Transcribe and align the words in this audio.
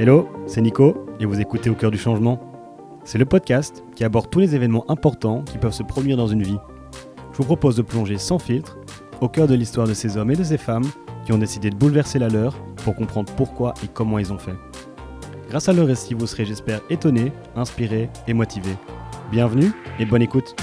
Hello, 0.00 0.28
c'est 0.46 0.60
Nico 0.60 0.94
et 1.18 1.24
vous 1.24 1.40
écoutez 1.40 1.70
Au 1.70 1.74
cœur 1.74 1.90
du 1.90 1.98
changement. 1.98 2.38
C'est 3.02 3.18
le 3.18 3.24
podcast 3.24 3.82
qui 3.96 4.04
aborde 4.04 4.30
tous 4.30 4.38
les 4.38 4.54
événements 4.54 4.88
importants 4.88 5.42
qui 5.42 5.58
peuvent 5.58 5.72
se 5.72 5.82
produire 5.82 6.16
dans 6.16 6.28
une 6.28 6.44
vie. 6.44 6.60
Je 7.32 7.38
vous 7.38 7.44
propose 7.44 7.74
de 7.74 7.82
plonger 7.82 8.16
sans 8.16 8.38
filtre 8.38 8.78
au 9.20 9.28
cœur 9.28 9.48
de 9.48 9.56
l'histoire 9.56 9.88
de 9.88 9.94
ces 9.94 10.16
hommes 10.16 10.30
et 10.30 10.36
de 10.36 10.44
ces 10.44 10.56
femmes 10.56 10.88
qui 11.24 11.32
ont 11.32 11.38
décidé 11.38 11.70
de 11.70 11.74
bouleverser 11.74 12.20
la 12.20 12.28
leur 12.28 12.56
pour 12.84 12.94
comprendre 12.94 13.32
pourquoi 13.34 13.74
et 13.82 13.88
comment 13.92 14.20
ils 14.20 14.32
ont 14.32 14.38
fait. 14.38 14.54
Grâce 15.48 15.68
à 15.68 15.72
leur 15.72 15.88
récit, 15.88 16.14
vous 16.14 16.28
serez, 16.28 16.44
j'espère, 16.44 16.80
étonné, 16.90 17.32
inspiré 17.56 18.08
et 18.28 18.34
motivé. 18.34 18.70
Bienvenue 19.32 19.72
et 19.98 20.06
bonne 20.06 20.22
écoute. 20.22 20.54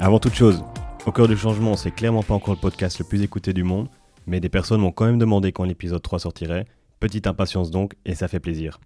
Avant 0.00 0.20
toute 0.20 0.34
chose, 0.34 0.62
Au 1.06 1.12
cœur 1.12 1.26
du 1.26 1.36
changement, 1.36 1.74
c'est 1.74 1.90
clairement 1.90 2.22
pas 2.22 2.34
encore 2.34 2.54
le 2.54 2.60
podcast 2.60 3.00
le 3.00 3.04
plus 3.04 3.22
écouté 3.22 3.52
du 3.52 3.64
monde, 3.64 3.88
mais 4.28 4.38
des 4.38 4.48
personnes 4.48 4.80
m'ont 4.80 4.92
quand 4.92 5.06
même 5.06 5.18
demandé 5.18 5.50
quand 5.50 5.64
l'épisode 5.64 6.00
3 6.00 6.20
sortirait. 6.20 6.66
Petite 7.00 7.26
impatience 7.26 7.72
donc, 7.72 7.94
et 8.04 8.14
ça 8.14 8.28
fait 8.28 8.38
plaisir. 8.38 8.78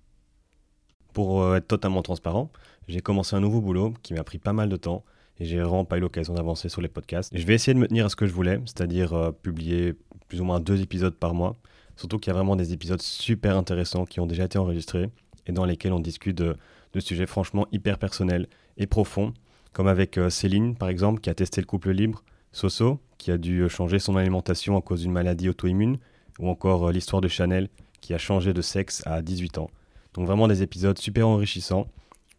Pour 1.12 1.42
euh, 1.42 1.56
être 1.56 1.68
totalement 1.68 2.00
transparent, 2.00 2.50
j'ai 2.88 3.00
commencé 3.00 3.36
un 3.36 3.40
nouveau 3.40 3.60
boulot 3.60 3.92
qui 4.02 4.14
m'a 4.14 4.24
pris 4.24 4.38
pas 4.38 4.54
mal 4.54 4.70
de 4.70 4.76
temps 4.76 5.04
et 5.38 5.44
j'ai 5.44 5.58
vraiment 5.58 5.84
pas 5.84 5.98
eu 5.98 6.00
l'occasion 6.00 6.32
d'avancer 6.32 6.70
sur 6.70 6.80
les 6.80 6.88
podcasts. 6.88 7.36
Je 7.36 7.44
vais 7.44 7.54
essayer 7.54 7.74
de 7.74 7.78
me 7.78 7.88
tenir 7.88 8.06
à 8.06 8.08
ce 8.08 8.16
que 8.16 8.26
je 8.26 8.32
voulais, 8.32 8.58
c'est-à-dire 8.64 9.12
euh, 9.12 9.32
publier 9.32 9.94
plus 10.28 10.40
ou 10.40 10.44
moins 10.44 10.60
deux 10.60 10.80
épisodes 10.80 11.14
par 11.14 11.34
mois. 11.34 11.56
Surtout 11.96 12.18
qu'il 12.18 12.30
y 12.30 12.34
a 12.34 12.38
vraiment 12.38 12.56
des 12.56 12.72
épisodes 12.72 13.02
super 13.02 13.58
intéressants 13.58 14.06
qui 14.06 14.20
ont 14.20 14.26
déjà 14.26 14.44
été 14.44 14.56
enregistrés 14.56 15.10
et 15.46 15.52
dans 15.52 15.66
lesquels 15.66 15.92
on 15.92 16.00
discute 16.00 16.38
de, 16.38 16.56
de 16.94 17.00
sujets 17.00 17.26
franchement 17.26 17.66
hyper 17.70 17.98
personnels 17.98 18.48
et 18.78 18.86
profonds 18.86 19.34
comme 19.72 19.88
avec 19.88 20.18
euh, 20.18 20.30
Céline 20.30 20.76
par 20.76 20.88
exemple 20.88 21.20
qui 21.20 21.30
a 21.30 21.34
testé 21.34 21.60
le 21.60 21.66
couple 21.66 21.90
libre, 21.90 22.22
Soso 22.52 23.00
qui 23.18 23.30
a 23.30 23.38
dû 23.38 23.60
euh, 23.60 23.68
changer 23.68 23.98
son 23.98 24.16
alimentation 24.16 24.76
à 24.76 24.82
cause 24.82 25.02
d'une 25.02 25.12
maladie 25.12 25.48
auto-immune, 25.48 25.98
ou 26.38 26.48
encore 26.48 26.88
euh, 26.88 26.92
l'histoire 26.92 27.20
de 27.20 27.28
Chanel 27.28 27.68
qui 28.00 28.14
a 28.14 28.18
changé 28.18 28.52
de 28.52 28.62
sexe 28.62 29.02
à 29.06 29.22
18 29.22 29.58
ans. 29.58 29.70
Donc 30.14 30.26
vraiment 30.26 30.48
des 30.48 30.62
épisodes 30.62 30.98
super 30.98 31.28
enrichissants. 31.28 31.86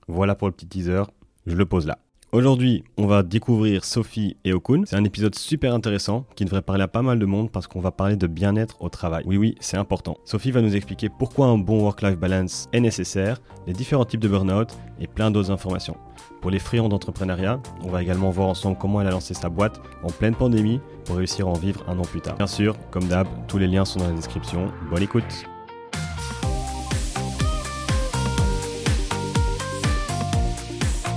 Voilà 0.07 0.35
pour 0.35 0.47
le 0.47 0.53
petit 0.53 0.67
teaser, 0.67 1.03
je 1.47 1.55
le 1.55 1.65
pose 1.65 1.87
là. 1.87 1.99
Aujourd'hui, 2.33 2.83
on 2.97 3.05
va 3.05 3.21
découvrir 3.21 3.85
Sophie 3.85 4.37
et 4.43 4.53
Okun. 4.53 4.85
C'est 4.87 4.95
un 4.95 5.03
épisode 5.03 5.35
super 5.35 5.71
intéressant 5.71 6.25
qui 6.35 6.45
devrait 6.45 6.63
parler 6.63 6.81
à 6.81 6.87
pas 6.87 7.03
mal 7.03 7.19
de 7.19 7.27
monde 7.27 7.51
parce 7.51 7.67
qu'on 7.67 7.79
va 7.79 7.91
parler 7.91 8.15
de 8.15 8.25
bien-être 8.25 8.81
au 8.81 8.89
travail. 8.89 9.23
Oui, 9.27 9.37
oui, 9.37 9.53
c'est 9.59 9.77
important. 9.77 10.17
Sophie 10.25 10.49
va 10.49 10.63
nous 10.63 10.75
expliquer 10.75 11.09
pourquoi 11.09 11.45
un 11.45 11.59
bon 11.59 11.83
work-life 11.83 12.17
balance 12.17 12.69
est 12.73 12.79
nécessaire, 12.79 13.39
les 13.67 13.73
différents 13.73 14.05
types 14.05 14.19
de 14.19 14.27
burn-out 14.27 14.69
et 14.99 15.05
plein 15.05 15.29
d'autres 15.29 15.51
informations. 15.51 15.95
Pour 16.41 16.49
les 16.49 16.57
friands 16.57 16.89
d'entrepreneuriat, 16.89 17.61
on 17.83 17.89
va 17.89 18.01
également 18.01 18.31
voir 18.31 18.47
ensemble 18.47 18.79
comment 18.79 18.99
elle 18.99 19.07
a 19.09 19.11
lancé 19.11 19.35
sa 19.35 19.49
boîte 19.49 19.79
en 20.01 20.07
pleine 20.07 20.33
pandémie 20.33 20.79
pour 21.05 21.17
réussir 21.17 21.47
à 21.47 21.51
en 21.51 21.53
vivre 21.53 21.85
un 21.87 21.99
an 21.99 22.01
plus 22.01 22.21
tard. 22.21 22.37
Bien 22.37 22.47
sûr, 22.47 22.75
comme 22.89 23.07
d'hab, 23.07 23.27
tous 23.47 23.59
les 23.59 23.67
liens 23.67 23.85
sont 23.85 23.99
dans 23.99 24.07
la 24.07 24.13
description. 24.13 24.73
Bonne 24.89 25.03
écoute 25.03 25.45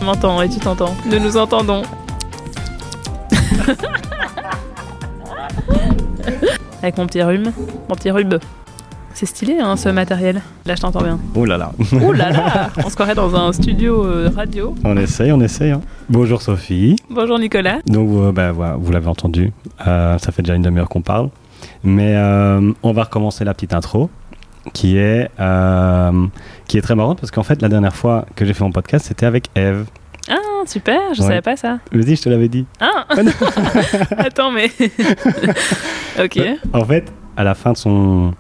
m'entends 0.06 0.40
et 0.40 0.48
tu 0.48 0.58
t'entends. 0.60 0.94
Nous 1.04 1.18
nous 1.18 1.36
entendons. 1.36 1.82
Avec 6.82 6.96
mon 6.98 7.06
petit 7.06 7.22
rhume. 7.22 7.52
Mon 7.88 7.94
petit 7.94 8.10
rhume. 8.10 8.38
C'est 9.14 9.27
stylé 9.27 9.58
hein, 9.58 9.77
ce 9.77 9.88
matériel. 9.88 10.42
Là 10.66 10.74
je 10.77 10.80
t'entends 10.82 11.02
bien. 11.02 11.18
Oh 11.34 11.44
là 11.46 11.56
là 11.56 11.72
Oh 12.02 12.12
là 12.12 12.30
là 12.30 12.70
On 12.84 12.90
se 12.90 12.94
croirait 12.94 13.14
dans 13.14 13.34
un 13.34 13.52
studio 13.52 14.04
euh, 14.04 14.30
radio. 14.34 14.74
On 14.84 14.96
essaye, 14.96 15.33
on 15.33 15.40
essaye. 15.40 15.70
hein. 15.70 15.80
Bonjour 16.11 16.42
Sophie. 16.42 16.96
Bonjour 17.11 17.39
Nicolas. 17.39 17.78
Donc 17.86 18.11
euh, 18.12 18.30
bah, 18.33 18.52
voilà, 18.52 18.77
vous 18.78 18.92
l'avez 18.92 19.08
entendu, 19.08 19.52
euh, 19.86 20.18
ça 20.18 20.33
fait 20.33 20.42
déjà 20.42 20.55
une 20.55 20.62
demi-heure 20.62 20.89
qu'on 20.90 21.00
parle. 21.02 21.30
Mais 21.83 22.14
euh, 22.14 22.72
on 22.83 22.92
va 22.92 23.05
recommencer 23.05 23.45
la 23.45 23.55
petite 23.55 23.72
intro 23.72 24.11
qui 24.72 24.96
est, 24.98 25.30
euh, 25.40 26.27
qui 26.66 26.78
est 26.78 26.82
très 26.82 26.94
marrante 26.94 27.20
parce 27.20 27.30
qu'en 27.30 27.42
fait 27.42 27.62
la 27.62 27.68
dernière 27.68 27.94
fois 27.96 28.27
que 28.34 28.44
j'ai 28.44 28.54
fait 28.54 28.64
mon 28.64 28.72
podcast 28.72 29.06
c'était 29.06 29.27
avec 29.27 29.48
Eve. 29.54 29.84
Ah 30.28 30.34
super, 30.66 30.98
je 31.14 31.20
Ouais. 31.22 31.28
savais 31.28 31.40
pas 31.42 31.56
ça. 31.56 31.78
Vas-y, 31.92 32.16
je 32.16 32.22
te 32.22 32.28
l'avais 32.28 32.48
dit. 32.48 32.66
Ah 32.80 33.06
Ah. 33.10 33.14
Attends 34.18 34.50
mais... 34.50 34.70
ok. 36.22 36.40
En 36.72 36.84
fait, 36.84 37.12
à 37.36 37.44
la 37.44 37.54
fin 37.54 37.72
de 37.72 37.77
son, 37.77 38.32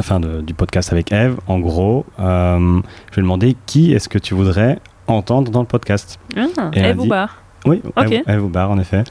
fin 0.00 0.20
de- 0.20 0.40
du 0.40 0.54
podcast 0.54 0.92
avec 0.92 1.10
Eve, 1.12 1.38
en 1.48 1.58
gros, 1.58 2.06
euh, 2.20 2.80
je 3.10 3.14
lui 3.16 3.20
ai 3.20 3.22
demandé 3.22 3.56
qui 3.66 3.92
est-ce 3.92 4.08
que 4.08 4.18
tu 4.18 4.34
voudrais 4.34 4.78
entendre 5.06 5.50
dans 5.50 5.60
le 5.60 5.66
podcast. 5.66 6.18
Ah, 6.36 6.70
Et 6.72 6.78
elle 6.80 6.86
Eve 6.92 7.00
ou 7.00 7.02
dit- 7.02 7.08
bar 7.08 7.42
Oui, 7.66 7.82
Ok. 7.96 8.12
Eve, 8.12 8.22
Eve 8.28 8.44
au 8.44 8.48
bar, 8.48 8.70
en 8.70 8.78
effet. 8.78 9.02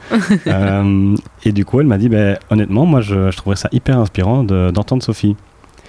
Euh, 0.46 1.14
et 1.44 1.52
du 1.52 1.64
coup, 1.64 1.80
elle 1.80 1.86
m'a 1.86 1.98
dit, 1.98 2.08
ben, 2.08 2.38
honnêtement, 2.50 2.86
moi, 2.86 3.00
je, 3.02 3.30
je 3.30 3.36
trouverais 3.36 3.56
ça 3.56 3.68
hyper 3.72 3.98
inspirant 3.98 4.44
de- 4.44 4.70
d'entendre 4.70 5.02
Sophie. 5.02 5.36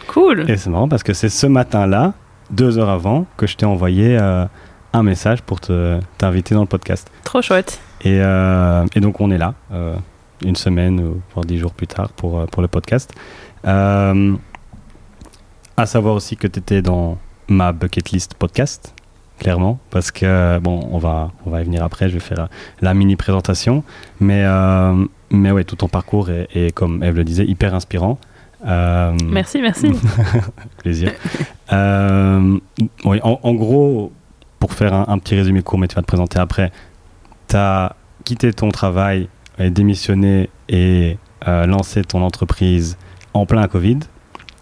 Cool. 0.08 0.50
Et 0.50 0.58
c'est 0.58 0.69
marrant 0.69 0.88
parce 0.88 1.03
que 1.03 1.14
c'est 1.14 1.30
ce 1.30 1.47
matin-là, 1.47 2.14
deux 2.52 2.78
heures 2.78 2.90
avant, 2.90 3.25
que 3.38 3.47
je 3.47 3.56
t'ai 3.58 3.66
envoyé 3.66 4.18
euh, 4.19 4.46
un 4.94 5.03
message 5.03 5.41
pour 5.41 5.59
te- 5.59 6.00
t'inviter 6.18 6.53
dans 6.56 6.62
le 6.62 6.68
podcast. 6.68 7.09
Trop 7.24 7.41
chouette. 7.41 7.80
Et, 8.02 8.19
euh, 8.22 8.86
et 8.96 9.00
donc 9.00 9.22
on 9.22 9.31
est 9.31 9.38
là, 9.38 9.53
euh, 9.72 9.96
une 10.44 10.56
semaine 10.56 11.00
ou 11.00 11.22
voire 11.34 11.46
dix 11.46 11.58
jours 11.58 11.74
plus 11.74 11.88
tard 11.88 12.09
pour, 12.09 12.46
pour 12.47 12.62
le 12.62 12.68
podcast. 12.68 13.12
À 15.75 15.86
savoir 15.88 16.14
aussi 16.16 16.38
que 16.38 16.47
tu 16.47 16.59
étais 16.59 16.81
dans 16.84 17.18
ma 17.47 17.72
bucket 17.72 18.12
list 18.12 18.35
podcast, 18.35 18.94
clairement, 19.40 19.80
parce 19.90 20.12
que, 20.12 20.59
bon, 20.59 20.88
on 20.91 21.00
va, 21.00 21.31
on 21.46 21.50
va 21.50 21.62
y 21.62 21.64
venir 21.64 21.84
après, 21.84 22.09
je 22.09 22.14
vais 22.14 22.20
faire 22.20 22.47
la 22.81 22.94
mini 22.94 23.16
présentation. 23.16 23.84
Mais, 24.20 24.46
mais 25.31 25.50
ouais, 25.52 25.64
tout 25.64 25.75
ton 25.78 25.88
parcours 25.88 26.30
est, 26.30 26.47
est, 26.56 26.72
comme 26.72 27.03
Eve 27.03 27.16
le 27.16 27.24
disait, 27.24 27.46
hyper 27.46 27.74
inspirant. 27.74 28.20
Euh, 28.66 29.16
Merci, 29.25 29.62
merci. 29.62 29.91
plaisir. 30.78 31.12
Euh, 31.72 32.57
oui, 33.06 33.19
en, 33.24 33.40
en 33.44 33.53
gros, 33.53 34.12
pour 34.59 34.74
faire 34.74 34.94
un, 34.94 35.06
un 35.07 35.18
petit 35.19 35.35
résumé 35.35 35.62
court, 35.62 35.79
mais 35.79 35.88
tu 35.88 35.96
vas 35.96 36.01
te 36.01 36.07
présenter 36.07 36.40
après, 36.40 36.72
tu 37.47 37.56
as 37.56 37.96
quitté 38.23 38.53
ton 38.53 38.69
travail, 38.69 39.28
et 39.59 39.69
démissionné 39.69 40.50
et 40.69 41.18
euh, 41.47 41.66
lancé 41.68 42.03
ton 42.03 42.23
entreprise 42.23 42.97
en 43.34 43.46
plein 43.46 43.68
Covid. 43.68 44.00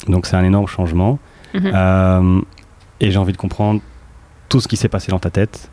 Donc 0.07 0.25
c'est 0.25 0.35
un 0.35 0.43
énorme 0.43 0.67
changement. 0.67 1.19
Mhm. 1.53 2.43
Et 2.99 3.11
j'ai 3.11 3.17
envie 3.17 3.33
de 3.33 3.37
comprendre 3.37 3.81
tout 4.49 4.59
ce 4.59 4.67
qui 4.67 4.77
s'est 4.77 4.89
passé 4.89 5.11
dans 5.11 5.19
ta 5.19 5.29
tête 5.29 5.71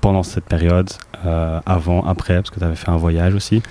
pendant 0.00 0.22
cette 0.22 0.44
période, 0.44 0.90
avant, 1.66 2.02
après, 2.04 2.34
parce 2.36 2.50
que 2.50 2.58
tu 2.58 2.64
avais 2.64 2.74
fait 2.76 2.88
un 2.88 2.96
voyage 2.96 3.34
aussi. 3.34 3.62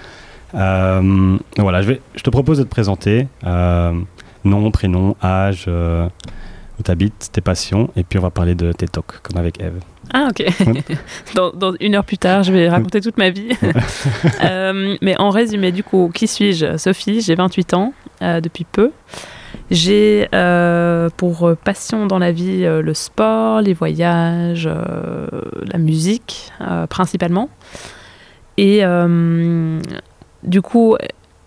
Euh, 0.56 1.38
voilà, 1.58 1.82
je, 1.82 1.88
vais, 1.88 2.02
je 2.16 2.22
te 2.24 2.30
propose 2.30 2.60
de 2.60 2.64
te 2.64 2.70
présenter. 2.70 3.28
euh, 3.46 3.94
nom, 4.44 4.72
prénom, 4.72 5.16
âge, 5.24 5.66
euh, 5.68 6.08
où 6.80 6.84
tu 6.84 6.92
habites, 6.92 7.30
tes 7.32 7.42
passions, 7.42 7.90
et 7.96 8.04
puis 8.04 8.18
on 8.18 8.24
va 8.24 8.32
parler 8.32 8.56
de 8.56 8.72
tes 8.72 8.88
talks, 8.88 9.22
comme 9.22 9.38
avec 9.38 9.62
Eve. 9.62 9.80
Ah 10.14 10.30
ok. 10.30 10.44
dans, 11.36 11.52
dans 11.52 11.74
une 11.80 11.96
heure 11.96 12.04
plus 12.04 12.18
tard, 12.18 12.44
je 12.44 12.52
vais 12.52 12.68
raconter 12.70 13.02
toute 13.02 13.18
ma 13.18 13.30
vie. 13.30 13.50
Euh, 14.44 14.98
mais 15.02 15.16
en 15.20 15.30
résumé, 15.30 15.72
du 15.72 15.84
coup, 15.84 16.12
qui 16.14 16.28
suis-je? 16.28 16.78
Sophie, 16.78 17.22
j'ai 17.22 17.36
28 17.36 17.74
ans 17.76 17.94
depuis 18.22 18.66
peu. 18.66 18.92
J'ai 19.70 20.28
euh, 20.36 21.10
pour 21.16 21.56
passion 21.64 22.06
dans 22.06 22.20
la 22.20 22.34
vie 22.34 22.66
euh, 22.66 22.82
le 22.82 22.94
sport, 22.94 23.62
les 23.62 23.74
voyages, 23.74 24.68
euh, 24.70 25.28
la 25.72 25.80
musique 25.80 26.52
principalement. 26.90 27.50
Et 28.58 28.82
du 30.44 30.62
coup, 30.62 30.96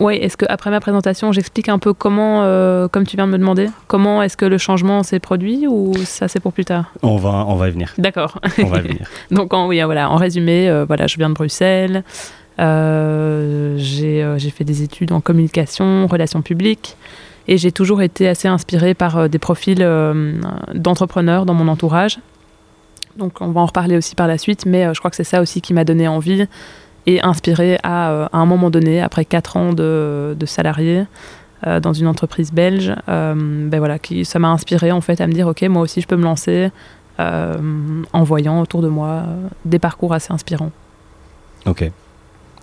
ouais, 0.01 0.19
est-ce 0.19 0.37
que 0.37 0.47
après 0.49 0.71
ma 0.71 0.81
présentation, 0.81 1.33
j'explique 1.33 1.69
un 1.69 1.79
peu 1.79 1.93
comment, 1.93 2.43
euh, 2.43 2.89
comme 2.89 3.07
tu 3.07 3.17
viens 3.17 3.27
de 3.27 3.33
me 3.33 3.39
demander, 3.39 3.69
comment 3.87 4.23
est-ce 4.23 4.37
que 4.37 4.45
le 4.45 4.59
changement 4.59 5.03
s'est 5.03 5.21
produit 5.21 5.67
ou 5.67 5.95
ça 6.05 6.29
c'est 6.29 6.41
pour 6.41 6.53
plus 6.53 6.65
tard? 6.65 6.93
On 7.03 7.17
va, 7.17 7.45
on 7.49 7.55
va 7.57 7.69
y 7.69 7.71
venir. 7.71 7.93
D'accord. 7.99 8.41
On 8.59 8.67
va 8.67 8.79
y 8.79 8.83
venir. 8.83 9.09
Donc 9.31 9.55
en, 9.55 9.67
oui, 9.69 9.81
voilà, 9.83 10.11
en 10.11 10.17
résumé, 10.17 10.69
euh, 10.69 10.85
voilà, 10.85 11.07
je 11.07 11.17
viens 11.17 11.29
de 11.29 11.35
Bruxelles. 11.35 12.05
Euh, 12.61 13.75
j'ai 13.79 14.23
euh, 14.23 14.39
fait 14.39 14.65
des 14.65 14.83
études 14.83 15.13
en 15.13 15.21
communication, 15.21 16.07
relations 16.07 16.43
publiques, 16.43 16.97
et 17.49 17.59
j'ai 17.59 17.73
toujours 17.73 18.03
été 18.03 18.29
assez 18.29 18.49
inspirée 18.49 18.95
par 18.95 19.19
euh, 19.19 19.29
des 19.29 19.39
profils 19.39 19.83
euh, 19.83 20.35
d'entrepreneurs 20.73 21.47
dans 21.47 21.55
mon 21.55 21.69
entourage. 21.69 22.19
Donc 23.17 23.41
on 23.41 23.49
va 23.49 23.61
en 23.61 23.67
reparler 23.67 23.97
aussi 23.97 24.15
par 24.15 24.27
la 24.27 24.39
suite, 24.39 24.67
mais 24.67 24.87
euh, 24.87 24.95
je 24.95 24.99
crois 24.99 25.11
que 25.11 25.17
c'est 25.17 25.25
ça 25.25 25.41
aussi 25.41 25.61
qui 25.61 25.75
m'a 25.75 25.85
donné 25.85 26.09
envie 26.09 26.47
et 27.07 27.23
inspiré 27.23 27.79
à, 27.83 28.11
euh, 28.11 28.27
à 28.33 28.39
un 28.39 28.47
moment 28.47 28.71
donné, 28.71 29.01
après 29.01 29.25
quatre 29.25 29.57
ans 29.57 29.73
de, 29.73 30.37
de 30.39 30.47
salarié 30.47 31.07
euh, 31.67 31.81
dans 31.81 31.95
une 31.95 32.07
entreprise 32.07 32.53
belge, 32.53 32.93
euh, 33.09 33.69
ben 33.69 33.79
voilà, 33.79 33.99
qui, 33.99 34.27
ça 34.27 34.39
m'a 34.39 34.49
inspiré 34.49 34.93
en 34.93 35.01
fait 35.01 35.21
à 35.23 35.27
me 35.27 35.33
dire 35.33 35.47
ok, 35.47 35.63
moi 35.63 35.81
aussi 35.81 36.03
je 36.03 36.07
peux 36.07 36.17
me 36.17 36.25
lancer 36.25 36.71
euh, 37.21 37.55
en 38.13 38.23
voyant 38.23 38.61
autour 38.61 38.83
de 38.83 38.89
moi 38.89 39.23
des 39.65 39.79
parcours 39.79 40.13
assez 40.13 40.33
inspirants. 40.33 40.73
Ok, 41.65 41.91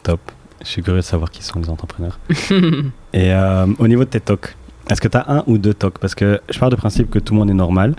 top. 0.04 0.20
Je 0.64 0.68
suis 0.68 0.84
curieux 0.84 1.00
de 1.00 1.06
savoir 1.06 1.32
qui 1.32 1.44
sont 1.44 1.60
les 1.60 1.72
entrepreneurs. 1.72 2.20
Et 3.14 3.34
au 3.80 3.88
niveau 3.88 4.04
de 4.04 4.10
tes 4.10 4.20
talks, 4.20 4.56
est-ce 4.92 5.02
que 5.02 5.08
tu 5.08 5.18
as 5.18 5.26
un 5.28 5.44
ou 5.48 5.58
deux 5.58 5.74
talks 5.74 5.98
Parce 5.98 6.14
que 6.14 6.40
je 6.52 6.60
pars 6.60 6.70
du 6.70 6.76
principe 6.76 7.10
que 7.10 7.18
tout 7.18 7.34
le 7.34 7.40
monde 7.40 7.50
est 7.50 7.56
normal 7.56 7.96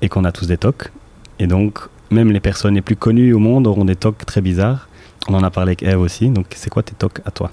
et 0.00 0.08
qu'on 0.08 0.24
a 0.24 0.32
tous 0.32 0.48
des 0.48 0.56
talks. 0.56 0.90
Et 1.38 1.46
donc, 1.46 1.78
même 2.10 2.32
les 2.32 2.40
personnes 2.40 2.74
les 2.74 2.82
plus 2.82 2.96
connues 2.96 3.32
au 3.32 3.38
monde 3.38 3.68
auront 3.68 3.84
des 3.84 3.94
tocs 3.94 4.26
très 4.26 4.40
bizarres. 4.40 4.88
On 5.28 5.34
en 5.34 5.42
a 5.42 5.50
parlé 5.50 5.70
avec 5.70 5.82
Eve 5.82 6.00
aussi. 6.00 6.28
Donc, 6.30 6.46
c'est 6.54 6.70
quoi 6.70 6.82
tes 6.82 6.94
tocs 6.94 7.20
à 7.24 7.30
toi 7.30 7.50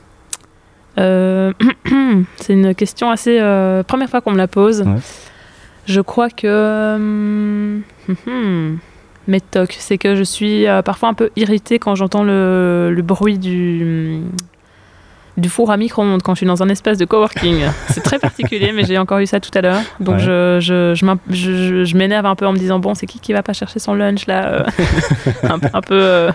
Euh, 0.97 1.53
c'est 2.37 2.53
une 2.53 2.73
question 2.75 3.09
assez. 3.09 3.39
euh, 3.39 3.83
première 3.83 4.09
fois 4.09 4.21
qu'on 4.21 4.31
me 4.31 4.37
la 4.37 4.47
pose. 4.47 4.81
Ouais. 4.81 4.95
Je 5.85 6.01
crois 6.01 6.29
que. 6.29 6.95
hum, 6.95 7.81
hum, 8.09 8.15
hum, 8.27 8.77
mes 9.27 9.41
tocs, 9.41 9.75
c'est 9.79 9.97
que 9.99 10.15
je 10.15 10.23
suis 10.23 10.67
euh, 10.67 10.81
parfois 10.81 11.09
un 11.09 11.13
peu 11.13 11.29
irritée 11.35 11.77
quand 11.77 11.93
j'entends 11.95 12.23
le, 12.23 12.91
le 12.93 13.01
bruit 13.03 13.37
du. 13.37 14.21
Du 15.39 15.49
four 15.49 15.71
à 15.71 15.77
micro-ondes 15.77 16.21
quand 16.21 16.33
je 16.35 16.39
suis 16.39 16.45
dans 16.45 16.61
un 16.63 16.69
espace 16.69 16.97
de 16.97 17.05
coworking. 17.05 17.61
C'est 17.89 18.01
très 18.03 18.19
particulier, 18.19 18.71
mais 18.73 18.83
j'ai 18.85 18.97
encore 18.97 19.19
eu 19.19 19.25
ça 19.25 19.39
tout 19.39 19.51
à 19.53 19.61
l'heure. 19.61 19.81
Donc 19.99 20.15
Ouais. 20.15 20.19
je, 20.21 20.57
je, 20.59 20.93
je, 21.29 21.83
je- 21.85 21.97
m'énerve 21.97 22.25
un 22.25 22.35
peu 22.35 22.45
en 22.47 22.53
me 22.53 22.57
disant 22.57 22.79
bon, 22.79 22.93
c'est 22.95 23.05
qui 23.05 23.19
qui 23.19 23.33
va 23.33 23.41
pas 23.43 23.53
chercher 23.53 23.79
son 23.79 23.93
lunch 23.93 24.25
là 24.27 24.47
euh, 24.47 24.63
un, 25.43 25.59
peu- 25.59 25.69
un 25.73 25.81
peu, 25.81 25.99
euh, 26.01 26.31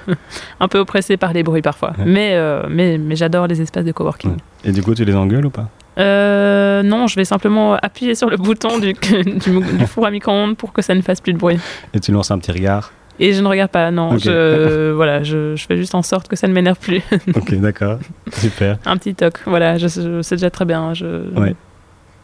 un 0.61 0.69
peu 0.69 0.79
oppressé 0.79 1.17
par 1.17 1.33
les 1.33 1.43
bruits 1.43 1.63
parfois. 1.63 1.91
Ouais. 1.99 2.05
Mais, 2.07 2.31
euh, 2.35 2.63
mais, 2.69 2.99
mais 2.99 3.17
j'adore 3.17 3.47
les 3.47 3.61
espaces 3.63 3.85
de 3.85 3.93
coworking. 3.93 4.33
Ouais. 4.33 4.37
Et 4.65 4.73
du 4.73 4.83
coup, 4.83 4.95
tu 4.95 5.05
les 5.05 5.15
engueules 5.15 5.47
ou 5.47 5.51
pas? 5.51 5.69
Euh, 5.99 6.83
non, 6.83 7.07
je 7.07 7.15
vais 7.17 7.25
simplement 7.25 7.75
appuyer 7.75 8.15
sur 8.15 8.29
le 8.31 8.37
bouton 8.37 8.79
du, 8.79 8.93
du, 9.03 9.61
du 9.79 9.87
four 9.87 10.07
à 10.07 10.11
micro-ondes 10.11 10.57
pour 10.57 10.73
que 10.73 10.83
ça 10.83 10.95
ne 10.95 11.03
fasse 11.03 11.21
plus 11.21 11.33
de 11.33 11.39
bruit. 11.39 11.59
Et 11.93 12.01
tu 12.01 12.11
lances 12.13 12.31
un 12.31 12.39
petit 12.39 12.53
regard 12.53 12.93
Et 13.21 13.33
je 13.33 13.41
ne 13.43 13.47
regarde 13.49 13.71
pas, 13.71 13.91
non. 13.91 14.19
Je, 14.19 14.91
voilà, 14.97 15.23
je, 15.23 15.55
je 15.57 15.67
fais 15.67 15.77
juste 15.77 15.95
en 15.95 16.03
sorte 16.03 16.29
que 16.29 16.37
ça 16.37 16.49
ne 16.49 16.53
m'énerve 16.53 16.79
plus. 16.79 17.03
Ok, 17.37 17.55
d'accord. 17.61 17.99
Super. 18.33 18.79
Un 18.87 18.97
petit 18.97 19.15
toc, 19.15 19.39
voilà, 19.47 19.79
je, 19.79 19.87
je- 19.89 20.23
c'est 20.23 20.37
déjà 20.37 20.51
très 20.51 20.65
bien. 20.65 20.95
Je, 20.95 21.29
Ouais. 21.39 21.55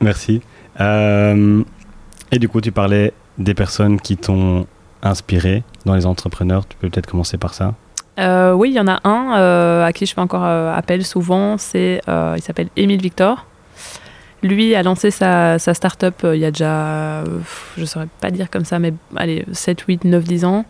Merci. 0.01 0.41
Euh, 0.81 1.63
et 2.33 2.39
du 2.39 2.49
coup, 2.49 2.61
tu 2.61 2.73
parlais 2.73 3.13
des 3.39 3.55
personnes 3.55 4.01
qui 4.01 4.17
t'ont 4.17 4.67
inspiré 5.03 5.63
dans 5.87 5.95
les 5.95 6.07
entrepreneurs. 6.07 6.67
Tu 6.67 6.77
peux 6.77 6.89
peut-être 6.89 7.07
commencer 7.07 7.39
par 7.39 7.55
ça. 7.55 7.75
Euh, 8.19 8.53
oui, 8.53 8.71
il 8.71 8.75
y 8.75 8.81
en 8.81 8.89
a 8.89 9.01
un 9.05 9.39
euh, 9.39 9.85
à 9.85 9.93
qui 9.93 10.05
je 10.07 10.13
fais 10.15 10.21
encore 10.21 10.45
appel 10.45 11.05
souvent. 11.05 11.57
C'est, 11.59 12.01
il 12.09 12.43
s'appelle 12.43 12.69
Émile 12.77 13.01
Victor. 13.01 13.47
Lui 14.43 14.75
a 14.75 14.83
lancé 14.83 15.11
sa, 15.11 15.59
start-up 15.59 16.15
euh, 16.25 16.35
il 16.35 16.41
y 16.41 16.45
a 16.47 16.51
déjà, 16.51 17.25
je 17.77 17.81
ne 17.81 17.87
saurais 17.87 18.09
pas 18.21 18.31
dire 18.31 18.49
comme 18.51 18.65
ça, 18.65 18.79
mais 18.79 18.95
allez, 19.17 19.45
7, 19.53 19.83
8, 19.83 20.05
9, 20.05 20.25
10 20.25 20.45
ans, 20.47 20.65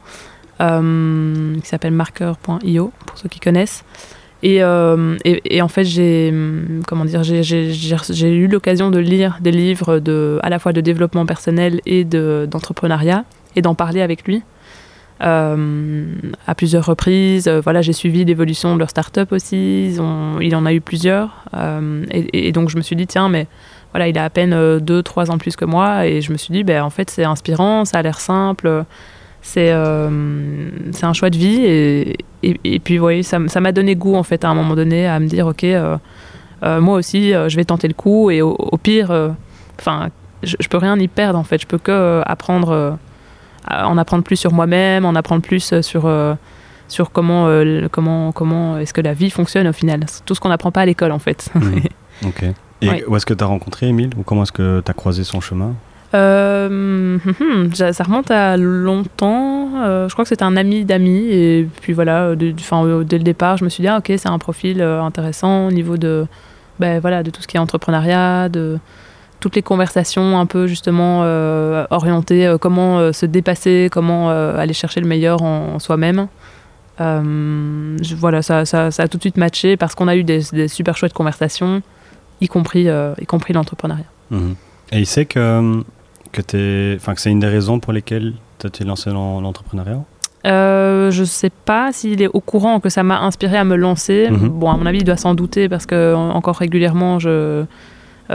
euh, 0.61 1.55
qui 1.61 1.69
s'appelle 1.69 1.93
marker.io, 1.93 2.93
pour 3.07 3.19
ceux 3.19 3.29
qui 3.29 3.39
connaissent. 3.39 3.85
Et, 4.43 4.63
euh, 4.63 5.17
et, 5.25 5.57
et 5.57 5.63
en 5.63 5.69
fait, 5.69 5.85
j'ai, 5.85 6.35
comment 6.89 7.05
dire, 7.05 7.23
j'ai, 7.23 8.35
eu 8.35 8.47
l'occasion 8.49 8.91
de 8.91 8.99
lire 8.99 9.39
des 9.41 9.53
livres 9.53 9.99
de, 9.99 10.41
à 10.43 10.49
la 10.49 10.59
fois 10.59 10.73
de 10.73 10.81
développement 10.81 11.27
personnel 11.27 11.81
et 11.87 12.05
de, 12.05 12.49
d'entrepreneuriat 12.51 13.25
et 13.55 13.63
d'en 13.63 13.75
parler 13.75 14.01
avec 14.01 14.27
lui 14.27 14.43
à 15.21 16.55
plusieurs 16.57 16.87
reprises. 16.87 17.49
Euh, 17.49 17.61
voilà, 17.61 17.83
j'ai 17.83 17.93
suivi 17.93 18.25
l'évolution 18.25 18.75
de 18.75 18.79
leur 18.79 18.91
start-up 18.91 19.33
aussi. 19.33 19.95
Il 20.41 20.57
en 20.57 20.67
a 20.67 20.73
eu 20.73 20.81
plusieurs. 20.81 21.45
Euh, 21.55 22.05
et, 22.11 22.53
donc, 22.53 22.71
je 22.71 22.77
me 22.77 22.83
suis 22.83 22.97
dit, 22.97 23.07
tiens, 23.07 23.29
mais 23.29 23.47
voilà, 23.93 24.09
il 24.09 24.17
a 24.19 24.25
à 24.25 24.31
peine 24.31 24.55
2-3 24.79 25.31
ans 25.31 25.39
plus 25.39 25.57
que 25.57 25.65
moi. 25.65 26.07
Et 26.07 26.21
je 26.21 26.33
me 26.33 26.37
suis 26.37 26.53
dit, 26.53 26.65
ben, 26.65 26.83
en 26.83 26.91
fait, 26.91 27.11
c'est 27.11 27.25
inspirant, 27.25 27.85
ça 27.85 27.99
a 27.99 28.03
l'air 28.03 28.21
simple. 28.21 28.85
C'est 29.43 29.73
euh, 29.73 30.09
un 31.03 31.13
choix 31.13 31.31
de 31.31 31.37
vie. 31.37 31.65
Et, 31.65 32.17
et, 32.43 32.61
et 32.65 32.79
puis, 32.79 32.99
oui, 32.99 33.23
ça 33.25 33.39
m'a 33.39 33.73
donné 33.73 33.97
goût, 33.97 34.15
en 34.15 34.23
fait, 34.23 34.45
à 34.45 34.49
un 34.49 34.55
moment 34.55 34.75
donné, 34.75 35.07
à 35.07 35.21
me 35.21 35.27
dire, 35.27 35.47
OK, 35.47 35.65
euh, 35.65 35.97
euh, 36.63 36.81
moi 36.81 36.97
aussi, 36.97 37.33
euh, 37.35 37.49
je 37.49 37.57
vais 37.57 37.65
tenter 37.65 37.89
le 37.89 37.95
coup. 37.95 38.31
Et 38.31 38.43
au, 38.43 38.57
pire, 38.83 39.11
euh, 39.11 39.31
enfin, 39.79 40.09
je, 40.43 40.57
je 40.59 40.69
peux 40.69 40.79
rien 40.79 40.99
y 40.99 41.09
perdre, 41.09 41.39
en 41.39 41.45
fait. 41.45 41.61
Je 41.61 41.67
peux 41.67 41.79
que 41.79 41.91
euh, 41.91 42.23
apprendre. 42.25 42.99
En 43.85 43.97
apprendre 43.99 44.23
plus 44.25 44.37
sur 44.37 44.53
moi-même, 44.53 45.05
en 45.05 45.15
apprendre 45.15 45.43
plus 45.43 45.73
euh, 45.73 45.83
sur, 45.83 46.07
euh, 46.07 46.35
sur 46.89 47.11
comment, 47.13 47.47
euh, 47.49 47.89
comment, 47.91 48.33
comment 48.33 48.79
est-ce 48.79 48.93
que 48.95 49.01
la 49.01 49.13
vie 49.15 49.31
fonctionne 49.31 49.67
au 49.69 49.73
final. 49.73 50.01
C'est 50.07 50.25
tout 50.25 50.35
ce 50.35 50.41
qu'on 50.41 50.49
n'apprend 50.51 50.71
pas 50.73 50.81
à 50.83 50.87
l'école 50.87 51.13
en 51.13 51.19
fait. 51.19 51.49
Mhm. 51.55 51.83
Ok. 52.27 52.43
Et 52.83 52.89
Ouais. 52.89 53.05
où 53.09 53.17
est-ce 53.17 53.25
que 53.27 53.33
tu 53.35 53.43
as 53.43 53.47
rencontré 53.47 53.87
Émile 53.89 54.11
Ou 54.19 54.23
comment 54.23 54.43
est-ce 54.43 54.53
que 54.53 54.83
tu 54.85 54.91
as 54.91 54.95
croisé 54.95 55.25
son 55.25 55.41
chemin? 55.41 55.75
Euh, 56.15 56.67
hum, 56.67 57.21
hum, 57.41 57.73
ça 57.75 58.05
remonte 58.05 58.31
à 58.31 58.57
longtemps. 58.57 59.71
Euh, 59.83 60.09
je 60.09 60.13
crois 60.13 60.25
que 60.25 60.29
c'était 60.29 60.43
un 60.45 60.57
ami 60.57 60.85
d'amis. 60.85 61.27
Et 61.31 61.69
puis 61.81 61.93
voilà, 61.93 62.35
de- 62.37 62.51
dès 63.05 63.19
le 63.19 63.25
départ, 63.25 63.57
je 63.57 63.65
me 63.65 63.69
suis 63.69 63.81
dit, 63.83 63.89
ah, 63.89 63.99
ok, 63.99 64.07
c'est 64.17 64.29
un 64.29 64.39
profil 64.39 64.81
euh, 64.83 65.01
intéressant 65.03 65.69
au 65.69 65.71
niveau 65.71 65.97
de, 65.97 66.27
ben, 66.79 67.01
voilà, 67.01 67.23
de 67.23 67.31
tout 67.31 67.41
ce 67.43 67.47
qui 67.47 67.57
est 67.57 67.61
entrepreneuriat, 67.61 68.49
de 68.49 68.79
toutes 69.41 69.57
les 69.57 69.63
conversations 69.63 70.39
un 70.39 70.47
peu 70.47 70.67
justement 70.67 71.23
euh, 71.25 71.87
orientées, 71.91 72.47
euh, 72.47 72.59
comment 72.59 72.99
euh, 72.99 73.13
se 73.13 73.27
dépasser, 73.27 73.89
comment 73.91 74.31
aller 74.31 74.75
chercher 74.75 75.01
le 75.01 75.09
meilleur 75.09 75.43
en, 75.43 75.75
en 75.75 75.79
soi-même. 75.79 76.29
Je- 76.99 78.15
voilà, 78.15 78.43
ça, 78.43 78.65
ça, 78.65 78.91
ça 78.91 79.03
a 79.05 79.09
tout 79.09 79.17
de 79.17 79.23
suite 79.23 79.37
matché 79.39 79.77
parce 79.77 79.95
qu'on 79.95 80.09
a 80.09 80.17
eu 80.17 80.25
des, 80.25 80.41
des 80.53 80.69
super 80.69 80.97
chouettes 80.97 81.15
conversations, 81.15 81.83
y 82.41 82.49
compris, 82.49 82.87
y 83.21 83.27
compris 83.27 83.53
l'entrepreneuriat. 83.53 84.05
Mhm. 84.31 84.55
Et 84.93 84.99
il 84.99 85.07
sait 85.07 85.25
que, 85.25 85.83
que, 86.33 86.97
enfin, 86.97 87.15
que 87.15 87.21
c'est 87.21 87.31
une 87.31 87.41
des 87.41 87.47
raisons 87.49 87.81
pour 87.81 87.93
lesquelles 87.93 88.35
tu 88.59 88.71
t'es 88.71 88.85
lancé 88.85 89.11
dans 89.11 89.41
l'entrepreneuriat? 89.41 90.01
Euh, 90.47 91.11
je 91.11 91.23
sais 91.25 91.51
pas 91.51 91.93
s'il 91.93 92.23
est 92.23 92.29
au 92.29 92.41
courant 92.41 92.81
que 92.81 92.89
ça 92.89 93.03
m'a 93.03 93.21
inspiré 93.21 93.57
à 93.59 93.65
me 93.65 93.77
lancer. 93.77 94.29
Mhm. 94.31 94.49
Bon, 94.49 94.71
à 94.71 94.77
mon 94.77 94.87
avis, 94.87 94.99
il 94.99 95.05
doit 95.05 95.17
s'en 95.19 95.35
douter 95.35 95.69
parce 95.69 95.87
que 95.87 96.15
en- 96.15 96.31
encore 96.31 96.57
régulièrement, 96.57 97.19
je, 97.19 97.65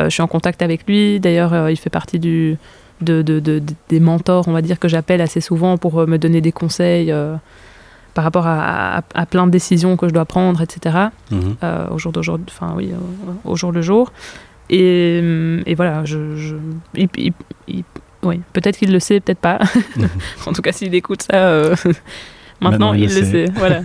je 0.03 0.09
suis 0.09 0.21
en 0.21 0.27
contact 0.27 0.61
avec 0.61 0.85
lui. 0.87 1.19
D'ailleurs, 1.19 1.53
euh, 1.53 1.71
il 1.71 1.77
fait 1.77 1.89
partie 1.89 2.19
du, 2.19 2.57
de, 3.01 3.21
de- 3.21 3.39
de- 3.39 3.59
de- 3.59 3.73
des 3.89 3.99
mentors, 3.99 4.47
on 4.47 4.51
va 4.51 4.61
dire, 4.61 4.79
que 4.79 4.87
j'appelle 4.87 5.21
assez 5.21 5.41
souvent 5.41 5.77
pour 5.77 5.99
euh, 5.99 6.05
me 6.05 6.17
donner 6.17 6.41
des 6.41 6.51
conseils 6.51 7.11
euh, 7.11 7.35
par 8.13 8.23
rapport 8.23 8.47
à, 8.47 8.97
à- 8.99 9.03
à 9.13 9.25
plein 9.25 9.45
de 9.47 9.51
décisions 9.51 9.97
que 9.97 10.07
je 10.07 10.13
dois 10.13 10.25
prendre, 10.25 10.61
etc. 10.61 10.97
Mhm. 11.31 11.55
euh, 11.63 11.87
au 11.91 11.97
jour 11.97 12.11
d'aujourd'hui, 12.11 12.45
enfin 12.49 12.73
oui, 12.75 12.91
au, 13.45 13.51
au 13.51 13.55
jour 13.55 13.71
le 13.71 13.81
jour. 13.81 14.11
Et, 14.69 15.17
et 15.65 15.75
voilà, 15.75 16.05
je, 16.05 16.35
je- 16.35 16.55
il- 16.95 17.09
il- 17.17 17.33
il- 17.67 17.83
oui, 18.23 18.41
peut-être 18.53 18.77
qu'il 18.77 18.91
le 18.91 18.99
sait, 18.99 19.19
peut-être 19.19 19.39
pas. 19.39 19.59
en 20.47 20.53
tout 20.53 20.61
cas, 20.61 20.71
s'il 20.71 20.93
écoute 20.95 21.21
ça, 21.23 21.35
euh, 21.37 21.75
Maintenant, 22.61 22.91
maintenant, 22.91 22.93
il 22.93 23.01
le 23.01 23.05
le 23.07 23.09
sait. 23.25 23.45
sait. 23.47 23.51
Voilà. 23.55 23.81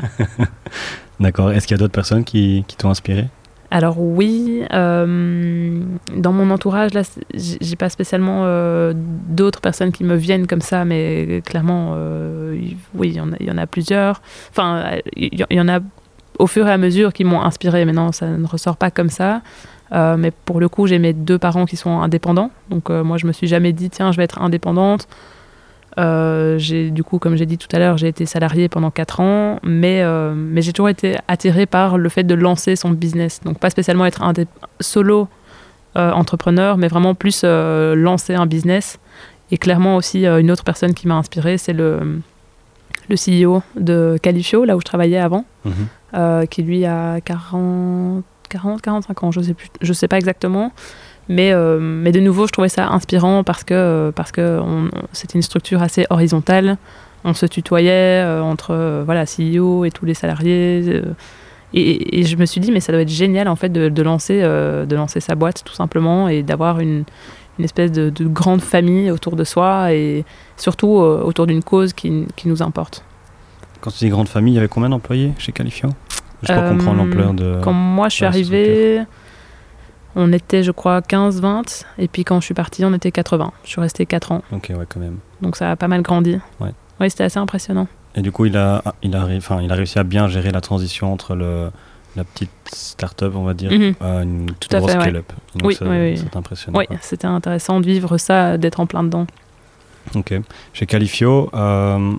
D'accord. 1.21 1.51
Est-ce 1.53 1.67
qu'il 1.67 1.75
y 1.77 1.79
a 1.79 1.83
d'autres 1.83 1.93
personnes 1.93 2.25
qui, 2.25 2.65
qui 2.69 2.77
t'ont 2.77 2.89
inspiré? 2.89 3.27
Alors 3.73 4.01
oui, 4.01 4.63
euh, 4.73 5.81
dans 6.17 6.33
mon 6.33 6.51
entourage, 6.51 6.93
là, 6.93 7.03
j'ai 7.35 7.77
pas 7.77 7.89
spécialement 7.89 8.43
euh, 8.45 8.93
d'autres 8.97 9.61
personnes 9.61 9.93
qui 9.93 10.03
me 10.03 10.17
viennent 10.17 10.49
comme 10.49 10.61
ça, 10.61 10.85
mais 10.85 11.41
clairement, 11.47 11.93
euh, 11.95 12.59
oui, 12.95 13.11
il 13.11 13.15
y, 13.15 13.51
en 13.51 13.59
a- 13.59 13.67
plusieurs. 13.67 14.23
Enfin, 14.51 14.97
il 15.17 15.47
y, 15.51 15.61
en 15.61 15.69
a 15.69 15.79
au 16.41 16.49
fur 16.49 16.67
et 16.67 16.73
à 16.73 16.79
mesure 16.79 17.13
qui 17.13 17.23
m'ont 17.23 17.43
inspiré. 17.43 17.85
Mais 17.85 17.93
non, 17.93 18.11
ça 18.11 18.27
ne 18.27 18.47
ressort 18.47 18.77
pas 18.77 18.91
comme 18.91 19.11
ça. 19.11 19.43
Mais 19.93 20.33
pour 20.33 20.59
le 20.61 20.69
coup, 20.69 20.87
j'ai 20.89 20.99
mes 20.99 21.13
deux 21.13 21.39
parents 21.39 21.67
qui 21.67 21.77
sont 21.77 22.01
indépendants. 22.01 22.51
Donc 22.71 22.91
moi, 22.91 23.19
je 23.19 23.27
me 23.27 23.33
suis 23.33 23.47
jamais 23.47 23.73
dit, 23.73 23.89
tiens, 23.89 24.11
je 24.11 24.17
vais 24.17 24.25
être 24.25 24.43
indépendante. 24.43 25.07
Euh, 25.99 26.57
j'ai 26.59 26.91
du 26.91 27.03
coup, 27.03 27.19
comme 27.19 27.37
j'ai 27.37 27.47
dit 27.47 27.59
tout 27.59 27.69
à 27.73 27.79
l'heure, 27.79 27.99
j'ai 27.99 28.09
été 28.09 28.25
salariée 28.27 28.69
pendant 28.69 28.91
4 28.91 29.21
ans, 29.21 29.59
mais, 29.65 30.03
euh, 30.03 30.33
mais 30.37 30.63
j'ai 30.63 30.73
toujours 30.73 30.89
été 30.89 31.17
attirée 31.29 31.67
par 31.67 31.99
le 31.99 32.09
fait 32.09 32.23
de 32.23 32.35
lancer 32.35 32.77
son 32.77 32.91
business. 32.91 33.41
Donc 33.45 33.59
pas 33.59 33.71
spécialement 33.71 34.07
être 34.07 34.23
un 34.23 34.33
solo 34.81 35.29
euh, 35.97 36.13
entrepreneur, 36.13 36.77
mais 36.77 36.87
vraiment 36.89 37.15
plus 37.15 37.45
lancer 37.45 38.35
un 38.35 38.47
business. 38.47 38.99
Et 39.51 39.59
clairement 39.59 39.97
aussi, 39.97 40.27
une 40.27 40.51
autre 40.53 40.63
personne 40.63 40.95
qui 40.95 41.09
m'a 41.09 41.17
inspirée, 41.17 41.59
c'est 41.59 41.73
le, 41.73 42.21
le 43.09 43.17
CEO 43.17 43.63
de 43.75 44.17
Califio, 44.23 44.65
là 44.65 44.77
où 44.77 44.81
je 44.81 44.85
travaillais 44.85 45.19
avant, 45.19 45.45
Mhm. 45.65 46.47
qui 46.49 46.63
lui 46.63 46.85
a 46.87 47.21
40, 47.21 48.23
40 48.49 48.81
45 48.81 49.23
ans, 49.25 49.33
je 49.33 49.41
sais, 49.41 49.55
plus, 49.55 49.69
je 49.81 49.93
sais 49.93 50.07
pas 50.07 50.17
exactement. 50.19 50.73
Mais, 51.31 51.53
euh, 51.53 51.79
mais 51.81 52.11
de 52.11 52.19
nouveau, 52.19 52.47
je 52.49 52.53
trouvais 52.53 52.69
ça 52.69 52.89
inspirant 52.89 53.45
parce 53.45 53.63
que 53.63 53.73
euh, 53.75 54.11
parce 54.13 54.33
que 54.33 54.61
c'était 55.13 55.39
une 55.39 55.43
structure 55.43 55.81
assez 55.81 56.05
horizontale. 56.11 56.77
On 57.25 57.35
se 57.35 57.47
tutoyait 57.47 58.23
euh, 58.25 58.43
entre 58.43 59.03
voilà 59.05 59.25
CEO 59.27 59.85
et 59.85 59.91
tous 59.93 60.05
les 60.07 60.15
salariés. 60.15 61.03
et, 61.73 62.19
et 62.21 62.25
je 62.25 62.37
me 62.37 62.47
suis 62.47 62.61
dit, 62.61 62.73
mais 62.73 62.81
ça 62.81 62.91
doit 62.93 63.03
être 63.03 63.09
génial 63.11 63.47
en 63.47 63.55
fait 63.57 63.69
de, 63.69 63.89
de 63.89 64.03
lancer, 64.03 64.41
euh, 64.43 64.87
de 64.87 64.97
lancer 64.97 65.21
sa 65.21 65.37
boîte 65.37 65.63
tout 65.65 65.75
simplement 65.75 66.29
et 66.29 66.43
d'avoir 66.43 66.81
une, 66.81 67.05
une 67.59 67.65
espèce 67.65 67.93
de, 67.93 68.11
de 68.11 68.25
grande 68.27 68.61
famille 68.63 69.11
autour 69.13 69.37
de 69.37 69.45
soi 69.45 69.93
et 69.93 70.25
surtout 70.57 70.99
euh, 70.99 71.23
autour 71.23 71.47
d'une 71.47 71.63
cause 71.63 71.93
qui, 71.93 72.27
qui 72.35 72.49
nous 72.49 72.61
importe. 72.63 73.05
Quand 73.83 73.91
tu 73.93 73.99
dis 74.05 74.09
grande 74.11 74.29
famille, 74.29 74.55
il 74.55 74.57
y 74.57 74.59
avait 74.59 74.69
combien 74.69 74.89
d'employés 74.89 75.33
chez 75.39 75.53
Qualifiant 75.53 75.91
Juste 76.43 76.55
pour 76.55 76.63
Euh, 76.65 76.71
comprendre 76.71 76.97
l'ampleur 77.05 77.35
de. 77.35 77.59
Quand 77.63 77.73
moi 77.73 78.09
je 78.09 78.17
suis 78.17 78.25
arrivée, 78.25 79.03
on 80.17 80.33
était 80.33 80.63
je 80.63 80.71
crois 80.71 81.01
15-20 81.01 81.85
et 81.99 82.09
puis 82.09 82.25
quand 82.25 82.41
je 82.41 82.45
suis 82.47 82.55
partie 82.55 82.85
on 82.85 82.93
était 82.95 83.13
80. 83.13 83.53
Je 83.65 83.69
suis 83.71 83.81
restée 83.81 84.07
4 84.07 84.33
ans 84.33 84.43
Ok, 84.53 84.73
ouais, 84.77 84.87
quand 84.89 85.01
même. 85.01 85.19
donc 85.43 85.57
ça 85.57 85.71
a 85.71 85.77
pas 85.77 85.89
mal 85.89 86.03
grandi. 86.03 86.39
Ouais. 86.61 86.71
Oui, 87.01 87.11
c'était 87.11 87.25
assez 87.25 87.39
impressionnant. 87.39 87.87
Et 88.17 88.23
du 88.23 88.33
coup, 88.33 88.45
il 88.45 88.57
a, 88.57 88.83
il 89.03 89.15
a, 89.17 89.25
enfin, 89.37 89.61
il 89.63 89.71
a 89.71 89.75
réussi 89.75 89.99
à 89.99 90.03
bien 90.03 90.27
gérer 90.29 90.51
la 90.51 90.61
transition 90.61 91.13
entre 91.13 91.35
le, 91.37 91.71
la 92.17 92.25
petite 92.25 92.51
start-up, 92.73 93.35
on 93.37 93.45
va 93.45 93.55
dire, 93.55 93.71
Mhm. 93.71 93.95
à 94.01 94.23
une 94.25 94.47
Tout 94.59 94.69
à 94.77 94.81
grosse 94.81 94.95
ouais. 94.95 95.01
scale-up. 95.01 95.33
Donc 95.55 95.69
Oui, 95.69 95.77
oui, 95.81 95.89
oui. 95.89 96.17
C'est 96.19 96.37
impressionnant. 96.37 96.79
Oui, 96.81 96.87
c'était 97.01 97.29
intéressant 97.29 97.81
de 97.81 97.87
vivre 97.87 98.19
ça, 98.19 98.59
d'être 98.59 98.81
en 98.81 98.87
plein 98.87 99.05
dedans. 99.05 99.27
Ok. 100.17 100.35
Chez 100.73 100.87
Qualifio, 100.87 101.51
euh, 101.55 102.13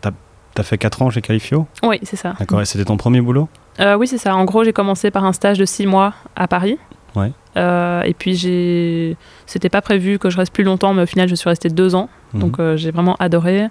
t'as 0.00 0.10
as 0.58 0.62
fait 0.62 0.76
4 0.78 1.00
ans 1.00 1.08
chez 1.10 1.22
Califio? 1.22 1.66
Oui, 1.82 1.98
c'est 2.02 2.16
ça. 2.16 2.34
D'accord, 2.38 2.60
et 2.60 2.66
c'était 2.66 2.84
ton 2.84 2.98
premier 2.98 3.22
boulot? 3.22 3.48
Euh, 3.80 3.96
Oui, 3.96 4.06
c'est 4.06 4.18
ça. 4.18 4.36
En 4.36 4.44
gros, 4.44 4.62
j'ai 4.62 4.74
commencé 4.74 5.10
par 5.10 5.24
un 5.24 5.32
stage 5.32 5.58
de 5.58 5.64
6 5.64 5.86
mois 5.86 6.12
à 6.36 6.46
Paris. 6.48 6.76
Ouais. 7.16 7.32
Euh, 7.56 8.02
et 8.02 8.14
puis, 8.14 8.34
j'ai... 8.34 9.16
c'était 9.46 9.68
pas 9.68 9.82
prévu 9.82 10.18
que 10.18 10.30
je 10.30 10.36
reste 10.36 10.52
plus 10.52 10.64
longtemps, 10.64 10.94
mais 10.94 11.02
au 11.02 11.06
final, 11.06 11.28
je 11.28 11.34
suis 11.34 11.48
restée 11.48 11.68
2 11.68 11.94
ans. 11.94 12.08
Mhm. 12.32 12.40
Donc, 12.40 12.58
euh, 12.58 12.76
j'ai 12.76 12.90
vraiment 12.90 13.16
adoré. 13.18 13.66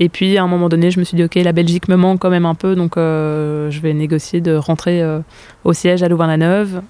Et 0.00 0.08
puis, 0.08 0.38
à 0.38 0.44
un 0.44 0.46
moment 0.46 0.68
donné, 0.68 0.90
je 0.90 1.00
me 1.00 1.04
suis 1.04 1.16
dit, 1.16 1.24
OK, 1.24 1.34
la 1.34 1.52
Belgique 1.52 1.88
me 1.88 1.96
manque 1.96 2.20
quand 2.20 2.30
même 2.30 2.46
un 2.46 2.54
peu, 2.54 2.76
donc 2.76 2.96
euh, 2.96 3.68
je 3.72 3.80
vais 3.80 3.92
négocier 3.92 4.40
de 4.40 4.54
rentrer 4.54 5.02
au 5.64 5.72
siège 5.72 6.04
à 6.04 6.08
Louvain-la-Neuve. 6.08 6.82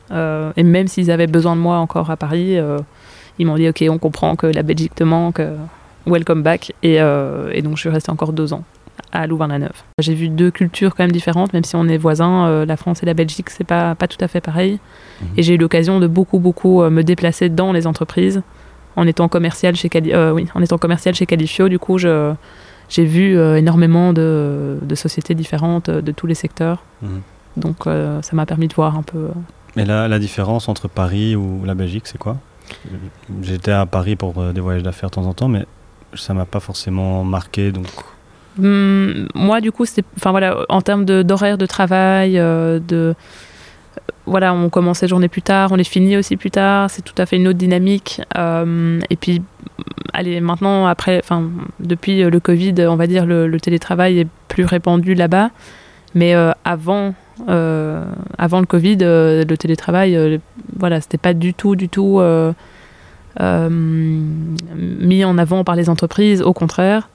Et 0.56 0.62
même 0.62 0.88
s'ils 0.88 1.10
avaient 1.10 1.26
besoin 1.26 1.56
de 1.56 1.60
moi 1.60 1.78
encore 1.78 2.10
à 2.10 2.18
Paris, 2.18 2.58
ils 3.38 3.46
m'ont 3.46 3.56
dit, 3.56 3.66
OK, 3.66 3.82
on 3.88 3.96
comprend 3.96 4.36
que 4.36 4.46
la 4.46 4.62
Belgique 4.62 4.94
te 4.94 5.04
manque, 5.04 5.40
welcome 6.06 6.42
back. 6.42 6.74
Et, 6.82 6.96
et 6.96 7.62
donc, 7.62 7.76
je 7.76 7.80
suis 7.80 7.88
restée 7.88 8.10
encore 8.10 8.34
deux 8.34 8.52
ans 8.52 8.62
à 9.12 9.26
Louvain-la-Neuve. 9.26 9.82
J'ai 10.00 10.14
vu 10.14 10.28
deux 10.28 10.50
cultures 10.50 10.94
quand 10.94 11.02
même 11.04 11.12
différentes, 11.12 11.52
même 11.52 11.64
si 11.64 11.76
on 11.76 11.86
est 11.88 11.96
voisins, 11.96 12.46
euh, 12.46 12.66
la 12.66 12.76
France 12.76 13.02
et 13.02 13.06
la 13.06 13.14
Belgique, 13.14 13.50
c'est 13.50 13.64
pas, 13.64 13.94
pas 13.94 14.06
tout 14.08 14.22
à 14.22 14.28
fait 14.28 14.40
pareil. 14.40 14.78
Mhm. 15.20 15.28
Et 15.36 15.42
j'ai 15.42 15.54
eu 15.54 15.56
l'occasion 15.58 15.98
de 16.00 16.06
beaucoup, 16.06 16.38
beaucoup 16.38 16.82
euh, 16.82 16.90
me 16.90 17.02
déplacer 17.02 17.48
dans 17.48 17.72
les 17.72 17.86
entreprises 17.86 18.42
en 18.96 19.06
étant 19.06 19.28
commercial 19.28 19.76
chez, 19.76 19.88
Cali- 19.88 20.12
euh, 20.12 20.32
oui, 20.32 20.46
en 20.54 20.62
étant 20.62 20.78
commercial 20.78 21.14
chez 21.14 21.26
Califio. 21.26 21.68
Du 21.68 21.78
coup, 21.78 21.98
je 21.98 22.34
j'ai 22.90 23.04
vu 23.04 23.36
euh, 23.36 23.56
énormément 23.56 24.12
de, 24.14 24.78
de 24.80 24.94
sociétés 24.94 25.34
différentes 25.34 25.90
de 25.90 26.12
tous 26.12 26.26
les 26.26 26.34
secteurs. 26.34 26.82
Mhm. 27.02 27.20
Donc 27.56 27.76
ça 27.84 28.30
m'a 28.36 28.46
permis 28.46 28.68
de 28.68 28.74
voir 28.74 28.96
un 28.96 29.02
peu. 29.02 29.28
Mais 29.74 29.84
là, 29.84 30.06
la 30.06 30.18
différence 30.18 30.68
entre 30.68 30.86
Paris 30.88 31.34
ou 31.34 31.62
la 31.64 31.74
Belgique, 31.74 32.06
c'est 32.06 32.18
quoi? 32.18 32.36
J'étais 33.42 33.72
à 33.72 33.84
Paris 33.86 34.14
pour 34.16 34.32
des 34.52 34.60
voyages 34.60 34.82
d'affaires 34.84 35.10
de 35.10 35.14
temps 35.16 35.26
en 35.26 35.34
temps, 35.34 35.48
mais 35.48 35.64
ça 36.14 36.34
m'a 36.34 36.44
pas 36.44 36.60
forcément 36.60 37.24
marqué. 37.24 37.72
Donc, 37.72 37.86
Hum, 38.60 39.28
moi, 39.34 39.60
du 39.60 39.72
coup, 39.72 39.84
c'est, 39.84 40.04
enfin 40.16 40.30
voilà, 40.30 40.58
en 40.68 40.80
termes 40.80 41.04
de, 41.04 41.22
d'horaire 41.22 41.58
de 41.58 41.66
travail, 41.66 42.38
euh, 42.38 42.80
de 42.80 43.14
voilà, 44.26 44.52
on 44.52 44.68
commence 44.68 45.02
les 45.02 45.08
journées 45.08 45.28
plus 45.28 45.42
tard, 45.42 45.72
on 45.72 45.76
les 45.76 45.84
finit 45.84 46.16
aussi 46.16 46.36
plus 46.36 46.50
tard. 46.50 46.90
C'est 46.90 47.02
tout 47.02 47.14
à 47.18 47.26
fait 47.26 47.36
une 47.36 47.48
autre 47.48 47.58
dynamique. 47.58 48.20
Euh, 48.36 49.00
et 49.10 49.16
puis, 49.16 49.42
allez, 50.12 50.40
maintenant, 50.40 50.86
après, 50.86 51.20
enfin, 51.22 51.48
depuis 51.80 52.22
euh, 52.22 52.30
le 52.30 52.40
Covid, 52.40 52.74
on 52.88 52.96
va 52.96 53.06
dire 53.06 53.26
le, 53.26 53.58
télétravail 53.58 54.20
est 54.20 54.28
plus 54.48 54.64
répandu 54.64 55.14
là-bas. 55.14 55.50
Mais 56.14 56.34
euh, 56.34 56.52
avant, 56.64 57.14
euh, 57.48 58.04
avant 58.36 58.60
le 58.60 58.66
Covid, 58.66 58.98
euh, 59.02 59.44
le 59.48 59.56
télétravail, 59.56 60.16
euh, 60.16 60.38
voilà, 60.76 61.00
c'était 61.00 61.18
pas 61.18 61.34
du 61.34 61.54
tout, 61.54 61.76
du 61.76 61.88
tout 61.88 62.18
euh, 62.20 62.52
euh, 63.40 63.68
mis 63.70 65.24
en 65.24 65.38
avant 65.38 65.64
par 65.64 65.76
les 65.76 65.88
entreprises. 65.88 66.42
Au 66.42 66.52
contraire, 66.52 67.08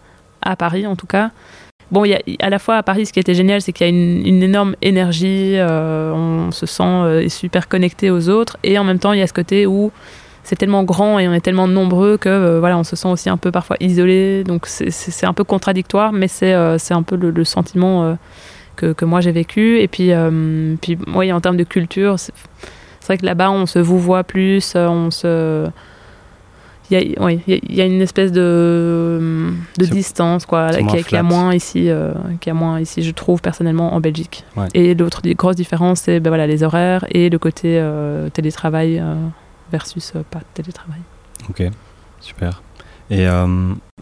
à 0.44 0.56
Paris 0.56 0.86
en 0.88 0.96
tout 0.96 1.08
cas. 1.08 1.32
Bon, 1.94 2.06
y 2.06 2.14
a, 2.16 2.20
à 2.40 2.50
la 2.50 2.58
fois 2.58 2.78
à 2.78 2.84
Paris, 2.84 3.06
ce 3.06 3.14
qui 3.14 3.20
était 3.20 3.36
génial, 3.36 3.62
c'est 3.62 3.72
qu'il 3.72 3.86
y 3.86 3.90
a 3.90 3.94
une, 3.94 4.42
énorme 4.42 4.76
énergie, 4.82 5.54
euh, 5.58 6.12
on 6.12 6.52
se 6.52 6.66
sent 6.66 6.84
euh, 6.84 7.30
super 7.30 7.68
connecté 7.68 8.10
aux 8.10 8.30
autres, 8.30 8.58
et 8.64 8.80
en 8.80 8.84
même 8.84 8.98
temps, 8.98 9.14
il 9.14 9.20
y 9.20 9.22
a 9.22 9.28
ce 9.28 9.34
côté 9.34 9.68
où 9.68 9.92
c'est 10.44 10.56
tellement 10.56 10.84
grand 10.84 11.20
et 11.20 11.28
on 11.28 11.34
est 11.34 11.40
tellement 11.40 11.68
nombreux 11.68 12.18
que 12.18 12.30
euh, 12.30 12.60
voilà, 12.60 12.80
on 12.80 12.84
se 12.84 12.96
sent 12.96 13.08
aussi 13.08 13.30
un 13.30 13.38
peu 13.38 13.52
parfois 13.52 13.78
isolé. 13.80 14.44
Donc 14.44 14.66
c'est- 14.66 15.24
un 15.24 15.34
peu 15.34 15.44
contradictoire, 15.44 16.14
mais 16.14 16.28
c'est 16.28 16.54
euh, 16.54 16.78
un 16.90 17.04
peu 17.04 17.16
le, 17.16 17.44
sentiment 17.46 18.18
que, 18.76 18.92
que 18.94 19.06
moi 19.06 19.22
j'ai 19.22 19.32
vécu. 19.32 19.80
Et 19.80 19.88
puis, 19.88 20.12
puis 20.82 20.98
oui, 21.14 21.32
en 21.32 21.42
termes 21.42 21.58
de 21.58 21.64
culture, 21.64 22.18
c'est 22.18 22.34
vrai 23.06 23.18
que 23.20 23.26
là-bas, 23.26 23.52
on 23.52 23.68
se 23.68 23.78
vous 23.78 24.00
voit 24.00 24.24
plus, 24.24 24.76
on 24.76 25.12
se 25.12 25.70
il 26.92 27.00
y, 27.00 27.16
il 27.48 27.72
y 27.72 27.76
y 27.76 27.82
a 27.82 27.86
une 27.86 28.02
espèce 28.02 28.32
de, 28.32 29.54
de 29.78 29.86
distance 29.86 30.46
quoi, 30.46 30.70
qui, 30.70 31.04
qui 31.04 31.16
a 31.16 31.24
moins 31.24 31.54
ici, 31.54 31.90
euh, 31.90 32.14
qui 32.42 32.50
a 32.50 32.54
moins 32.54 32.80
ici, 32.80 33.04
je 33.04 33.12
trouve 33.12 33.42
personnellement 33.42 33.94
en 33.94 34.00
Belgique. 34.00 34.44
Ouais. 34.56 34.68
Et 34.74 34.94
l'autre 34.94 35.22
grosse 35.30 35.56
différence, 35.56 36.02
c'est 36.02 36.20
ben 36.20 36.30
voilà, 36.30 36.48
les 36.48 36.64
horaires 36.64 37.06
et 37.10 37.30
le 37.30 37.40
côté 37.40 37.80
euh, 37.80 38.30
télétravail 38.30 39.00
euh, 39.00 39.16
versus 39.72 40.14
pas 40.30 40.42
télétravail. 40.54 41.02
ok, 41.50 41.64
super. 42.20 42.62
Et 43.10 43.28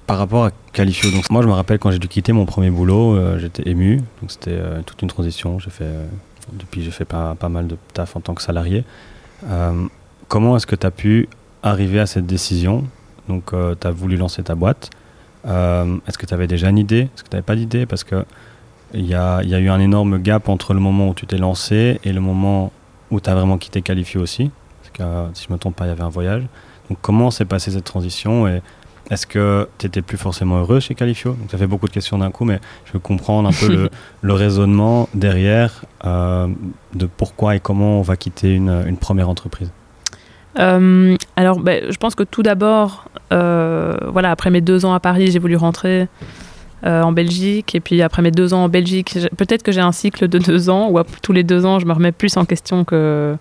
par 0.07 0.17
rapport 0.19 0.45
à 0.45 0.51
Califio, 0.71 1.11
donc 1.11 1.29
moi 1.29 1.41
je 1.41 1.47
me 1.47 1.53
rappelle 1.53 1.79
quand 1.79 1.91
j'ai 1.91 1.99
dû 1.99 2.07
quitter 2.07 2.31
mon 2.33 2.45
premier 2.45 2.69
boulot, 2.69 3.37
j'étais 3.39 3.67
ému. 3.69 3.97
Donc 4.21 4.31
c'était 4.31 4.59
toute 4.85 5.01
une 5.01 5.09
transition. 5.09 5.59
J'ai 5.59 5.69
fait, 5.71 5.89
depuis 6.53 6.81
j'ai 6.83 6.91
fait 6.91 7.03
pas, 7.03 7.35
pas 7.35 7.49
mal 7.49 7.67
de 7.67 7.77
taf 7.93 8.15
en 8.15 8.21
tant 8.21 8.35
que 8.35 8.41
salarié. 8.41 8.85
Comment 10.29 10.55
est-ce 10.55 10.67
que 10.67 10.75
tu 10.75 10.87
as 10.87 10.91
pu 10.91 11.27
arriver 11.63 11.99
à 11.99 12.05
cette 12.05 12.25
décision 12.25 12.83
Donc 13.27 13.51
tu 13.51 13.87
as 13.87 13.91
voulu 13.91 14.17
lancer 14.17 14.43
ta 14.43 14.55
boîte. 14.55 14.89
Euh, 15.47 15.97
est-ce 16.07 16.17
que 16.17 16.25
tu 16.25 16.33
avais 16.33 16.47
déjà 16.47 16.69
une 16.69 16.77
idée? 16.77 17.01
Est-ce 17.13 17.23
que 17.23 17.29
tu 17.29 17.35
n'avais 17.35 17.45
pas 17.45 17.55
d'idée? 17.55 17.85
Parce 17.85 18.03
que 18.03 18.25
il 18.93 19.05
y 19.05 19.15
a, 19.15 19.41
y 19.43 19.55
a 19.55 19.59
eu 19.59 19.69
un 19.69 19.79
énorme 19.79 20.19
gap 20.19 20.49
entre 20.49 20.73
le 20.73 20.81
moment 20.81 21.09
où 21.09 21.13
tu 21.13 21.25
t'es 21.25 21.37
lancé 21.37 21.99
et 22.03 22.11
le 22.11 22.19
moment 22.19 22.71
où 23.09 23.21
tu 23.21 23.29
as 23.29 23.35
vraiment 23.35 23.57
quitté 23.57 23.81
Califio 23.81 24.21
aussi. 24.21 24.51
Parce 24.81 24.91
que 24.93 25.03
euh, 25.03 25.33
si 25.33 25.45
je 25.47 25.53
me 25.53 25.57
trompe 25.57 25.75
pas, 25.75 25.85
il 25.85 25.89
y 25.89 25.91
avait 25.91 26.03
un 26.03 26.09
voyage. 26.09 26.43
Donc 26.89 26.97
comment 27.01 27.31
s'est 27.31 27.45
passée 27.45 27.71
cette 27.71 27.85
transition 27.85 28.47
et 28.47 28.61
est-ce 29.09 29.25
que 29.25 29.67
tu 29.77 29.87
étais 29.87 30.01
plus 30.01 30.17
forcément 30.17 30.59
heureux 30.59 30.79
chez 30.79 30.93
Califio 30.93 31.33
Donc 31.33 31.51
ça 31.51 31.57
fait 31.57 31.67
beaucoup 31.67 31.87
de 31.87 31.93
questions 31.93 32.17
d'un 32.17 32.31
coup, 32.31 32.45
mais 32.45 32.59
je 32.85 32.93
veux 32.93 32.99
comprendre 32.99 33.49
un 33.49 33.51
peu 33.51 33.67
le, 33.67 33.89
le 34.21 34.33
raisonnement 34.33 35.09
derrière 35.13 35.83
euh, 36.05 36.47
de 36.93 37.05
pourquoi 37.05 37.55
et 37.55 37.59
comment 37.59 37.99
on 37.99 38.01
va 38.01 38.15
quitter 38.15 38.53
une, 38.53 38.83
une 38.87 38.97
première 38.97 39.29
entreprise. 39.29 39.71
Euh, 40.59 41.15
alors, 41.35 41.59
ben, 41.59 41.85
je 41.89 41.97
pense 41.97 42.15
que 42.15 42.23
tout 42.23 42.43
d'abord, 42.43 43.05
euh, 43.31 43.95
voilà, 44.07 44.31
après 44.31 44.49
mes 44.49 44.61
deux 44.61 44.85
ans 44.85 44.93
à 44.93 44.99
Paris, 44.99 45.31
j'ai 45.31 45.39
voulu 45.39 45.55
rentrer 45.55 46.07
euh, 46.85 47.01
en 47.03 47.11
Belgique. 47.11 47.73
Et 47.75 47.79
puis 47.79 48.01
après 48.01 48.21
mes 48.21 48.31
deux 48.31 48.53
ans 48.53 48.65
en 48.65 48.69
Belgique, 48.69 49.17
peut-être 49.37 49.63
que 49.63 49.71
j'ai 49.71 49.81
un 49.81 49.91
cycle 49.91 50.27
de 50.27 50.37
deux 50.39 50.69
ans 50.69 50.89
où 50.91 50.99
tous 51.21 51.31
les 51.31 51.43
deux 51.43 51.65
ans, 51.65 51.79
je 51.79 51.85
me 51.85 51.93
remets 51.93 52.11
plus 52.11 52.35
en 52.37 52.45
question 52.45 52.83
que 52.83 53.35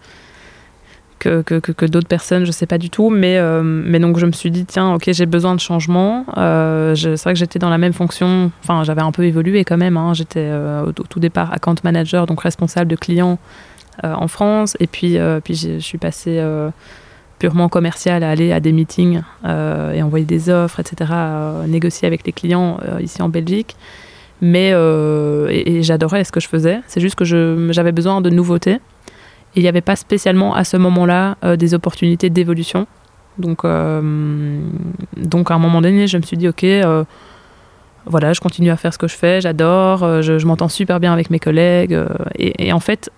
que, 1.19 1.43
que, 1.43 1.57
que- 1.59 1.85
d'autres 1.85 2.09
personnes, 2.09 2.47
je 2.47 2.51
sais 2.51 2.65
pas 2.65 2.79
du 2.79 2.89
tout. 2.89 3.11
Mais, 3.11 3.39
mais 3.63 3.99
donc 3.99 4.19
je 4.19 4.25
me 4.25 4.33
suis 4.33 4.51
dit, 4.51 4.65
tiens, 4.65 4.95
ok, 4.95 5.11
j'ai 5.13 5.27
besoin 5.27 5.55
de 5.55 5.61
changement. 5.61 6.25
C'est 6.37 7.23
vrai 7.23 7.35
que 7.35 7.39
j'étais 7.39 7.59
dans 7.59 7.69
la 7.69 7.77
même 7.77 7.93
fonction. 7.93 8.51
Enfin, 8.63 8.85
j'avais 8.85 9.03
un 9.03 9.13
peu 9.13 9.25
évolué 9.25 9.65
quand 9.65 9.77
même. 9.77 9.99
hein. 9.99 10.15
J'étais 10.15 10.51
au, 10.87 10.93
tout 10.93 11.21
départ 11.21 11.53
account 11.53 11.75
manager, 11.85 12.27
donc 12.27 12.41
responsable 12.41 12.91
de 12.91 12.97
clients 12.97 13.39
en 14.03 14.29
France. 14.29 14.79
Et 14.81 14.87
puis, 14.87 15.19
puis 15.45 15.55
je 15.57 15.79
suis 15.79 15.99
passée 15.99 16.43
purement 17.41 17.69
commercial 17.69 18.23
à 18.23 18.31
aller 18.31 18.53
à 18.53 18.61
des 18.61 18.71
meetings 18.71 19.23
euh, 19.45 19.93
et 19.93 20.03
envoyer 20.03 20.27
des 20.27 20.49
offres, 20.51 20.79
etc., 20.79 21.11
à 21.13 21.65
négocier 21.67 22.07
avec 22.07 22.25
les 22.25 22.33
clients 22.33 22.79
euh, 22.85 23.01
ici 23.01 23.21
en 23.23 23.29
Belgique. 23.29 23.75
Mais 24.43 24.73
euh, 24.73 25.83
j'adorais 25.83 26.23
ce 26.25 26.31
que 26.31 26.39
je 26.41 26.49
faisais. 26.49 26.81
C'est 26.87 27.01
juste 27.01 27.17
que 27.17 27.25
j'avais 27.25 27.93
besoin 27.93 28.21
de 28.21 28.31
nouveautés. 28.31 28.79
Et 29.55 29.61
il 29.61 29.63
n'y 29.63 29.69
avait 29.69 29.81
pas 29.81 29.97
spécialement 29.97 30.55
à 30.55 30.63
ce 30.65 30.77
moment-là 30.77 31.37
euh, 31.43 31.57
des 31.57 31.75
opportunités 31.75 32.31
d'évolution. 32.31 32.87
Donc, 33.39 33.65
euh, 33.65 34.61
donc 35.17 35.51
à 35.51 35.55
un 35.55 35.59
moment 35.59 35.81
donné, 35.81 36.07
je 36.07 36.19
me 36.19 36.23
suis 36.23 36.37
dit, 36.37 36.47
ok, 36.47 36.63
euh, 36.65 37.05
voilà, 38.07 38.33
je 38.33 38.41
continue 38.41 38.71
à 38.71 38.77
faire 38.77 38.93
ce 38.93 38.99
que 38.99 39.09
je 39.09 39.17
fais, 39.17 39.41
j'adore, 39.41 40.03
euh, 40.05 40.23
je, 40.23 40.47
m'entends 40.47 40.69
super 40.69 41.01
bien 41.01 41.13
avec 41.13 41.31
mes 41.31 41.39
collègues. 41.39 41.95
euh, 41.95 42.09
et, 42.37 42.67
et 42.69 42.73
en 42.73 42.81
fait, 42.81 43.11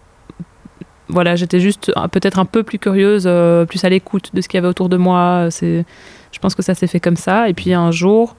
voilà, 1.13 1.37
j'étais 1.37 1.61
juste 1.61 1.93
peut-être 2.11 2.39
un 2.41 2.45
peu 2.45 2.63
plus 2.65 2.79
curieuse, 2.79 3.25
euh, 3.27 3.65
plus 3.67 3.85
à 3.85 3.89
l'écoute 3.89 4.31
de 4.35 4.41
ce 4.41 4.49
qu'il 4.49 4.57
y 4.57 4.61
avait 4.61 4.69
autour 4.69 4.89
de 4.89 4.97
moi. 4.97 5.47
C'est, 5.51 5.85
je 6.33 6.39
pense 6.41 6.55
que 6.55 6.63
ça 6.63 6.75
s'est 6.75 6.87
fait 6.89 7.01
comme 7.01 7.17
ça. 7.17 7.49
Et 7.49 7.55
puis 7.55 7.73
un 7.75 7.91
jour, 7.93 8.35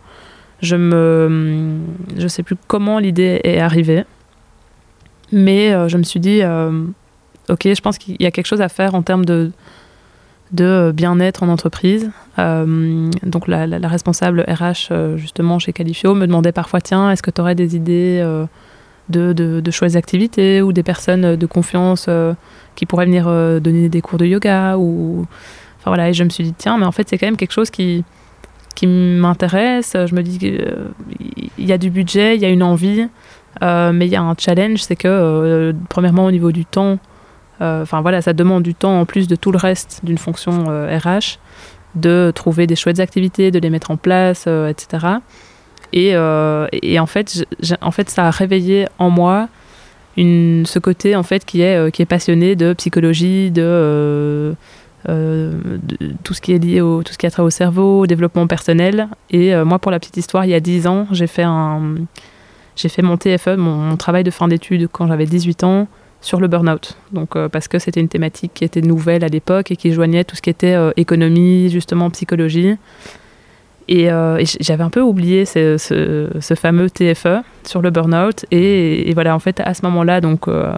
je 0.62 0.75
me, 0.75 1.77
je 2.18 2.27
sais 2.27 2.44
plus 2.44 2.56
comment 2.68 3.00
l'idée 3.00 3.39
est 3.44 3.60
arrivée, 3.60 4.03
mais 5.32 5.72
euh, 5.74 5.88
je 5.88 5.98
me 5.98 6.03
suis 6.03 6.20
dit, 6.20 6.42
euh, 6.42 6.84
ok, 7.50 7.62
je 7.74 7.82
pense 7.82 7.98
qu'il 7.98 8.15
y 8.20 8.25
a 8.25 8.32
quelque 8.32 8.48
chose 8.48 8.62
à 8.62 8.70
faire 8.70 8.96
en 8.96 9.01
termes 9.01 9.25
de 9.25 9.51
de 10.51 10.92
bien-être 10.96 11.42
en 11.42 11.50
entreprise. 11.50 12.12
Donc 12.38 13.48
la, 13.48 13.65
la- 13.65 13.88
responsable 13.88 14.46
RH 14.48 15.15
justement 15.18 15.58
chez 15.58 15.74
Califio 15.74 16.13
me 16.13 16.27
demandait 16.27 16.51
parfois, 16.51 16.80
tiens, 16.80 17.10
est-ce 17.10 17.24
que 17.24 17.32
tu 17.32 17.42
aurais 17.42 17.56
des 17.56 17.75
idées 17.75 18.22
de, 19.10 19.34
de, 19.34 19.72
chouettes 19.72 19.96
activités 19.96 20.62
ou 20.62 20.72
des 20.74 20.84
personnes 20.84 21.36
de 21.36 21.46
confiance 21.46 22.06
euh, 22.08 22.34
qui 22.76 22.86
pourraient 22.86 23.06
venir 23.06 23.26
euh, 23.28 23.60
donner 23.60 23.90
des 23.90 24.02
cours 24.02 24.18
de 24.18 24.26
yoga 24.26 24.78
ou 24.78 25.26
enfin 25.80 25.90
voilà. 25.92 26.10
Et 26.10 26.14
je 26.14 26.24
me 26.24 26.30
suis 26.30 26.44
dit 26.44 26.54
tiens 26.58 26.78
mais 26.78 26.86
en 26.86 26.92
fait 26.92 27.10
c'est 27.10 27.18
quand 27.18 27.28
même 27.28 27.38
quelque 27.38 27.52
chose 27.52 27.70
qui 27.70 28.04
qui 28.76 28.88
m'intéresse. 28.88 29.94
Je 29.94 30.16
me 30.16 30.24
dis 30.24 30.40
qu'il 30.40 30.66
y 31.58 31.72
a 31.72 31.78
du 31.78 31.90
budget 31.90 32.36
il 32.36 32.42
y 32.42 32.46
a 32.46 32.50
une 32.50 32.64
envie 32.64 33.08
euh, 33.62 33.92
mais 33.94 34.08
il 34.08 34.12
y 34.12 34.16
a 34.16 34.22
un 34.22 34.36
challenge 34.38 34.82
c'est 34.82 34.96
que 34.96 35.08
euh, 35.08 35.74
premièrement 35.90 36.26
au 36.26 36.32
niveau 36.32 36.52
du 36.52 36.66
temps 36.66 36.98
euh, 37.62 37.84
enfin 37.84 38.02
voilà 38.02 38.22
ça 38.22 38.34
demande 38.34 38.64
du 38.64 38.74
temps 38.74 39.00
en 39.00 39.06
plus 39.06 39.28
de 39.28 39.36
tout 39.36 39.52
le 39.52 39.58
reste 39.58 40.02
d'une 40.04 40.18
fonction 40.18 40.66
euh, 40.70 40.98
RH 40.98 41.38
de 41.94 42.32
trouver 42.34 42.66
des 42.66 42.76
chouettes 42.76 43.00
activités 43.00 43.52
de 43.52 43.60
les 43.60 43.70
mettre 43.70 43.92
en 43.92 43.98
place 43.98 44.46
euh, 44.48 44.70
etc 44.70 45.18
et, 45.94 46.16
euh, 46.16 46.68
et 46.74 47.00
en 47.00 47.06
fait 47.06 47.46
en 47.82 47.92
fait 47.92 48.10
ça 48.10 48.26
a 48.26 48.32
réveillé 48.32 48.88
en 48.98 49.10
moi 49.10 49.48
ce 50.18 50.80
côté 50.80 51.16
en 51.16 51.24
fait 51.24 51.46
qui 51.46 51.62
est, 51.62 51.76
euh, 51.76 51.90
qui 51.92 52.02
est 52.02 52.08
passionné 52.08 52.56
de 52.56 52.74
psychologie, 52.74 53.52
de, 53.52 53.62
euh, 53.64 54.54
de 55.08 56.14
tout 56.24 56.34
ce 56.34 56.42
qui 56.42 56.52
est 56.52 56.60
lié 56.60 56.82
au 56.82 57.04
tout 57.04 57.14
ce 57.14 57.18
qui 57.18 57.28
a 57.28 57.32
trait 57.32 57.44
au 57.44 57.50
cerveau, 57.50 58.02
au 58.02 58.08
développement 58.08 58.48
personnel. 58.48 59.08
Et 59.30 59.56
moi, 59.64 59.80
pour 59.80 59.92
la 59.92 60.00
petite 60.00 60.18
histoire, 60.18 60.46
il 60.46 60.50
y 60.50 60.54
a 60.54 60.60
10 60.60 60.88
ans, 60.88 61.08
j'ai 61.12 61.28
fait 61.28 61.46
mon 61.46 62.08
TFE, 63.18 63.56
mon, 63.58 63.96
travail 63.98 64.24
de 64.24 64.32
fin 64.32 64.48
d'études 64.48 64.88
quand 64.92 65.08
j'avais 65.08 65.26
18 65.26 65.64
ans 65.64 65.88
sur 66.22 66.40
le 66.40 66.48
burn-out. 66.48 66.98
Parce 67.52 67.68
que 67.68 67.80
c'était 67.80 68.00
une 68.00 68.08
thématique 68.08 68.52
qui 68.54 68.64
était 68.64 68.82
nouvelle 68.82 69.24
à 69.24 69.28
l'époque 69.28 69.72
et 69.72 69.76
qui 69.76 69.92
joignait 69.92 70.24
tout 70.24 70.36
ce 70.36 70.42
qui 70.42 70.52
était 70.52 70.78
économie, 70.96 71.70
justement 71.70 72.10
psychologie. 72.12 72.78
Et, 73.90 74.10
euh, 74.12 74.38
et 74.38 74.46
j'avais 74.62 74.84
un 74.84 74.90
peu 74.90 75.02
oublié 75.02 75.46
ce, 75.46 75.78
ce- 75.78 76.30
ce 76.40 76.54
fameux 76.54 76.90
TFE 76.90 77.42
sur 77.66 77.82
le 77.82 77.90
burn-out. 77.90 78.46
Et, 78.52 79.10
et 79.10 79.13
voilà, 79.13 79.36
en 79.36 79.40
fait, 79.40 79.60
à 79.60 79.74
ce 79.74 79.82
moment-là, 79.86 80.22
donc, 80.22 80.48
euh, 80.48 80.72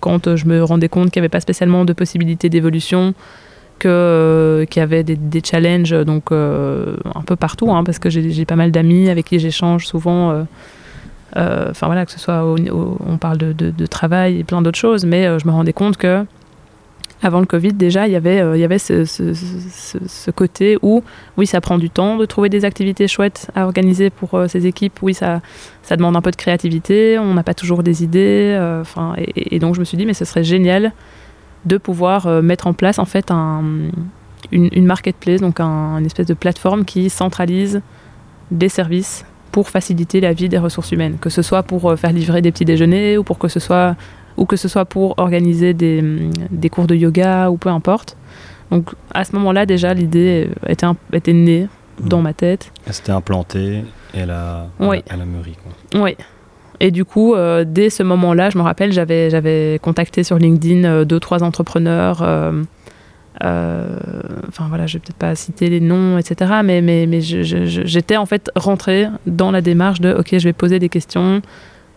quand 0.00 0.36
je 0.36 0.46
me 0.46 0.62
rendais 0.62 0.88
compte 0.88 1.10
qu'il 1.10 1.20
n'y 1.20 1.24
avait 1.24 1.28
pas 1.30 1.40
spécialement 1.40 1.84
de 1.84 1.92
possibilité 1.92 2.48
d'évolution, 2.48 3.14
que, 3.80 3.88
euh, 3.88 4.64
qu'il 4.64 4.78
y 4.78 4.82
avait 4.84 5.02
des, 5.02 5.16
des 5.16 5.42
challenges 5.44 5.90
donc, 6.04 6.30
un 6.30 7.22
peu 7.26 7.34
partout, 7.36 7.72
hein, 7.72 7.82
parce 7.82 7.98
que 7.98 8.10
j'ai, 8.10 8.30
j'ai 8.30 8.44
pas 8.44 8.54
mal 8.56 8.70
d'amis 8.70 9.08
avec 9.08 9.26
qui 9.26 9.38
j'échange 9.40 9.86
souvent. 9.86 10.44
Enfin 11.34 11.86
voilà, 11.86 12.04
que 12.06 12.12
ce 12.12 12.20
soit 12.20 12.44
au- 12.44 12.58
au- 12.58 12.98
on 13.08 13.16
parle 13.16 13.38
de, 13.38 13.52
de- 13.52 13.70
de 13.70 13.86
travail 13.86 14.38
et 14.38 14.44
plein 14.44 14.62
d'autres 14.62 14.78
choses, 14.78 15.04
mais 15.06 15.24
je 15.38 15.46
me 15.46 15.50
rendais 15.52 15.72
compte 15.72 15.96
que 15.96 16.24
avant 17.22 17.40
le 17.40 17.46
Covid 17.46 17.72
déjà, 17.72 18.06
il 18.06 18.12
y 18.12 18.16
avait, 18.16 18.40
euh, 18.40 18.56
il 18.56 18.60
y 18.60 18.64
avait 18.64 18.78
ce, 18.78 20.30
côté 20.30 20.76
où 20.82 21.02
oui, 21.36 21.46
ça 21.46 21.60
prend 21.60 21.78
du 21.78 21.88
temps 21.88 22.16
de 22.16 22.26
trouver 22.26 22.48
des 22.48 22.64
activités 22.64 23.06
chouettes 23.06 23.50
à 23.54 23.64
organiser 23.64 24.10
pour 24.10 24.34
euh, 24.34 24.48
ces 24.48 24.66
équipes. 24.66 24.98
Oui, 25.02 25.14
ça, 25.14 25.40
demande 25.90 26.16
un 26.16 26.22
peu 26.22 26.30
de 26.30 26.36
créativité, 26.36 27.18
on 27.18 27.34
n'a 27.34 27.42
pas 27.42 27.54
toujours 27.54 27.82
des 27.82 28.02
idées. 28.02 28.56
euh, 28.58 28.82
et, 29.36 29.58
donc 29.58 29.74
je 29.74 29.80
me 29.80 29.84
suis 29.84 29.96
dit, 29.96 30.06
mais 30.06 30.14
ce 30.14 30.24
serait 30.24 30.44
génial 30.44 30.92
de 31.64 31.76
pouvoir 31.76 32.42
mettre 32.42 32.66
en 32.66 32.72
place 32.72 32.98
en 32.98 33.04
fait 33.04 33.30
un, 33.30 33.62
une, 34.50 34.84
marketplace, 34.84 35.40
donc 35.40 35.60
un- 35.60 35.98
une 35.98 36.06
espèce 36.06 36.26
de 36.26 36.34
plateforme 36.34 36.84
qui 36.84 37.08
centralise 37.08 37.82
des 38.50 38.68
services 38.68 39.24
pour 39.52 39.68
faciliter 39.68 40.20
la 40.20 40.32
vie 40.32 40.48
des 40.48 40.58
ressources 40.58 40.90
humaines, 40.90 41.18
que 41.20 41.30
ce 41.30 41.42
soit 41.42 41.62
pour 41.62 41.96
faire 41.96 42.12
livrer 42.12 42.42
des 42.42 42.50
petits 42.50 42.64
déjeuners 42.64 43.16
ou 43.16 43.22
pour 43.22 43.38
que 43.38 43.46
ce 43.46 43.60
soit 43.60 43.94
ou 44.36 44.44
que 44.46 44.56
ce 44.56 44.68
soit 44.68 44.84
pour 44.84 45.14
organiser 45.18 45.74
des, 45.74 46.00
hum, 46.00 46.30
des 46.50 46.68
cours 46.70 46.86
de 46.86 46.94
yoga 46.94 47.50
ou 47.50 47.56
peu 47.56 47.68
importe. 47.68 48.16
Donc 48.70 48.90
à 49.12 49.24
ce 49.24 49.34
moment-là 49.36 49.66
déjà 49.66 49.92
l'idée 49.94 50.48
était, 50.66 50.86
était 51.12 51.32
née 51.32 51.68
dans 52.00 52.18
Mhm. 52.18 52.24
ma 52.24 52.32
tête. 52.32 52.72
Elle 52.86 52.94
s'était 52.94 53.12
implantée 53.12 53.84
et 54.14 54.18
elle 54.20 54.30
a, 54.30 54.66
Oui. 54.80 55.02
elle 55.10 55.20
a 55.20 55.24
mûri. 55.26 55.56
Quoi. 55.62 56.02
Oui. 56.02 56.16
Et 56.80 56.90
du 56.90 57.04
coup, 57.04 57.34
euh, 57.34 57.64
dès 57.66 57.90
ce 57.90 58.02
moment-là, 58.02 58.50
je 58.50 58.58
me 58.58 58.62
rappelle, 58.62 58.92
j'avais, 58.92 59.30
j'avais 59.30 59.78
contacté 59.82 60.24
sur 60.24 60.36
LinkedIn 60.38 60.84
euh, 60.84 61.04
deux, 61.04 61.20
trois 61.20 61.44
entrepreneurs. 61.44 62.22
euh, 62.22 62.62
Enfin 64.48 64.66
voilà, 64.68 64.86
je 64.86 64.94
vais 64.94 64.98
peut-être 65.00 65.16
pas 65.16 65.34
citer 65.34 65.68
les 65.68 65.80
noms, 65.80 66.18
etc. 66.18 66.50
Mais, 66.64 66.80
mais, 66.80 67.06
mais 67.06 67.20
j'étais 67.20 68.16
en 68.16 68.26
fait 68.26 68.50
rentrée 68.54 69.06
dans 69.26 69.50
la 69.50 69.60
démarche 69.60 70.00
de 70.00 70.12
OK, 70.12 70.28
je 70.32 70.44
vais 70.44 70.52
poser 70.52 70.78
des 70.78 70.88
questions 70.88 71.40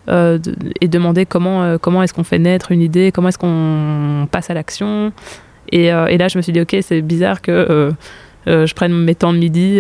euh, 0.10 0.38
de- 0.38 0.56
et 0.82 0.88
demander 0.88 1.26
comment, 1.26 1.64
euh, 1.64 1.78
comment 1.80 2.04
est-ce 2.04 2.14
qu'on 2.14 2.24
fait 2.24 2.40
naître 2.40 2.72
une 2.72 2.82
idée, 2.82 3.12
comment 3.12 3.30
est-ce 3.30 3.38
qu'on 3.40 4.28
passe 4.32 4.50
à 4.50 4.54
l'action. 4.54 5.12
Et, 5.72 5.92
euh, 5.92 6.08
et 6.08 6.18
là, 6.18 6.28
je 6.28 6.38
me 6.38 6.42
suis 6.44 6.54
dit 6.54 6.62
OK, 6.62 6.76
c'est 6.82 7.02
bizarre 7.02 7.42
que 7.42 7.92
je 8.46 8.74
prenne 8.74 8.94
mes 8.94 9.16
temps 9.16 9.34
de 9.34 9.40
midi. 9.40 9.80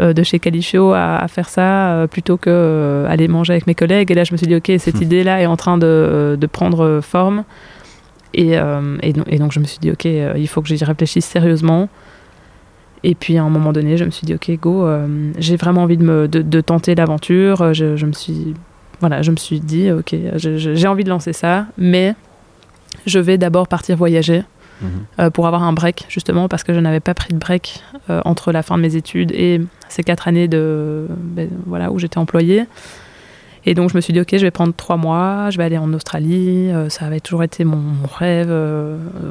de 0.00 0.22
chez 0.24 0.40
Califio 0.40 0.92
à, 0.92 1.18
à 1.18 1.28
faire 1.28 1.48
ça 1.48 2.06
plutôt 2.10 2.36
que 2.36 3.04
aller 3.08 3.28
manger 3.28 3.52
avec 3.52 3.68
mes 3.68 3.76
collègues. 3.76 4.10
Et 4.10 4.14
là, 4.14 4.24
je 4.24 4.32
me 4.32 4.36
suis 4.36 4.48
dit, 4.48 4.56
ok, 4.56 4.72
cette 4.78 4.98
Hmm. 4.98 5.02
idée-là 5.04 5.40
est 5.40 5.46
en 5.46 5.56
train 5.56 5.78
de, 5.78 6.36
de 6.40 6.46
prendre 6.48 6.98
forme. 7.00 7.44
Et, 8.34 8.54
et, 9.02 9.12
donc- 9.12 9.26
et 9.28 9.38
donc, 9.38 9.52
je 9.52 9.60
me 9.60 9.64
suis 9.66 9.78
dit, 9.78 9.92
ok, 9.92 10.04
il 10.04 10.48
faut 10.48 10.60
que 10.62 10.66
j'y 10.68 10.82
réfléchisse 10.84 11.24
sérieusement. 11.24 11.88
Et 13.04 13.14
puis, 13.14 13.36
à 13.38 13.44
un 13.44 13.50
moment 13.50 13.72
donné, 13.72 13.96
je 13.96 14.04
me 14.04 14.10
suis 14.10 14.26
dit, 14.26 14.34
ok, 14.34 14.50
go, 14.60 14.84
euh, 14.84 15.06
j'ai 15.38 15.54
vraiment 15.56 15.82
envie 15.84 15.96
de, 15.98 16.02
me, 16.04 16.26
de, 16.26 16.42
de 16.42 16.60
tenter 16.60 16.96
l'aventure. 16.96 17.72
Je, 17.72 17.94
je 17.94 18.06
me 18.06 18.12
suis, 18.12 18.54
voilà, 19.06 19.22
je 19.22 19.30
me 19.30 19.36
suis 19.36 19.60
dit, 19.60 19.90
ok, 19.90 20.14
j'ai 20.36 20.86
envie 20.88 21.04
de 21.04 21.10
lancer 21.10 21.32
ça, 21.32 21.66
mais 21.76 22.14
je 23.06 23.18
vais 23.18 23.36
d'abord 23.38 23.68
partir 23.68 23.96
voyager 23.96 24.42
Mhm. 24.80 24.88
euh, 25.20 25.30
pour 25.30 25.46
avoir 25.46 25.62
un 25.62 25.72
break, 25.72 26.06
justement, 26.08 26.48
parce 26.48 26.64
que 26.64 26.74
je 26.74 26.80
n'avais 26.80 26.98
pas 27.00 27.14
pris 27.14 27.32
de 27.32 27.38
break 27.38 27.80
euh, 28.10 28.20
entre 28.24 28.50
la 28.50 28.62
fin 28.62 28.76
de 28.76 28.82
mes 28.82 28.96
études 28.96 29.30
et 29.32 29.60
ces 29.88 30.02
quatre 30.02 30.26
années 30.26 30.48
de, 30.48 31.06
ben, 31.36 31.48
voilà, 31.66 31.92
où 31.92 31.98
j'étais 32.00 32.18
employée. 32.18 32.64
Et 33.66 33.74
donc, 33.74 33.90
je 33.90 33.96
me 33.96 34.00
suis 34.00 34.12
dit, 34.12 34.20
OK, 34.20 34.30
je 34.32 34.38
vais 34.42 34.50
prendre 34.50 34.74
trois 34.74 34.96
mois, 34.96 35.48
je 35.50 35.58
vais 35.58 35.64
aller 35.64 35.78
en 35.78 35.92
Australie. 35.92 36.70
euh, 36.72 36.88
ça 36.88 37.04
avait 37.06 37.20
toujours 37.20 37.44
été 37.44 37.62
mon, 37.64 37.76
mon 37.76 38.08
rêve 38.08 38.52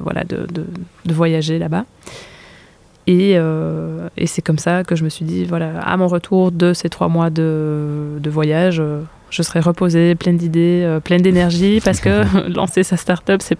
voilà, 0.02 0.24
de, 0.24 0.48
de- 0.54 0.66
de 1.06 1.14
voyager 1.14 1.60
là-bas. 1.60 1.84
Et, 3.06 3.32
et 3.34 4.28
c'est 4.28 4.42
comme 4.42 4.60
ça 4.60 4.86
que 4.86 4.96
je 4.96 5.04
me 5.04 5.10
suis 5.10 5.26
dit, 5.26 5.44
voilà, 5.44 5.82
à 5.82 5.98
mon 5.98 6.08
retour 6.08 6.52
de 6.54 6.72
ces 6.74 6.88
trois 6.88 7.10
mois 7.10 7.30
de, 7.30 8.18
de 8.18 8.30
voyage, 8.30 8.82
je 9.34 9.42
serai 9.44 9.60
reposée, 9.60 10.16
pleine 10.16 10.38
d'idées, 10.38 10.84
euh, 10.86 11.00
pleine 11.00 11.22
d'énergie, 11.22 11.80
parce 11.86 12.00
que 12.00 12.24
lancer 12.56 12.84
sa 12.84 12.96
start-up, 12.98 13.42
c'est 13.44 13.58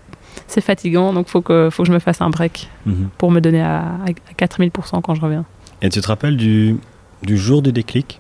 c'est 0.48 0.62
fatigant, 0.62 1.14
donc 1.14 1.28
il 1.28 1.32
faut 1.32 1.42
que, 1.42 1.70
faut 1.72 1.84
que 1.84 1.88
je 1.88 1.94
me 1.94 2.00
fasse 2.00 2.20
un 2.22 2.30
break 2.30 2.70
Mhm. 2.86 3.10
pour 3.18 3.30
me 3.32 3.40
donner 3.40 3.62
à, 3.62 3.80
à 4.06 4.34
4000% 4.38 5.02
quand 5.02 5.14
je 5.16 5.22
reviens. 5.22 5.46
Et 5.82 5.90
tu 5.90 6.02
te 6.02 6.08
rappelles 6.08 6.38
du, 6.38 6.78
du 7.22 7.38
jour 7.38 7.62
du 7.62 7.72
déclic 7.72 8.20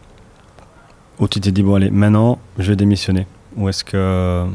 où 1.19 1.27
tu 1.27 1.39
t'es 1.39 1.51
dit, 1.51 1.63
bon 1.63 1.75
allez, 1.75 1.89
maintenant 1.89 2.39
je 2.59 2.69
vais 2.69 2.75
démissionner? 2.75 3.25
Ou 3.55 3.67
est-ce 3.69 3.83
que... 3.83 4.45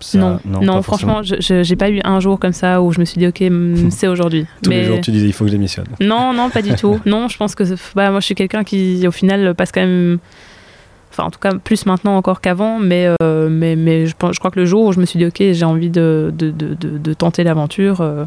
ça- 0.00 0.18
non, 0.18 0.38
non, 0.44 0.74
pas 0.76 0.82
franchement, 0.82 1.22
je 1.22 1.68
n'ai 1.68 1.76
pas 1.76 1.90
eu 1.90 2.00
un 2.04 2.20
jour 2.20 2.38
comme 2.38 2.52
ça 2.52 2.80
où 2.82 2.92
je 2.92 3.00
me 3.00 3.04
suis 3.04 3.18
dit, 3.18 3.26
ok, 3.26 3.42
c'est 3.90 4.08
aujourd'hui. 4.08 4.46
Tous 4.62 4.70
les 4.70 4.84
jours 4.84 5.00
tu 5.00 5.10
disais, 5.10 5.26
il 5.26 5.32
faut 5.32 5.44
que 5.44 5.50
je 5.50 5.56
démissionne. 5.56 5.86
Non, 6.00 6.32
non, 6.32 6.50
pas 6.50 6.62
du 6.62 6.74
tout. 6.74 7.00
Non, 7.06 7.28
je 7.28 7.36
pense 7.36 7.54
que 7.54 7.64
bah, 7.94 8.10
moi, 8.10 8.20
je 8.20 8.26
suis 8.26 8.34
quelqu'un 8.34 8.64
qui, 8.64 9.06
au 9.06 9.12
final, 9.12 9.54
passe 9.54 9.72
quand 9.72 9.80
même. 9.82 10.18
Enfin, 11.16 11.28
en 11.28 11.30
tout 11.30 11.38
cas, 11.38 11.52
plus 11.54 11.86
maintenant 11.86 12.16
encore 12.16 12.40
qu'avant, 12.40 12.80
mais, 12.80 13.08
euh, 13.22 13.48
mais, 13.48 13.76
mais 13.76 14.06
je, 14.06 14.14
je 14.32 14.38
crois 14.40 14.50
que 14.50 14.58
le 14.58 14.66
jour 14.66 14.84
où 14.86 14.92
je 14.92 14.98
me 14.98 15.06
suis 15.06 15.16
dit, 15.18 15.26
ok, 15.26 15.36
j'ai 15.52 15.64
envie 15.64 15.88
de, 15.90 16.32
de, 16.36 16.50
de, 16.50 16.74
de- 16.74 17.14
tenter 17.14 17.44
l'aventure, 17.44 18.00
euh, 18.00 18.24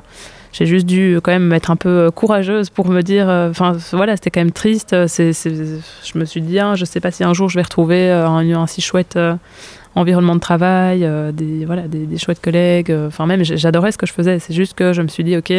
j'ai 0.54 0.66
juste 0.66 0.86
dû 0.86 1.20
quand 1.22 1.32
même 1.32 1.52
être 1.52 1.70
un 1.70 1.76
peu 1.76 2.10
courageuse 2.16 2.70
pour 2.70 2.88
me 2.88 3.02
dire. 3.02 3.28
euh, 3.30 3.50
Enfin, 3.50 3.76
voilà, 3.92 4.16
c'était 4.16 4.32
quand 4.32 4.40
même 4.40 4.52
triste. 4.54 4.96
C'est- 5.08 5.34
je 5.34 6.18
me 6.18 6.24
suis 6.24 6.40
dit, 6.42 6.60
ah, 6.60 6.76
je 6.76 6.86
sais 6.86 7.02
pas 7.02 7.12
si 7.12 7.26
un 7.26 7.34
jour 7.34 7.50
je 7.50 7.56
vais 7.60 7.64
retrouver 7.64 8.10
euh, 8.10 8.26
un, 8.26 8.50
un 8.54 8.68
si 8.68 8.80
chouette. 8.82 9.18
euh, 9.18 9.36
environnement 9.96 10.36
de 10.36 10.40
travail, 10.40 11.04
euh, 11.04 11.32
des, 11.32 11.66
voilà, 11.66 11.88
des, 11.88 12.06
des 12.06 12.18
chouettes 12.20 12.40
collègues. 12.42 12.92
euh, 12.92 13.08
Enfin, 13.08 13.26
même, 13.26 13.44
j'adorais 13.44 13.92
ce 13.92 13.98
que 13.98 14.06
je 14.06 14.14
faisais. 14.14 14.38
C'est 14.38 14.54
juste 14.54 14.76
que 14.76 14.94
je 14.94 15.02
me 15.02 15.08
suis 15.08 15.24
dit, 15.24 15.36
OK, 15.36 15.52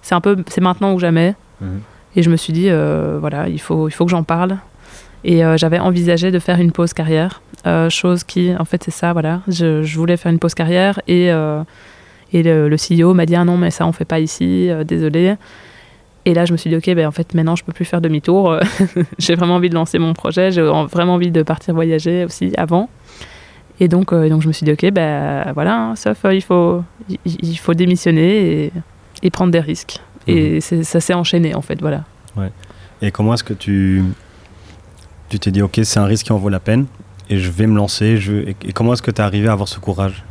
c'est 0.00 0.14
un 0.14 0.20
peu, 0.22 0.34
c'est 0.48 0.62
maintenant 0.62 0.94
ou 0.94 0.98
jamais. 0.98 1.34
Mhm. 1.60 1.80
Et 2.16 2.22
je 2.22 2.30
me 2.30 2.36
suis 2.36 2.54
dit, 2.54 2.70
euh, 2.70 3.18
voilà, 3.20 3.48
il 3.48 3.60
faut, 3.60 3.86
il 3.88 3.90
faut 3.92 4.06
que 4.06 4.10
j'en 4.10 4.22
parle. 4.22 4.56
Et 5.24 5.44
euh, 5.44 5.56
j'avais 5.56 5.78
envisagé 5.78 6.30
de 6.30 6.38
faire 6.38 6.60
une 6.60 6.72
pause 6.72 6.92
carrière, 6.92 7.40
euh, 7.66 7.90
chose 7.90 8.22
qui, 8.24 8.52
en 8.56 8.64
fait, 8.64 8.82
c'est 8.84 8.90
ça, 8.92 9.12
voilà. 9.12 9.40
Je, 9.48 9.82
je 9.82 9.98
voulais 9.98 10.16
faire 10.16 10.30
une 10.30 10.38
pause 10.38 10.54
carrière 10.54 11.00
et, 11.08 11.32
euh, 11.32 11.62
et 12.32 12.42
le, 12.42 12.68
le 12.68 12.76
CEO 12.76 13.12
m'a 13.14 13.26
dit, 13.26 13.34
ah 13.34 13.44
non, 13.44 13.56
mais 13.56 13.70
ça, 13.70 13.86
on 13.86 13.92
fait 13.92 14.04
pas 14.04 14.20
ici, 14.20 14.68
désolé. 14.86 15.34
Et 16.26 16.34
là, 16.34 16.44
je 16.44 16.52
me 16.52 16.56
suis 16.56 16.70
dit, 16.70 16.76
ok, 16.76 16.94
ben, 16.94 17.06
en 17.06 17.12
fait, 17.12 17.34
maintenant, 17.34 17.56
je 17.56 17.64
peux 17.64 17.72
plus 17.72 17.84
faire 17.84 18.00
demi-tour. 18.00 18.56
j'ai 19.18 19.34
vraiment 19.34 19.56
envie 19.56 19.70
de 19.70 19.74
lancer 19.74 19.98
mon 19.98 20.12
projet, 20.12 20.50
j'ai 20.52 20.62
en- 20.62 20.86
vraiment 20.86 21.14
envie 21.14 21.30
de 21.30 21.42
partir 21.42 21.74
voyager 21.74 22.24
aussi 22.24 22.52
avant. 22.56 22.88
Et 23.80 23.88
donc, 23.88 24.12
donc 24.14 24.42
je 24.42 24.48
me 24.48 24.52
suis 24.52 24.64
dit, 24.64 24.72
ok, 24.72 24.90
ben 24.90 25.50
voilà, 25.54 25.76
hein, 25.76 25.96
sauf 25.96 26.18
il, 26.32 26.40
faut, 26.42 26.82
il, 27.08 27.18
il 27.24 27.56
faut 27.56 27.74
démissionner 27.74 28.64
et, 28.66 28.72
et 29.22 29.30
prendre 29.30 29.52
des 29.52 29.60
risques. 29.60 30.00
Et 30.26 30.60
c'est- 30.60 30.82
ça 30.82 30.98
s'est 31.00 31.14
enchaîné, 31.14 31.54
en 31.54 31.62
fait, 31.62 31.80
voilà. 31.80 32.02
Et 33.02 33.10
comment 33.10 33.34
est-ce 33.34 33.44
que 33.44 33.52
tu 33.54 34.02
tu 35.28 35.38
t'es 35.38 35.50
dit, 35.50 35.62
ok, 35.62 35.80
c'est 35.82 35.98
un 35.98 36.04
risque 36.04 36.26
qui 36.26 36.32
en 36.32 36.38
vaut 36.38 36.48
la 36.48 36.60
peine 36.60 36.86
et 37.28 37.38
je 37.38 37.50
vais 37.50 37.66
me 37.66 37.76
lancer 37.76 38.18
je... 38.18 38.34
Et, 38.34 38.54
comment 38.74 38.92
est-ce 38.92 39.02
que 39.02 39.10
tu 39.10 39.20
es 39.20 39.24
arrivé 39.24 39.48
à 39.48 39.52
avoir 39.52 39.68
ce 39.68 39.78
courage 39.78 40.24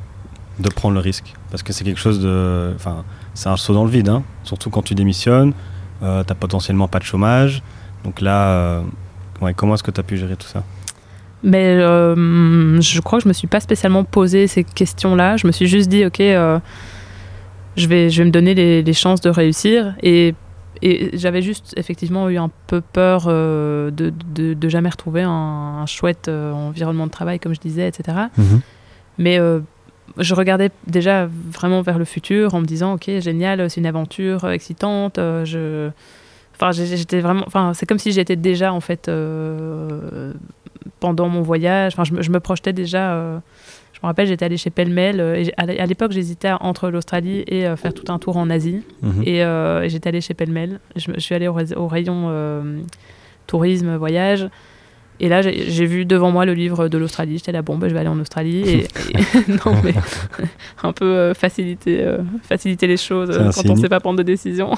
de 0.60 0.70
prendre 0.70 0.94
le 0.94 1.02
risque? 1.02 1.34
Parce 1.52 1.64
que 1.64 1.74
c'est 1.74 1.84
quelque 1.84 2.00
chose 2.00 2.20
de... 2.20 2.74
Enfin, 2.76 3.04
c'est 3.34 3.50
un 3.50 3.58
saut 3.58 3.74
dans 3.74 3.84
le 3.84 3.90
vide, 3.90 4.10
hein. 4.10 4.24
surtout 4.44 4.70
quand 4.70 4.82
tu 4.82 4.96
démissionnes, 4.96 5.54
euh, 6.04 6.24
tu 6.24 6.34
potentiellement 6.36 6.88
pas 6.88 7.00
de 7.00 7.04
chômage. 7.04 7.62
Donc 8.04 8.22
là, 8.22 8.50
euh, 8.50 8.82
comment 9.56 9.74
est-ce 9.76 9.84
que 9.84 9.92
tu 9.92 10.00
as 10.00 10.04
pu 10.04 10.18
gérer 10.18 10.36
tout 10.38 10.48
ça? 10.48 10.64
Mais 11.44 11.76
euh, 11.76 12.82
je 12.82 13.02
crois 13.02 13.20
que 13.20 13.24
je 13.24 13.28
me 13.28 13.34
suis 13.34 13.48
pas 13.48 13.60
spécialement 13.60 14.04
posé 14.04 14.48
ces 14.48 14.64
questions-là. 14.64 15.38
Je 15.38 15.46
me 15.46 15.52
suis 15.52 15.68
juste 15.68 15.90
dit, 15.90 16.06
ok, 16.06 16.20
euh, 16.20 16.60
je, 17.78 17.88
vais, 17.88 18.10
je 18.10 18.20
vais 18.20 18.26
me 18.26 18.32
donner 18.32 18.56
les, 18.56 18.82
les 18.82 18.94
chances 18.94 19.22
de 19.22 19.30
réussir. 19.30 19.96
Et, 20.02 20.34
et 20.82 21.18
j'avais 21.18 21.42
juste 21.42 21.74
effectivement 21.78 22.30
eu 22.30 22.38
un 22.38 22.50
peu 22.68 22.82
peur 22.82 23.26
euh, 23.28 23.92
de, 23.92 24.14
de, 24.34 24.54
de 24.54 24.70
jamais 24.70 24.90
retrouver 24.90 25.22
un, 25.24 25.30
un 25.30 25.86
chouette 25.86 26.28
euh, 26.28 26.52
environnement 26.52 27.06
de 27.06 27.12
travail, 27.12 27.40
comme 27.40 27.56
je 27.56 27.60
disais, 27.60 27.88
etc. 27.88 28.18
Mais 29.18 29.40
euh, 29.40 29.60
je 30.18 30.36
regardais 30.36 30.72
déjà 30.88 31.28
vraiment 31.28 31.82
vers 31.82 31.98
le 31.98 32.06
futur 32.06 32.54
en 32.54 32.62
me 32.62 32.66
disant, 32.66 32.94
ok, 32.94 33.10
génial, 33.20 33.70
c'est 33.70 33.80
une 33.80 33.88
aventure 33.88 34.50
excitante. 34.50 35.16
je... 35.18 35.90
Enfin, 36.56 36.72
j'étais 36.72 37.20
vraiment. 37.20 37.44
Enfin, 37.48 37.74
c'est 37.74 37.86
comme 37.86 38.00
si 38.00 38.14
j'étais 38.14 38.38
déjà 38.38 38.72
en 38.72 38.80
fait 38.80 39.12
pendant 41.02 41.28
mon 41.28 41.42
voyage. 41.42 41.94
Enfin, 41.98 42.04
je 42.06 42.30
me 42.32 42.40
projetais 42.40 42.72
déjà. 42.72 43.42
Je 43.96 44.00
me 44.04 44.08
rappelle, 44.08 44.28
j'étais 44.28 44.44
allée 44.44 44.58
chez 44.58 44.70
Pellemel. 44.70 45.22
euh, 45.22 45.36
et 45.42 45.54
à 45.56 45.66
l'é- 45.66 45.80
à 45.80 45.86
l'époque, 45.86 46.12
j'hésitais 46.12 46.52
entre 46.60 46.90
l'Australie 46.90 47.46
et 47.48 47.66
euh, 47.66 47.78
faire 47.78 47.94
tout 47.94 48.12
un 48.12 48.20
tour 48.20 48.36
en 48.36 48.50
Asie. 48.50 48.84
Mhm. 49.02 49.24
Et, 49.26 49.42
euh, 49.44 49.84
et 49.84 49.90
j'étais 49.90 50.10
allée 50.10 50.20
chez 50.22 50.34
Pellemel. 50.34 50.80
Je, 50.98 51.12
je 51.16 51.20
suis 51.22 51.34
allée 51.34 51.48
au, 51.48 51.88
rayon 51.88 52.76
tourisme, 53.48 53.96
voyage. 53.96 54.50
Et 55.22 55.30
là, 55.30 55.42
j'ai 55.42 55.86
vu 55.86 56.04
devant 56.04 56.30
moi 56.30 56.46
le 56.46 56.54
livre 56.54 56.90
de 56.90 56.98
l'Australie. 56.98 57.38
J'étais 57.38 57.54
là, 57.54 57.62
bon, 57.62 57.78
ben, 57.78 57.88
je 57.88 57.94
vais 57.94 58.02
aller 58.02 58.10
en 58.10 58.20
Australie. 58.20 58.64
Et, 58.70 58.88
non, 59.66 59.74
mais 59.82 59.94
un 60.84 60.92
peu 60.92 61.06
euh, 61.06 61.34
faciliter, 61.34 62.04
euh, 62.04 62.18
faciliter 62.44 62.88
les 62.88 62.98
choses 62.98 63.30
quand 63.56 63.70
on 63.70 63.76
ne 63.76 63.80
sait 63.80 63.88
pas 63.88 64.02
prendre 64.02 64.18
de 64.18 64.24
décision. 64.24 64.72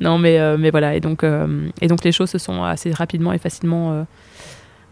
non, 0.00 0.18
mais, 0.18 0.56
mais 0.58 0.70
voilà. 0.70 0.96
Et 0.96 1.00
donc, 1.00 1.22
et 1.80 1.86
donc, 1.86 2.02
les 2.02 2.10
choses 2.10 2.30
se 2.30 2.38
sont 2.38 2.64
assez 2.64 2.90
rapidement 2.90 3.32
et 3.32 3.38
facilement 3.38 4.04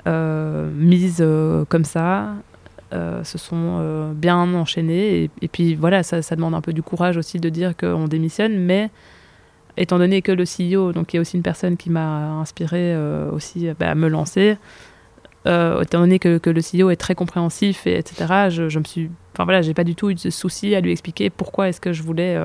mises 0.07 1.25
comme 1.69 1.85
ça. 1.85 2.29
Se 2.93 3.39
sont 3.39 4.13
bien 4.15 4.55
enchaînées. 4.55 5.31
Et, 5.43 5.49
puis 5.49 5.75
voilà, 5.75 6.03
ça, 6.03 6.23
ça, 6.23 6.37
demande 6.37 6.55
un 6.55 6.61
peu 6.61 6.73
du 6.73 6.83
courage 6.83 7.17
aussi 7.17 7.39
de 7.39 7.49
dire 7.49 7.77
qu'on 7.77 8.09
démissionne. 8.09 8.59
Mais 8.59 8.91
étant 9.77 9.99
donné 9.99 10.23
que 10.23 10.33
le 10.33 10.45
CEO, 10.45 10.93
donc 10.93 11.09
qui 11.09 11.17
est 11.17 11.21
aussi 11.21 11.37
une 11.37 11.43
personne 11.43 11.77
qui 11.77 11.91
m'a 11.91 12.33
inspiré 12.33 12.95
euh, 12.95 13.31
aussi 13.31 13.69
bah, 13.79 13.91
à 13.91 13.95
me 13.95 14.09
lancer, 14.09 14.57
euh, 15.47 15.83
étant 15.83 16.01
donné 16.01 16.19
que, 16.19 16.39
le 16.45 16.61
CEO 16.61 16.91
est 16.91 16.97
très 16.97 17.15
compréhensif, 17.15 17.87
et, 17.87 17.97
etc., 17.97 18.51
je, 18.51 18.69
je, 18.69 18.79
me 18.79 18.85
suis, 18.85 19.11
enfin 19.33 19.45
voilà, 19.45 19.63
j'ai 19.63 19.75
pas 19.75 19.85
du 19.85 19.95
tout 19.95 20.11
eu 20.11 20.15
de 20.15 20.31
souci 20.31 20.75
à 20.75 20.81
lui 20.81 20.93
expliquer 20.93 21.31
pourquoi 21.31 21.69
est-ce 21.69 21.81
que 21.81 21.93
je 21.93 22.03
voulais 22.03 22.37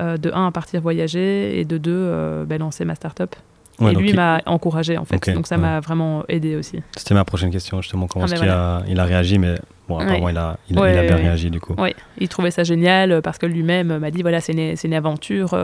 euh, 0.00 0.16
de 0.16 0.30
un 0.32 0.50
partir 0.52 0.80
voyager 0.80 1.58
et 1.58 1.64
de 1.64 1.78
deux 1.78 2.44
bah, 2.46 2.58
lancer 2.58 2.84
ma 2.84 2.94
start-up. 2.94 3.36
Et 3.80 3.94
lui 3.94 4.12
m'a 4.12 4.40
encouragé 4.46 4.98
en 4.98 5.04
fait, 5.04 5.30
donc 5.34 5.46
ça 5.46 5.56
m'a 5.56 5.80
vraiment 5.80 6.24
aidé 6.28 6.56
aussi. 6.56 6.80
C'était 6.96 7.14
ma 7.14 7.24
prochaine 7.24 7.50
question 7.50 7.80
justement, 7.80 8.06
comment 8.06 8.26
ah, 8.28 8.32
est-ce 8.32 8.40
qu'il 8.40 8.50
a, 8.50 8.82
il 8.88 9.00
a 9.00 9.04
réagi, 9.04 9.38
mais 9.38 9.54
bon, 9.88 9.98
apparemment 9.98 10.28
il, 10.28 10.36
a, 10.36 10.58
il, 10.68 10.78
a 10.78 11.02
bien 11.02 11.16
réagi 11.16 11.50
du 11.50 11.60
coup. 11.60 11.74
Oui, 11.78 11.94
il 12.18 12.28
trouvait 12.28 12.50
ça 12.50 12.64
génial 12.64 13.22
parce 13.22 13.38
que 13.38 13.46
lui-même 13.46 13.98
m'a 13.98 14.10
dit 14.10 14.22
voilà, 14.22 14.40
c'est 14.40 14.52
une, 14.52 14.76
une, 14.82 14.94
aventure 14.94 15.54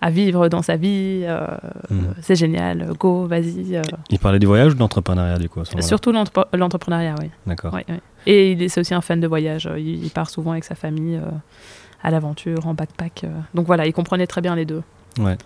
à 0.00 0.10
vivre 0.10 0.48
dans 0.48 0.62
sa 0.62 0.76
vie. 0.76 1.22
Euh, 1.24 1.46
hmm. 1.90 2.14
C'est 2.22 2.36
génial, 2.36 2.92
go, 2.98 3.26
vas-y. 3.26 3.76
Euh. 3.76 3.82
Il 4.10 4.18
parlait 4.18 4.38
du 4.38 4.46
voyage 4.46 4.72
ou 4.72 4.74
de 4.74 4.80
l'entrepreneuriat 4.80 5.38
du 5.38 5.48
coup 5.48 5.60
Surtout 5.80 6.12
l'entrepreneuriat, 6.12 7.14
oui. 7.20 7.30
D'accord. 7.46 7.76
Et 8.26 8.52
il 8.52 8.70
c'est 8.70 8.80
aussi 8.80 8.94
un 8.94 9.00
fan 9.00 9.20
de 9.20 9.26
voyage. 9.26 9.68
Il, 9.76 10.10
part 10.10 10.30
souvent 10.30 10.52
avec 10.52 10.64
sa 10.64 10.74
famille 10.74 11.16
euh, 11.16 11.30
à 12.02 12.10
l'aventure, 12.10 12.66
en 12.66 12.74
backpack. 12.74 13.24
Donc 13.54 13.66
voilà, 13.66 13.86
il 13.86 13.92
comprenait 13.92 14.26
très 14.26 14.40
bien 14.40 14.54
les 14.54 14.64
deux. 14.64 14.82
Ouais. 15.18 15.36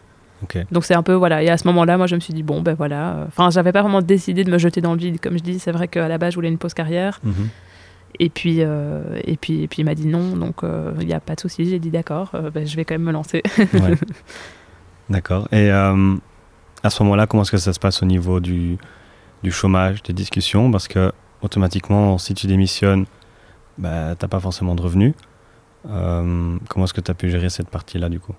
Donc 0.70 0.84
c'est 0.84 0.94
un 0.94 1.02
peu 1.02 1.14
voilà 1.14 1.42
et 1.42 1.48
à 1.48 1.56
ce 1.56 1.66
moment-là 1.68 1.96
moi 1.96 2.06
je 2.06 2.14
me 2.14 2.20
suis 2.20 2.34
dit 2.34 2.42
bon 2.42 2.62
ben 2.62 2.74
voilà 2.74 3.24
enfin 3.28 3.50
j'avais 3.50 3.72
pas 3.72 3.82
vraiment 3.82 4.02
décidé 4.02 4.44
de 4.44 4.50
me 4.50 4.58
jeter 4.58 4.80
dans 4.80 4.92
le 4.92 4.98
vide 4.98 5.20
comme 5.20 5.38
je 5.38 5.42
dis 5.42 5.58
c'est 5.58 5.72
vrai 5.72 5.88
qu'à 5.88 6.08
la 6.08 6.18
base 6.18 6.30
je 6.30 6.36
voulais 6.36 6.48
une 6.48 6.58
pause 6.58 6.74
carrière 6.74 7.20
mhm. 7.22 7.48
Et 8.18 8.28
puis, 8.28 8.58
euh, 8.60 9.20
et 9.24 9.36
puis, 9.36 9.62
et 9.62 9.68
puis 9.68 9.82
il 9.82 9.84
m'a 9.84 9.94
dit 9.94 10.06
non, 10.06 10.36
donc 10.36 10.64
euh, 10.64 10.92
il 11.00 11.06
n'y 11.06 11.14
a 11.14 11.20
pas 11.20 11.34
de 11.34 11.40
souci. 11.40 11.68
J'ai 11.68 11.78
dit 11.78 11.90
d'accord, 11.90 12.30
euh, 12.34 12.50
ben, 12.50 12.66
je 12.66 12.76
vais 12.76 12.84
quand 12.84 12.94
même 12.94 13.02
me 13.02 13.12
lancer. 13.12 13.42
D'accord. 15.10 15.48
Et 15.52 15.70
à 15.70 16.90
ce 16.90 17.02
moment-là, 17.02 17.26
comment 17.26 17.42
est-ce 17.42 17.50
que 17.50 17.58
ça 17.58 17.72
se 17.72 17.80
passe 17.80 18.02
au 18.02 18.06
niveau 18.06 18.40
du, 18.40 18.78
du 19.42 19.50
chômage, 19.50 20.02
des 20.02 20.12
discussions? 20.12 20.70
Parce 20.70 20.88
que 20.88 21.12
automatiquement, 21.42 22.18
si 22.18 22.34
tu 22.34 22.46
démissionnes, 22.46 23.06
bah, 23.78 24.14
tu 24.18 24.24
n'as 24.24 24.28
pas 24.28 24.40
forcément 24.40 24.74
de 24.74 24.82
revenus. 24.82 25.14
comment 25.82 26.84
est-ce 26.84 26.94
que 26.94 27.00
tu 27.00 27.10
as 27.10 27.14
pu 27.14 27.30
gérer 27.30 27.50
cette 27.50 27.68
partie-là 27.68 28.08
du 28.08 28.20
coup? 28.20 28.34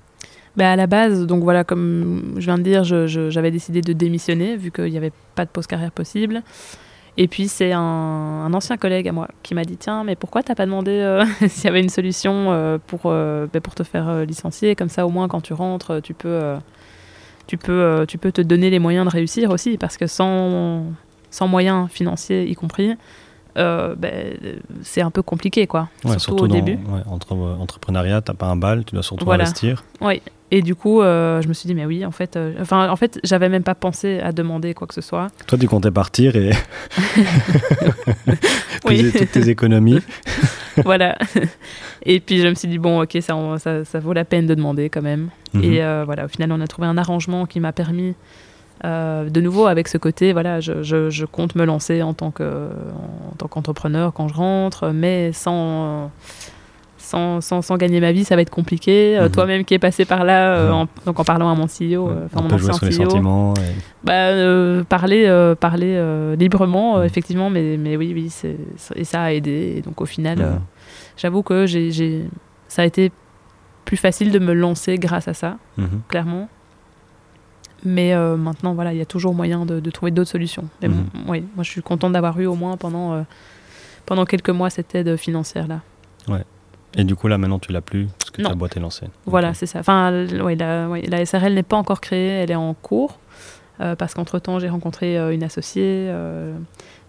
Bah 0.55 0.71
à 0.71 0.75
la 0.75 0.85
base, 0.85 1.25
donc 1.25 1.43
voilà, 1.43 1.63
comme 1.63 2.35
je 2.37 2.45
viens 2.45 2.57
de 2.57 2.63
dire, 2.63 2.83
j'avais 2.83 3.51
décidé 3.51 3.81
de 3.81 3.93
démissionner 3.93 4.55
vu 4.55 4.71
qu'il 4.71 4.91
n'y 4.91 4.97
avait 4.97 5.13
pas 5.35 5.45
de 5.45 5.49
pause 5.49 5.65
carrière 5.65 5.91
possible. 5.91 6.43
Et 7.15 7.27
puis 7.27 7.47
c'est 7.47 7.71
un, 7.73 8.51
ancien 8.53 8.77
collègue 8.77 9.07
à 9.07 9.11
moi 9.11 9.27
qui 9.43 9.53
m'a 9.53 9.63
dit 9.65 9.77
tiens 9.77 10.03
mais 10.03 10.15
pourquoi 10.15 10.41
t'as 10.41 10.55
pas 10.55 10.65
demandé 10.65 10.91
euh, 10.91 11.23
s'il 11.47 11.65
y 11.65 11.67
avait 11.67 11.81
une 11.81 11.89
solution 11.89 12.51
euh, 12.51 12.79
pour, 12.87 13.01
euh, 13.05 13.45
ben, 13.53 13.61
pour 13.61 13.75
te 13.75 13.83
faire 13.83 14.25
licencier? 14.25 14.75
Comme 14.75 14.89
ça 14.89 15.05
au 15.05 15.09
moins 15.09 15.27
quand 15.27 15.41
tu 15.41 15.53
rentres 15.53 16.01
tu 16.01 16.15
peux 16.15 16.55
tu 17.45 17.57
peux 17.57 18.05
tu 18.07 18.17
peux 18.17 18.31
te 18.31 18.41
donner 18.41 18.71
les 18.71 18.79
moyens 18.79 19.05
de 19.05 19.11
réussir 19.11 19.51
aussi 19.51 19.77
parce 19.77 19.97
que 19.97 20.07
sans 20.07 20.85
sans 21.29 21.47
moyens 21.47 21.87
financiers 21.91 22.49
y 22.49 22.55
compris 22.55 22.95
ben, 23.55 23.95
c'est 24.81 25.01
un 25.01 25.11
peu 25.11 25.21
compliqué 25.21 25.67
quoi. 25.67 25.89
Surtout, 26.17 26.45
au 26.45 26.47
début. 26.47 26.79
ouais, 26.87 27.01
entre 27.05 27.35
entrepreneuriat 27.35 28.21
t'as 28.21 28.33
pas 28.33 28.47
un 28.47 28.55
bal 28.55 28.85
tu 28.85 28.95
dois 28.95 29.03
surtout 29.03 29.31
investir. 29.31 29.83
Oui 30.01 30.19
et 30.55 30.61
du 30.61 30.75
coup, 30.75 31.01
euh, 31.01 31.41
je 31.41 31.47
me 31.47 31.53
suis 31.53 31.65
dit, 31.65 31.73
mais 31.73 31.87
oui, 31.87 32.05
en 32.05 32.11
fait, 32.11 32.35
euh, 32.35 32.53
enfin, 32.61 32.87
en 32.87 32.95
fait, 32.95 33.19
j'avais 33.23 33.49
même 33.49 33.63
pas 33.63 33.73
pensé 33.73 34.19
à 34.19 34.31
demander 34.31 34.75
quoi 34.75 34.85
que 34.85 34.93
ce 34.93 35.01
soit. 35.01 35.29
Toi, 35.47 35.57
tu 35.57 35.67
comptais 35.67 35.89
partir 35.89 36.35
et 36.35 36.51
oui. 38.85 39.11
toutes 39.17 39.31
tes 39.31 39.49
économies. 39.49 39.97
voilà. 40.85 41.17
Et 42.03 42.19
puis, 42.19 42.39
je 42.39 42.47
me 42.47 42.53
suis 42.53 42.67
dit, 42.67 42.77
bon, 42.77 43.01
ok, 43.01 43.17
ça, 43.21 43.35
ça, 43.57 43.83
ça 43.83 43.99
vaut 43.99 44.13
la 44.13 44.25
peine 44.25 44.45
de 44.45 44.53
demander 44.53 44.91
quand 44.91 45.01
même. 45.01 45.29
Mhm. 45.55 45.63
Et 45.63 45.83
euh, 45.83 46.03
voilà, 46.05 46.25
au 46.25 46.27
final, 46.27 46.51
on 46.51 46.61
a 46.61 46.67
trouvé 46.67 46.87
un 46.87 46.99
arrangement 46.99 47.47
qui 47.47 47.59
m'a 47.59 47.71
permis, 47.71 48.13
de 48.83 49.41
nouveau, 49.41 49.65
avec 49.65 49.87
ce 49.87 49.97
côté, 49.97 50.33
voilà, 50.33 50.59
je, 50.59 50.83
je, 50.83 51.09
je 51.09 51.25
compte 51.25 51.55
me 51.55 51.65
lancer 51.65 52.03
en 52.03 52.13
tant 52.13 52.31
qu'entrepreneur 52.31 54.13
quand 54.13 54.27
je 54.27 54.35
rentre, 54.35 54.89
mais 54.89 55.31
sans 55.33 56.11
sans, 57.13 57.62
sans, 57.62 57.78
gagner 57.78 57.99
ma 57.99 58.12
vie, 58.12 58.23
ça 58.23 58.36
va 58.36 58.41
être 58.41 58.49
compliqué. 58.49 59.17
Euh, 59.17 59.26
mhm. 59.26 59.32
Toi-même 59.32 59.65
qui 59.65 59.73
es 59.73 59.80
passé 59.80 60.06
par 60.06 60.23
là, 60.23 60.56
euh, 60.56 60.71
en, 60.71 60.88
donc 61.06 61.19
en 61.19 61.23
parlant 61.23 61.49
à 61.49 61.56
mon 61.56 61.65
CEO, 61.67 62.10
euh, 62.10 62.26
enfin 62.26 62.41
mon 62.41 62.54
ancien 62.54 62.73
CEO, 62.73 63.10
sentiments 63.10 63.54
bah, 64.04 64.84
parler, 64.89 65.54
parler 65.60 66.36
librement, 66.38 66.97
mhm. 66.97 67.06
effectivement, 67.06 67.49
mais, 67.49 67.78
mais 67.78 67.97
oui, 67.97 68.12
oui, 68.13 68.30
c'est, 68.30 68.58
et 68.95 69.04
ça 69.04 69.23
a 69.23 69.32
aidé. 69.32 69.76
Et 69.78 69.82
donc 69.82 70.02
au 70.02 70.06
final, 70.06 70.39
mhm. 70.39 70.60
j'avoue 71.17 71.43
que 71.43 71.65
j'ai, 71.65 72.26
ça 72.67 72.82
a 72.82 72.86
été 72.86 73.12
plus 73.86 73.97
facile 73.97 74.32
de 74.32 74.39
me 74.39 74.54
lancer 74.54 74.97
grâce 74.97 75.28
à 75.28 75.34
ça, 75.34 75.58
clairement. 76.08 76.49
Mais 77.86 78.15
maintenant, 78.38 78.73
voilà, 78.73 78.93
il 78.93 78.97
y 78.97 79.02
a 79.02 79.06
toujours 79.06 79.36
moyen 79.36 79.65
de, 79.65 79.89
trouver 79.91 80.12
d'autres 80.12 80.32
solutions. 80.32 80.65
Mais 80.82 80.89
oui, 81.28 81.43
moi, 81.56 81.63
je 81.63 81.69
suis 81.69 81.82
contente 81.82 82.13
d'avoir 82.13 82.39
eu 82.39 82.45
au 82.45 82.56
moins 82.56 82.78
pendant, 82.78 83.26
pendant 84.06 84.26
quelques 84.26 84.49
mois 84.49 84.69
cette 84.69 84.95
aide 84.95 85.15
financière 85.17 85.67
là. 85.67 85.82
Ouais. 86.28 86.43
Et 86.95 87.03
du 87.03 87.15
coup, 87.15 87.27
là, 87.27 87.38
maintenant, 87.38 87.60
tu 87.60 87.71
l'as 87.71 87.82
plus 87.82 88.08
parce 88.19 88.32
que 88.32 88.41
ta 88.41 88.53
boîte 88.56 88.77
est 88.77 88.79
lancée. 88.79 89.08
Voilà, 89.25 89.53
c'est 89.53 89.65
ça. 89.65 89.79
Enfin, 89.79 90.25
ouais, 90.27 90.56
la, 90.56 90.88
la, 90.88 91.25
SRL 91.25 91.53
n'est 91.53 91.63
pas 91.63 91.77
encore 91.77 92.01
créée, 92.01 92.27
elle 92.27 92.51
est 92.51 92.56
en 92.56 92.73
cours. 92.73 93.19
Euh, 93.82 93.95
parce 93.95 94.13
qu'entre-temps, 94.13 94.60
j'ai 94.60 94.69
rencontré 94.69 95.17
euh, 95.17 95.34
une 95.34 95.43
associée. 95.43 96.08
Euh, 96.10 96.56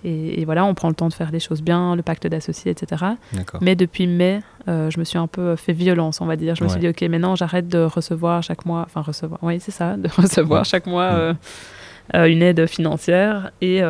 et, 0.02 0.44
voilà, 0.44 0.64
on 0.64 0.74
prend 0.74 0.88
le 0.88 0.94
temps 0.94 1.08
de 1.08 1.14
faire 1.14 1.30
les 1.30 1.40
choses 1.40 1.62
bien, 1.62 1.96
le 1.96 2.02
pacte 2.02 2.26
d'associés, 2.26 2.70
etc. 2.70 3.04
Mais 3.62 3.74
depuis 3.74 4.06
mai, 4.06 4.40
je 4.66 4.98
me 4.98 5.04
suis 5.04 5.16
un 5.16 5.26
peu 5.26 5.56
fait 5.56 5.72
violence, 5.72 6.20
on 6.20 6.26
va 6.26 6.36
dire. 6.36 6.54
Je 6.54 6.62
me 6.62 6.68
suis 6.68 6.78
dit, 6.78 6.88
OK, 6.88 7.00
maintenant, 7.02 7.36
j'arrête 7.36 7.68
de 7.68 7.78
recevoir 7.78 8.42
chaque 8.42 8.66
mois, 8.66 8.82
enfin, 8.84 9.00
recevoir, 9.00 9.40
oui, 9.42 9.60
c'est 9.60 9.70
ça, 9.70 9.96
de 9.96 10.08
recevoir 10.16 10.66
chaque 10.66 10.86
mois 10.86 11.34
une 12.12 12.42
aide 12.42 12.66
financière. 12.66 13.50
Et, 13.62 13.80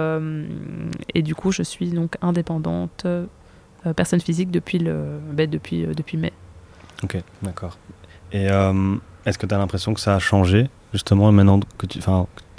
et 1.14 1.22
du 1.22 1.34
coup, 1.34 1.50
je 1.50 1.64
suis 1.64 1.88
donc 1.88 2.14
indépendante 2.22 3.08
personne 3.92 4.20
physique 4.20 4.50
depuis, 4.50 4.78
le, 4.78 5.18
ben, 5.32 5.48
depuis, 5.48 5.84
euh, 5.84 5.94
depuis 5.94 6.16
mai. 6.16 6.32
Ok, 7.02 7.18
d'accord. 7.42 7.76
Et 8.32 8.48
euh, 8.50 8.94
est-ce 9.26 9.38
que 9.38 9.46
tu 9.46 9.54
as 9.54 9.58
l'impression 9.58 9.94
que 9.94 10.00
ça 10.00 10.14
a 10.14 10.18
changé, 10.18 10.68
justement, 10.92 11.30
maintenant 11.32 11.60
que 11.78 11.86
tu 11.86 11.98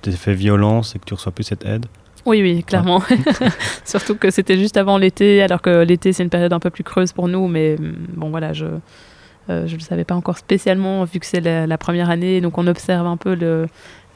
t'es 0.01 0.11
fait 0.11 0.33
violence 0.33 0.95
et 0.95 0.99
que 0.99 1.05
tu 1.05 1.13
reçois 1.13 1.31
plus 1.31 1.43
cette 1.43 1.65
aide? 1.65 1.87
Oui, 2.25 2.41
oui, 2.41 2.63
clairement. 2.63 3.01
Surtout 3.85 4.15
que 4.15 4.29
c'était 4.29 4.57
juste 4.57 4.77
avant 4.77 4.97
l'été, 4.97 5.41
alors 5.41 5.61
que 5.61 5.83
l'été, 5.83 6.13
c'est 6.13 6.23
une 6.23 6.29
période 6.29 6.53
un 6.53 6.59
peu 6.59 6.69
plus 6.69 6.83
creuse 6.83 7.11
pour 7.11 7.27
nous. 7.27 7.47
Mais 7.47 7.75
mm, 7.79 7.95
bon, 8.15 8.29
voilà, 8.29 8.53
je 8.53 8.65
ne 9.49 9.61
le 9.67 9.79
savais 9.79 10.05
pas 10.05 10.15
encore 10.15 10.37
spécialement, 10.37 11.03
vu 11.05 11.19
que 11.19 11.25
c'est 11.25 11.41
la, 11.41 11.77
première 11.77 12.09
année. 12.09 12.41
Donc, 12.41 12.57
on 12.57 12.67
observe 12.67 13.07
un 13.07 13.17
peu 13.17 13.35
le, 13.35 13.67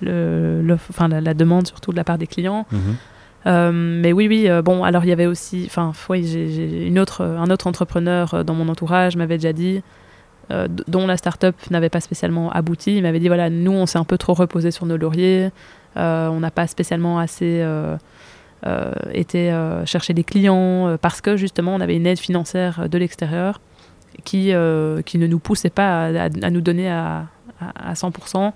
le, 0.01 0.77
enfin, 0.89 1.07
la, 1.07 1.33
demande, 1.33 1.67
surtout 1.67 1.91
de 1.91 1.97
la 1.97 2.03
part 2.03 2.17
des 2.17 2.27
clients. 2.27 2.65
Mhm. 2.71 2.79
Euh, 2.79 2.93
mais 3.49 4.13
oui, 4.13 4.27
oui, 4.27 4.49
euh, 4.49 4.61
bon, 4.61 4.83
alors 4.83 5.03
il 5.03 5.09
y 5.09 5.11
avait 5.11 5.25
aussi, 5.25 5.63
enfin, 5.65 5.91
oui, 6.09 6.85
une 6.85 6.99
autre, 6.99 7.23
un 7.23 7.49
autre 7.49 7.67
entrepreneur 7.67 8.33
euh, 8.33 8.43
dans 8.43 8.53
mon 8.53 8.69
entourage 8.69 9.15
m'avait 9.15 9.37
déjà 9.37 9.53
dit, 9.53 9.81
dont 10.87 11.05
la 11.05 11.15
start-up 11.15 11.55
n'avait 11.69 11.89
pas 11.89 12.01
spécialement 12.01 12.51
abouti, 12.51 12.97
il 12.97 13.03
m'avait 13.03 13.19
dit 13.19 13.27
voilà, 13.27 13.51
nous 13.51 13.71
on 13.71 13.85
s'est 13.85 13.99
un 13.99 14.03
peu 14.03 14.17
trop 14.17 14.33
reposé 14.33 14.71
sur 14.71 14.87
nos 14.87 14.97
lauriers, 14.97 15.51
on 15.95 16.39
n'a 16.39 16.49
pas 16.49 16.65
spécialement 16.65 17.19
assez 17.19 17.63
été 19.13 19.55
chercher 19.85 20.15
des 20.15 20.23
clients 20.23 20.97
parce 20.99 21.21
que 21.21 21.37
justement 21.37 21.75
on 21.75 21.81
avait 21.81 21.95
une 21.95 22.07
aide 22.07 22.17
financière 22.17 22.89
de 22.89 22.97
l'extérieur 22.97 23.61
qui, 24.23 24.51
qui 25.05 25.17
ne 25.19 25.27
nous 25.27 25.37
poussait 25.37 25.69
pas 25.69 26.05
à, 26.05 26.29
nous 26.49 26.61
donner 26.61 26.89
à, 26.89 27.27
à, 27.61 27.91
à 27.91 27.93
100%. 27.93 28.51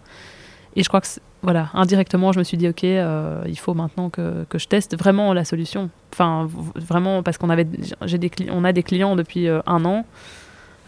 Et 0.75 0.81
je 0.81 0.87
crois 0.87 1.01
que 1.01 1.07
voilà, 1.43 1.69
indirectement, 1.73 2.31
je 2.31 2.39
me 2.39 2.43
suis 2.45 2.55
dit, 2.55 2.69
ok, 2.69 2.85
euh, 2.85 3.43
il 3.47 3.59
faut 3.59 3.73
maintenant 3.73 4.09
que, 4.09 4.45
que, 4.47 4.57
je 4.57 4.67
teste 4.67 4.97
vraiment 4.97 5.33
la 5.33 5.43
solution. 5.43 5.89
Enfin, 6.13 6.49
vraiment, 6.75 7.21
parce 7.21 7.37
qu'on 7.37 7.49
avait, 7.49 7.67
j'ai 8.05 8.17
des 8.17 8.31
on 8.49 8.63
a 8.63 8.71
des 8.71 8.81
clients 8.81 9.17
depuis 9.17 9.49
euh, 9.49 9.59
un 9.65 9.83
an, 9.83 10.05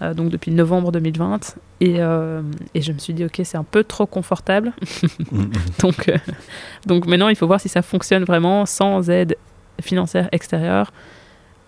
euh, 0.01 0.13
donc 0.13 0.29
depuis 0.29 0.51
novembre 0.51 0.93
2020, 0.93 1.57
et, 1.81 1.95
et, 2.73 2.81
je 2.81 2.91
me 2.93 2.97
suis 2.99 3.13
dit, 3.13 3.25
ok, 3.25 3.41
c'est 3.43 3.57
un 3.57 3.65
peu 3.65 3.83
trop 3.83 4.05
confortable. 4.05 4.71
donc, 5.79 6.09
donc 6.85 7.05
maintenant, 7.05 7.27
il 7.27 7.35
faut 7.35 7.47
voir 7.47 7.59
si 7.59 7.67
ça 7.67 7.81
fonctionne 7.81 8.23
vraiment 8.23 8.65
sans 8.65 9.09
aide 9.09 9.35
financière 9.81 10.29
extérieure. 10.31 10.93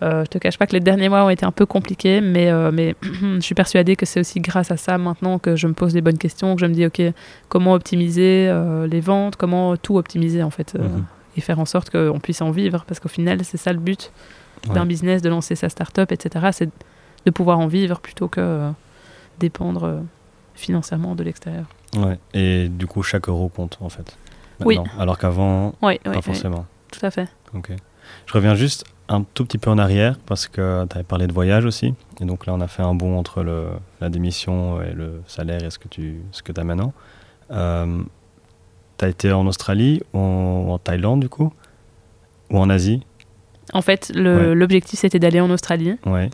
Euh, 0.02 0.24
je 0.24 0.30
te 0.30 0.38
cache 0.38 0.58
pas 0.58 0.66
que 0.66 0.72
les 0.72 0.80
derniers 0.80 1.08
mois 1.08 1.24
ont 1.24 1.30
été 1.30 1.44
un 1.44 1.50
peu 1.50 1.66
compliqués, 1.66 2.20
mais, 2.20 2.50
euh, 2.50 2.70
mais 2.72 2.94
je 3.02 3.40
suis 3.40 3.54
persuadée 3.54 3.96
que 3.96 4.06
c'est 4.06 4.20
aussi 4.20 4.40
grâce 4.40 4.70
à 4.70 4.76
ça 4.76 4.96
maintenant 4.96 5.38
que 5.38 5.56
je 5.56 5.66
me 5.66 5.72
pose 5.72 5.94
les 5.94 6.00
bonnes 6.00 6.18
questions, 6.18 6.54
que 6.54 6.60
je 6.60 6.66
me 6.66 6.74
dis, 6.74 6.86
OK, 6.86 7.02
comment 7.48 7.74
optimiser 7.74 8.46
euh, 8.48 8.86
les 8.86 9.00
ventes, 9.00 9.36
comment 9.36 9.76
tout 9.76 9.96
optimiser 9.96 10.42
en 10.42 10.50
fait. 10.50 10.74
Mhm. 10.74 11.04
et 11.36 11.40
faire 11.40 11.58
en 11.58 11.64
sorte 11.64 11.90
qu'on 11.90 12.20
puisse 12.20 12.42
en 12.42 12.50
vivre. 12.50 12.84
Parce 12.86 13.00
qu'au 13.00 13.08
final, 13.08 13.44
c'est 13.44 13.56
ça 13.56 13.72
le 13.72 13.78
but 13.78 14.12
d'un 14.66 14.86
business, 14.86 15.22
de 15.22 15.28
lancer 15.28 15.54
sa 15.54 15.68
start-up, 15.68 16.12
etc. 16.12 16.48
C'est 16.52 16.70
de 17.24 17.30
pouvoir 17.30 17.58
en 17.58 17.66
vivre 17.66 18.00
plutôt 18.00 18.28
que 18.28 18.40
euh, 18.40 18.70
dépendre 19.38 19.84
euh, 19.84 20.00
financièrement 20.54 21.14
de 21.14 21.22
l'extérieur. 21.22 21.66
Ouais, 21.96 22.18
et 22.34 22.68
du 22.68 22.86
coup, 22.86 23.02
chaque 23.02 23.28
euro 23.28 23.48
compte 23.48 23.78
en 23.80 23.88
fait. 23.88 24.16
Oui. 24.64 24.78
Alors 24.98 25.18
qu'avant, 25.18 25.74
oui, 25.82 25.98
pas 26.02 26.20
forcément. 26.20 26.66
tout 26.90 27.04
à 27.04 27.10
fait. 27.10 27.28
Ok. 27.54 27.70
Je 28.26 28.32
reviens 28.32 28.54
juste 28.54 28.84
un 29.08 29.22
tout 29.22 29.44
petit 29.44 29.58
peu 29.58 29.70
en 29.70 29.78
arrière 29.78 30.18
parce 30.26 30.46
que 30.46 30.86
tu 30.86 30.94
avais 30.94 31.04
parlé 31.04 31.26
de 31.26 31.32
voyage 31.32 31.64
aussi. 31.64 31.94
Et 32.20 32.24
donc 32.24 32.46
là, 32.46 32.54
on 32.54 32.60
a 32.60 32.68
fait 32.68 32.82
un 32.82 32.94
bond 32.94 33.18
entre 33.18 33.42
le, 33.42 33.68
la 34.00 34.08
démission 34.08 34.82
et 34.82 34.92
le 34.92 35.22
salaire 35.26 35.64
et 35.64 35.70
ce 35.70 35.78
que 35.78 35.88
tu 35.88 36.20
ce 36.32 36.42
que 36.42 36.58
as 36.58 36.64
maintenant. 36.64 36.92
Euh, 37.50 38.02
tu 38.98 39.04
as 39.04 39.08
été 39.08 39.32
en 39.32 39.46
Australie 39.46 40.02
ou 40.12 40.18
en, 40.18 40.78
Thaïlande 40.78 41.20
du 41.20 41.28
coup? 41.28 41.52
Ou 42.50 42.58
en 42.58 42.68
Asie? 42.68 43.02
En 43.72 43.82
fait, 43.82 44.10
l'objectif 44.14 45.00
c'était 45.00 45.18
d'aller 45.18 45.40
en 45.40 45.50
Australie. 45.50 45.96
Ouais. 46.06 46.30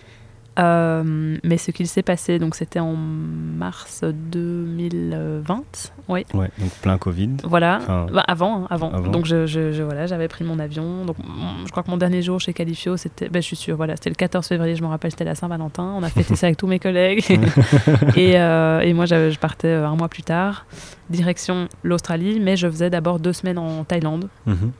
Euh, 0.58 1.36
mais 1.42 1.58
ce 1.58 1.72
qu'il 1.72 1.88
s'est 1.88 2.02
passé, 2.02 2.38
donc 2.38 2.54
c'était 2.54 2.78
en 2.78 2.94
mars 2.94 4.04
2020, 4.04 5.64
oui. 6.08 6.24
Ouais, 6.32 6.50
donc 6.58 6.70
plein 6.80 6.96
Covid. 6.96 7.30
Voilà, 7.42 7.80
bah, 8.12 8.24
avant, 8.28 8.62
hein, 8.62 8.66
avant, 8.70 8.90
Donc 9.00 9.26
je, 9.26 9.46
je, 9.46 9.82
voilà, 9.82 10.06
j'avais 10.06 10.28
pris 10.28 10.44
mon 10.44 10.58
avion. 10.58 11.04
Donc 11.04 11.16
je 11.64 11.70
crois 11.70 11.82
que 11.82 11.90
mon 11.90 11.96
dernier 11.96 12.22
jour 12.22 12.40
chez 12.40 12.52
Califio, 12.52 12.96
c'était, 12.96 13.28
ben, 13.28 13.42
je 13.42 13.46
suis 13.46 13.56
sûre, 13.56 13.76
voilà, 13.76 13.96
c'était 13.96 14.10
le 14.10 14.14
14 14.14 14.46
février. 14.46 14.76
Je 14.76 14.82
me 14.82 14.88
rappelle, 14.88 15.10
c'était 15.10 15.24
la 15.24 15.34
Saint-Valentin. 15.34 15.94
On 15.96 16.02
a 16.02 16.08
fêté 16.08 16.36
ça 16.36 16.46
avec 16.46 16.56
tous 16.56 16.68
mes 16.68 16.78
collègues. 16.78 17.24
et, 18.16 18.38
euh, 18.38 18.80
et, 18.80 18.92
moi, 18.92 19.06
je 19.06 19.36
partais 19.38 19.68
euh, 19.68 19.88
un 19.88 19.96
mois 19.96 20.08
plus 20.08 20.22
tard, 20.22 20.66
direction 21.10 21.68
l'Australie, 21.82 22.38
mais 22.40 22.56
je 22.56 22.68
faisais 22.68 22.90
d'abord 22.90 23.18
deux 23.18 23.32
semaines 23.32 23.58
en 23.58 23.82
Thaïlande. 23.84 24.28
Mhm. 24.46 24.70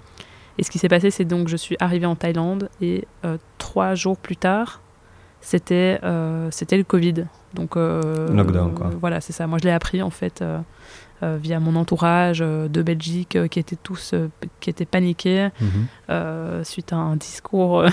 Et 0.56 0.62
ce 0.62 0.70
qui 0.70 0.78
s'est 0.78 0.88
passé, 0.88 1.10
c'est 1.10 1.24
donc 1.24 1.48
je 1.48 1.56
suis 1.56 1.76
arrivée 1.80 2.06
en 2.06 2.14
Thaïlande 2.14 2.68
et 2.80 3.08
trois 3.58 3.96
jours 3.96 4.16
plus 4.16 4.36
tard 4.36 4.80
c'était 5.44 6.00
euh, 6.02 6.48
c'était 6.50 6.78
le 6.78 6.84
Covid. 6.84 7.26
Donc, 7.52 7.76
euh, 7.76 8.34
Lockdown, 8.34 8.74
quoi. 8.74 8.90
voilà, 8.98 9.20
c'est 9.20 9.32
ça. 9.32 9.46
Moi, 9.46 9.58
je 9.62 9.64
l'ai 9.64 9.72
appris, 9.72 10.02
en 10.02 10.10
fait, 10.10 10.42
euh, 10.42 11.38
via 11.40 11.60
mon 11.60 11.76
entourage 11.76 12.40
de 12.40 12.82
Belgique, 12.82 13.38
qui 13.50 13.58
étaient 13.58 13.78
tous 13.80 14.14
qui 14.60 14.70
étaient 14.70 14.84
paniqués 14.84 15.48
mhm. 15.60 16.64
suite 16.64 16.92
à 16.92 16.96
un 16.96 17.16
discours 17.16 17.84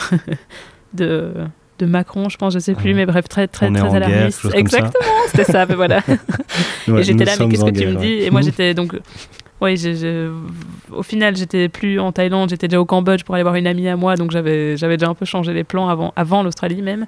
de 0.93 1.33
de 1.79 1.85
Macron, 1.87 2.29
je 2.29 2.37
pense, 2.37 2.53
je 2.53 2.59
sais 2.59 2.75
plus, 2.75 2.93
mais 2.93 3.05
bref, 3.05 3.27
très 3.27 3.47
très 3.47 3.71
très 3.71 3.95
alarmiste. 3.95 4.47
Exactement, 4.53 5.15
c'était 5.27 5.51
ça, 5.51 5.65
mais 5.65 5.75
voilà. 5.75 6.01
et 6.87 7.03
j'étais 7.03 7.25
là, 7.25 7.33
mais 7.39 7.49
qu'est-ce 7.49 7.65
que 7.65 7.71
tu 7.71 7.87
me 7.87 7.95
dis? 7.95 8.13
Et 8.13 8.29
moi, 8.29 8.41
j'étais 8.41 8.73
donc 8.73 8.95
oui, 9.61 9.75
au 10.91 11.03
final, 11.03 11.35
j'étais 11.35 11.69
plus 11.69 11.99
en 11.99 12.11
Thaïlande, 12.11 12.49
j'étais 12.49 12.67
déjà 12.67 12.81
au 12.81 12.85
Cambodge 12.85 13.23
pour 13.23 13.35
aller 13.35 13.43
voir 13.43 13.55
une 13.55 13.67
amie 13.67 13.87
à 13.87 13.95
moi, 13.95 14.15
donc 14.15 14.31
j'avais 14.31 14.75
déjà 14.75 15.07
un 15.07 15.13
peu 15.13 15.25
changé 15.25 15.53
les 15.53 15.63
plans 15.63 15.87
avant, 15.87 16.13
avant 16.15 16.41
l'Australie 16.41 16.81
même. 16.81 17.05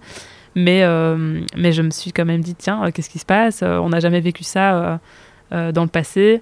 Mais, 0.55 0.83
euh, 0.83 1.41
mais 1.57 1.71
je 1.71 1.81
me 1.81 1.89
suis 1.89 2.11
quand 2.11 2.25
même 2.25 2.41
dit, 2.41 2.55
tiens, 2.55 2.85
euh, 2.85 2.91
qu'est-ce 2.91 3.09
qui 3.09 3.19
se 3.19 3.25
passe? 3.25 3.63
On 3.63 3.89
n'a 3.89 3.99
jamais 3.99 4.21
vécu 4.21 4.43
ça 4.43 4.99
euh, 5.51 5.71
dans 5.71 5.83
le 5.83 5.89
passé. 5.89 6.41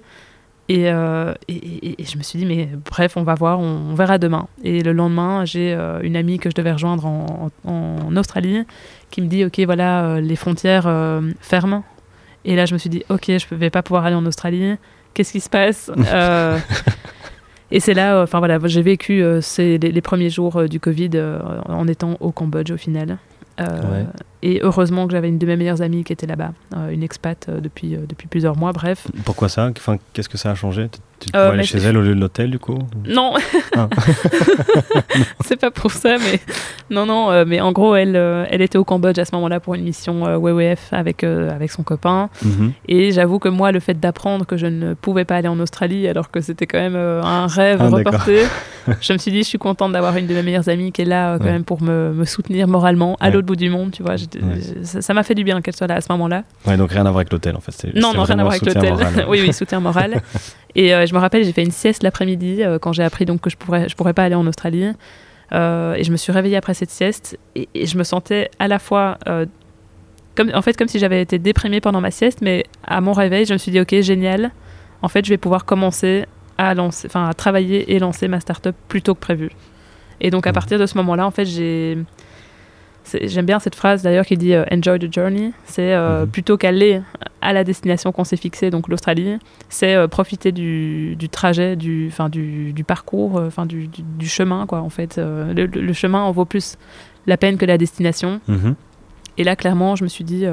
Et, 0.70 0.86
et, 0.86 2.06
je 2.06 2.18
me 2.18 2.24
suis 2.24 2.40
dit, 2.40 2.46
mais 2.46 2.70
bref, 2.90 3.18
on 3.18 3.24
va 3.24 3.36
voir, 3.36 3.60
on, 3.60 3.94
verra 3.94 4.18
demain. 4.18 4.48
Et 4.64 4.84
le 4.84 4.94
lendemain, 4.94 5.44
j'ai 5.44 5.74
une 6.02 6.16
amie 6.16 6.40
que 6.40 6.50
je 6.50 6.56
devais 6.56 6.72
rejoindre 6.72 7.06
en, 7.06 7.52
en, 7.66 8.16
Australie 8.16 8.64
qui 9.10 9.22
me 9.22 9.28
dit, 9.28 9.44
ok, 9.44 9.60
voilà, 9.66 10.22
les 10.22 10.36
frontières 10.38 10.90
ferment. 11.42 11.84
Et 12.46 12.56
là, 12.56 12.66
je 12.66 12.74
me 12.74 12.80
suis 12.80 12.90
dit, 12.90 13.04
ok, 13.10 13.26
je 13.28 13.46
ne 13.52 13.58
vais 13.58 13.70
pas 13.70 13.84
pouvoir 13.84 14.06
aller 14.06 14.16
en 14.16 14.26
Australie 14.26 14.78
qu'est-ce 15.14 15.32
qui 15.32 15.40
se 15.40 15.50
passe 15.50 15.92
euh, 15.98 16.58
Et 17.74 17.80
c'est 17.80 17.94
là, 17.94 18.16
euh, 18.16 18.24
enfin 18.24 18.40
voilà, 18.40 18.60
j'ai 18.66 18.82
vécu 18.82 19.24
euh, 19.24 19.40
les, 19.58 19.78
les, 19.78 20.02
premiers 20.02 20.30
jours 20.30 20.68
du 20.68 20.82
Covid 20.82 21.12
en 21.70 21.88
étant 21.88 22.18
au 22.20 22.32
Cambodge 22.32 22.72
au 22.72 22.78
final. 22.78 23.18
Et 24.44 24.60
heureusement 24.62 25.06
que 25.08 25.12
j'avais 25.12 25.30
une 25.30 25.38
de 25.38 25.46
mes 25.46 25.56
meilleures 25.56 25.82
amies 25.82 26.04
qui 26.04 26.14
était 26.14 26.28
là-bas, 26.28 26.54
une 26.92 27.04
expat 27.04 27.50
depuis, 27.50 27.98
depuis 28.08 28.28
plusieurs 28.28 28.58
mois, 28.58 28.72
bref. 28.72 29.08
Pourquoi 29.26 29.50
ça? 29.50 29.70
Enfin, 29.78 29.98
Qu'est-ce 30.14 30.30
que 30.30 30.38
ça 30.38 30.52
a 30.52 30.56
changé? 30.56 30.90
Tu 31.22 31.32
peux 31.32 31.38
aller 31.38 31.64
chez 31.64 31.78
elle 31.78 31.98
au 31.98 32.02
lieu 32.02 32.16
de 32.16 32.20
l'hôtel, 32.20 32.50
du 32.50 32.58
coup? 32.58 32.80
Non, 33.06 33.34
ah. 33.78 33.88
c'est 35.46 35.60
pas 35.60 35.70
pour 35.70 35.92
ça, 35.92 36.18
mais 36.18 36.40
non, 36.90 37.06
non, 37.06 37.32
euh, 37.32 37.46
mais 37.48 37.62
en 37.62 37.72
gros, 37.72 37.96
elle, 37.96 38.16
euh, 38.16 38.46
elle 38.50 38.62
était 38.62 38.80
au 38.80 38.84
Cambodge 38.84 39.20
à 39.20 39.26
ce 39.26 39.36
moment-là 39.36 39.60
pour 39.60 39.76
une 39.76 39.84
mission 39.84 40.26
euh, 40.26 40.38
WWF 40.38 40.92
avec, 40.92 41.24
avec 41.24 41.72
son 41.72 41.84
copain. 41.84 42.30
Mhm. 42.44 42.74
Et 42.88 43.12
j'avoue 43.12 43.38
que 43.38 43.50
moi, 43.50 43.72
le 43.72 43.80
fait 43.80 44.00
d'apprendre 44.00 44.46
que 44.48 44.58
je 44.58 44.66
ne 44.66 44.96
pouvais 44.96 45.24
pas 45.24 45.36
aller 45.36 45.48
en 45.48 45.60
Australie, 45.60 46.08
alors 46.08 46.32
que 46.32 46.42
c'était 46.42 46.66
quand 46.66 46.80
même 46.80 46.96
un 46.96 47.46
rêve 47.46 47.80
ah, 47.82 47.90
reporté, 47.90 48.42
je 49.02 49.14
me 49.14 49.18
suis 49.20 49.32
dit, 49.32 49.44
je 49.44 49.48
suis 49.48 49.60
contente 49.60 49.92
d'avoir 49.92 50.18
une 50.18 50.26
de 50.26 50.34
mes 50.34 50.44
meilleures 50.44 50.70
amies 50.70 50.92
qui 50.92 51.04
est 51.04 51.06
là 51.06 51.38
quand 51.38 51.46
même 51.46 51.64
pour 51.64 51.84
me, 51.84 52.14
me, 52.14 52.26
soutenir 52.26 52.68
moralement 52.68 53.16
à 53.20 53.30
l'autre 53.30 53.46
bout 53.46 53.56
du 53.56 53.70
monde, 53.70 53.92
tu 53.92 54.02
vois. 54.02 54.16
Ça 54.84 55.14
m'a 55.14 55.24
fait 55.24 55.36
du 55.36 55.44
bien 55.44 55.62
qu'elle 55.62 55.76
soit 55.76 55.88
là 55.88 55.96
à 55.96 56.02
ce 56.02 56.12
moment-là. 56.12 56.44
Ouais, 56.66 56.78
donc 56.78 56.92
rien 56.92 57.02
à 57.02 57.12
voir 57.12 57.18
avec 57.18 57.32
l'hôtel, 57.32 57.56
en 57.56 57.60
fait. 57.60 57.94
Non, 57.96 58.14
non, 58.14 58.24
rien 58.24 58.40
à 58.40 58.44
voir 58.44 58.54
avec 58.54 58.66
l'hôtel. 58.66 58.94
oui, 59.28 59.42
oui, 59.42 59.54
soutien 59.54 59.80
moral. 59.80 60.22
Et 60.76 60.90
je 60.90 61.14
me 61.14 61.20
rappelle, 61.20 61.44
j'ai 61.44 61.52
fait 61.52 61.64
une 61.64 61.72
sieste 61.72 62.04
l'après-midi 62.04 62.64
euh, 62.64 62.80
quand 62.80 62.94
j'ai 62.94 63.04
appris 63.04 63.26
donc 63.26 63.42
que 63.42 63.50
je 63.50 63.58
pourrais, 63.58 63.90
je 63.90 63.96
pourrais 63.96 64.14
pas 64.14 64.24
aller 64.24 64.36
en 64.36 64.48
Australie. 64.48 64.86
Euh, 65.54 65.96
et 65.96 66.04
je 66.04 66.12
me 66.12 66.18
suis 66.18 66.32
réveillée 66.32 66.56
après 66.56 66.74
cette 66.74 66.92
sieste 66.92 67.38
et, 67.56 67.68
je 67.86 67.98
me 67.98 68.06
sentais 68.06 68.50
à 68.58 68.70
la 68.70 68.80
fois 68.80 69.18
euh, 69.28 69.46
comme 70.34 70.50
en 70.54 70.62
fait 70.62 70.78
comme 70.78 70.88
si 70.88 70.98
j'avais 70.98 71.22
été 71.22 71.40
déprimée 71.40 71.82
pendant 71.82 72.00
ma 72.00 72.10
sieste, 72.12 72.40
mais 72.42 72.66
à 72.86 73.02
mon 73.02 73.12
réveil, 73.12 73.46
je 73.46 73.54
me 73.54 73.58
suis 73.58 73.72
dit 73.72 73.82
ok 73.82 74.00
génial. 74.02 74.52
En 75.02 75.10
fait, 75.10 75.26
je 75.26 75.30
vais 75.30 75.38
pouvoir 75.38 75.66
commencer 75.66 76.26
à 76.58 76.74
lancer, 76.74 77.08
enfin 77.08 77.28
à 77.28 77.34
travailler 77.34 77.94
et 77.94 78.00
lancer 78.00 78.28
ma 78.28 78.40
start-up 78.40 78.76
plus 78.88 79.02
tôt 79.02 79.14
que 79.14 79.20
prévu. 79.20 79.50
Et 80.22 80.30
donc 80.30 80.48
à 80.48 80.52
mmh. 80.52 80.54
partir 80.54 80.80
de 80.80 80.86
ce 80.86 80.96
moment-là, 80.98 81.26
en 81.26 81.32
fait, 81.32 81.46
j'ai 81.46 81.98
J'aime 83.24 83.46
bien 83.46 83.60
cette 83.60 83.76
phrase 83.76 84.04
d'ailleurs 84.04 84.26
qui 84.26 84.38
dit 84.38 84.54
Enjoy 84.72 85.00
the 85.00 85.14
journey. 85.14 85.52
C'est 85.66 85.96
mmh. 85.98 86.28
plutôt 86.28 86.58
qu'aller 86.58 87.02
à 87.42 87.54
la 87.54 87.64
destination 87.64 88.12
qu'on 88.12 88.24
s'est 88.24 88.38
fixée, 88.38 88.70
donc 88.70 88.88
l'Australie, 88.88 89.38
c'est 89.68 89.96
euh, 89.96 90.08
profiter 90.08 90.52
du, 90.52 91.18
trajet, 91.32 91.76
du, 91.76 92.12
fin, 92.12 92.30
du, 92.30 92.84
parcours, 92.86 93.38
euh, 93.38 93.48
enfin 93.48 93.66
du, 93.66 93.88
du, 93.88 94.28
chemin, 94.28 94.66
quoi, 94.68 94.82
en 94.82 94.90
fait. 94.90 95.18
Euh, 95.18 95.54
le, 95.54 95.94
chemin 95.94 96.22
en 96.22 96.32
vaut 96.32 96.46
plus 96.46 96.78
la 97.26 97.38
peine 97.38 97.58
que 97.58 97.66
la 97.66 97.78
destination. 97.78 98.40
Mhm. 98.48 98.76
Et 99.38 99.44
là, 99.44 99.56
clairement, 99.56 99.96
je 99.96 100.04
me 100.04 100.10
suis 100.10 100.24
dit, 100.24 100.46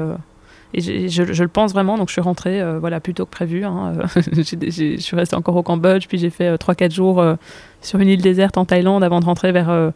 et 0.73 0.81
je, 0.81 1.23
le 1.23 1.47
pense 1.47 1.73
vraiment, 1.73 1.97
donc 1.97 2.07
je 2.07 2.13
suis 2.13 2.21
rentrée 2.21 2.61
voilà, 2.79 2.99
plus 2.99 3.13
tôt 3.13 3.25
que 3.25 3.31
prévu. 3.31 3.65
Hein, 3.65 3.93
je 4.15 4.97
suis 4.97 5.15
restée 5.15 5.35
encore 5.35 5.55
au 5.55 5.63
Cambodge, 5.63 6.07
puis 6.07 6.17
j'ai 6.17 6.29
fait 6.29 6.55
3-4 6.55 6.91
jours 6.91 7.23
sur 7.81 7.99
une 7.99 8.07
île 8.07 8.21
déserte 8.21 8.57
en 8.57 8.65
Thaïlande 8.65 9.03
avant 9.03 9.19
de 9.19 9.25
rentrer 9.25 9.51
vers, 9.51 9.91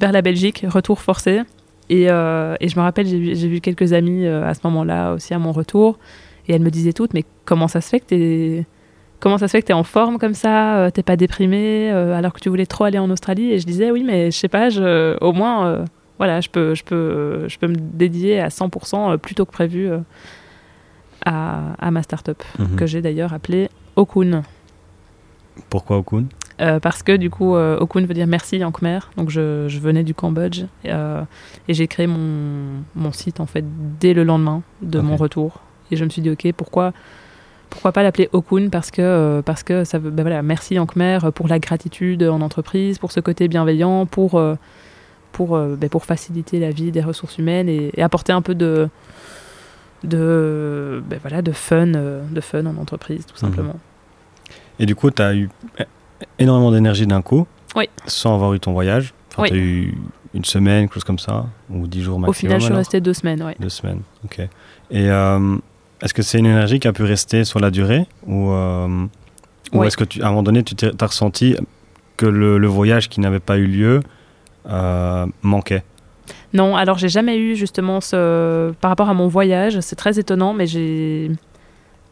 vers 0.00 0.12
la 0.12 0.22
Belgique, 0.22 0.64
retour 0.68 1.00
forcé. 1.00 1.42
Et, 1.88 2.10
euh, 2.10 2.56
et, 2.60 2.68
je 2.68 2.76
me 2.76 2.82
rappelle, 2.82 3.06
j'ai 3.06 3.48
vu 3.48 3.60
quelques 3.60 3.92
amis 3.92 4.26
euh, 4.26 4.46
à 4.46 4.54
ce 4.54 4.60
moment-là 4.64 5.12
aussi 5.12 5.34
à 5.34 5.38
mon 5.38 5.52
retour, 5.52 5.98
et 6.48 6.54
elles 6.54 6.62
me 6.62 6.70
disaient 6.70 6.92
toutes, 6.92 7.14
mais 7.14 7.24
comment 7.44 7.68
ça 7.68 7.80
se 7.80 7.88
fait 7.88 8.00
que 8.00 8.06
t'es 8.06 8.66
comment 9.18 9.38
ça 9.38 9.48
se 9.48 9.52
fait 9.52 9.62
que 9.62 9.66
tu 9.66 9.72
es 9.72 9.74
en 9.74 9.84
forme 9.84 10.18
comme 10.18 10.34
ça, 10.34 10.76
euh, 10.76 10.90
t'es 10.90 11.02
pas 11.02 11.16
déprimé 11.16 11.88
alors 11.90 12.32
que 12.32 12.40
tu 12.40 12.48
voulais 12.48 12.66
trop 12.66 12.84
aller 12.84 12.98
en 12.98 13.10
Australie? 13.10 13.52
Et 13.52 13.58
je 13.58 13.66
disais 13.66 13.90
oui, 13.90 14.02
mais 14.04 14.30
je 14.30 14.36
sais 14.36 14.48
pas, 14.48 14.68
je, 14.68 15.16
au 15.20 15.32
moins 15.32 15.84
voilà, 16.18 16.40
je 16.40 16.50
peux, 16.50 16.74
je 16.74 16.84
peux, 16.84 17.48
je 17.48 17.58
peux 17.58 17.68
me 17.68 17.76
dédier 17.76 18.40
à 18.40 18.48
100% 18.48 19.16
plus 19.18 19.34
tôt 19.34 19.46
que 19.46 19.52
prévu 19.52 19.88
à, 21.24 21.74
à, 21.78 21.90
ma 21.90 22.02
start-up 22.02 22.42
mhm. 22.58 22.76
que 22.76 22.86
j'ai 22.86 23.00
d'ailleurs 23.00 23.32
appelée 23.32 23.68
Okun. 23.96 24.42
Pourquoi 25.70 25.98
Okun? 25.98 26.26
Euh, 26.60 26.80
parce 26.80 27.02
que 27.02 27.16
du 27.16 27.28
coup, 27.28 27.54
euh, 27.54 27.78
Okun 27.78 28.06
veut 28.06 28.14
dire 28.14 28.26
merci 28.26 28.64
en 28.64 28.72
khmer. 28.72 29.00
Donc 29.16 29.30
je, 29.30 29.66
je 29.68 29.78
venais 29.78 30.04
du 30.04 30.14
Cambodge 30.14 30.64
euh, 30.86 31.22
et 31.68 31.74
j'ai 31.74 31.86
créé 31.86 32.06
mon, 32.06 32.82
mon, 32.94 33.12
site 33.12 33.40
en 33.40 33.46
fait 33.46 33.64
dès 34.00 34.14
le 34.14 34.24
lendemain 34.24 34.62
de 34.80 35.00
mon 35.00 35.16
retour. 35.16 35.60
Et 35.90 35.96
je 35.96 36.04
me 36.04 36.10
suis 36.10 36.22
dit 36.22 36.30
ok, 36.30 36.52
pourquoi 36.56 36.92
pourquoi 37.68 37.92
pas 37.92 38.02
l'appeler 38.02 38.28
Okun 38.32 38.70
parce 38.70 38.90
que 38.90 39.42
parce 39.44 39.62
que 39.62 39.84
ça 39.84 39.98
veut 39.98 40.10
ben 40.10 40.22
voilà 40.22 40.42
merci 40.42 40.78
en 40.78 40.86
khmer 40.86 41.18
pour 41.34 41.48
la 41.48 41.58
gratitude 41.58 42.22
en 42.22 42.40
entreprise, 42.40 42.98
pour 42.98 43.12
ce 43.12 43.20
côté 43.20 43.48
bienveillant, 43.48 44.06
pour 44.06 44.40
pour 45.32 45.58
ben 45.58 45.90
pour 45.90 46.04
faciliter 46.04 46.58
la 46.58 46.70
vie 46.70 46.90
des 46.90 47.02
ressources 47.02 47.38
humaines 47.38 47.68
et, 47.68 47.92
apporter 48.00 48.32
un 48.32 48.40
peu 48.40 48.54
de 48.54 48.88
de 50.04 51.02
ben 51.06 51.18
voilà 51.20 51.42
de 51.42 51.52
fun 51.52 51.86
de 51.86 52.40
fun 52.40 52.64
en 52.66 52.76
entreprise 52.78 53.26
tout 53.26 53.34
mhm. 53.34 53.50
simplement. 53.50 53.76
Et 54.78 54.86
du 54.86 54.94
coup, 54.94 55.10
tu 55.10 55.22
as 55.22 55.34
eu 55.34 55.48
énormément 56.38 56.70
d'énergie 56.72 57.06
d'un 57.06 57.22
coup, 57.22 57.46
oui. 57.74 57.88
sans 58.06 58.34
avoir 58.34 58.54
eu 58.54 58.60
ton 58.60 58.72
voyage. 58.72 59.14
Enfin, 59.32 59.48
tu 59.48 59.54
as 59.54 59.56
eu 59.56 59.94
une 60.34 60.44
semaine, 60.44 60.84
quelque 60.84 60.94
chose 60.94 61.04
comme 61.04 61.18
ça, 61.18 61.46
ou 61.70 61.86
dix 61.86 62.02
jours 62.02 62.18
maximum. 62.18 62.30
Au 62.30 62.32
final, 62.32 62.60
je 62.60 62.66
suis 62.66 62.74
resté 62.74 63.00
deux 63.00 63.14
semaines, 63.14 63.42
oui. 63.42 63.52
Deux 63.58 63.68
semaines, 63.68 64.00
ok. 64.24 64.40
Et 64.90 65.10
euh, 65.10 65.56
est-ce 66.02 66.14
que 66.14 66.22
c'est 66.22 66.38
une 66.38 66.46
énergie 66.46 66.78
qui 66.78 66.88
a 66.88 66.92
pu 66.92 67.04
rester 67.04 67.44
sur 67.44 67.58
la 67.58 67.70
durée 67.70 68.06
Ou, 68.26 68.50
euh, 68.50 69.06
ou 69.72 69.84
est-ce 69.84 69.96
que, 69.96 70.04
tu, 70.04 70.22
à 70.22 70.26
un 70.26 70.30
moment 70.30 70.42
donné, 70.42 70.62
tu 70.62 70.74
as 70.86 71.06
ressenti 71.06 71.56
que 72.16 72.26
le, 72.26 72.66
voyage 72.66 73.08
qui 73.08 73.20
n'avait 73.20 73.40
pas 73.40 73.56
eu 73.58 73.66
lieu 73.66 74.00
euh, 74.68 75.26
manquait? 75.42 75.82
Non, 76.52 76.76
alors 76.76 76.98
j'ai 76.98 77.08
jamais 77.08 77.38
eu 77.38 77.56
justement 77.56 78.00
ce. 78.00 78.72
Par 78.80 78.90
rapport 78.90 79.08
à 79.08 79.14
mon 79.14 79.28
voyage, 79.28 79.80
c'est 79.80 79.96
très 79.96 80.18
étonnant, 80.18 80.52
mais 80.52 80.66
j'ai. 80.66 81.30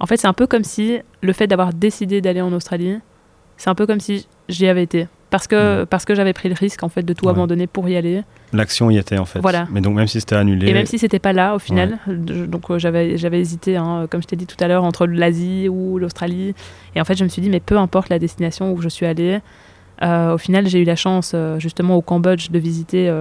En 0.01 0.07
fait, 0.07 0.17
c'est 0.17 0.27
un 0.27 0.33
peu 0.33 0.47
comme 0.47 0.64
si 0.64 0.99
le 1.21 1.33
fait 1.33 1.47
d'avoir 1.47 1.73
décidé 1.73 2.21
d'aller 2.21 2.40
en 2.40 2.53
Australie, 2.53 2.99
c'est 3.57 3.71
un 3.71 3.75
peu 3.75 3.87
comme 3.87 4.01
si 4.01 4.27
j'y 4.49 4.67
avais 4.67 4.83
été. 4.83 5.07
parce 5.31 5.49
que, 5.49 5.83
parce 5.85 6.05
que 6.05 6.14
j'avais 6.14 6.33
pris 6.33 6.49
le 6.49 6.55
risque 6.55 6.85
en 6.85 6.88
fait 6.88 7.03
de 7.03 7.12
tout 7.12 7.25
Ouais. 7.25 7.33
abandonner 7.33 7.67
pour 7.67 7.88
y 7.88 7.97
aller. 7.97 8.23
L'action 8.53 8.88
y 8.90 8.99
était 8.99 9.19
en 9.19 9.25
fait. 9.25 9.40
Voilà. 9.40 9.67
Mais 9.73 9.81
donc 9.81 9.97
même 9.97 10.07
si 10.07 10.21
c'était 10.21 10.37
annulé. 10.37 10.69
Et 10.69 10.73
même 10.75 10.87
si 10.87 10.97
c'était 10.99 11.19
pas 11.19 11.33
là 11.33 11.57
au 11.57 11.59
final, 11.59 11.99
je- 12.07 12.45
donc 12.45 12.71
euh, 12.71 12.79
j'avais 12.79 13.17
j'avais 13.19 13.40
hésité, 13.40 13.77
hein, 13.77 14.07
comme 14.09 14.23
je 14.23 14.29
t'ai 14.29 14.37
dit 14.37 14.47
tout 14.47 14.62
à 14.62 14.69
l'heure, 14.69 14.85
entre 14.85 15.07
l'Asie 15.09 15.69
ou 15.69 15.99
l'Australie. 15.99 16.55
Et 16.95 17.01
en 17.01 17.05
fait, 17.05 17.17
je 17.17 17.25
me 17.25 17.29
suis 17.29 17.43
dit, 17.43 17.51
mais 17.51 17.59
peu 17.59 17.77
importe 17.79 18.11
la 18.11 18.21
destination 18.21 18.73
où 18.73 18.81
je 18.81 18.88
suis 18.88 19.07
allée. 19.07 19.40
euh, 20.03 20.35
au 20.35 20.38
final, 20.38 20.67
j'ai 20.69 20.81
eu 20.81 20.85
la 20.85 20.97
chance, 20.97 21.33
euh, 21.35 21.59
justement 21.61 21.97
au 21.97 22.03
Cambodge, 22.03 22.51
de 22.51 22.59
visiter 22.59 23.12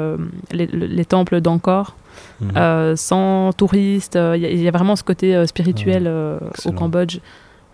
les, 0.51 0.67
le- 0.67 0.85
les 0.87 1.05
temples 1.05 1.39
d'Angkor 1.41 1.95
Mhm. 2.41 2.95
sans 2.95 3.53
touristes. 3.53 4.15
Il 4.35 4.41
y, 4.41 4.45
a- 4.45 4.51
y 4.51 4.67
a 4.67 4.71
vraiment 4.71 4.95
ce 4.95 5.03
côté 5.03 5.47
spirituel 5.47 6.07
au. 6.65 6.71
Cambodge. 6.73 7.17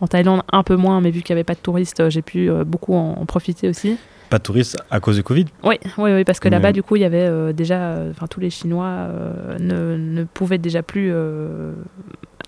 En 0.01 0.07
Thaïlande, 0.07 0.41
un 0.51 0.63
peu 0.63 0.75
moins, 0.75 1.01
mais 1.01 1.11
vu 1.11 1.21
qu'il 1.21 1.33
n'y 1.33 1.39
avait 1.39 1.43
pas 1.43 1.55
de 1.55 1.59
touristes, 1.59 1.99
euh, 1.99 2.09
j'ai 2.09 2.21
pu 2.21 2.49
euh, 2.49 2.63
beaucoup 2.63 2.95
en, 2.95 3.15
en 3.19 3.25
profiter 3.25 3.67
aussi. 3.67 3.97
Pas 4.29 4.37
de 4.37 4.43
touristes 4.43 4.77
à 4.89 4.99
cause 4.99 5.15
du 5.17 5.23
Covid? 5.23 5.45
Oui, 5.63 5.79
oui, 5.97 6.11
oui, 6.13 6.23
parce 6.23 6.39
que 6.39 6.47
là-bas, 6.49 6.71
du 6.71 6.83
coup, 6.83 6.95
il 6.95 7.01
y 7.01 7.05
avait 7.05 7.17
euh, 7.25 7.51
déjà, 7.51 7.79
euh, 7.79 8.11
enfin, 8.11 8.27
tous 8.27 8.39
les 8.39 8.49
Chinois 8.49 8.85
euh, 8.85 9.57
ne, 9.59 9.97
ne 9.97 10.23
pouvaient 10.23 10.57
déjà 10.59 10.83
plus 10.83 11.11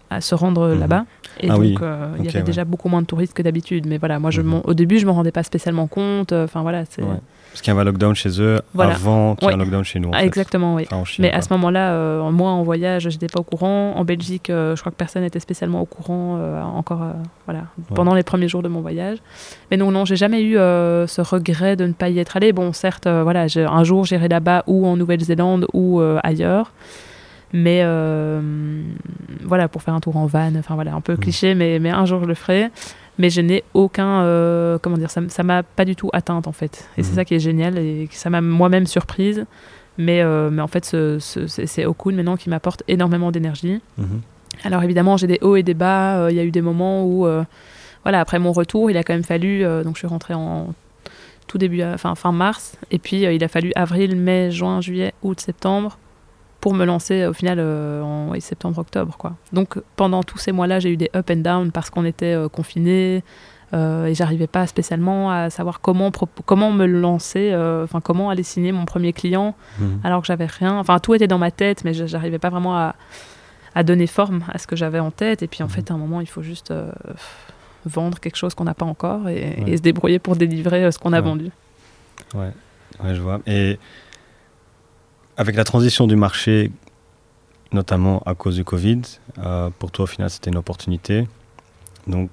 à 0.09 0.21
se 0.21 0.35
rendre 0.35 0.69
Mhm. 0.73 0.79
là-bas. 0.79 1.05
Et 1.39 1.49
Ah 1.49 1.53
donc, 1.53 1.61
oui. 1.61 1.75
euh, 1.81 2.13
il 2.19 2.25
y 2.25 2.27
avait 2.27 2.39
ouais. 2.39 2.43
déjà 2.43 2.65
beaucoup 2.65 2.89
moins 2.89 3.01
de 3.01 3.07
touristes 3.07 3.33
que 3.33 3.41
d'habitude. 3.41 3.85
Mais 3.87 3.97
voilà, 3.97 4.19
moi, 4.19 4.29
je 4.31 4.41
Mhm. 4.41 4.47
m'en- 4.47 4.61
au 4.65 4.73
début, 4.73 4.99
je 4.99 5.05
me 5.05 5.11
rendais 5.11 5.31
pas 5.31 5.43
spécialement 5.43 5.87
compte. 5.87 6.33
Enfin, 6.33 6.61
voilà, 6.61 6.83
c'est. 6.85 7.01
Ouais. 7.03 7.19
Parce 7.51 7.61
qu'il 7.61 7.69
y 7.69 7.71
avait 7.71 7.81
un 7.81 7.85
lockdown 7.85 8.15
chez 8.15 8.41
eux 8.41 8.61
Voilà. 8.73 8.95
avant 8.95 9.35
qu'il 9.35 9.47
y 9.47 9.51
ait 9.51 9.53
un 9.53 9.57
lockdown 9.57 9.83
chez 9.83 9.99
nous. 9.99 10.07
en 10.09 10.13
Ah, 10.13 10.19
fait. 10.19 10.25
exactement, 10.25 10.75
oui. 10.75 10.83
Enfin, 10.87 10.97
en 11.01 11.05
Chine, 11.05 11.21
Mais 11.23 11.29
quoi. 11.29 11.39
à 11.39 11.41
ce 11.41 11.51
moment-là, 11.53 11.91
euh, 11.91 12.31
moi 12.31 12.49
en 12.51 12.63
voyage, 12.63 13.09
j'étais 13.09 13.27
pas 13.27 13.41
au 13.41 13.43
courant. 13.43 13.93
En 13.97 14.05
Belgique, 14.05 14.49
euh, 14.49 14.75
je 14.75 14.79
crois 14.81 14.91
que 14.91 14.97
personne 14.97 15.23
n'était 15.23 15.39
spécialement 15.41 15.81
au 15.81 15.85
courant 15.85 16.37
euh, 16.39 16.61
encore, 16.61 17.01
voilà, 17.45 17.63
pendant 17.93 18.13
les 18.15 18.23
premiers 18.23 18.47
jours 18.47 18.63
de 18.63 18.69
mon 18.69 18.79
voyage. 18.79 19.17
Mais 19.69 19.75
non, 19.77 19.91
non, 19.91 20.05
j'ai 20.05 20.15
jamais 20.15 20.41
eu 20.43 20.53
ce 20.55 21.21
regret 21.21 21.75
de 21.75 21.85
ne 21.85 21.93
pas 21.93 22.07
y 22.09 22.19
être 22.19 22.37
allé. 22.37 22.53
Bon, 22.53 22.71
certes, 22.71 23.07
voilà, 23.07 23.47
un 23.55 23.83
jour 23.83 24.05
j'irai 24.05 24.29
là-bas 24.29 24.63
ou 24.67 24.87
en 24.87 24.95
Nouvelle-Zélande 24.95 25.67
ou 25.73 26.01
ailleurs. 26.23 26.71
Mais 27.53 27.83
voilà, 29.43 29.67
pour 29.67 29.81
faire 29.83 29.93
un 29.93 29.99
tour 29.99 30.15
en 30.17 30.25
van, 30.25 30.55
enfin 30.57 30.75
voilà, 30.75 30.93
un 30.93 31.01
peu 31.01 31.13
Mhm. 31.13 31.19
cliché, 31.19 31.55
mais, 31.55 31.79
mais 31.79 31.89
un 31.89 32.05
jour 32.05 32.21
je 32.21 32.27
le 32.27 32.33
ferai. 32.33 32.69
Mais 33.21 33.29
je 33.29 33.39
n'ai 33.39 33.63
aucun, 33.75 34.23
euh, 34.23 34.77
comment 34.81 34.97
dire, 34.97 35.11
ça 35.11 35.43
m'a 35.43 35.61
pas 35.63 35.85
du 35.85 35.95
tout 35.95 36.09
atteinte 36.11 36.47
en 36.47 36.51
fait. 36.51 36.89
Et 36.97 37.03
c'est 37.03 37.11
Mhm. 37.11 37.15
ça 37.15 37.25
qui 37.25 37.35
est 37.35 37.39
génial 37.39 37.77
et 37.77 38.09
ça 38.11 38.29
m'a 38.31 38.41
moi-même 38.41 38.87
surprise. 38.87 39.45
Mais, 39.99 40.21
euh, 40.23 40.49
mais 40.49 40.61
en 40.61 40.67
fait, 40.67 40.83
ce- 40.85 41.19
ce- 41.19 41.45
c'est 41.47 41.67
c'est 41.67 41.85
Okun 41.85 42.15
maintenant 42.15 42.35
qui 42.35 42.49
m'apporte 42.49 42.81
énormément 42.87 43.31
d'énergie. 43.31 43.79
Mhm. 43.99 44.21
Alors 44.63 44.81
évidemment, 44.83 45.17
j'ai 45.17 45.27
des 45.27 45.37
hauts 45.41 45.55
et 45.55 45.63
des 45.63 45.75
bas. 45.75 46.17
Euh, 46.23 46.31
Il 46.31 46.35
y 46.35 46.39
a 46.39 46.43
eu 46.43 46.51
des 46.51 46.61
moments 46.63 47.05
où, 47.05 47.27
voilà, 48.03 48.19
après 48.19 48.39
mon 48.39 48.51
retour, 48.53 48.89
il 48.89 48.97
a 48.97 49.03
quand 49.03 49.13
même 49.13 49.23
fallu. 49.23 49.63
donc 49.83 49.95
je 49.95 49.99
suis 49.99 50.07
rentrée 50.07 50.33
en 50.33 50.73
tout 51.47 51.57
début, 51.59 51.83
enfin 51.83 52.15
fin 52.15 52.31
mars, 52.31 52.75
et 52.91 52.97
puis 52.97 53.17
il 53.23 53.43
a 53.43 53.47
fallu 53.47 53.71
avril, 53.75 54.15
mai, 54.15 54.49
juin, 54.51 54.81
juillet, 54.81 55.13
août, 55.21 55.39
septembre 55.41 55.97
pour 56.61 56.73
me 56.73 56.85
lancer 56.85 57.25
au 57.25 57.33
final 57.33 57.57
euh, 57.59 58.01
en 58.01 58.39
septembre-octobre, 58.39 59.17
quoi. 59.17 59.35
Donc 59.51 59.77
pendant 59.97 60.23
tous 60.23 60.37
ces 60.37 60.51
mois-là, 60.53 60.79
j'ai 60.79 60.91
eu 60.91 60.97
des 60.97 61.09
up 61.15 61.29
and 61.31 61.37
down 61.37 61.71
parce 61.71 61.89
qu'on 61.89 62.05
était 62.05 62.33
euh, 62.35 62.47
confinés. 62.47 63.23
euh, 63.73 64.05
et 64.07 64.13
j'arrivais 64.15 64.47
pas 64.47 64.67
spécialement 64.67 65.31
à 65.31 65.49
savoir 65.49 65.79
comment 65.79 66.11
comment 66.45 66.71
me 66.71 66.85
lancer, 66.85 67.51
euh, 67.53 67.85
enfin 67.85 68.01
comment 68.01 68.29
aller 68.29 68.43
signer 68.43 68.71
mon 68.73 68.83
premier 68.85 69.13
client 69.13 69.55
Mhm. 69.79 70.01
alors 70.03 70.19
que 70.21 70.27
j'avais 70.27 70.45
rien. 70.45 70.77
Enfin, 70.77 70.99
tout 70.99 71.13
était 71.15 71.27
dans 71.27 71.37
ma 71.37 71.51
tête, 71.51 71.83
mais 71.85 71.93
j'arrivais 71.93 72.37
pas 72.39 72.49
vraiment 72.49 72.75
à, 72.77 72.95
à 73.73 73.83
donner 73.83 74.07
forme 74.07 74.43
à 74.51 74.57
ce 74.57 74.67
que 74.67 74.75
j'avais 74.75 74.99
en 74.99 75.09
tête. 75.11 75.41
Et 75.41 75.47
puis, 75.47 75.63
en 75.63 75.67
Mhm. 75.67 75.71
fait, 75.71 75.89
à 75.89 75.93
un 75.93 75.97
moment, 75.97 76.19
il 76.19 76.27
faut 76.27 76.43
juste 76.43 76.71
euh, 76.71 76.91
vendre 77.85 78.19
quelque 78.19 78.35
chose 78.35 78.53
qu'on 78.55 78.65
n'a 78.65 78.73
pas 78.73 78.85
encore 78.85 79.29
et, 79.29 79.33
Ouais. 79.35 79.63
et 79.67 79.77
se 79.77 79.81
débrouiller 79.81 80.19
pour 80.19 80.35
délivrer 80.35 80.91
ce 80.91 80.99
qu'on 80.99 81.13
a 81.13 81.21
Ouais. 81.21 81.21
vendu. 81.29 81.49
Ouais. 82.35 82.51
ouais, 83.03 83.15
je 83.15 83.21
vois. 83.21 83.39
Et 83.47 83.79
avec 85.41 85.55
la 85.55 85.63
transition 85.63 86.05
du 86.05 86.15
marché, 86.15 86.71
notamment 87.71 88.21
à 88.27 88.35
cause 88.35 88.55
du 88.55 88.63
Covid, 88.63 89.01
euh, 89.39 89.71
pour 89.79 89.89
toi, 89.89 90.03
au 90.03 90.07
final, 90.07 90.29
c'était 90.29 90.51
une 90.51 90.57
opportunité. 90.57 91.27
Donc, 92.05 92.29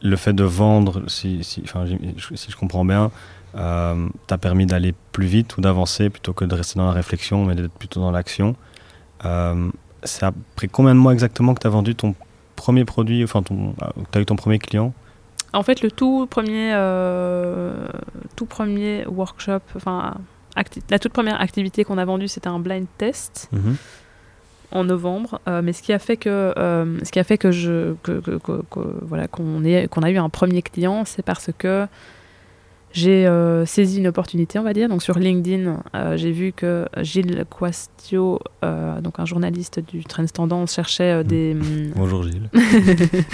le 0.00 0.16
fait 0.16 0.32
de 0.32 0.42
vendre, 0.42 1.02
si, 1.08 1.42
je 1.42 2.56
comprends 2.56 2.86
bien, 2.86 3.10
euh, 3.56 4.08
t'a 4.26 4.38
permis 4.38 4.64
d'aller 4.64 4.94
plus 5.12 5.26
vite 5.26 5.58
ou 5.58 5.60
d'avancer 5.60 6.08
plutôt 6.08 6.32
que 6.32 6.46
de 6.46 6.54
rester 6.54 6.78
dans 6.78 6.86
la 6.86 6.92
réflexion, 6.92 7.44
mais 7.44 7.54
d'être 7.54 7.74
plutôt 7.74 8.00
dans 8.00 8.10
l'action. 8.10 8.56
Euh, 9.26 9.68
c'est 10.02 10.24
après 10.24 10.68
combien 10.68 10.94
de 10.94 11.00
mois 11.00 11.12
exactement 11.12 11.52
que 11.52 11.60
tu 11.60 11.66
as 11.66 11.70
vendu 11.70 11.94
ton 11.94 12.14
premier 12.56 12.86
produit, 12.86 13.22
enfin, 13.22 13.42
ton, 13.42 13.74
tu 14.10 14.18
as 14.18 14.22
eu 14.22 14.24
ton 14.24 14.36
premier 14.36 14.58
client? 14.58 14.94
En 15.52 15.62
fait, 15.62 15.82
le 15.82 15.90
tout 15.90 16.26
premier, 16.26 16.72
euh, 16.72 17.86
tout 18.34 18.46
premier 18.46 19.04
workshop, 19.06 19.60
enfin, 19.76 20.14
la 20.90 20.98
toute 20.98 21.12
première 21.12 21.40
activité 21.40 21.84
qu'on 21.84 21.98
a 21.98 22.04
vendue, 22.04 22.28
c'était 22.28 22.48
un 22.48 22.58
blind 22.58 22.86
test. 22.98 23.48
Mhm. 23.52 23.76
en 24.74 24.84
novembre. 24.84 25.38
Euh, 25.48 25.60
mais 25.62 25.74
ce 25.74 25.82
qui 25.82 25.92
a 25.92 25.98
fait 25.98 26.16
que, 26.16 26.54
euh, 26.56 26.98
ce 27.04 27.12
qui 27.12 27.18
a 27.18 27.24
fait 27.24 27.36
que 27.36 27.50
je, 27.52 27.92
que, 28.02 28.20
que- 28.20 28.38
que- 28.38 28.62
que- 28.70 28.98
voilà, 29.02 29.28
qu'on 29.28 29.60
qu'on 29.90 30.02
a 30.02 30.10
eu 30.10 30.16
un 30.16 30.30
premier 30.30 30.62
client, 30.62 31.04
c'est 31.04 31.22
parce 31.22 31.50
que 31.58 31.86
j'ai 32.94 33.26
euh, 33.26 33.66
saisi 33.66 33.98
une 33.98 34.06
opportunité, 34.06 34.58
on 34.58 34.62
va 34.62 34.72
dire. 34.72 34.88
Donc 34.88 35.02
sur 35.02 35.18
LinkedIn, 35.18 35.82
j'ai 36.16 36.30
vu 36.32 36.52
que 36.54 36.86
Gilles 37.02 37.44
Quastio, 37.50 38.40
donc 38.62 39.18
un 39.20 39.26
journaliste 39.26 39.78
du 39.80 40.04
Trends 40.04 40.24
Tendance, 40.32 40.74
cherchait 40.74 41.20
euh, 41.20 41.22
des 41.22 41.54
Bonjour 41.94 42.22
Gilles. 42.22 42.48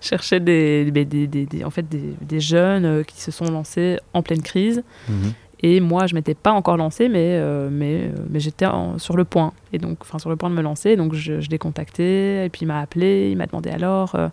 cherchait 0.00 0.40
des, 0.40 0.90
des, 0.90 1.04
des- 1.04 1.26
des- 1.26 1.46
des- 1.46 1.64
en 1.64 1.70
fait 1.70 1.86
des, 1.88 2.40
jeunes 2.40 3.04
qui 3.04 3.20
se 3.20 3.30
sont 3.30 3.46
lancés 3.50 3.98
en 4.14 4.22
pleine 4.22 4.42
crise. 4.42 4.82
Mhm. 5.10 5.32
Et 5.62 5.80
moi, 5.80 6.06
je 6.06 6.14
m'étais 6.14 6.34
pas 6.34 6.52
encore 6.52 6.76
lancée, 6.78 7.08
mais, 7.10 7.36
euh, 7.38 7.68
mais, 7.70 8.04
euh, 8.04 8.08
mais 8.30 8.40
j'étais 8.40 8.66
sur 8.96 9.16
le 9.16 9.24
point. 9.24 9.52
Et 9.74 9.78
donc, 9.78 9.98
enfin, 10.00 10.18
sur 10.18 10.30
le 10.30 10.36
point 10.36 10.48
de 10.48 10.54
me 10.54 10.62
lancer. 10.62 10.96
Donc, 10.96 11.12
je, 11.14 11.40
je 11.40 11.50
l'ai 11.50 11.58
contacté. 11.58 12.44
Et 12.44 12.48
puis, 12.48 12.62
il 12.62 12.66
m'a 12.66 12.80
appelé. 12.80 13.28
Il 13.30 13.36
m'a 13.36 13.46
demandé 13.46 13.68
alors, 13.70 14.14
euh, 14.14 14.28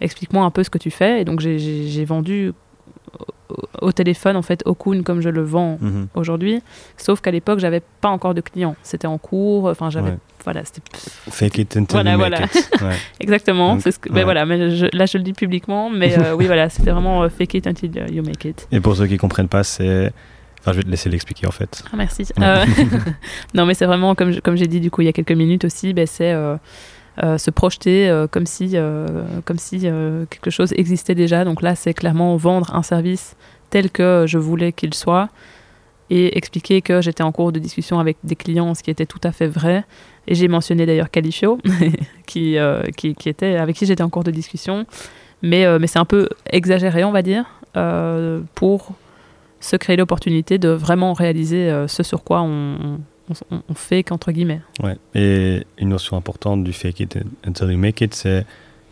explique-moi 0.00 0.44
un 0.44 0.50
peu 0.50 0.62
ce 0.62 0.70
que 0.70 0.78
tu 0.78 0.90
fais. 0.90 1.20
Et 1.20 1.24
donc, 1.24 1.40
j'ai- 1.40 2.04
vendu 2.04 2.52
au, 3.50 3.86
au 3.86 3.92
téléphone, 3.92 4.36
en 4.36 4.42
fait, 4.42 4.62
Okun 4.66 5.02
comme 5.02 5.20
je 5.20 5.28
le 5.28 5.42
vends 5.42 5.78
Mhm. 5.80 6.08
aujourd'hui. 6.14 6.62
Sauf 6.96 7.20
qu'à 7.20 7.30
l'époque, 7.32 7.58
j'avais 7.58 7.82
pas 8.00 8.08
encore 8.10 8.34
de 8.34 8.40
clients. 8.40 8.76
C'était 8.82 9.06
en 9.08 9.18
cours. 9.18 9.66
Enfin, 9.66 9.90
j'avais. 9.90 10.10
Ouais. 10.10 10.16
Voilà, 10.44 10.64
c'était. 10.64 10.80
Fake 11.30 11.58
it 11.58 11.76
until 11.76 11.92
Voilà, 11.92 12.12
you 12.12 12.18
make 12.18 12.28
voilà. 12.28 12.44
it. 12.46 12.70
Ouais. 12.82 12.94
Exactement. 13.20 13.80
C'est 13.80 13.90
ce 13.90 13.98
que, 13.98 14.12
ben 14.12 14.22
voilà, 14.22 14.46
mais 14.46 14.76
je- 14.76 14.86
là, 14.96 15.06
je 15.06 15.18
le 15.18 15.24
dis 15.24 15.32
publiquement. 15.32 15.90
Mais 15.90 16.16
euh, 16.18 16.34
oui, 16.36 16.46
voilà, 16.46 16.68
c'était 16.68 16.92
vraiment 16.92 17.28
fake 17.28 17.54
it 17.54 17.66
until 17.66 17.90
you 18.12 18.22
make 18.24 18.44
it. 18.44 18.68
Et 18.70 18.78
pour 18.80 18.94
ceux 18.94 19.06
qui 19.08 19.16
comprennent 19.16 19.48
pas, 19.48 19.64
c'est. 19.64 20.12
Enfin, 20.66 20.72
je 20.72 20.78
vais 20.78 20.82
te 20.82 20.90
laisser 20.90 21.08
l'expliquer 21.08 21.46
en 21.46 21.52
fait. 21.52 21.84
Ah, 21.92 21.96
merci. 21.96 22.26
Euh, 22.40 22.64
non, 23.54 23.66
mais 23.66 23.74
c'est 23.74 23.86
vraiment, 23.86 24.16
comme, 24.16 24.32
je- 24.32 24.40
comme 24.40 24.56
j'ai 24.56 24.66
dit 24.66 24.80
du 24.80 24.90
coup 24.90 25.00
il 25.02 25.04
y 25.04 25.08
a 25.08 25.12
quelques 25.12 25.30
minutes 25.30 25.64
aussi, 25.64 25.94
ben, 25.94 26.08
c'est 26.08 26.32
euh, 26.32 26.56
euh, 27.22 27.38
se 27.38 27.52
projeter 27.52 28.24
comme 28.32 28.46
si, 28.46 28.74
comme 29.44 29.58
si 29.58 29.80
quelque 30.28 30.50
chose 30.50 30.72
existait 30.76 31.14
déjà. 31.14 31.44
Donc 31.44 31.62
là, 31.62 31.76
c'est 31.76 31.94
clairement 31.94 32.36
vendre 32.36 32.74
un 32.74 32.82
service 32.82 33.36
tel 33.70 33.90
que 33.92 34.24
je 34.26 34.38
voulais 34.38 34.72
qu'il 34.72 34.92
soit 34.92 35.28
et 36.10 36.36
expliquer 36.36 36.82
que 36.82 37.00
j'étais 37.00 37.22
en 37.22 37.30
cours 37.32 37.52
de 37.52 37.58
discussion 37.60 37.98
avec 38.00 38.16
des 38.24 38.34
clients, 38.36 38.74
ce 38.74 38.82
qui 38.82 38.90
était 38.90 39.06
tout 39.06 39.20
à 39.22 39.30
fait 39.30 39.46
vrai. 39.48 39.84
Et 40.26 40.34
j'ai 40.34 40.48
mentionné 40.48 40.84
d'ailleurs 40.84 41.10
Califio, 41.12 41.58
qui, 42.26 42.56
qui, 42.96 43.14
qui 43.14 43.28
était, 43.28 43.56
avec 43.56 43.76
qui 43.76 43.86
j'étais 43.86 44.02
en 44.02 44.10
cours 44.10 44.24
de 44.24 44.32
discussion. 44.32 44.84
Mais, 45.42 45.64
mais 45.78 45.86
c'est 45.86 45.98
un 46.00 46.04
peu 46.04 46.28
exagéré, 46.50 47.04
on 47.04 47.12
va 47.12 47.22
dire, 47.22 47.44
pour 48.54 48.92
se 49.66 49.76
créer 49.76 49.96
l'opportunité 49.96 50.58
de 50.58 50.68
vraiment 50.68 51.12
réaliser 51.12 51.70
euh, 51.70 51.88
ce 51.88 52.02
sur 52.02 52.22
quoi 52.22 52.40
on, 52.42 52.98
on, 53.50 53.62
on 53.68 53.74
fait 53.74 54.02
qu'entre 54.02 54.32
guillemets. 54.32 54.60
Ouais. 54.82 54.96
Et 55.14 55.66
une 55.78 55.88
notion 55.90 56.16
importante 56.16 56.62
du 56.64 56.72
fake 56.72 57.00
it 57.00 57.18
until 57.46 57.70
you 57.70 57.78
make 57.78 58.00
it, 58.00 58.14
c'est 58.14 58.46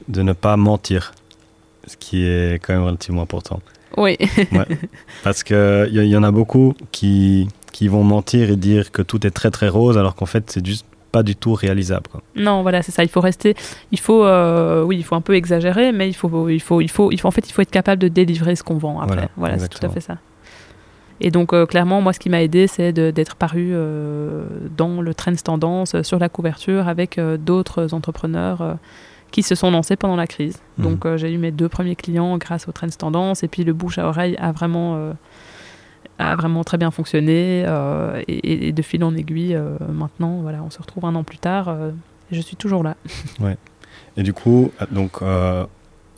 de 0.08 0.22
ne 0.22 0.32
pas 0.32 0.56
mentir. 0.56 1.12
Ce 1.86 1.96
qui 1.96 2.24
est 2.24 2.62
quand 2.62 2.72
même 2.72 2.82
relativement 2.84 3.22
important. 3.22 3.60
Oui, 3.96 4.16
Parce 5.22 5.42
qu'il 5.44 5.88
y, 5.92 5.98
y 6.08 6.16
en 6.16 6.22
a 6.24 6.30
beaucoup 6.32 6.74
qui, 6.90 7.46
qui 7.72 7.88
vont 7.88 8.02
mentir 8.02 8.50
et 8.50 8.56
dire 8.56 8.90
que 8.90 9.02
tout 9.02 9.24
est 9.26 9.30
très 9.30 9.50
très 9.50 9.68
rose 9.68 9.96
alors 9.98 10.16
qu'en 10.16 10.26
fait 10.26 10.50
c'est 10.50 10.64
juste 10.66 10.86
pas 11.12 11.22
du 11.22 11.36
tout 11.36 11.54
réalisable. 11.54 12.10
non, 12.34 12.62
voilà, 12.62 12.82
c'est 12.82 12.90
ça. 12.90 13.04
Il 13.04 13.08
faut 13.08 13.20
rester, 13.20 13.54
il 13.92 14.00
faut, 14.00 14.24
euh, 14.24 14.82
oui, 14.82 14.96
il 14.96 15.04
faut 15.04 15.14
un 15.14 15.20
peu 15.20 15.36
exagérer, 15.36 15.92
mais 15.92 16.08
il 16.08 16.12
faut, 16.14 16.48
il 16.48 16.60
faut, 16.60 16.80
il 16.80 16.90
faut, 16.90 17.12
il 17.12 17.20
faut, 17.20 17.28
en 17.28 17.30
fait, 17.30 17.48
il 17.48 17.52
faut 17.52 17.62
être 17.62 17.70
capable 17.70 18.02
de 18.02 18.08
délivrer 18.08 18.56
ce 18.56 18.64
qu'on 18.64 18.78
vend 18.78 18.98
après. 18.98 19.28
Voilà, 19.36 19.54
Voilà, 19.54 19.58
c'est 19.60 19.68
tout 19.68 19.86
à 19.86 19.90
fait 19.90 20.00
ça. 20.00 20.18
Et 21.20 21.30
donc, 21.30 21.52
euh, 21.52 21.66
clairement, 21.66 22.00
moi, 22.00 22.12
ce 22.12 22.18
qui 22.18 22.28
m'a 22.28 22.42
aidé, 22.42 22.66
c'est 22.66 22.92
d'être 22.92 23.36
paru 23.36 23.70
euh, 23.72 24.44
dans 24.76 25.00
le 25.00 25.14
Trends 25.14 25.34
Tendance, 25.36 25.94
euh, 25.94 26.02
sur 26.02 26.18
la 26.18 26.28
couverture, 26.28 26.88
avec 26.88 27.18
euh, 27.18 27.36
d'autres 27.36 27.94
entrepreneurs 27.94 28.76
qui 29.30 29.42
se 29.42 29.54
sont 29.54 29.70
lancés 29.70 29.96
pendant 29.96 30.16
la 30.16 30.26
crise. 30.26 30.60
Mhm. 30.78 30.84
Donc, 30.84 31.16
j'ai 31.16 31.32
eu 31.32 31.38
mes 31.38 31.50
deux 31.50 31.68
premiers 31.68 31.96
clients 31.96 32.36
grâce 32.38 32.68
au 32.68 32.72
Trends 32.72 32.88
Tendance, 32.88 33.42
et 33.42 33.48
puis 33.48 33.64
le 33.64 33.72
bouche 33.72 33.98
à 33.98 34.06
oreille 34.06 34.36
a 34.38 34.52
vraiment, 34.52 35.12
a 36.18 36.36
vraiment 36.36 36.62
très 36.62 36.78
bien 36.78 36.92
fonctionné. 36.92 37.66
et, 38.28 38.72
de 38.72 38.82
fil 38.82 39.02
en 39.02 39.16
aiguille, 39.16 39.58
maintenant, 39.92 40.38
voilà, 40.42 40.62
on 40.62 40.70
se 40.70 40.78
retrouve 40.78 41.04
un 41.04 41.14
an 41.16 41.24
plus 41.24 41.38
tard, 41.38 41.68
et 42.30 42.34
je 42.34 42.40
suis 42.40 42.56
toujours 42.56 42.82
là. 42.82 42.96
Et 44.16 44.22
du 44.22 44.32
coup, 44.32 44.70
donc 44.92 45.20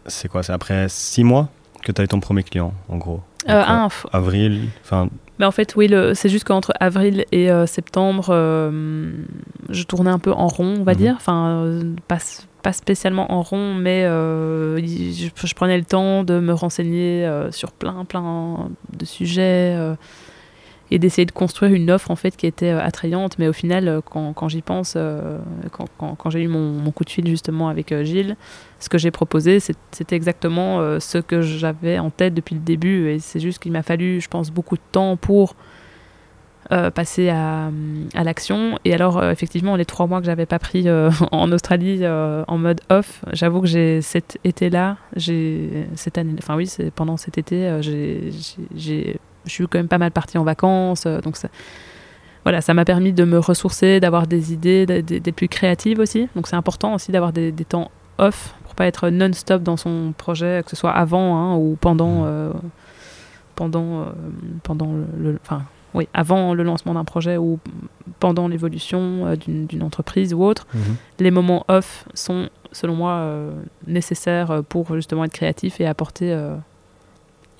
c'est 0.06 0.28
quoi? 0.28 0.42
C'est 0.42 0.52
après 0.52 0.86
six 0.90 1.24
mois 1.24 1.48
que 1.82 1.92
tu 1.92 2.00
as 2.02 2.04
eu 2.04 2.08
ton 2.08 2.20
premier 2.20 2.42
client 2.42 2.74
en 2.90 2.98
gros? 2.98 3.22
Euh, 3.48 3.62
ah, 3.64 3.88
avril, 4.12 4.68
enfin. 4.82 5.08
Mais 5.38 5.44
en 5.44 5.50
fait, 5.50 5.76
oui, 5.76 5.92
c'est 6.14 6.28
juste 6.28 6.44
qu'entre 6.44 6.72
avril 6.80 7.26
et 7.30 7.50
euh, 7.50 7.66
septembre, 7.66 8.28
euh, 8.30 9.12
je 9.68 9.82
tournais 9.82 10.10
un 10.10 10.18
peu 10.18 10.32
en 10.32 10.48
rond, 10.48 10.76
on 10.80 10.82
va 10.82 10.92
mhm. 10.92 10.98
dire. 10.98 11.14
Enfin, 11.16 11.68
pas, 12.08 12.18
pas, 12.62 12.72
spécialement 12.72 13.30
en 13.32 13.42
rond, 13.42 13.74
mais 13.74 14.04
je, 14.04 15.28
je, 15.34 15.54
prenais 15.54 15.76
le 15.76 15.84
temps 15.84 16.24
de 16.24 16.40
me 16.40 16.52
renseigner 16.52 17.30
sur 17.50 17.72
plein, 17.72 18.04
plein 18.04 18.70
de 18.96 19.04
sujets 19.04 19.76
et 20.90 20.98
d'essayer 20.98 21.26
de 21.26 21.32
construire 21.32 21.72
une 21.72 21.90
offre 21.90 22.10
en 22.10 22.16
fait 22.16 22.36
qui 22.36 22.46
était 22.46 22.70
euh, 22.70 22.80
attrayante. 22.80 23.38
Mais 23.38 23.48
au 23.48 23.52
final, 23.52 23.88
euh, 23.88 24.00
quand, 24.04 24.32
quand 24.32 24.48
j'y 24.48 24.62
pense, 24.62 24.94
euh, 24.96 25.38
quand, 25.72 25.86
quand, 25.98 26.30
j'ai 26.30 26.42
eu 26.42 26.48
mon, 26.48 26.90
coup 26.92 27.04
de 27.04 27.10
fil 27.10 27.26
justement 27.26 27.68
avec 27.68 27.94
Gilles, 28.04 28.36
ce 28.78 28.88
que 28.88 28.98
j'ai 28.98 29.10
proposé, 29.10 29.58
c'était 29.60 30.16
exactement 30.16 31.00
ce 31.00 31.18
que 31.18 31.42
j'avais 31.42 31.98
en 31.98 32.10
tête 32.10 32.32
depuis 32.34 32.54
le 32.54 32.60
début. 32.60 33.10
Et 33.10 33.18
c'est 33.18 33.40
juste 33.40 33.58
qu'il 33.58 33.72
m'a 33.72 33.82
fallu, 33.82 34.20
je 34.20 34.28
pense, 34.28 34.50
beaucoup 34.50 34.76
de 34.76 34.82
temps 34.92 35.16
pour 35.16 35.56
passer 36.94 37.28
à, 37.28 37.70
à 38.14 38.24
l'action. 38.24 38.78
Et 38.84 38.94
alors, 38.94 39.22
effectivement, 39.24 39.76
les 39.76 39.84
trois 39.84 40.06
mois 40.06 40.20
que 40.20 40.26
j'avais 40.26 40.46
pas 40.46 40.58
pris 40.58 40.86
en 41.32 41.52
Australie 41.52 42.06
en 42.06 42.58
mode 42.58 42.80
off, 42.88 43.24
j'avoue 43.32 43.60
que 43.60 43.66
j'ai 43.66 44.00
cet 44.00 44.38
été-là, 44.44 44.96
j'ai 45.16 45.86
cette 45.96 46.16
année, 46.16 46.34
enfin 46.38 46.56
oui, 46.56 46.70
pendant 46.94 47.16
cet 47.16 47.38
été, 47.38 47.80
j'ai 47.82 49.18
je 49.46 49.52
suis 49.52 49.66
quand 49.66 49.78
même 49.78 49.88
pas 49.88 49.98
mal 49.98 50.10
partie 50.10 50.38
en 50.38 50.44
vacances. 50.44 51.04
Euh, 51.06 51.20
donc 51.20 51.36
ça, 51.36 51.48
voilà, 52.44 52.60
ça 52.60 52.74
m'a 52.74 52.84
permis 52.84 53.12
de 53.12 53.24
me 53.24 53.38
ressourcer, 53.38 54.00
d'avoir 54.00 54.26
des 54.26 54.52
idées, 54.52 54.86
d'être 54.86 55.34
plus 55.34 55.48
créative 55.48 55.98
aussi. 55.98 56.28
Donc 56.36 56.46
c'est 56.46 56.56
important 56.56 56.94
aussi 56.94 57.12
d'avoir 57.12 57.32
des, 57.32 57.52
temps 57.52 57.90
off 58.18 58.54
pour 58.64 58.74
pas 58.74 58.86
être 58.86 59.08
non-stop 59.08 59.62
dans 59.62 59.76
son 59.76 60.12
projet, 60.16 60.62
que 60.64 60.70
ce 60.70 60.76
soit 60.76 60.92
avant 60.92 61.36
hein, 61.36 61.56
ou 61.56 61.76
pendant, 61.80 62.22
mmh. 62.22 62.26
euh, 62.26 62.52
pendant, 63.54 64.00
euh, 64.00 64.04
pendant 64.62 64.92
le, 65.18 65.38
enfin, 65.42 65.62
oui, 65.94 66.08
avant 66.12 66.54
le 66.54 66.62
lancement 66.62 66.94
d'un 66.94 67.04
projet 67.04 67.36
ou 67.36 67.58
pendant 68.20 68.48
l'évolution 68.48 69.34
d'une 69.36 69.82
entreprise 69.82 70.34
ou 70.34 70.42
autre. 70.44 70.66
Mmh. 70.72 70.78
Les 71.20 71.30
moments 71.30 71.64
off 71.68 72.06
sont, 72.14 72.48
selon 72.70 72.94
moi, 72.94 73.28
nécessaires 73.86 74.62
pour 74.68 74.94
justement 74.94 75.24
être 75.24 75.32
créatif 75.32 75.80
et 75.80 75.86
apporter 75.86 76.36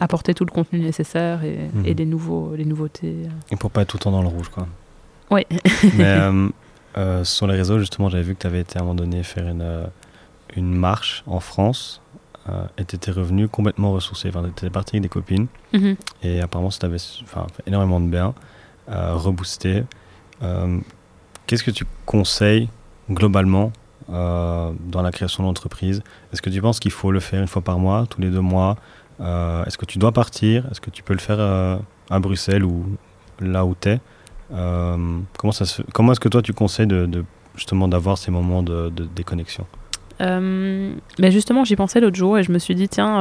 apporter 0.01 0.35
tout 0.35 0.45
le 0.45 0.51
contenu 0.51 0.81
nécessaire 0.81 1.45
et, 1.45 1.69
mhm. 1.73 1.83
les, 1.85 2.07
nouveaux, 2.07 2.55
les 2.55 2.65
nouveautés. 2.65 3.17
Et 3.51 3.57
pour 3.57 3.71
pas 3.71 3.83
être 3.83 3.89
tout 3.89 3.97
le 3.97 4.03
temps 4.03 4.11
dans 4.11 4.23
le 4.23 4.29
rouge, 4.29 4.49
quoi. 4.49 4.67
Oui. 5.31 5.45
Mais 5.95 6.05
euh, 6.05 6.49
euh, 6.97 7.25
sur 7.25 7.47
les 7.47 7.57
réseaux, 7.57 7.79
justement, 7.79 8.09
j'avais 8.09 8.23
vu 8.25 8.35
que 8.35 8.41
tu 8.41 8.47
avais 8.47 8.61
été 8.61 8.79
à 8.79 8.83
un 8.83 8.85
moment 8.85 8.95
donné 8.95 9.23
faire 9.23 9.49
une, 9.49 9.63
euh, 9.63 9.87
une 10.57 10.75
marche 10.75 11.23
en 11.27 11.41
France 11.41 12.03
et 12.79 12.85
tu 12.85 12.95
étais 12.95 13.11
revenu 13.11 13.49
complètement 13.49 13.91
ressourcé. 13.91 14.29
Enfin, 14.29 14.41
tu 14.45 14.51
étais 14.51 14.71
parti 14.71 14.95
avec 14.95 15.03
des 15.03 15.09
copines 15.09 15.49
mhm. 15.73 15.97
et 16.23 16.41
apparemment 16.41 16.71
ça 16.71 16.79
t'avait 16.79 16.99
énormément 17.67 17.99
de 17.99 18.07
bien, 18.07 18.35
reboosté. 18.87 19.83
Qu'est-ce 21.49 21.65
que 21.65 21.73
tu 21.73 21.85
conseilles 22.05 22.69
globalement 23.11 23.73
dans 24.09 25.03
la 25.03 25.11
création 25.11 25.43
d'entreprise 25.43 26.05
Est-ce 26.33 26.41
que 26.41 26.51
tu 26.51 26.63
penses 26.63 26.79
qu'il 26.79 26.93
faut 26.93 27.11
le 27.11 27.19
faire 27.19 27.41
une 27.41 27.49
fois 27.49 27.63
par 27.63 27.81
mois, 27.81 28.07
tous 28.09 28.21
les 28.21 28.31
deux 28.31 28.41
mois? 28.41 28.77
Euh, 29.21 29.65
est-ce 29.65 29.79
que 29.79 29.87
tu 29.87 29.99
dois 29.99 30.13
partir? 30.13 30.67
Est-ce 30.71 30.81
que 30.81 30.91
tu 30.91 31.03
peux 31.03 31.15
le 31.15 31.21
faire 31.21 31.39
euh, 31.39 31.77
à 32.11 32.19
Bruxelles 32.19 32.65
ou 32.65 32.85
là 33.41 33.65
où 33.65 33.75
tu 33.81 33.91
es 33.91 34.01
euh, 34.53 35.19
Comment, 35.39 35.53
comment 35.93 36.13
est-ce 36.13 36.21
que 36.21 36.29
toi 36.29 36.43
tu 36.43 36.53
conseilles 36.53 36.87
de, 36.87 37.25
justement 37.55 37.89
d'avoir 37.89 38.19
ces 38.19 38.31
moments 38.31 38.63
de, 38.63 38.91
déconnexion 39.15 39.67
mais 40.19 41.31
justement, 41.31 41.65
j'y 41.65 41.77
pensais 41.77 42.01
l'autre 42.01 42.17
jour 42.17 42.39
et 42.39 42.43
je 42.43 42.51
me 42.51 42.59
suis 42.59 42.75
dit, 42.75 42.89
tiens, 42.89 43.21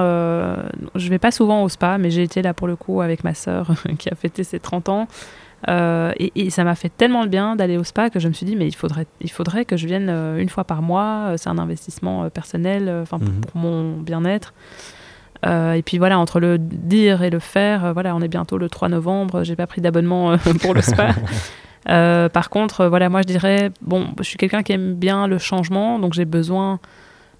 je 0.95 1.09
vais 1.09 1.19
pas 1.19 1.31
souvent 1.31 1.61
au 1.61 1.67
spa, 1.67 1.97
mais 1.97 2.09
j'ai 2.09 2.23
été 2.23 2.41
là 2.41 2.53
pour 2.53 2.67
le 2.67 2.77
coup 2.77 3.01
avec 3.01 3.25
ma 3.25 3.33
sœur 3.33 3.69
qui 3.99 4.07
a 4.07 4.15
fêté 4.15 4.45
ses 4.45 4.61
30 4.61 4.87
ans. 4.87 5.07
et, 5.67 6.49
ça 6.51 6.63
m'a 6.63 6.73
fait 6.73 6.87
tellement 6.87 7.25
de 7.25 7.27
bien 7.27 7.57
d'aller 7.57 7.75
au 7.75 7.83
spa 7.83 8.09
que 8.09 8.21
je 8.21 8.29
me 8.29 8.33
suis 8.33 8.45
dit, 8.45 8.55
mais 8.55 8.65
il 8.65 8.75
faudrait, 8.75 9.07
il 9.19 9.29
faudrait 9.29 9.65
que 9.65 9.75
je 9.75 9.87
vienne 9.87 10.09
une 10.09 10.47
fois 10.47 10.63
par 10.63 10.81
mois. 10.81 11.33
C'est 11.35 11.49
un 11.49 11.57
investissement 11.57 12.29
personnel, 12.29 12.89
enfin 13.01 13.19
pour, 13.19 13.27
mhm. 13.27 13.41
pour, 13.41 13.57
mon 13.57 13.97
bien-être. 13.97 14.53
Euh, 15.45 15.73
et 15.73 15.81
puis 15.81 15.97
voilà, 15.97 16.17
entre 16.17 16.39
le 16.39 16.57
dire 16.57 17.21
et 17.21 17.29
le 17.29 17.39
faire, 17.39 17.85
euh, 17.85 17.93
voilà, 17.93 18.15
on 18.15 18.21
est 18.21 18.27
bientôt 18.27 18.57
le 18.57 18.69
3 18.69 18.89
novembre, 18.89 19.43
j'ai 19.43 19.55
pas 19.55 19.67
pris 19.67 19.81
d'abonnement 19.81 20.31
euh, 20.31 20.37
pour 20.61 20.73
le 20.73 20.81
spa. 20.81 21.13
par 22.29 22.49
contre, 22.49 22.87
voilà, 22.87 23.09
moi 23.09 23.21
je 23.21 23.27
dirais, 23.27 23.71
bon, 23.81 24.07
je 24.19 24.23
suis 24.23 24.37
quelqu'un 24.37 24.63
qui 24.63 24.73
aime 24.73 24.95
bien 24.95 25.27
le 25.27 25.37
changement, 25.37 25.99
donc 25.99 26.13
j'ai 26.13 26.25
besoin 26.25 26.79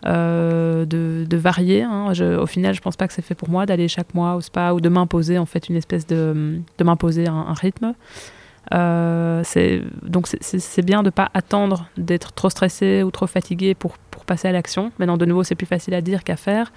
de, 0.04 0.86
de, 0.86 1.38
varier. 1.38 1.82
Hein. 1.82 2.12
au 2.40 2.46
final, 2.46 2.76
je 2.76 2.82
pense 2.82 2.96
pas 2.96 3.08
que 3.08 3.14
c'est 3.14 3.24
fait 3.24 3.34
pour 3.34 3.50
moi 3.50 3.66
d'aller 3.66 3.88
chaque 3.88 4.14
mois 4.14 4.36
au 4.36 4.42
spa 4.42 4.74
ou 4.74 4.80
de 4.80 4.88
m'imposer 4.88 5.40
en 5.40 5.48
fait 5.48 5.68
une 5.68 5.78
espèce 5.78 6.06
de, 6.06 6.60
de 6.78 6.84
m'imposer 6.84 7.28
un, 7.28 7.56
rythme. 7.56 7.96
donc 8.72 10.28
c'est 10.28 10.86
bien 10.86 11.02
de 11.02 11.10
pas 11.10 11.32
attendre 11.34 11.88
d'être 11.98 12.34
trop 12.34 12.52
stressé 12.52 13.02
ou 13.02 13.10
trop 13.10 13.26
fatigué 13.26 13.74
pour, 13.74 13.98
pour 14.12 14.26
passer 14.26 14.48
à 14.48 14.52
l'action. 14.52 14.92
Maintenant, 15.00 15.18
de 15.18 15.26
nouveau, 15.26 15.42
c'est 15.42 15.56
plus 15.56 15.66
facile 15.66 15.96
à 15.96 16.02
dire 16.02 16.24
qu'à 16.24 16.36
faire. 16.36 16.72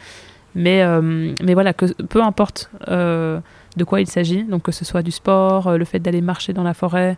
Mais, 0.54 0.82
euh, 0.82 1.34
mais 1.42 1.54
voilà, 1.54 1.72
que, 1.72 1.86
peu 2.02 2.22
importe 2.22 2.70
euh, 2.88 3.40
de 3.76 3.84
quoi 3.84 4.00
il 4.00 4.06
s'agit, 4.06 4.44
donc 4.44 4.62
que 4.62 4.72
ce 4.72 4.84
soit 4.84 5.02
du 5.02 5.10
sport, 5.10 5.68
euh, 5.68 5.76
le 5.76 5.84
fait 5.84 5.98
d'aller 5.98 6.20
marcher 6.20 6.52
dans 6.52 6.62
la 6.62 6.74
forêt 6.74 7.16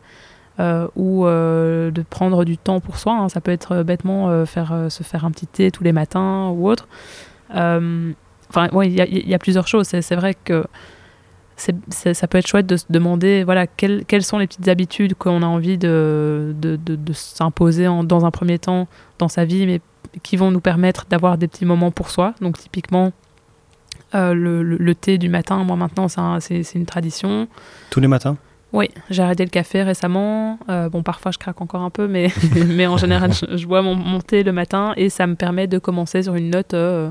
ou 0.94 1.24
de 1.24 2.04
prendre 2.10 2.44
du 2.44 2.58
temps 2.58 2.80
pour 2.80 2.98
soi, 2.98 3.14
hein, 3.14 3.30
ça 3.30 3.40
peut 3.40 3.50
être 3.50 3.82
bêtement 3.82 4.44
faire, 4.44 4.88
se 4.90 5.02
faire 5.02 5.24
un 5.24 5.30
petit 5.30 5.46
thé 5.46 5.70
tous 5.70 5.82
les 5.82 5.92
matins 5.92 6.48
ou 6.50 6.68
autre. 6.68 6.86
Enfin, 7.48 8.68
il 8.84 8.92
y, 8.92 9.34
a 9.34 9.38
plusieurs 9.38 9.66
choses. 9.66 9.86
C'est 9.86 10.14
vrai 10.16 10.34
que 10.34 10.66
ça 11.56 12.28
peut 12.28 12.36
être 12.36 12.46
chouette 12.46 12.66
de 12.66 12.76
se 12.76 12.84
demander 12.90 13.42
voilà, 13.42 13.66
quelles, 13.66 14.04
quelles 14.04 14.22
sont 14.22 14.36
les 14.36 14.46
petites 14.46 14.68
habitudes 14.68 15.14
qu'on 15.14 15.42
a 15.42 15.46
envie 15.46 15.78
de, 15.78 16.54
de, 16.60 16.76
de, 16.76 17.12
s'imposer 17.14 17.86
dans 18.04 18.26
un 18.26 18.30
premier 18.30 18.58
temps 18.58 18.86
dans 19.18 19.28
sa 19.28 19.46
vie, 19.46 19.64
mais 19.64 19.80
qui 20.22 20.36
vont 20.36 20.50
nous 20.50 20.60
permettre 20.60 21.06
d'avoir 21.08 21.38
des 21.38 21.48
petits 21.48 21.64
moments 21.64 21.90
pour 21.90 22.10
soi. 22.10 22.34
Donc 22.40 22.58
typiquement, 22.58 23.12
euh, 24.14 24.34
le, 24.34 24.94
thé 24.94 25.18
du 25.18 25.28
matin, 25.28 25.62
moi 25.64 25.76
maintenant, 25.76 26.08
c'est 26.08 26.74
une 26.74 26.86
tradition. 26.86 27.48
Tous 27.90 28.00
les 28.00 28.08
matins? 28.08 28.36
Oui, 28.72 28.88
j'ai 29.08 29.22
arrêté 29.22 29.44
le 29.44 29.50
café 29.50 29.82
récemment. 29.82 30.58
Euh, 30.68 30.88
bon, 30.88 31.02
parfois 31.02 31.32
je 31.32 31.38
craque 31.38 31.60
encore 31.60 31.82
un 31.82 31.90
peu, 31.90 32.06
mais, 32.06 32.28
mais 32.66 32.86
en 32.86 32.96
général, 32.96 33.32
je, 33.32 33.66
bois 33.66 33.82
mon, 33.82 34.20
thé 34.20 34.42
le 34.42 34.52
matin 34.52 34.92
et 34.96 35.08
ça 35.08 35.26
me 35.26 35.34
permet 35.34 35.66
de 35.66 35.78
commencer 35.78 36.22
sur 36.22 36.34
une 36.34 36.50
note. 36.50 36.74
Euh, 36.74 37.10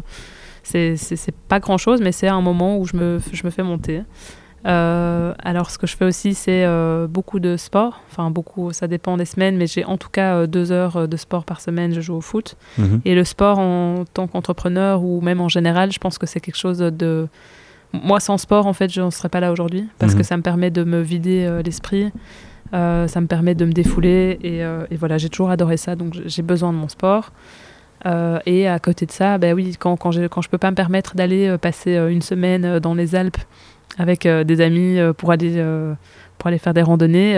c'est 0.63 1.35
pas 1.47 1.59
grand 1.59 1.77
chose, 1.77 1.99
mais 2.01 2.11
c'est 2.11 2.27
un 2.27 2.41
moment 2.41 2.77
où 2.77 2.85
je 2.85 2.95
me, 2.95 3.19
je 3.31 3.43
me 3.43 3.49
fais 3.49 3.63
monter. 3.63 4.03
Euh, 4.65 5.33
alors, 5.39 5.69
ce 5.71 5.77
que 5.77 5.87
je 5.87 5.95
fais 5.95 6.05
aussi, 6.05 6.33
c'est 6.33 6.65
euh, 6.65 7.07
beaucoup 7.07 7.39
de 7.39 7.57
sport. 7.57 8.01
Enfin, 8.11 8.29
beaucoup, 8.29 8.71
ça 8.73 8.87
dépend 8.87 9.17
des 9.17 9.25
semaines, 9.25 9.57
mais 9.57 9.67
j'ai 9.67 9.85
en 9.85 9.97
tout 9.97 10.09
cas 10.09 10.35
euh, 10.35 10.47
deux 10.47 10.71
heures 10.71 11.07
de 11.07 11.17
sport 11.17 11.45
par 11.45 11.61
semaine. 11.61 11.93
Je 11.93 12.01
joue 12.01 12.15
au 12.15 12.21
foot. 12.21 12.55
Mhm. 12.77 13.01
Et 13.05 13.15
le 13.15 13.23
sport, 13.23 13.59
en 13.59 14.05
tant 14.13 14.27
qu'entrepreneur 14.27 15.03
ou 15.03 15.21
même 15.21 15.41
en 15.41 15.49
général, 15.49 15.91
je 15.91 15.99
pense 15.99 16.17
que 16.17 16.25
c'est 16.25 16.39
quelque 16.39 16.57
chose 16.57 16.79
de. 16.79 17.27
Moi, 17.91 18.19
sans 18.19 18.37
sport, 18.37 18.67
en 18.67 18.73
fait, 18.73 18.91
je 18.91 19.01
n'en 19.01 19.11
serais 19.11 19.29
pas 19.29 19.39
là 19.39 19.51
aujourd'hui 19.51 19.87
parce 19.97 20.13
que 20.13 20.19
mhm. 20.19 20.23
ça 20.23 20.37
me 20.37 20.43
permet 20.43 20.69
de 20.69 20.83
me 20.83 21.01
vider 21.01 21.61
l'esprit. 21.65 22.11
ça 22.71 23.21
me 23.21 23.25
permet 23.25 23.55
de 23.55 23.65
me 23.65 23.71
défouler. 23.71 24.37
Et, 24.43 24.59
et 24.59 24.97
voilà, 24.97 25.17
j'ai 25.17 25.29
toujours 25.29 25.49
adoré 25.49 25.77
ça. 25.77 25.95
Donc, 25.95 26.13
j'ai 26.23 26.43
besoin 26.43 26.71
de 26.71 26.77
mon 26.77 26.87
sport. 26.87 27.31
et 28.45 28.67
à 28.67 28.77
côté 28.77 29.07
de 29.07 29.11
ça, 29.11 29.39
ben 29.39 29.55
oui, 29.55 29.75
quand, 29.79 29.97
quand, 29.97 30.11
quand 30.29 30.41
je 30.43 30.49
peux 30.49 30.59
pas 30.59 30.69
me 30.69 30.75
permettre 30.75 31.15
d'aller 31.15 31.57
passer 31.57 31.95
une 31.95 32.21
semaine 32.21 32.77
dans 32.77 32.93
les 32.93 33.15
Alpes 33.15 33.39
avec 33.97 34.25
euh, 34.25 34.43
des 34.43 34.61
amis 34.61 34.99
euh, 34.99 35.13
pour 35.13 35.31
aller 35.31 35.53
euh, 35.57 35.93
pour 36.37 36.47
aller 36.47 36.57
faire 36.57 36.73
des 36.73 36.81
randonnées. 36.81 37.33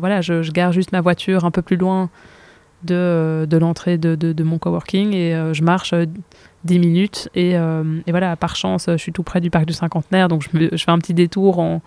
voilà, 0.00 0.20
je, 0.20 0.42
je, 0.42 0.50
gare 0.50 0.72
juste 0.72 0.90
ma 0.90 1.00
voiture 1.00 1.44
un 1.44 1.52
peu 1.52 1.62
plus 1.62 1.76
loin 1.76 2.10
de, 2.82 3.46
de 3.48 3.56
l'entrée 3.56 3.96
de, 3.96 4.16
de, 4.16 4.42
mon 4.42 4.58
coworking 4.58 5.14
et 5.14 5.52
je 5.52 5.62
marche 5.62 5.94
10 6.64 6.78
minutes. 6.80 7.28
Et, 7.36 7.52
et, 7.52 8.10
voilà, 8.10 8.34
par 8.34 8.56
chance, 8.56 8.86
je 8.88 8.96
suis 8.96 9.12
tout 9.12 9.22
près 9.22 9.40
du 9.40 9.50
parc 9.50 9.66
du 9.66 9.72
cinquantenaire, 9.72 10.26
donc 10.26 10.42
je, 10.42 10.76
fais 10.76 10.90
un 10.90 10.98
petit 10.98 11.14
détour 11.14 11.60
en, 11.60 11.80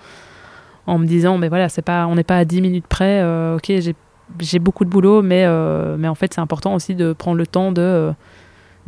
en 0.87 0.99
me 0.99 1.05
disant, 1.05 1.37
mais 1.37 1.49
voilà, 1.49 1.67
c'est 1.67 1.81
pas, 1.81 2.07
on 2.07 2.15
n'est 2.15 2.23
pas 2.23 2.37
à 2.37 2.45
10 2.45 2.61
minutes 2.61 2.87
près. 2.87 3.21
ok, 3.53 3.69
j'ai 4.39 4.59
beaucoup 4.59 4.85
de 4.85 4.89
boulot, 4.89 5.21
mais, 5.21 5.45
mais 5.97 6.07
en 6.07 6.15
fait, 6.15 6.33
c'est 6.33 6.41
important 6.41 6.75
aussi 6.75 6.95
de 6.95 7.11
prendre 7.11 7.35
le 7.35 7.45
temps 7.45 7.73
de 7.73 8.13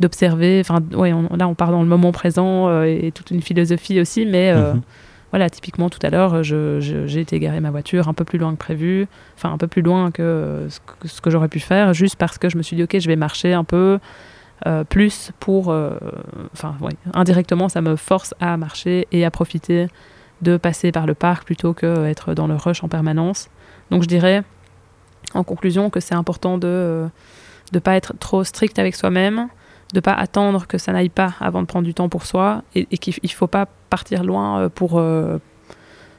d'observer. 0.00 0.60
Enfin, 0.60 0.80
ouais, 0.92 1.12
là, 1.36 1.48
on 1.48 1.54
part 1.54 1.70
dans 1.70 1.82
le 1.82 1.88
moment 1.88 2.12
présent 2.12 2.68
euh, 2.68 2.84
et 2.84 3.12
toute 3.12 3.30
une 3.30 3.42
philosophie 3.42 4.00
aussi, 4.00 4.26
mais 4.26 4.50
euh, 4.50 4.74
mhm. 4.74 4.82
voilà, 5.30 5.50
typiquement 5.50 5.90
tout 5.90 6.00
à 6.02 6.10
l'heure, 6.10 6.42
j'ai 6.42 7.20
été 7.20 7.38
garer 7.38 7.60
ma 7.60 7.70
voiture 7.70 8.08
un 8.08 8.14
peu 8.14 8.24
plus 8.24 8.38
loin 8.38 8.52
que 8.52 8.58
prévu, 8.58 9.06
enfin 9.36 9.52
un 9.52 9.58
peu 9.58 9.66
plus 9.66 9.82
loin 9.82 10.10
que 10.10 10.66
ce 11.04 11.20
que, 11.20 11.30
j'aurais 11.30 11.48
pu 11.48 11.60
faire, 11.60 11.94
juste 11.94 12.16
parce 12.16 12.38
que 12.38 12.48
je 12.48 12.56
me 12.56 12.62
suis 12.62 12.76
dit, 12.76 12.82
ok, 12.82 12.98
je 12.98 13.08
vais 13.08 13.16
marcher 13.16 13.52
un 13.52 13.64
peu. 13.64 13.98
Euh, 14.66 14.84
plus 14.84 15.32
pour, 15.40 15.68
enfin, 16.52 16.76
ouais, 16.80 16.92
indirectement, 17.12 17.68
ça 17.68 17.82
me 17.82 17.96
force 17.96 18.34
à 18.40 18.56
marcher 18.56 19.06
et 19.12 19.24
à 19.24 19.30
profiter 19.30 19.88
de 20.42 20.56
passer 20.56 20.92
par 20.92 21.06
le 21.06 21.14
parc 21.14 21.44
plutôt 21.44 21.74
que 21.74 22.06
être 22.06 22.34
dans 22.34 22.46
le 22.46 22.54
rush 22.54 22.82
en 22.82 22.88
permanence. 22.88 23.50
Donc, 23.90 24.02
je 24.02 24.08
dirais, 24.08 24.42
en 25.34 25.42
conclusion, 25.44 25.90
que 25.90 26.00
c'est 26.00 26.14
important 26.14 26.56
de 26.56 27.08
ne 27.72 27.78
pas 27.78 27.96
être 27.96 28.14
trop 28.18 28.44
strict 28.44 28.78
avec 28.78 28.94
soi-même, 28.94 29.48
de 29.94 30.00
pas 30.00 30.12
attendre 30.12 30.66
que 30.66 30.76
ça 30.76 30.92
n'aille 30.92 31.08
pas 31.08 31.34
avant 31.40 31.62
de 31.62 31.66
prendre 31.66 31.86
du 31.86 31.94
temps 31.94 32.08
pour 32.08 32.26
soi 32.26 32.62
et, 32.74 32.84
qu'il 32.98 33.14
ne 33.22 33.28
faut 33.28 33.46
pas 33.46 33.66
partir 33.88 34.24
loin 34.24 34.58
euh, 34.60 34.68
pour, 34.68 34.98
euh, 34.98 35.38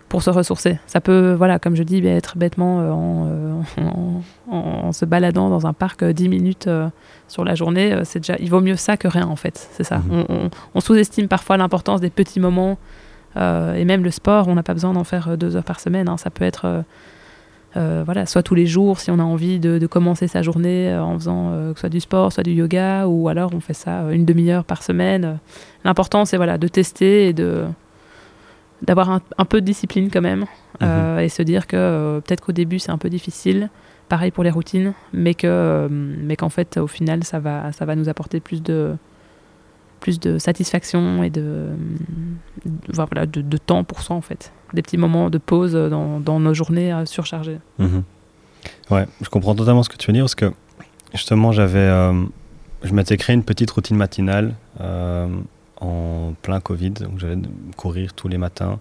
pour 0.08 0.24
se 0.24 0.30
ressourcer. 0.30 0.80
Ça 0.88 1.02
peut, 1.02 1.34
voilà, 1.34 1.60
comme 1.60 1.76
je 1.76 1.84
dis, 1.84 2.06
être 2.08 2.38
bêtement 2.38 2.78
en, 3.78 4.22
en, 4.50 4.92
se 4.94 5.06
baladant 5.06 5.50
dans 5.50 5.68
un 5.68 5.74
parc 5.74 6.04
10 6.04 6.30
minutes 6.30 6.70
sur 7.28 7.44
la 7.44 7.54
journée. 7.54 8.00
c'est 8.06 8.20
déjà, 8.20 8.36
il 8.40 8.50
vaut 8.50 8.62
mieux 8.62 8.78
ça 8.78 8.98
que 8.98 9.08
rien 9.08 9.28
en 9.28 9.36
fait. 9.36 9.70
C'est 9.74 9.84
ça. 9.84 9.98
Mhm. 9.98 10.50
On, 10.74 10.80
sous-estime 10.80 11.28
parfois 11.28 11.58
l'importance 11.58 12.00
des 12.00 12.10
petits 12.10 12.40
moments 12.40 12.78
et 13.36 13.84
même 13.84 14.04
le 14.04 14.12
sport. 14.12 14.48
On 14.48 14.56
n'a 14.56 14.64
pas 14.64 14.74
besoin 14.74 14.94
d'en 14.94 15.04
faire 15.04 15.38
deux 15.38 15.58
heures 15.58 15.66
par 15.66 15.82
semaine. 15.82 16.08
Hein. 16.08 16.18
Ça 16.18 16.30
peut 16.30 16.46
être 16.46 16.66
euh, 16.66 16.82
voilà, 17.76 18.26
soit 18.26 18.44
tous 18.44 18.56
les 18.56 18.66
jours 18.66 19.00
si 19.00 19.12
on 19.12 19.20
a 19.20 19.24
envie 19.24 19.60
de, 19.60 19.86
commencer 19.88 20.28
sa 20.28 20.42
journée 20.42 20.90
euh, 20.90 21.04
en 21.04 21.18
faisant 21.18 21.52
euh, 21.52 21.74
que 21.74 21.80
soit 21.80 21.90
du 21.90 22.00
sport, 22.00 22.32
soit 22.32 22.44
du 22.44 22.52
yoga, 22.52 23.08
ou 23.08 23.28
alors 23.28 23.52
on 23.54 23.60
fait 23.60 23.74
ça 23.74 24.04
une 24.12 24.26
demi-heure 24.26 24.64
par 24.64 24.82
semaine. 24.84 25.40
L'important 25.84 26.26
c'est 26.26 26.38
voilà 26.38 26.58
de 26.58 26.68
tester 26.68 27.28
et 27.28 27.34
de 27.34 27.64
d'avoir 28.82 29.10
un, 29.10 29.46
peu 29.46 29.62
de 29.62 29.66
discipline 29.66 30.10
quand 30.12 30.22
même 30.22 30.46
mhm. 30.82 31.20
et 31.20 31.30
se 31.30 31.42
dire 31.42 31.66
que 31.66 32.22
peut-être 32.26 32.42
qu'au 32.42 32.52
début 32.52 32.78
c'est 32.78 32.92
un 32.92 32.98
peu 32.98 33.10
difficile, 33.10 33.70
pareil 34.10 34.32
pour 34.32 34.44
les 34.44 34.52
routines, 34.52 34.94
mais 35.14 35.34
que 35.34 35.88
mais 35.90 36.36
qu'en 36.36 36.50
fait 36.50 36.78
au 36.78 36.88
final 36.88 37.24
ça 37.24 37.40
va 37.40 37.72
ça 37.72 37.86
va 37.86 37.96
nous 37.96 38.10
apporter 38.10 38.40
plus 38.42 38.62
de 38.62 38.96
plus 40.06 40.20
de 40.20 40.38
satisfaction 40.38 41.24
et 41.24 41.32
de, 41.32 41.70
voilà, 42.94 43.26
de, 43.26 43.58
temps 43.58 43.84
pour 43.84 44.04
soi 44.04 44.16
en 44.16 44.22
fait. 44.22 44.54
Des 44.76 44.84
petits 44.84 44.98
moments 44.98 45.32
de 45.32 45.40
pause 45.40 45.74
dans, 45.74 46.40
nos 46.40 46.54
journées 46.54 46.94
euh, 46.94 47.08
surchargées. 47.08 47.58
Mhm. 47.80 48.04
Ouais, 48.92 49.08
je 49.20 49.30
comprends 49.30 49.56
totalement 49.56 49.82
ce 49.82 49.90
que 49.90 49.98
tu 49.98 50.06
veux 50.06 50.14
dire 50.14 50.26
parce 50.26 50.36
que 50.36 50.54
justement 51.12 51.52
j'avais, 51.52 51.80
euh, 51.80 52.24
je 52.84 52.94
m'étais 52.94 53.18
créé 53.18 53.34
une 53.34 53.44
petite 53.44 53.72
routine 53.72 53.98
matinale 53.98 54.54
euh, 54.80 55.28
en 55.82 56.36
plein 56.44 56.60
Covid, 56.60 56.92
donc 56.92 57.18
j'allais 57.18 57.38
courir 57.76 58.14
tous 58.14 58.28
les 58.28 58.38
matins 58.38 58.78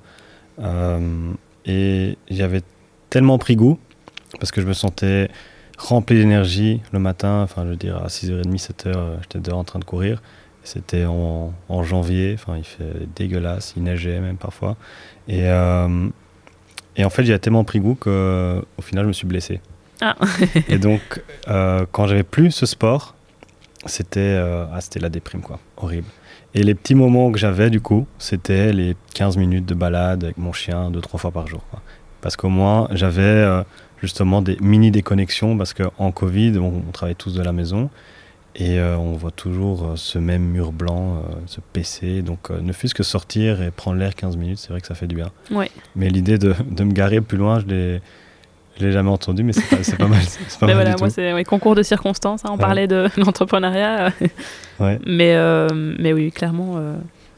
et 1.64 2.18
j'avais 2.30 2.60
tellement 3.08 3.38
pris 3.38 3.56
goût 3.56 3.78
parce 4.38 4.52
que 4.52 4.60
je 4.60 4.66
me 4.66 4.74
sentais 4.74 5.30
rempli 5.78 6.18
d'énergie 6.18 6.82
le 6.92 6.98
matin, 6.98 7.40
enfin 7.40 7.64
je 7.64 7.70
veux 7.70 7.76
dire 7.76 7.96
à 7.96 8.08
6h30, 8.08 8.62
7h, 8.62 9.22
j'étais 9.22 9.38
dehors 9.38 9.58
en 9.58 9.64
train 9.64 9.78
de 9.78 9.86
courir 9.86 10.20
c'était 10.64 11.04
en, 11.04 11.52
janvier, 11.82 12.34
enfin 12.34 12.56
il 12.56 12.64
fait 12.64 13.06
dégueulasse, 13.14 13.74
il 13.76 13.82
neigeait 13.84 14.18
même 14.20 14.36
parfois. 14.36 14.76
Et, 15.28 15.42
euh, 15.44 16.08
et 16.96 17.04
en 17.04 17.10
fait 17.10 17.24
j'ai 17.24 17.38
tellement 17.38 17.64
pris 17.64 17.80
goût 17.80 17.94
qu'au 17.94 18.82
final 18.82 19.04
je 19.04 19.08
me 19.08 19.12
suis 19.12 19.26
blessé. 19.26 19.60
Ah. 20.00 20.16
et 20.68 20.78
donc 20.78 21.22
euh, 21.48 21.86
quand 21.92 22.06
j'avais 22.06 22.22
plus 22.22 22.50
ce 22.50 22.66
sport, 22.66 23.14
c'était 23.86 24.20
euh, 24.20 24.64
ah, 24.72 24.80
la 25.00 25.08
déprime 25.10 25.42
quoi, 25.42 25.60
horrible. 25.76 26.08
Et 26.54 26.62
les 26.62 26.74
petits 26.74 26.94
moments 26.94 27.30
que 27.30 27.38
j'avais 27.38 27.68
du 27.68 27.80
coup, 27.80 28.06
c'était 28.18 28.72
les 28.72 28.96
15 29.14 29.36
minutes 29.36 29.66
de 29.66 29.74
balade 29.74 30.24
avec 30.24 30.38
mon 30.38 30.52
chien 30.52 30.90
deux 30.90 31.00
trois 31.00 31.20
fois 31.20 31.30
par 31.30 31.46
jour. 31.46 31.62
Quoi. 31.70 31.82
Parce 32.22 32.36
qu'au 32.36 32.48
moins 32.48 32.88
j'avais 32.92 33.46
justement 34.00 34.40
des 34.40 34.56
mini 34.60 34.90
déconnexions 34.90 35.58
parce 35.58 35.74
qu'en 35.74 36.10
Covid 36.10 36.58
on, 36.58 36.82
on 36.88 36.90
travaillait 36.92 37.14
tous 37.14 37.34
de 37.34 37.42
la 37.42 37.52
maison 37.52 37.90
et 38.56 38.78
euh, 38.78 38.96
on 38.96 39.14
voit 39.14 39.32
toujours 39.32 39.84
euh, 39.84 39.96
ce 39.96 40.18
même 40.18 40.42
mur 40.42 40.70
blanc, 40.70 41.16
euh, 41.16 41.34
ce 41.46 41.60
PC. 41.72 42.22
Donc, 42.22 42.50
ne 42.50 42.72
fût-ce 42.72 42.94
que 42.94 43.02
sortir 43.02 43.60
et 43.62 43.70
prendre 43.70 43.98
l'air 43.98 44.14
15 44.14 44.36
minutes, 44.36 44.58
c'est 44.58 44.68
vrai 44.68 44.80
que 44.80 44.86
ça 44.86 44.94
fait 44.94 45.08
du 45.08 45.16
bien. 45.16 45.30
Ouais. 45.50 45.70
Mais 45.96 46.08
l'idée 46.08 46.38
de, 46.38 46.54
de, 46.70 46.84
me 46.84 46.92
garer 46.92 47.20
plus 47.20 47.36
loin, 47.36 47.58
je 47.58 47.66
l'ai. 47.66 48.00
l'ai 48.78 48.92
jamais 48.92 49.10
entendu, 49.10 49.42
mais 49.42 49.52
c'est 49.52 49.68
pas, 49.68 49.96
pas, 49.96 50.08
mal. 50.08 50.22
Pas 50.60 50.66
mais 50.66 50.74
voilà, 50.74 50.94
moi, 50.98 51.10
c'est 51.10 51.44
concours 51.44 51.74
de 51.74 51.82
circonstances. 51.82 52.44
Hein, 52.44 52.50
on 52.52 52.58
parlait 52.58 52.86
de 52.86 53.08
l'entrepreneuriat. 53.16 54.12
ouais. 54.78 55.00
mais, 55.04 55.36
mais 55.98 56.12
oui, 56.12 56.30
clairement, 56.30 56.80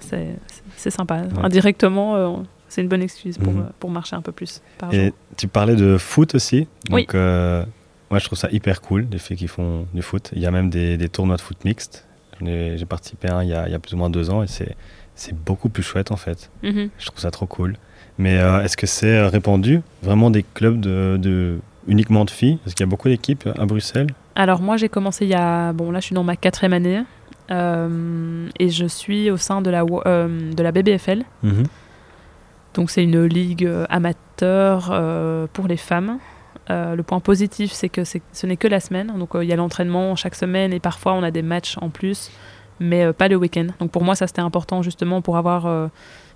c'est 0.00 0.90
sympa. 0.90 1.22
Indirectement, 1.42 2.44
c'est 2.68 2.82
une 2.82 2.88
bonne 2.88 3.02
excuse 3.02 3.38
pour, 3.38 3.54
mhm. 3.54 3.70
pour 3.80 3.88
marcher 3.88 4.16
un 4.16 4.20
peu 4.20 4.32
plus 4.32 4.60
par 4.76 4.92
Et 4.92 5.14
tu 5.38 5.48
parlais 5.48 5.76
de 5.76 5.96
foot 5.96 6.34
aussi. 6.34 6.68
Donc, 6.90 7.12
oui. 7.14 7.64
Moi, 8.10 8.20
je 8.20 8.26
trouve 8.26 8.38
ça 8.38 8.48
hyper 8.50 8.80
cool, 8.80 9.06
les 9.10 9.18
filles 9.18 9.36
qui 9.36 9.48
font 9.48 9.86
du 9.92 10.02
foot. 10.02 10.30
Il 10.34 10.40
y 10.40 10.46
a 10.46 10.50
même 10.50 10.70
des, 10.70 10.96
des 10.96 11.08
tournois 11.08 11.36
de 11.36 11.40
foot 11.40 11.64
mixte. 11.64 12.06
J'ai 12.40 12.84
participé 12.86 13.28
à 13.28 13.38
un 13.38 13.42
il 13.42 13.48
y, 13.48 13.54
a, 13.54 13.66
il 13.66 13.72
y, 13.72 13.74
a, 13.74 13.78
plus 13.78 13.94
ou 13.94 13.96
moins 13.96 14.10
deux 14.10 14.30
ans 14.30 14.42
et 14.42 14.46
c'est 14.46 15.34
beaucoup 15.34 15.68
plus 15.68 15.82
chouette 15.82 16.12
en 16.12 16.16
fait. 16.16 16.50
Mhm. 16.62 16.90
Je 16.98 17.06
trouve 17.06 17.18
ça 17.18 17.30
trop 17.30 17.46
cool. 17.46 17.76
Mais 18.18 18.38
euh, 18.38 18.62
est-ce 18.62 18.76
que 18.76 18.86
c'est 18.86 19.26
répandu 19.26 19.82
Vraiment 20.02 20.30
des 20.30 20.42
clubs 20.42 20.80
de, 20.80 21.16
de 21.20 21.58
uniquement 21.86 22.24
de 22.24 22.30
filles? 22.30 22.58
Est-ce 22.66 22.74
qu'il 22.74 22.84
y 22.84 22.88
a 22.88 22.90
beaucoup 22.90 23.08
d'équipes 23.08 23.48
à 23.58 23.64
Bruxelles 23.66 24.08
Alors 24.34 24.60
moi 24.60 24.76
j'ai 24.76 24.88
commencé 24.88 25.24
il 25.24 25.30
y 25.30 25.34
a... 25.34 25.72
Bon 25.72 25.90
là 25.90 26.00
je 26.00 26.06
suis 26.06 26.14
dans 26.14 26.24
ma 26.24 26.36
quatrième 26.36 26.74
année 26.74 27.02
euh, 27.50 28.48
et 28.58 28.68
je 28.68 28.86
suis 28.86 29.30
au 29.30 29.36
sein 29.36 29.62
de 29.62 29.70
la, 29.70 29.84
euh, 30.06 30.52
de 30.52 30.62
la 30.62 30.72
BBFL. 30.72 31.24
Mhm. 31.42 31.64
Donc 32.74 32.90
c'est 32.90 33.02
une 33.02 33.24
ligue 33.24 33.66
amateur 33.88 35.48
pour 35.54 35.66
les 35.66 35.78
femmes. 35.78 36.18
Euh, 36.70 36.96
le 36.96 37.02
point 37.02 37.20
positif, 37.20 37.72
c'est 37.72 37.88
que 37.88 38.02
ce 38.04 38.46
n'est 38.46 38.56
que 38.56 38.68
la 38.68 38.80
semaine. 38.80 39.12
Donc 39.18 39.34
euh, 39.34 39.44
il 39.44 39.48
y 39.48 39.52
a 39.52 39.56
l'entraînement 39.56 40.16
chaque 40.16 40.34
semaine 40.34 40.72
et 40.72 40.80
parfois 40.80 41.14
on 41.14 41.22
a 41.22 41.30
des 41.30 41.42
matchs 41.42 41.76
en 41.80 41.90
plus, 41.90 42.30
mais 42.80 43.04
euh, 43.04 43.12
pas 43.12 43.28
le 43.28 43.36
week-end. 43.36 43.68
Donc 43.78 43.90
pour 43.90 44.02
moi, 44.02 44.14
ça 44.14 44.26
c'était 44.26 44.40
important 44.40 44.82
justement 44.82 45.22
pour 45.22 45.36
avoir 45.36 45.90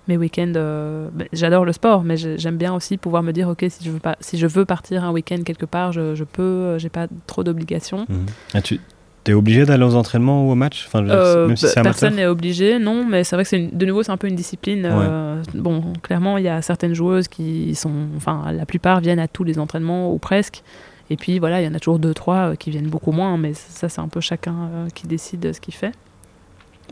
mes 0.07 0.17
week-ends. 0.17 0.53
Ben, 0.53 1.27
j'adore 1.33 1.65
le 1.65 1.73
sport, 1.73 2.03
mais 2.03 2.17
j'aime 2.17 2.57
bien 2.57 2.73
aussi 2.73 2.97
pouvoir 2.97 3.23
me 3.23 3.31
dire 3.31 3.49
ok, 3.49 3.65
si 3.69 4.37
je 4.37 4.47
veux, 4.47 4.65
partir 4.65 5.03
un 5.03 5.11
week-end 5.11 5.43
quelque 5.45 5.65
part, 5.65 5.91
je, 5.91 6.15
je 6.15 6.23
peux, 6.23 6.77
j'ai 6.77 6.89
pas 6.89 7.07
trop 7.27 7.43
d'obligations. 7.43 8.05
Mhm. 8.09 8.25
Ah, 8.53 8.61
tu 8.61 8.79
T'es 9.23 9.33
obligé 9.33 9.65
d'aller 9.65 9.83
aux 9.83 9.93
entraînements 9.93 10.47
ou 10.47 10.51
aux 10.51 10.55
matchs 10.55 10.85
enfin, 10.87 11.07
euh, 11.07 11.47
même 11.47 11.55
si 11.55 11.67
Personne 11.75 12.15
n'est 12.15 12.25
obligé, 12.25 12.79
non, 12.79 13.05
mais 13.05 13.23
c'est 13.23 13.35
vrai 13.35 13.45
que 13.45 13.75
de 13.75 13.85
nouveau, 13.85 14.01
c'est 14.01 14.11
un 14.11 14.17
peu 14.17 14.27
une 14.27 14.35
discipline. 14.35 14.83
Euh, 14.83 15.43
bon, 15.53 15.93
clairement, 16.01 16.39
il 16.39 16.45
y 16.45 16.47
a 16.47 16.63
certaines 16.63 16.95
joueuses 16.95 17.27
qui 17.27 17.75
sont. 17.75 18.07
Enfin, 18.17 18.51
la 18.51 18.65
plupart 18.65 18.99
viennent 18.99 19.19
à 19.19 19.27
tous 19.27 19.43
les 19.43 19.59
entraînements 19.59 20.11
ou 20.11 20.17
presque. 20.17 20.63
Et 21.11 21.17
puis 21.17 21.37
voilà, 21.37 21.61
il 21.61 21.65
y 21.65 21.67
en 21.67 21.75
a 21.75 21.79
toujours 21.79 21.99
deux, 21.99 22.15
trois 22.15 22.51
euh, 22.51 22.55
qui 22.55 22.71
viennent 22.71 22.89
beaucoup 22.89 23.11
moins, 23.11 23.37
mais 23.37 23.53
ça, 23.53 23.89
c'est 23.89 24.01
un 24.01 24.07
peu 24.07 24.21
chacun 24.21 24.87
qui 24.95 25.05
décide 25.05 25.53
ce 25.53 25.61
qu'il 25.61 25.75
fait. 25.75 25.91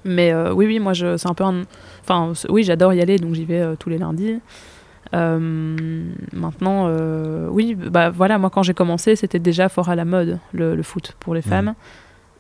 Mais 0.06 0.32
oui, 0.52 0.68
oui, 0.68 0.80
moi, 0.80 0.94
c'est 0.94 1.28
un 1.28 1.34
peu. 1.34 1.44
Enfin, 2.02 2.34
oui, 2.48 2.64
j'adore 2.64 2.94
y 2.94 3.02
aller, 3.02 3.18
donc 3.18 3.34
j'y 3.34 3.46
vais 3.46 3.76
tous 3.80 3.90
les 3.90 3.98
lundis. 3.98 4.40
maintenant, 5.14 6.96
oui, 7.50 7.74
bah 7.74 8.12
voilà, 8.12 8.38
moi 8.38 8.52
quand 8.52 8.62
j'ai 8.62 8.76
commencé, 8.76 9.16
c'était 9.16 9.40
déjà 9.40 9.68
fort 9.68 9.90
à 9.90 9.96
la 9.96 10.06
mode 10.06 10.38
le, 10.54 10.80
foot 10.84 11.16
pour 11.20 11.34
les 11.34 11.42
femmes. 11.42 11.74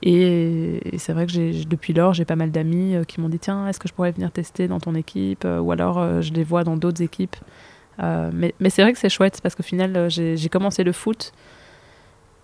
Et, 0.01 0.79
c'est 0.97 1.13
vrai 1.13 1.25
que 1.25 1.67
depuis 1.67 1.93
lors, 1.93 2.13
j'ai 2.13 2.25
pas 2.25 2.35
mal 2.35 2.51
d'amis 2.51 2.95
euh, 2.95 3.03
qui 3.03 3.19
m'ont 3.19 3.29
dit 3.29 3.39
tiens, 3.39 3.67
est-ce 3.67 3.79
que 3.79 3.87
je 3.87 3.93
pourrais 3.93 4.11
venir 4.11 4.31
tester 4.31 4.67
dans 4.67 4.79
ton 4.79 4.95
équipe 4.95 5.43
euh, 5.45 5.59
Ou 5.59 5.71
alors 5.71 5.97
euh, 5.97 6.21
je 6.21 6.33
les 6.33 6.43
vois 6.43 6.63
dans 6.63 6.77
d'autres 6.77 7.01
équipes. 7.01 7.35
mais, 7.99 8.53
mais 8.59 8.69
c'est 8.69 8.81
vrai 8.81 8.93
que 8.93 8.99
c'est 8.99 9.09
chouette 9.09 9.39
parce 9.43 9.55
qu'au 9.55 9.63
final, 9.63 10.09
j'ai 10.09 10.49
commencé 10.49 10.83
le 10.83 10.93
foot 10.93 11.33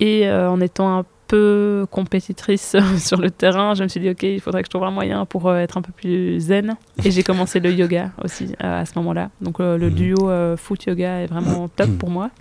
et 0.01 0.29
en 0.29 0.59
étant 0.59 0.97
un 0.97 1.05
peu 1.27 1.87
compétitrice 1.89 2.75
sur 2.97 3.21
le 3.21 3.31
terrain, 3.31 3.73
je 3.73 3.83
me 3.83 3.87
suis 3.87 4.01
dit 4.01 4.09
ok, 4.09 4.23
il 4.23 4.41
faudrait 4.41 4.61
que 4.61 4.67
je 4.67 4.71
trouve 4.71 4.83
un 4.83 4.91
moyen 4.91 5.25
pour 5.25 5.53
être 5.55 5.77
un 5.77 5.81
peu 5.81 5.93
plus 5.93 6.41
zen. 6.41 6.75
Et 7.05 7.11
j'ai 7.11 7.23
commencé 7.23 7.61
le 7.61 7.71
yoga 7.71 8.11
aussi 8.21 8.53
à 8.59 8.85
ce 8.85 8.99
moment-là. 8.99 9.29
Donc 9.39 9.59
le 9.59 9.77
mmh. 9.77 9.89
duo 9.91 10.57
foot-yoga 10.57 11.21
est 11.21 11.27
vraiment 11.27 11.69
top 11.69 11.89
pour 11.97 12.09
moi. 12.09 12.31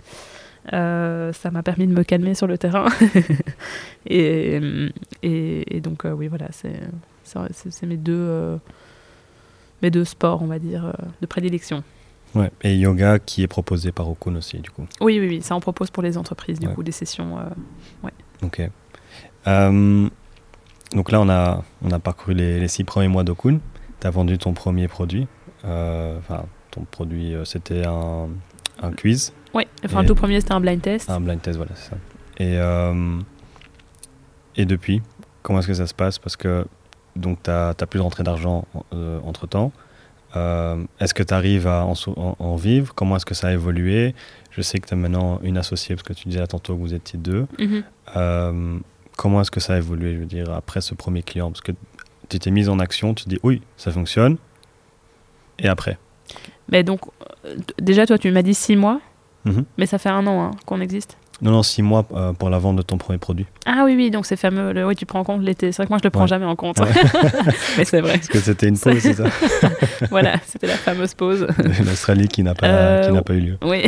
Euh, 0.73 1.31
ça 1.33 1.51
m'a 1.51 1.63
permis 1.63 1.87
de 1.87 1.93
me 1.93 2.03
calmer 2.03 2.33
sur 2.33 2.47
le 2.47 2.57
terrain. 2.57 2.87
et, 4.05 4.59
et, 5.21 5.81
donc, 5.81 6.05
euh, 6.05 6.11
oui, 6.11 6.27
voilà, 6.27 6.47
c'est 6.51 7.85
mes, 7.85 7.97
deux 7.97 8.13
euh, 8.13 8.57
mes 9.81 9.91
deux 9.91 10.05
sports, 10.05 10.41
on 10.41 10.47
va 10.47 10.59
dire, 10.59 10.93
de 11.21 11.25
prédilection. 11.25 11.83
Ouais, 12.33 12.51
et 12.63 12.75
yoga 12.75 13.19
qui 13.19 13.43
est 13.43 13.47
proposé 13.47 13.91
par 13.91 14.09
Okun 14.09 14.35
aussi, 14.35 14.57
du 14.57 14.69
coup. 14.69 14.85
Oui, 15.01 15.19
oui, 15.19 15.27
oui, 15.27 15.41
ça 15.41 15.55
en 15.55 15.59
propose 15.61 15.89
pour 15.89 16.03
les 16.03 16.17
entreprises, 16.17 16.59
du 16.59 16.67
coup, 16.67 16.83
des 16.83 16.91
sessions. 16.91 17.37
ouais. 18.03 18.11
Ok. 18.41 18.61
donc 19.45 21.11
là, 21.11 21.21
on 21.21 21.29
a, 21.29 21.63
on 21.83 21.91
a 21.91 21.99
parcouru 21.99 22.33
les, 22.33 22.59
les 22.59 22.67
six 22.67 22.83
premiers 22.83 23.07
mois 23.07 23.23
d'Okun. 23.23 23.59
Tu 24.01 24.07
as 24.07 24.09
vendu 24.09 24.37
ton 24.37 24.53
premier 24.53 24.87
produit. 24.87 25.27
Enfin, 25.63 26.45
ton 26.71 26.83
produit, 26.89 27.35
c'était 27.45 27.85
un, 27.85 28.27
un 28.81 28.91
quiz 28.91 29.31
oui, 29.55 29.63
enfin, 29.85 30.01
le 30.01 30.07
tout 30.07 30.15
premier, 30.15 30.41
c'était 30.41 30.53
un 30.53 30.59
blind 30.59 30.81
test. 30.81 31.09
Un 31.09 31.21
blind 31.21 31.41
test, 31.41 31.55
voilà, 31.55 31.71
c'est 31.75 31.89
ça. 31.91 31.97
Et, 32.37 32.57
euh, 32.57 33.19
et 34.57 34.65
depuis, 34.65 35.01
comment 35.41 35.59
est-ce 35.59 35.67
que 35.67 35.73
ça 35.73 35.87
se 35.87 35.93
passe? 35.93 36.19
Parce 36.19 36.35
que 36.35 36.65
donc 37.15 37.41
tu 37.43 37.49
n'as 37.49 37.73
plus 37.73 38.01
rentré 38.01 38.23
d'argent 38.23 38.65
euh, 38.93 39.19
entre 39.23 39.47
temps. 39.47 39.71
Euh, 40.35 40.83
est-ce 40.99 41.13
que 41.13 41.23
tu 41.23 41.33
arrives 41.33 41.65
à 41.67 41.85
en, 41.85 42.55
vivre? 42.57 42.93
Comment 42.93 43.15
est-ce 43.15 43.25
que 43.25 43.33
ça 43.33 43.47
a 43.47 43.53
évolué? 43.53 44.13
Je 44.51 44.61
sais 44.61 44.79
que 44.79 44.87
tu 44.87 44.93
as 44.93 44.97
maintenant 44.97 45.39
une 45.41 45.57
associée, 45.57 45.95
parce 45.95 46.05
que 46.05 46.11
tu 46.11 46.27
disais 46.27 46.45
tantôt 46.45 46.75
que 46.75 46.79
vous 46.81 46.93
étiez 46.93 47.17
deux. 47.17 47.47
Mhm. 47.57 48.81
comment 49.15 49.39
est-ce 49.39 49.51
que 49.51 49.61
ça 49.61 49.75
a 49.75 49.77
évolué, 49.77 50.13
je 50.13 50.19
veux 50.19 50.25
dire, 50.25 50.51
après 50.51 50.81
ce 50.81 50.93
premier 50.93 51.23
client? 51.23 51.49
Parce 51.49 51.61
que 51.61 51.71
tu 52.27 52.39
t'es 52.39 52.51
mise 52.51 52.67
en 52.67 52.79
action, 52.79 53.13
tu 53.13 53.23
te 53.23 53.29
dis 53.29 53.39
oui, 53.43 53.61
ça 53.77 53.91
fonctionne. 53.91 54.35
Et 55.59 55.69
après? 55.69 55.97
Mais 56.69 56.83
donc, 56.83 56.99
déjà, 57.79 58.05
toi, 58.05 58.17
tu 58.17 58.29
m'as 58.31 58.41
dit 58.41 58.53
six 58.53 58.75
mois. 58.75 58.99
Mhm. 59.45 59.65
Mais 59.77 59.85
ça 59.85 59.97
fait 59.97 60.09
un 60.09 60.25
an 60.27 60.41
hein, 60.43 60.51
qu'on 60.65 60.81
existe. 60.81 61.17
Non, 61.41 61.51
non, 61.51 61.63
six 61.63 61.81
mois 61.81 62.05
euh, 62.15 62.31
pour 62.31 62.49
la 62.49 62.57
vente 62.59 62.77
de 62.77 62.81
ton 62.81 62.97
premier 62.97 63.19
produit. 63.19 63.45
Ah 63.65 63.81
oui, 63.83 63.93
oui, 63.97 64.09
donc 64.09 64.25
c'est 64.25 64.37
fameux. 64.37 64.71
Le, 64.71 64.87
oui, 64.87 64.95
tu 64.95 65.05
prends 65.05 65.19
en 65.19 65.23
compte 65.25 65.41
l'été. 65.41 65.71
C'est 65.73 65.77
vrai 65.77 65.85
que 65.85 65.89
moi, 65.91 65.97
je 66.01 66.05
le 66.05 66.09
prends 66.09 66.21
Ouais. 66.21 66.27
jamais 66.29 66.45
en 66.45 66.55
compte. 66.55 66.79
Ouais. 66.79 66.87
Mais 67.77 67.83
c'est 67.83 67.99
vrai. 67.99 68.13
Parce 68.13 68.27
que 68.29 68.39
c'était 68.39 68.69
une 68.69 68.79
pause, 68.79 68.99
c'est 68.99 69.13
ça 69.15 69.25
Voilà, 70.09 70.35
c'était 70.45 70.67
la 70.67 70.75
fameuse 70.77 71.13
pause. 71.13 71.45
L'Australie 71.85 72.29
qui 72.29 72.41
n'a 72.41 72.55
pas, 72.55 72.67
Euh, 72.67 73.05
qui 73.07 73.11
n'a 73.11 73.21
pas 73.21 73.33
eu 73.33 73.41
lieu. 73.41 73.57
Oui. 73.65 73.83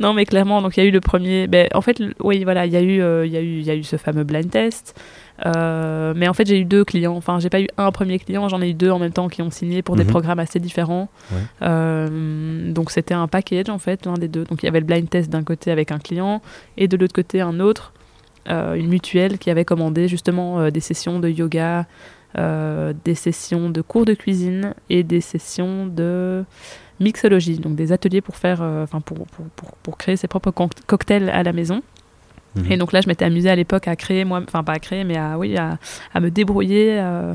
non, 0.00 0.14
mais 0.14 0.24
clairement, 0.24 0.62
donc 0.62 0.76
il 0.78 0.80
y 0.82 0.82
a 0.86 0.86
eu 0.86 0.90
le 0.92 1.00
premier. 1.00 1.46
Ben, 1.48 1.68
en 1.74 1.82
fait, 1.82 2.00
oui, 2.20 2.44
voilà, 2.44 2.64
il 2.64 2.72
y 2.72 2.76
a 2.76 2.80
eu, 2.82 3.02
euh, 3.02 3.26
y 3.26 3.36
a 3.36 3.40
eu, 3.40 3.58
il 3.58 3.64
y 3.66 3.70
a 3.70 3.74
eu 3.74 3.84
ce 3.84 3.96
fameux 3.96 4.24
blind 4.24 4.50
test. 4.50 4.98
Euh, 5.44 6.12
mais 6.16 6.28
en 6.28 6.34
fait, 6.34 6.46
j'ai 6.46 6.60
eu 6.60 6.64
deux 6.64 6.84
clients. 6.84 7.16
Enfin, 7.16 7.40
j'ai 7.40 7.50
pas 7.50 7.60
eu 7.60 7.66
un 7.76 7.90
premier 7.90 8.18
client, 8.18 8.48
j'en 8.48 8.62
ai 8.62 8.70
eu 8.70 8.74
deux 8.74 8.90
en 8.90 8.98
même 8.98 9.12
temps 9.12 9.28
qui 9.28 9.42
ont 9.42 9.50
signé 9.50 9.82
pour 9.82 9.96
des 9.96 10.04
Mhm. 10.04 10.10
programmes 10.10 10.38
assez 10.38 10.60
différents. 10.60 11.08
Ouais. 11.32 11.38
Euh, 11.62 12.72
donc 12.72 12.90
c'était 12.90 13.14
un 13.14 13.26
package 13.28 13.68
en 13.68 13.78
fait, 13.78 14.06
l'un 14.06 14.14
des 14.14 14.28
deux. 14.28 14.44
Donc 14.44 14.62
il 14.62 14.66
y 14.66 14.68
avait 14.68 14.80
le 14.80 14.86
blind 14.86 15.08
test 15.10 15.30
d'un 15.30 15.42
côté 15.42 15.70
avec 15.70 15.90
un 15.90 15.98
client 15.98 16.42
et 16.76 16.86
de 16.88 16.96
l'autre 16.96 17.14
côté 17.14 17.40
un 17.40 17.58
autre, 17.60 17.92
euh, 18.48 18.74
une 18.74 18.88
mutuelle 18.88 19.38
qui 19.38 19.50
avait 19.50 19.64
commandé 19.64 20.06
justement 20.08 20.70
des 20.70 20.80
sessions 20.80 21.18
de 21.18 21.28
yoga, 21.28 21.86
des 22.36 23.14
sessions 23.14 23.68
de 23.68 23.80
cours 23.82 24.04
de 24.04 24.14
cuisine 24.14 24.74
et 24.90 25.02
des 25.02 25.20
sessions 25.20 25.86
de 25.86 26.44
mixologie, 27.00 27.58
donc 27.58 27.74
des 27.74 27.90
ateliers 27.92 28.20
pour 28.20 28.36
faire, 28.36 28.62
enfin 28.62 29.00
pour, 29.00 29.18
pour, 29.26 29.44
pour, 29.56 29.70
pour 29.82 29.98
créer 29.98 30.16
ses 30.16 30.28
propres 30.28 30.52
cocktails 30.86 31.28
à 31.30 31.42
la 31.42 31.52
maison. 31.52 31.82
Et 32.68 32.76
donc 32.76 32.92
là, 32.92 33.00
je 33.00 33.08
m'étais 33.08 33.24
amusée 33.24 33.48
à 33.50 33.56
l'époque 33.56 33.88
à 33.88 33.96
créer, 33.96 34.24
moi, 34.24 34.40
enfin 34.46 34.62
pas 34.62 34.72
à 34.74 34.78
créer, 34.78 35.04
mais 35.04 35.16
à, 35.16 35.38
oui, 35.38 35.56
à, 35.56 35.78
à 36.12 36.20
me 36.20 36.30
débrouiller 36.30 36.98
euh, 37.00 37.32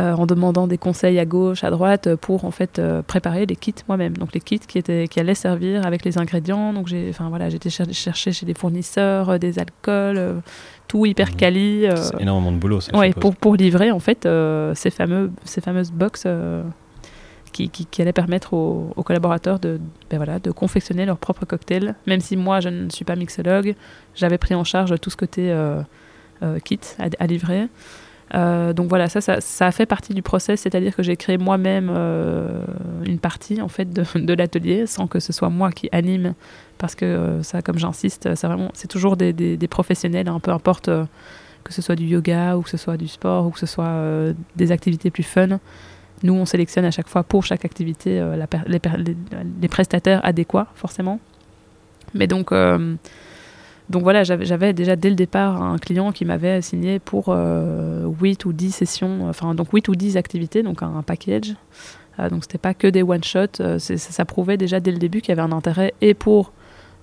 euh, 0.00 0.12
en 0.14 0.24
demandant 0.24 0.68
des 0.68 0.78
conseils 0.78 1.18
à 1.18 1.24
gauche, 1.24 1.64
à 1.64 1.70
droite, 1.70 2.06
euh, 2.06 2.16
pour 2.16 2.44
en 2.44 2.52
fait 2.52 2.78
euh, 2.78 3.02
préparer 3.02 3.44
les 3.44 3.56
kits 3.56 3.74
moi-même. 3.88 4.16
Donc 4.16 4.32
les 4.32 4.40
kits 4.40 4.60
qui, 4.60 4.78
étaient, 4.78 5.08
qui 5.08 5.18
allaient 5.18 5.34
servir 5.34 5.84
avec 5.84 6.04
les 6.04 6.16
ingrédients. 6.16 6.72
Donc 6.72 6.86
j'ai, 6.86 7.08
enfin 7.10 7.28
voilà, 7.28 7.48
j'étais 7.50 7.70
cher- 7.70 7.86
chercher 7.92 8.30
chez 8.30 8.46
des 8.46 8.54
fournisseurs 8.54 9.38
des 9.40 9.58
alcools, 9.58 10.40
tout 10.86 11.06
hyper 11.06 11.30
Mhm. 11.30 11.34
quali. 11.36 11.86
C'est 11.96 12.20
énormément 12.22 12.52
de 12.52 12.58
boulot, 12.58 12.80
ça. 12.80 12.96
Ouais, 12.96 13.12
pour, 13.12 13.34
pour 13.34 13.56
livrer 13.56 13.90
en 13.90 13.98
fait 14.00 14.28
ces, 14.74 14.90
fameux, 14.90 15.32
ces 15.44 15.60
fameuses 15.60 15.90
box 15.90 16.24
qui, 17.52 17.68
qui, 17.68 17.84
qui 17.84 18.00
allaient 18.00 18.12
permettre 18.12 18.54
aux, 18.54 18.92
aux 18.94 19.02
collaborateurs 19.02 19.58
de, 19.58 19.80
ben 20.08 20.18
voilà, 20.18 20.38
de 20.38 20.52
confectionner 20.52 21.04
leur 21.04 21.18
propre 21.18 21.44
cocktail. 21.46 21.96
Même 22.06 22.20
si 22.20 22.36
moi 22.36 22.60
je 22.60 22.68
ne 22.68 22.88
suis 22.90 23.04
pas 23.04 23.16
mixologue, 23.16 23.74
j'avais 24.20 24.38
pris 24.38 24.54
en 24.54 24.64
charge 24.64 24.94
tout 25.00 25.10
ce 25.10 25.16
côté 25.16 25.50
euh, 25.50 25.80
euh, 26.42 26.58
kit 26.60 26.78
à, 26.98 27.26
livrer. 27.26 27.66
Euh, 28.34 28.72
donc 28.72 28.88
voilà, 28.88 29.08
ça, 29.08 29.20
ça, 29.20 29.40
ça 29.40 29.72
fait 29.72 29.86
partie 29.86 30.14
du 30.14 30.22
process, 30.22 30.60
c'est-à-dire 30.60 30.94
que 30.94 31.02
j'ai 31.02 31.16
créé 31.16 31.38
moi-même 31.38 31.90
une 33.04 33.18
partie 33.18 33.60
en 33.60 33.68
fait 33.68 33.92
de, 33.92 34.34
l'atelier 34.34 34.86
sans 34.86 35.08
que 35.08 35.18
ce 35.18 35.32
soit 35.32 35.50
moi 35.50 35.72
qui 35.72 35.88
anime, 35.90 36.34
parce 36.78 36.94
que 36.94 37.40
ça, 37.42 37.62
comme 37.62 37.78
j'insiste, 37.78 38.28
c'est 38.74 38.88
toujours 38.88 39.16
des, 39.16 39.68
professionnels, 39.68 40.28
hein, 40.28 40.38
peu 40.38 40.52
importe 40.52 40.90
que 41.64 41.72
ce 41.72 41.82
soit 41.82 41.96
du 41.96 42.04
yoga 42.04 42.56
ou 42.56 42.62
que 42.62 42.70
ce 42.70 42.76
soit 42.76 42.96
du 42.96 43.08
sport 43.08 43.46
ou 43.46 43.50
que 43.50 43.58
ce 43.58 43.66
soit 43.66 44.32
des 44.54 44.70
activités 44.70 45.10
plus 45.10 45.24
fun. 45.24 45.58
Nous, 46.22 46.34
on 46.34 46.44
sélectionne 46.44 46.84
à 46.84 46.90
chaque 46.90 47.08
fois 47.08 47.22
pour 47.22 47.44
chaque 47.44 47.64
activité 47.64 48.22
les, 48.66 48.80
les- 49.60 49.68
prestataires 49.68 50.20
adéquats, 50.22 50.68
forcément. 50.74 51.18
Mais 52.14 52.26
donc, 52.26 52.52
donc 53.90 54.04
voilà, 54.04 54.22
j'avais 54.22 54.72
déjà 54.72 54.94
dès 54.94 55.10
le 55.10 55.16
départ 55.16 55.60
un 55.60 55.76
client 55.76 56.12
qui 56.12 56.24
m'avait 56.24 56.62
signé 56.62 57.00
pour 57.00 57.26
euh, 57.28 58.06
8 58.20 58.44
ou 58.44 58.52
10 58.52 58.70
sessions, 58.70 59.28
enfin 59.28 59.54
donc 59.54 59.72
8 59.72 59.88
ou 59.88 59.96
10 59.96 60.16
activités, 60.16 60.62
donc 60.62 60.82
un, 60.82 61.02
package. 61.02 61.56
Euh, 62.20 62.30
donc 62.30 62.44
c'était 62.44 62.58
pas 62.58 62.72
que 62.72 62.86
des 62.86 63.02
one-shot, 63.02 63.60
euh, 63.60 63.78
ça, 63.80 63.96
ça 63.98 64.24
prouvait 64.24 64.56
déjà 64.56 64.78
dès 64.78 64.92
le 64.92 64.98
début 64.98 65.20
qu'il 65.20 65.30
y 65.30 65.32
avait 65.32 65.42
un 65.42 65.52
intérêt 65.52 65.92
et 66.00 66.14
pour. 66.14 66.52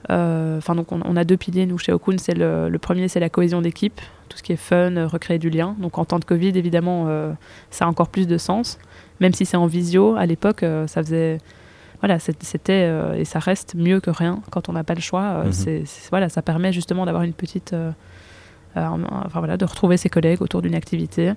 euh, 0.10 0.58
Enfin, 0.58 0.76
donc 0.76 0.92
on, 0.92 1.16
a 1.16 1.24
deux 1.24 1.38
piliers, 1.38 1.66
nous, 1.66 1.78
chez 1.78 1.92
Okun. 1.92 2.18
C'est 2.18 2.34
le, 2.34 2.78
premier, 2.80 3.08
c'est 3.08 3.20
la 3.20 3.30
cohésion 3.30 3.62
d'équipe, 3.62 4.00
tout 4.30 4.38
ce 4.38 4.44
qui 4.44 4.54
est 4.54 4.56
fun, 4.56 4.96
euh, 4.96 5.08
recréer 5.08 5.40
du 5.40 5.50
lien. 5.50 5.76
Donc 5.80 5.98
en 5.98 6.06
temps 6.06 6.20
de 6.20 6.26
Covid, 6.26 6.58
évidemment, 6.58 7.06
euh, 7.08 7.34
ça 7.70 7.86
a 7.86 7.88
encore 7.88 8.10
plus 8.10 8.28
de 8.28 8.38
sens. 8.38 8.80
Même 9.20 9.34
si 9.34 9.46
c'est 9.46 9.58
en 9.58 9.68
visio, 9.68 10.16
à 10.16 10.26
l'époque, 10.26 10.64
euh, 10.64 10.88
ça 10.88 11.04
faisait. 11.04 11.40
Voilà, 12.02 12.20
c'était 12.20 12.84
euh, 12.88 13.16
et 13.16 13.26
ça 13.26 13.40
reste 13.40 13.74
mieux 13.76 14.00
que 14.00 14.12
rien 14.12 14.42
quand 14.52 14.70
on 14.70 14.74
n'a 14.74 14.84
pas 14.84 14.94
le 14.94 15.02
choix. 15.02 15.24
euh, 15.24 15.46
Mhm. 15.46 15.52
c'est- 15.52 16.10
voilà, 16.12 16.30
ça 16.30 16.42
permet 16.42 16.72
justement 16.72 17.06
d'avoir 17.06 17.24
une 17.24 17.34
petite. 17.34 17.74
euh, 17.74 17.92
enfin 18.76 19.40
voilà, 19.40 19.58
de 19.58 19.66
retrouver 19.66 19.98
ses 19.98 20.10
collègues 20.10 20.42
autour 20.44 20.62
d'une 20.62 20.76
activité. 20.76 21.34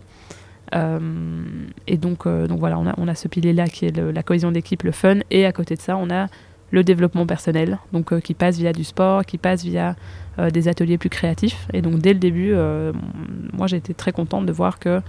Et 1.87 1.97
donc, 1.97 2.29
donc 2.29 2.59
voilà, 2.61 2.79
on 2.79 2.87
a, 2.87 2.95
on 2.99 3.09
a 3.09 3.15
ce 3.15 3.29
pilier-là 3.29 3.67
qui 3.69 3.87
est 3.87 3.97
le- 3.97 4.11
la 4.13 4.23
cohésion 4.23 4.53
d'équipe, 4.53 4.83
le 4.83 4.93
fun, 4.93 5.19
et 5.31 5.47
à 5.47 5.53
côté 5.53 5.75
de 5.75 5.81
ça, 5.81 5.97
on 5.97 6.11
a 6.11 6.27
le 6.71 6.85
développement 6.85 7.27
personnel, 7.27 7.79
donc 7.93 8.13
euh, 8.13 8.21
qui 8.21 8.35
passe 8.35 8.57
via 8.59 8.73
du 8.73 8.85
sport, 8.85 9.25
qui 9.25 9.39
passe 9.39 9.65
via 9.65 9.97
euh, 10.39 10.51
des 10.51 10.69
ateliers 10.69 10.99
plus 10.99 11.09
créatifs. 11.09 11.67
Et 11.73 11.83
donc 11.83 11.99
dès 11.99 12.13
le 12.13 12.21
début, 12.21 12.53
euh, 12.53 12.93
moi 13.53 13.67
j'ai 13.67 13.79
été 13.79 13.95
très 13.95 14.13
contente 14.13 14.47
de 14.47 14.53
voir 14.53 14.79
que 14.79 15.01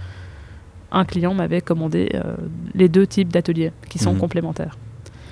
un 0.90 1.04
client 1.04 1.32
m'avait 1.34 1.60
commandé 1.60 2.10
les 2.74 2.88
deux 2.88 3.06
types 3.06 3.28
d'ateliers 3.32 3.72
qui 3.88 3.98
sont 3.98 4.12
Mhm. 4.14 4.18
complémentaires. 4.20 4.76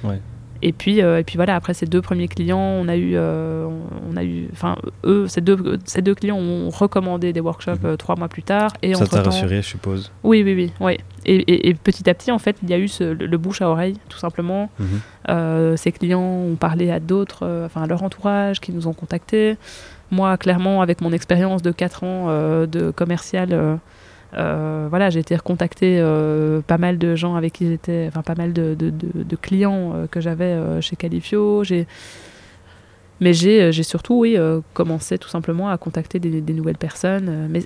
Ouais. 0.05 0.21
Et 0.63 0.73
puis, 0.75 1.01
euh, 1.01 1.21
et 1.21 1.25
puis 1.25 1.37
voilà, 1.37 1.55
après 1.57 1.73
ces 1.73 1.87
deux 1.87 2.03
premiers 2.03 2.29
clients, 2.29 2.59
on 2.59 2.87
a 2.87 2.95
eu, 2.95 3.13
euh, 3.15 3.67
on 4.13 4.15
a 4.15 4.23
eu, 4.23 4.47
enfin 4.53 4.77
eux, 5.05 5.27
ces 5.27 5.41
deux, 5.41 5.79
ces 5.87 6.03
deux 6.03 6.15
clients 6.15 6.37
ont 6.37 6.69
recommandé 6.69 7.33
des 7.33 7.41
workshops 7.41 7.81
Mhm. 7.83 7.87
euh, 7.93 7.97
trois 7.97 8.15
mois 8.15 8.29
plus 8.29 8.43
tard. 8.43 8.71
Et 8.83 8.93
Ça 8.93 9.07
t'a 9.07 9.23
rassuré, 9.23 9.63
je 9.63 9.67
suppose. 9.69 10.13
Oui, 10.23 10.43
oui, 10.45 10.53
oui, 10.55 10.71
oui. 10.81 10.99
Et, 11.25 11.37
et- 11.37 11.69
et 11.71 11.75
petit 11.75 12.11
à 12.11 12.15
petit, 12.15 12.31
en 12.31 12.39
fait, 12.39 12.57
il 12.63 12.69
y 12.69 12.75
a 12.75 12.79
eu 12.79 12.89
ce- 12.89 13.05
le, 13.05 13.25
le 13.25 13.39
bouche 13.39 13.63
à 13.63 13.71
oreille, 13.71 13.97
tout 14.11 14.19
simplement. 14.19 14.69
Mhm. 14.79 15.77
Ces 15.79 15.93
clients 15.93 16.21
ont 16.21 16.57
parlé 16.57 16.91
à 16.91 17.01
d'autres, 17.01 17.63
enfin 17.65 17.83
à 17.83 17.87
leur 17.87 18.03
entourage, 18.03 18.61
qui 18.61 18.73
nous 18.73 18.87
ont 18.87 18.93
contactés. 18.93 19.57
Moi, 20.11 20.37
clairement, 20.37 20.83
avec 20.83 21.01
mon 21.01 21.13
expérience 21.13 21.63
de 21.63 21.71
4 21.71 22.05
ans 22.05 22.27
de 22.67 22.91
commercial, 22.91 23.79
euh, 24.35 24.87
voilà, 24.91 25.11
j'ai 25.11 25.21
été 25.21 25.35
recontacté 25.37 25.99
euh, 26.01 26.61
pas 26.61 26.79
mal 26.79 26.99
de 26.99 27.15
gens 27.17 27.35
avec 27.35 27.55
qui 27.55 27.67
j'étais, 27.69 28.07
enfin 28.09 28.23
pas 28.23 28.35
mal 28.37 28.53
de, 28.53 28.75
de- 28.75 28.91
de- 28.91 29.23
de 29.23 29.37
clients 29.37 29.93
euh, 29.95 30.07
que 30.07 30.21
j'avais 30.21 30.45
euh, 30.45 30.81
chez 30.81 30.97
Califio. 30.97 31.63
Mais 33.23 33.35
j'ai, 33.35 33.71
surtout, 33.83 34.21
oui, 34.21 34.39
commencé 34.73 35.19
tout 35.19 35.29
simplement 35.29 35.69
à 35.69 35.77
contacter 35.77 36.19
des, 36.19 36.41
des 36.41 36.53
nouvelles 36.55 36.79
personnes. 36.79 37.49
mais 37.51 37.63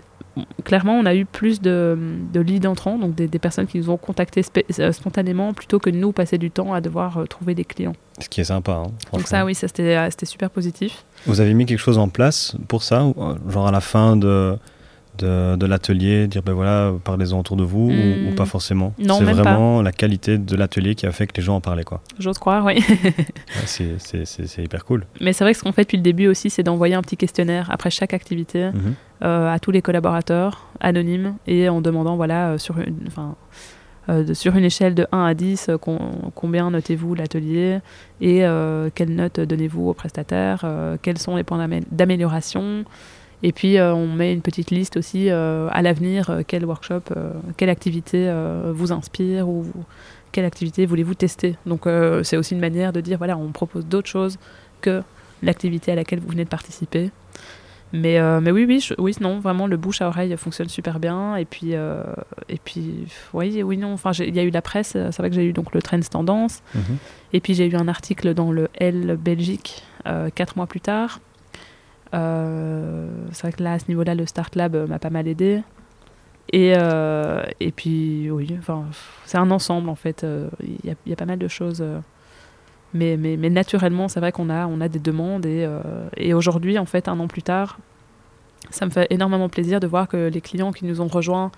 clairement, 0.64 0.94
on 0.98 1.06
a 1.06 1.14
eu 1.14 1.24
plus 1.26 1.60
de, 1.60 1.96
de 2.32 2.40
leads 2.40 2.66
entrants, 2.66 2.98
donc 2.98 3.14
des, 3.14 3.28
des 3.28 3.38
personnes 3.38 3.68
qui 3.68 3.78
nous 3.78 3.88
ont 3.88 3.96
contactés 3.96 4.42
spontanément, 4.90 5.52
plutôt 5.54 5.78
que 5.78 5.90
de 5.90 5.96
nous 5.96 6.10
passer 6.10 6.38
du 6.38 6.50
temps 6.50 6.74
à 6.74 6.80
devoir 6.80 7.22
trouver 7.28 7.54
des 7.54 7.64
clients. 7.64 7.94
Ce 8.18 8.28
qui 8.28 8.40
est 8.40 8.44
sympa, 8.44 8.72
hein, 8.84 8.90
Donc 9.12 9.28
ça, 9.28 9.44
oui, 9.44 9.54
ça 9.54 9.68
c'était 9.68 10.26
super 10.26 10.50
positif. 10.50 11.04
Vous 11.24 11.40
avez 11.40 11.54
mis 11.54 11.66
quelque 11.66 11.78
chose 11.78 11.98
en 11.98 12.08
place 12.08 12.56
pour 12.66 12.82
ça 12.82 13.06
Genre 13.48 13.68
à 13.68 13.70
la 13.70 13.80
fin 13.80 14.16
de, 14.16 14.56
de, 15.18 15.56
de 15.56 15.66
l'atelier, 15.66 16.26
dire 16.26 16.42
ben 16.42 16.52
voilà, 16.52 16.92
parlez-en 17.04 17.38
autour 17.40 17.56
de 17.56 17.62
vous 17.64 17.88
ou- 17.88 17.92
Hmm. 17.92 18.28
ou, 18.28 18.34
pas 18.34 18.44
forcément 18.46 18.92
Non, 18.98 19.18
C'est 19.18 19.24
pas. 19.26 19.32
vraiment 19.32 19.82
la 19.82 19.92
qualité 19.92 20.38
de 20.38 20.56
l'atelier 20.56 20.94
qui 20.94 21.06
a 21.06 21.12
fait 21.12 21.26
que 21.26 21.36
les 21.36 21.42
gens 21.42 21.56
en 21.56 21.60
parlaient. 21.60 21.84
quoi. 21.84 22.00
J'ose 22.18 22.38
croire, 22.38 22.64
oui. 22.64 22.74
Ouais, 23.56 23.66
c'est- 23.66 24.62
hyper 24.62 24.84
cool. 24.84 25.04
Mais 25.20 25.32
c'est 25.32 25.44
vrai 25.44 25.52
que 25.52 25.58
ce 25.58 25.64
qu'on 25.64 25.72
fait 25.72 25.82
depuis 25.82 25.96
le 25.98 26.02
début 26.02 26.26
aussi, 26.26 26.50
c'est 26.50 26.62
d'envoyer 26.62 26.94
un 26.94 27.02
petit 27.02 27.16
questionnaire 27.16 27.68
après 27.70 27.90
chaque 27.90 28.14
activité 28.14 28.70
Mhm. 28.72 28.94
euh, 29.24 29.52
à 29.52 29.58
tous 29.58 29.70
les 29.70 29.82
collaborateurs 29.82 30.66
anonymes 30.80 31.34
et 31.46 31.68
en 31.68 31.80
demandant, 31.80 32.16
voilà, 32.16 32.50
euh, 32.50 32.58
sur 32.58 32.78
une, 32.78 33.08
euh, 34.08 34.24
de- 34.24 34.34
sur 34.34 34.54
une 34.56 34.64
échelle 34.64 34.94
de 34.94 35.06
1 35.12 35.24
à 35.24 35.34
10, 35.34 35.68
euh, 35.68 35.78
com- 35.78 35.98
combien 36.34 36.70
notez-vous 36.70 37.14
l'atelier 37.14 37.78
et 38.20 38.44
euh, 38.44 38.90
quelle 38.94 39.14
note 39.14 39.40
donnez-vous 39.40 39.88
aux 39.88 39.94
prestataires, 39.94 40.64
quels 41.02 41.18
sont 41.18 41.36
les 41.36 41.44
points 41.44 41.58
d'amé- 41.58 41.84
d'amélioration. 41.90 42.84
Et 43.46 43.52
puis 43.52 43.78
euh, 43.78 43.94
on 43.94 44.08
met 44.08 44.32
une 44.32 44.40
petite 44.40 44.70
liste 44.72 44.96
aussi 44.96 45.28
euh, 45.30 45.68
à 45.70 45.82
l'avenir, 45.82 46.30
euh, 46.30 46.40
quel 46.46 46.64
workshop, 46.64 47.02
quelle 47.56 47.68
activité 47.70 48.32
vous 48.72 48.90
inspire 48.90 49.48
ou 49.48 49.62
vous- 49.62 49.84
quelle 50.32 50.44
activité 50.46 50.84
voulez-vous 50.86 51.14
tester. 51.14 51.56
Donc 51.66 51.82
c'est 52.24 52.36
aussi 52.36 52.54
une 52.54 52.60
manière 52.60 52.92
de 52.92 53.00
dire, 53.00 53.18
voilà, 53.18 53.36
on 53.36 53.52
propose 53.52 53.86
d'autres 53.86 54.08
choses 54.08 54.38
que 54.80 55.02
l'activité 55.42 55.92
à 55.92 55.94
laquelle 55.94 56.18
vous 56.20 56.28
venez 56.28 56.44
de 56.44 56.48
participer. 56.48 57.10
Mais, 57.92 58.18
euh, 58.18 58.40
mais 58.40 58.50
oui, 58.50 58.64
oui, 58.66 58.80
je- 58.80 58.94
oui, 58.98 59.14
non, 59.20 59.38
vraiment, 59.38 59.68
le 59.68 59.76
bouche 59.76 60.02
à 60.02 60.08
oreille 60.08 60.34
fonctionne 60.36 60.68
super 60.68 60.98
bien. 60.98 61.36
Et 61.36 61.44
puis, 61.44 61.76
euh, 61.76 62.02
et 62.48 62.58
puis 62.64 63.06
oui, 63.32 63.62
oui, 63.62 63.76
non, 63.76 63.92
enfin, 63.92 64.10
il 64.18 64.34
y 64.34 64.40
a 64.40 64.42
eu 64.42 64.50
la 64.50 64.62
presse, 64.62 64.88
c'est 64.94 65.16
vrai 65.18 65.28
que 65.30 65.36
j'ai 65.36 65.44
eu 65.44 65.52
donc 65.52 65.72
le 65.72 65.80
Trends 65.80 66.00
Tendance. 66.10 66.62
Mhm. 66.74 66.82
Et 67.34 67.40
puis 67.40 67.54
j'ai 67.54 67.66
eu 67.68 67.76
un 67.76 67.86
article 67.86 68.34
dans 68.34 68.50
le 68.50 68.68
L 68.80 69.16
Belgique 69.22 69.84
euh, 70.08 70.30
quatre 70.34 70.56
mois 70.56 70.66
plus 70.66 70.80
tard. 70.80 71.20
Euh, 72.14 73.08
c'est 73.32 73.42
vrai 73.42 73.52
que 73.52 73.62
là, 73.62 73.72
à 73.72 73.78
ce 73.78 73.84
niveau-là, 73.88 74.14
le 74.14 74.26
Start 74.26 74.54
Lab 74.56 74.74
euh, 74.74 74.86
m'a 74.86 74.98
pas 74.98 75.10
mal 75.10 75.26
aidé. 75.28 75.62
Et, 76.52 76.74
euh, 76.76 77.42
et 77.60 77.72
puis, 77.72 78.30
oui, 78.30 78.54
enfin, 78.58 78.84
c'est 79.24 79.38
un 79.38 79.50
ensemble 79.50 79.88
en 79.88 79.94
fait. 79.94 80.24
Il 80.62 80.90
y, 80.90 80.94
y 81.10 81.12
a 81.12 81.16
pas 81.16 81.24
mal 81.26 81.38
de 81.38 81.48
choses. 81.48 81.82
mais, 82.92 83.16
mais, 83.16 83.36
mais 83.36 83.50
naturellement, 83.50 84.08
c'est 84.08 84.20
vrai 84.20 84.30
qu'on 84.30 84.50
a, 84.50 84.66
on 84.66 84.80
a 84.80 84.88
des 84.88 84.98
demandes. 85.00 85.46
Et, 85.46 85.68
et 86.16 86.34
aujourd'hui, 86.34 86.78
en 86.78 86.84
fait, 86.86 87.08
un 87.08 87.18
an 87.18 87.26
plus 87.28 87.42
tard, 87.42 87.78
ça 88.70 88.84
me 88.86 88.90
fait 88.90 89.06
énormément 89.10 89.48
plaisir 89.48 89.80
de 89.80 89.86
voir 89.86 90.06
que 90.06 90.28
les 90.28 90.40
clients 90.40 90.70
qui 90.72 90.84
nous 90.84 91.00
ont 91.00 91.08
rejoints 91.08 91.50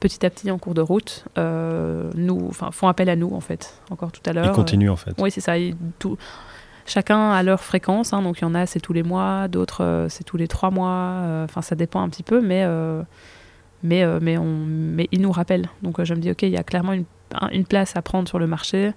petit 0.00 0.26
à 0.26 0.30
petit 0.30 0.50
en 0.50 0.58
cours 0.58 0.74
de 0.74 0.82
route 0.82 1.24
euh, 1.38 2.10
nous, 2.14 2.50
font 2.52 2.88
appel 2.88 3.08
à 3.08 3.16
nous, 3.16 3.32
en 3.32 3.40
fait, 3.40 3.80
encore 3.90 4.12
tout 4.12 4.20
à 4.26 4.32
l'heure. 4.34 4.46
Il 4.46 4.52
continue 4.52 4.90
en 4.90 4.96
fait. 4.96 5.12
Oui, 5.18 5.30
c'est 5.30 5.40
ça. 5.40 5.54
tout- 5.98 6.18
chacun 6.86 7.30
à 7.32 7.42
leur 7.42 7.60
fréquence. 7.62 8.12
hein. 8.12 8.22
donc 8.22 8.38
il 8.40 8.42
y 8.42 8.44
en 8.44 8.54
a, 8.54 8.66
c'est 8.66 8.80
tous 8.80 8.92
les 8.92 9.02
mois, 9.02 9.48
d'autres, 9.48 9.82
euh, 9.82 10.08
c'est 10.08 10.24
tous 10.24 10.36
les 10.36 10.48
trois 10.48 10.70
mois. 10.70 10.90
euh, 10.90 11.44
Enfin, 11.44 11.62
ça 11.62 11.74
dépend 11.74 12.02
un 12.02 12.08
petit 12.08 12.22
peu, 12.22 12.40
mais, 12.40 12.64
euh, 12.64 13.02
mais, 13.82 14.04
mais, 14.20 14.38
on, 14.38 14.64
mais 14.66 15.08
ils 15.12 15.20
nous 15.20 15.32
rappellent. 15.32 15.68
Donc 15.82 16.02
je 16.02 16.14
me 16.14 16.20
dis, 16.20 16.30
OK, 16.30 16.42
il 16.42 16.50
y 16.50 16.56
a 16.56 16.62
clairement 16.64 16.92
une, 16.92 17.04
un- 17.40 17.48
une 17.50 17.64
place 17.66 17.96
à 17.96 18.02
prendre 18.02 18.28
sur 18.28 18.38
le 18.38 18.46
marché. 18.46 18.92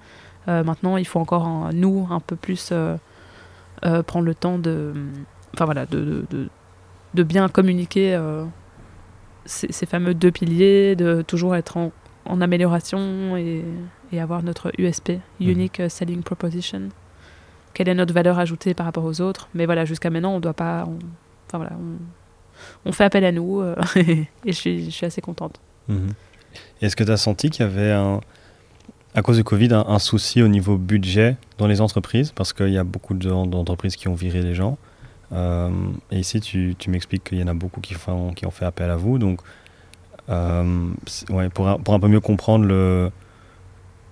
Maintenant, 0.47 0.95
il 0.95 1.05
faut 1.05 1.19
encore, 1.19 1.45
un- 1.45 1.73
nous, 1.73 2.07
un 2.09 2.21
peu 2.21 2.37
plus 2.37 2.71
prendre 4.05 4.25
le 4.25 4.33
temps 4.35 4.57
de, 4.57 4.93
enfin, 5.53 5.65
voilà, 5.65 5.85
de, 5.85 5.99
de, 5.99 6.25
de- 6.29 6.49
de 7.13 7.23
bien 7.23 7.47
communiquer 7.49 8.17
ces, 9.45 9.71
ces 9.71 9.85
fameux 9.85 10.13
deux 10.13 10.31
piliers, 10.31 10.95
de 10.95 11.21
toujours 11.21 11.55
être 11.55 11.77
en, 11.77 11.91
en 12.25 12.41
amélioration 12.41 13.35
et, 13.37 13.63
et 14.11 14.19
avoir 14.21 14.41
notre 14.43 14.71
USP, 14.77 15.13
Unique 15.39 15.81
Selling 15.89 16.21
Proposition. 16.23 16.89
Quelle 17.77 17.89
est 17.89 17.93
notre 17.93 18.11
valeur 18.11 18.39
ajoutée 18.39 18.73
par 18.73 18.87
rapport 18.87 19.03
aux 19.03 19.21
autres 19.21 19.49
Mais 19.53 19.67
voilà, 19.67 19.85
jusqu'à 19.85 20.09
maintenant, 20.09 20.33
on 20.33 20.39
doit 20.39 20.55
pas. 20.55 20.85
on- 20.87 20.97
Enfin 21.45 21.59
voilà, 21.59 21.73
on, 22.85 22.91
fait 22.91 23.03
appel 23.03 23.23
à 23.23 23.31
nous 23.31 23.61
euh, 23.61 23.75
et 23.95 24.25
je 24.47 24.51
suis, 24.51 25.05
assez 25.05 25.21
contente. 25.21 25.59
Mhm. 25.87 26.09
Est-ce 26.81 26.95
que 26.95 27.03
tu 27.03 27.11
as 27.11 27.17
senti 27.17 27.51
qu'il 27.51 27.63
y 27.63 27.69
avait, 27.69 27.91
à 29.13 29.21
cause 29.21 29.37
du 29.37 29.43
Covid, 29.43 29.69
un, 29.73 29.99
souci 29.99 30.41
au 30.41 30.47
niveau 30.47 30.75
budget 30.75 31.37
dans 31.59 31.67
les 31.67 31.79
entreprises? 31.79 32.31
Parce 32.31 32.51
qu'il 32.51 32.69
y 32.71 32.79
a 32.79 32.83
beaucoup 32.83 33.13
de- 33.13 33.29
d'entreprises 33.45 33.95
qui 33.95 34.07
ont 34.07 34.15
viré 34.15 34.41
les 34.41 34.55
gens. 34.55 34.79
Euh, 35.31 35.69
et 36.09 36.17
ici, 36.17 36.41
tu, 36.41 36.75
m'expliques 36.87 37.25
qu'il 37.25 37.37
y 37.37 37.43
en 37.43 37.47
a 37.47 37.53
beaucoup 37.53 37.79
qui, 37.79 37.93
font, 37.93 38.33
qui 38.33 38.47
ont 38.47 38.51
fait 38.51 38.65
appel 38.65 38.89
à 38.89 38.95
vous. 38.95 39.19
Donc, 39.19 39.39
euh, 40.29 40.89
pour, 41.53 41.69
un, 41.69 41.99
peu 41.99 42.07
mieux 42.07 42.21
comprendre 42.21 43.11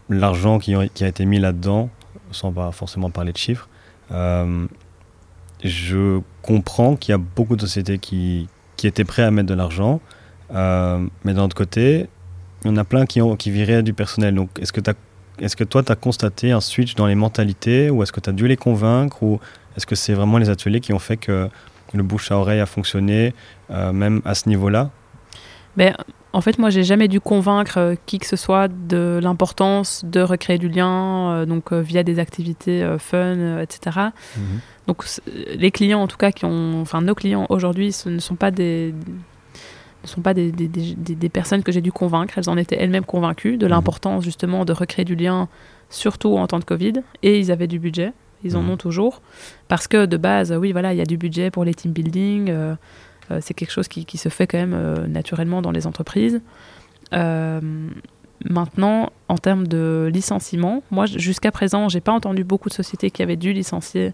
l'argent 0.07 0.59
qui 0.59 0.75
a 0.75 1.07
été 1.07 1.25
mis 1.25 1.39
là-dedans, 1.39 1.89
sans 2.35 2.51
pas 2.51 2.71
forcément 2.71 3.09
parler 3.09 3.31
de 3.31 3.37
chiffres, 3.37 3.67
euh, 4.11 4.67
je 5.63 6.19
comprends 6.41 6.95
qu'il 6.95 7.11
y 7.11 7.15
a 7.15 7.17
beaucoup 7.17 7.55
de 7.55 7.61
sociétés 7.61 7.97
qui, 7.97 8.47
qui 8.75 8.87
étaient 8.87 9.05
prêtes 9.05 9.25
à 9.25 9.31
mettre 9.31 9.49
de 9.49 9.53
l'argent. 9.53 10.01
Euh, 10.53 11.05
mais 11.23 11.33
d'un 11.33 11.43
autre 11.43 11.55
côté, 11.55 12.07
il 12.63 12.67
y 12.67 12.71
en 12.71 12.77
a 12.77 12.83
plein 12.83 13.05
qui, 13.05 13.21
ont, 13.21 13.35
qui 13.35 13.51
viraient 13.51 13.83
du 13.83 13.93
personnel. 13.93 14.35
Donc, 14.35 14.49
est-ce 14.59 14.73
que, 14.73 14.81
est-ce 15.39 15.55
que 15.55 15.63
toi, 15.63 15.83
tu 15.83 15.91
as 15.91 15.95
constaté 15.95 16.51
un 16.51 16.61
switch 16.61 16.95
dans 16.95 17.07
les 17.07 17.15
mentalités 17.15 17.89
ou 17.89 18.03
est-ce 18.03 18.11
que 18.11 18.19
tu 18.19 18.29
as 18.29 18.33
dû 18.33 18.47
les 18.47 18.57
convaincre 18.57 19.23
ou 19.23 19.39
est-ce 19.75 19.85
que 19.85 19.95
c'est 19.95 20.13
vraiment 20.13 20.37
les 20.37 20.49
ateliers 20.49 20.81
qui 20.81 20.93
ont 20.93 20.99
fait 20.99 21.17
que 21.17 21.49
le 21.93 22.03
bouche 22.03 22.31
à 22.31 22.37
oreille 22.37 22.59
a 22.59 22.65
fonctionné, 22.65 23.33
euh, 23.71 23.91
même 23.91 24.21
à 24.25 24.35
ce 24.35 24.49
niveau-là? 24.49 24.91
Mais 25.77 25.93
en 26.35 26.41
fait, 26.41 26.59
moi, 26.59 26.69
j'ai 26.69 26.83
jamais 26.83 27.07
dû 27.07 27.19
convaincre 27.19 27.77
euh, 27.77 27.95
qui 28.05 28.19
que 28.19 28.27
ce 28.27 28.35
soit 28.35 28.67
de 28.67 29.19
l'importance 29.23 30.03
de 30.05 30.19
recréer 30.21 30.57
du 30.57 30.67
lien, 30.69 31.31
euh, 31.31 31.45
donc 31.45 31.71
euh, 31.71 31.81
via 31.81 32.03
des 32.03 32.19
activités 32.19 32.85
fun, 32.99 33.59
etc. 33.61 34.09
Donc 34.87 35.03
c- 35.05 35.21
les 35.55 35.71
clients, 35.71 36.01
en 36.01 36.07
tout 36.07 36.17
cas, 36.17 36.31
qui 36.31 36.45
ont, 36.45 36.81
enfin 36.81 37.01
nos 37.01 37.15
clients 37.15 37.45
aujourd'hui, 37.49 37.91
ce 37.91 38.09
ne 38.09 38.19
sont 38.19 38.35
pas 38.35 38.51
des 38.51 38.93
ne 40.03 40.07
sont 40.07 40.21
pas 40.21 40.35
des, 40.35 40.51
des, 40.51 40.67
des- 40.67 41.29
personnes 41.29 41.63
que 41.63 41.71
j'ai 41.71 41.81
dû 41.81 41.91
convaincre. 41.91 42.35
Elles 42.37 42.49
en 42.49 42.57
étaient 42.57 42.77
elles-mêmes 42.79 43.05
convaincues 43.05 43.57
de 43.57 43.65
Mhm. 43.65 43.71
l'importance 43.71 44.23
justement 44.23 44.63
de 44.63 44.71
recréer 44.71 45.03
du 45.05 45.15
lien, 45.15 45.47
surtout 45.89 46.37
en 46.37 46.45
temps 46.45 46.59
de 46.59 46.63
Covid. 46.63 46.93
Et 47.23 47.39
ils 47.39 47.51
avaient 47.51 47.65
du 47.67 47.79
budget. 47.79 48.13
Ils 48.43 48.55
en 48.55 48.61
Mhm. 48.61 48.69
ont 48.71 48.77
toujours. 48.77 49.21
Parce 49.67 49.87
que 49.87 50.05
de 50.05 50.17
base, 50.17 50.51
oui, 50.51 50.71
voilà, 50.73 50.93
il 50.93 50.97
y 50.97 51.01
a 51.01 51.05
du 51.05 51.17
budget 51.17 51.49
pour 51.49 51.63
les 51.65 51.73
team 51.73 51.91
building. 51.91 52.49
euh, 52.51 52.75
c'est 53.41 53.53
quelque 53.53 53.71
chose 53.71 53.87
qui, 53.87 54.05
qui 54.05 54.17
se 54.17 54.29
fait 54.29 54.47
quand 54.47 54.57
même 54.57 54.73
euh, 54.73 55.07
naturellement 55.07 55.61
dans 55.61 55.71
les 55.71 55.87
entreprises. 55.87 56.41
Euh, 57.13 57.61
maintenant, 58.43 59.11
en 59.27 59.37
termes 59.37 59.67
de 59.67 60.09
licenciement, 60.13 60.83
moi, 60.91 61.05
jusqu'à 61.05 61.51
présent, 61.51 61.89
j'ai 61.89 62.01
pas 62.01 62.11
entendu 62.11 62.43
beaucoup 62.43 62.69
de 62.69 62.73
sociétés 62.73 63.11
qui 63.11 63.23
avaient 63.23 63.35
dû 63.35 63.53
licencier 63.53 64.13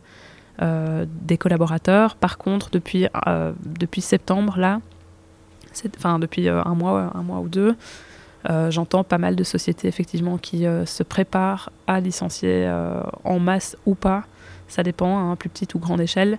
euh, 0.62 1.06
des 1.22 1.38
collaborateurs. 1.38 2.16
Par 2.16 2.38
contre, 2.38 2.70
depuis, 2.70 3.08
euh, 3.28 3.54
depuis 3.80 4.02
septembre, 4.02 4.58
là, 4.58 4.80
enfin 5.98 6.20
depuis 6.20 6.48
euh, 6.48 6.62
un, 6.64 6.76
mois, 6.76 7.12
un 7.16 7.24
mois 7.24 7.40
ou 7.40 7.48
deux, 7.48 7.76
euh, 8.50 8.72
j'entends 8.72 9.04
pas 9.04 9.18
mal 9.18 9.36
de 9.36 9.44
sociétés 9.44 9.88
effectivement 9.88 10.38
qui 10.38 10.66
euh, 10.66 10.86
se 10.86 11.04
préparent 11.04 11.72
à 11.88 12.00
licencier 12.00 12.66
euh, 12.66 13.02
en 13.24 13.40
masse 13.40 13.78
ou 13.86 13.96
pas. 13.96 14.24
Ça 14.68 14.84
dépend, 14.84 15.32
hein, 15.32 15.36
plus 15.36 15.50
petite 15.50 15.76
ou 15.76 15.80
grande 15.80 16.02
échelle, 16.02 16.38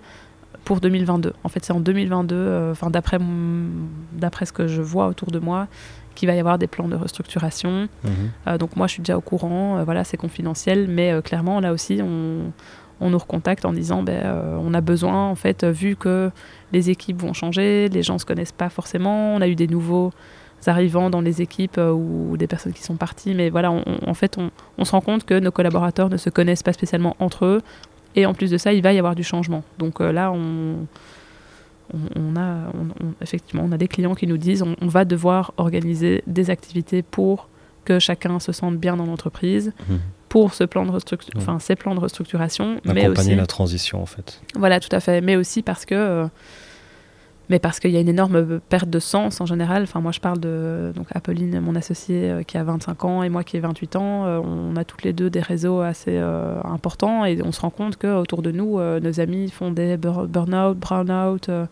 pour 0.64 0.80
2022. 0.80 1.32
En 1.44 1.48
fait, 1.48 1.64
c'est 1.64 1.72
en 1.72 1.80
2022, 1.80 2.34
euh, 2.36 2.72
enfin 2.72 2.90
d'après 2.90 4.46
ce 4.46 4.52
que 4.52 4.66
je 4.66 4.82
vois 4.82 5.06
autour 5.08 5.30
de 5.30 5.38
moi, 5.38 5.66
qu'il 6.14 6.28
va 6.28 6.34
y 6.34 6.40
avoir 6.40 6.58
des 6.58 6.66
plans 6.66 6.88
de 6.88 6.96
restructuration. 6.96 7.88
Mhm. 8.04 8.10
Euh, 8.48 8.58
donc 8.58 8.76
moi, 8.76 8.86
je 8.86 8.92
suis 8.94 9.02
déjà 9.02 9.16
au 9.16 9.20
courant, 9.22 9.78
euh, 9.78 9.84
voilà, 9.84 10.04
c'est 10.04 10.16
confidentiel, 10.16 10.86
mais 10.88 11.20
clairement, 11.24 11.58
là 11.60 11.72
aussi, 11.72 12.00
on, 12.02 12.52
on 13.00 13.10
nous 13.10 13.18
recontacte 13.18 13.64
en 13.64 13.72
disant, 13.72 14.02
ben, 14.02 14.12
euh, 14.24 14.56
on 14.60 14.74
a 14.74 14.80
besoin, 14.80 15.26
en 15.28 15.34
fait, 15.34 15.64
vu 15.64 15.96
que 15.96 16.30
les 16.72 16.90
équipes 16.90 17.20
vont 17.20 17.32
changer, 17.32 17.88
les 17.88 18.02
gens 18.02 18.14
ne 18.14 18.18
se 18.18 18.26
connaissent 18.26 18.52
pas 18.52 18.68
forcément, 18.68 19.34
on 19.34 19.40
a 19.40 19.48
eu 19.48 19.54
des 19.56 19.66
nouveaux 19.66 20.12
arrivants 20.66 21.10
dans 21.10 21.20
les 21.22 21.42
équipes 21.42 21.78
euh, 21.78 21.90
ou 21.90 22.36
des 22.36 22.46
personnes 22.46 22.72
qui 22.72 22.84
sont 22.84 22.94
parties, 22.94 23.34
mais 23.34 23.50
voilà, 23.50 23.72
on- 23.72 23.82
on- 23.84 24.08
en 24.10 24.14
fait, 24.14 24.38
on, 24.38 24.50
on 24.78 24.84
se 24.84 24.92
rend 24.92 25.00
compte 25.00 25.24
que 25.24 25.36
nos 25.40 25.50
collaborateurs 25.50 26.08
ne 26.08 26.16
se 26.16 26.30
connaissent 26.30 26.62
pas 26.62 26.72
spécialement 26.72 27.16
entre 27.18 27.46
eux, 27.46 27.62
et 28.16 28.26
en 28.26 28.34
plus 28.34 28.50
de 28.50 28.58
ça, 28.58 28.72
il 28.72 28.82
va 28.82 28.92
y 28.92 28.98
avoir 28.98 29.14
du 29.14 29.24
changement. 29.24 29.62
Donc 29.78 30.00
euh, 30.00 30.12
là, 30.12 30.30
on, 30.32 30.86
on, 31.94 31.98
on 32.16 32.36
a, 32.36 32.68
on- 32.74 33.12
effectivement, 33.22 33.62
on 33.66 33.72
a 33.72 33.76
des 33.78 33.88
clients 33.88 34.14
qui 34.14 34.26
nous 34.26 34.38
disent, 34.38 34.62
on, 34.62 34.86
va 34.86 35.04
devoir 35.04 35.52
organiser 35.56 36.22
des 36.26 36.50
activités 36.50 37.02
pour 37.02 37.48
que 37.84 37.98
chacun 37.98 38.38
se 38.38 38.52
sente 38.52 38.76
bien 38.76 38.96
dans 38.96 39.06
l'entreprise 39.06 39.72
Mhm. 39.88 39.98
pour 40.28 40.54
ce 40.54 40.64
plan 40.64 40.86
de 40.86 40.92
enfin, 41.36 41.58
ces 41.58 41.74
plans 41.76 41.94
de 41.94 42.00
restructuration, 42.00 42.80
mais 42.84 43.04
Accompagner 43.04 43.08
aussi, 43.32 43.34
la 43.34 43.46
transition, 43.46 44.00
en 44.02 44.06
fait. 44.06 44.40
voilà, 44.54 44.80
tout 44.80 44.94
à 44.94 45.00
fait, 45.00 45.20
mais 45.20 45.36
aussi 45.36 45.62
parce 45.62 45.84
que, 45.84 45.94
euh, 45.94 46.26
mais 47.52 47.58
parce 47.58 47.80
qu'il 47.80 47.90
y 47.90 47.98
a 47.98 48.00
une 48.00 48.08
énorme 48.08 48.60
perte 48.60 48.88
de 48.88 48.98
sens 48.98 49.42
en 49.42 49.46
général. 49.46 49.82
Enfin, 49.82 50.00
moi, 50.00 50.10
je 50.10 50.20
parle 50.20 50.40
de 50.40 50.90
donc 50.96 51.06
Apolline, 51.14 51.60
mon 51.60 51.76
associée, 51.76 52.30
euh, 52.30 52.42
qui 52.42 52.56
a 52.56 52.64
25 52.64 53.04
ans 53.04 53.22
et 53.22 53.28
moi 53.28 53.44
qui 53.44 53.58
ai 53.58 53.60
28 53.60 53.96
ans. 53.96 54.24
Euh, 54.24 54.38
on 54.42 54.74
a 54.76 54.84
toutes 54.84 55.02
les 55.04 55.12
deux 55.12 55.28
des 55.28 55.40
réseaux 55.42 55.80
assez 55.80 56.16
euh, 56.16 56.58
importants 56.64 57.26
et 57.26 57.40
on 57.44 57.52
se 57.52 57.60
rend 57.60 57.68
compte 57.68 57.98
que 57.98 58.06
autour 58.06 58.40
de 58.40 58.50
nous, 58.52 58.78
euh, 58.80 59.00
nos 59.00 59.20
amis 59.20 59.50
font 59.50 59.70
des 59.70 59.98
bur- 59.98 60.26
burn-out, 60.26 60.78
brown-out. 60.78 61.48
euh, 61.50 61.66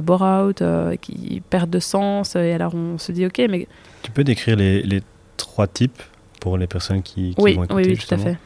bore-out, 0.00 0.62
qui 1.02 1.42
perdent 1.50 1.68
de 1.68 1.78
sens, 1.80 2.36
et 2.36 2.52
alors 2.52 2.74
on 2.74 2.96
se 2.96 3.12
dit 3.12 3.26
ok, 3.26 3.42
mais 3.50 3.66
Tu 4.02 4.10
peux 4.12 4.24
décrire 4.24 4.56
les, 4.56 4.80
les 4.82 5.02
trois 5.36 5.66
types 5.66 6.02
pour 6.40 6.56
les 6.56 6.66
personnes 6.66 7.02
qui, 7.02 7.34
qui 7.34 7.42
oui, 7.42 7.54
vont 7.54 7.64
écouter 7.64 7.82
oui, 7.82 7.98
oui, 7.98 8.06
tout 8.08 8.14
à 8.14 8.18
fait. 8.18 8.36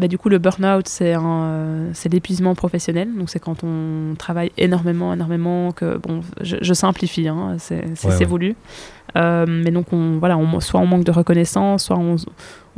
Bah, 0.00 0.08
du 0.08 0.16
coup, 0.18 0.30
le 0.30 0.38
burn-out, 0.38 0.88
c'est 0.88 1.14
euh, 1.14 1.90
c'est 1.92 2.10
l'épuisement 2.10 2.54
professionnel. 2.54 3.08
Donc, 3.18 3.28
c'est 3.28 3.38
quand 3.38 3.62
on 3.64 4.14
travaille 4.16 4.50
énormément, 4.56 5.12
énormément, 5.12 5.72
que, 5.72 5.98
bon, 5.98 6.22
je, 6.40 6.56
je 6.62 6.72
simplifie, 6.74 7.28
hein, 7.28 7.56
c'est, 7.58 7.84
Ouais, 7.84 7.92
c'est 7.94 8.08
ouais. 8.20 8.24
voulu. 8.24 8.56
Euh, 9.16 9.44
mais 9.46 9.70
donc, 9.72 9.92
on, 9.92 10.18
voilà, 10.18 10.38
on, 10.38 10.60
soit 10.60 10.80
on 10.80 10.86
manque 10.86 11.04
de 11.04 11.10
reconnaissance, 11.10 11.84
soit 11.84 11.98
on, 11.98 12.16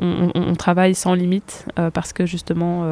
on, 0.01 0.31
on- 0.35 0.43
on 0.51 0.55
travaille 0.55 0.95
sans 0.95 1.15
limite 1.15 1.67
euh, 1.79 1.91
parce 1.91 2.13
que 2.13 2.27
justement, 2.27 2.85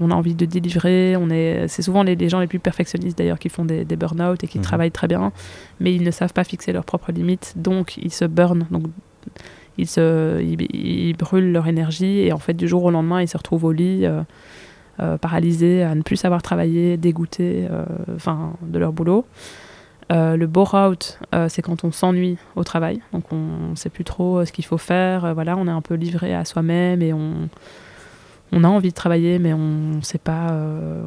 on 0.00 0.10
a 0.10 0.14
envie 0.14 0.34
de 0.34 0.46
délivrer. 0.46 1.12
Est, 1.12 1.68
c'est 1.68 1.82
souvent 1.82 2.02
les, 2.02 2.16
les 2.16 2.28
gens 2.28 2.40
les 2.40 2.46
plus 2.48 2.58
perfectionnistes 2.58 3.16
d'ailleurs 3.18 3.38
qui 3.38 3.48
font 3.50 3.64
des, 3.64 3.84
des 3.84 3.96
burn-out 3.96 4.42
et 4.42 4.48
qui 4.48 4.58
Mhm. 4.58 4.64
travaillent 4.64 4.90
très 4.90 5.06
bien, 5.06 5.30
mais 5.78 5.94
ils 5.94 6.02
ne 6.02 6.10
savent 6.10 6.32
pas 6.32 6.44
fixer 6.44 6.72
leurs 6.72 6.84
propres 6.84 7.12
limites. 7.12 7.52
Donc, 7.56 7.96
ils 7.98 8.12
se 8.12 8.24
burnent. 8.24 8.66
Donc, 8.70 8.84
ils, 9.78 9.86
se, 9.88 10.40
ils, 10.42 10.62
ils 10.74 11.16
brûlent 11.16 11.52
leur 11.52 11.66
énergie 11.68 12.20
et 12.20 12.32
en 12.32 12.38
fait, 12.38 12.54
du 12.54 12.68
jour 12.68 12.84
au 12.84 12.90
lendemain, 12.90 13.20
ils 13.22 13.28
se 13.28 13.36
retrouvent 13.36 13.64
au 13.64 13.72
lit. 13.72 14.04
euh, 14.04 14.22
euh, 15.00 15.16
paralysés, 15.16 15.82
à 15.82 15.94
ne 15.94 16.02
plus 16.02 16.16
savoir 16.16 16.42
travailler, 16.42 16.98
dégoûtés 16.98 17.66
euh, 17.70 17.86
enfin, 18.16 18.52
de 18.60 18.78
leur 18.78 18.92
boulot. 18.92 19.24
Euh, 20.12 20.36
le 20.36 20.46
bore-out, 20.46 21.18
euh, 21.34 21.46
c'est 21.48 21.62
quand 21.62 21.84
on 21.84 21.90
s'ennuie 21.92 22.36
au 22.54 22.64
travail, 22.64 23.00
donc 23.14 23.32
on 23.32 23.70
ne 23.70 23.76
sait 23.76 23.88
plus 23.88 24.04
trop 24.04 24.38
euh, 24.40 24.44
ce 24.44 24.52
qu'il 24.52 24.64
faut 24.66 24.76
faire. 24.76 25.32
voilà, 25.32 25.56
on 25.56 25.66
est 25.66 25.70
un 25.70 25.80
peu 25.80 25.94
livré 25.94 26.34
à 26.34 26.44
soi-même 26.44 27.00
et 27.00 27.14
on, 27.14 27.48
on 28.52 28.62
a 28.64 28.68
envie 28.68 28.90
de 28.90 28.94
travailler, 28.94 29.38
mais 29.38 29.54
on 29.54 29.96
ne 29.96 30.02
sait 30.02 30.18
pas, 30.18 30.48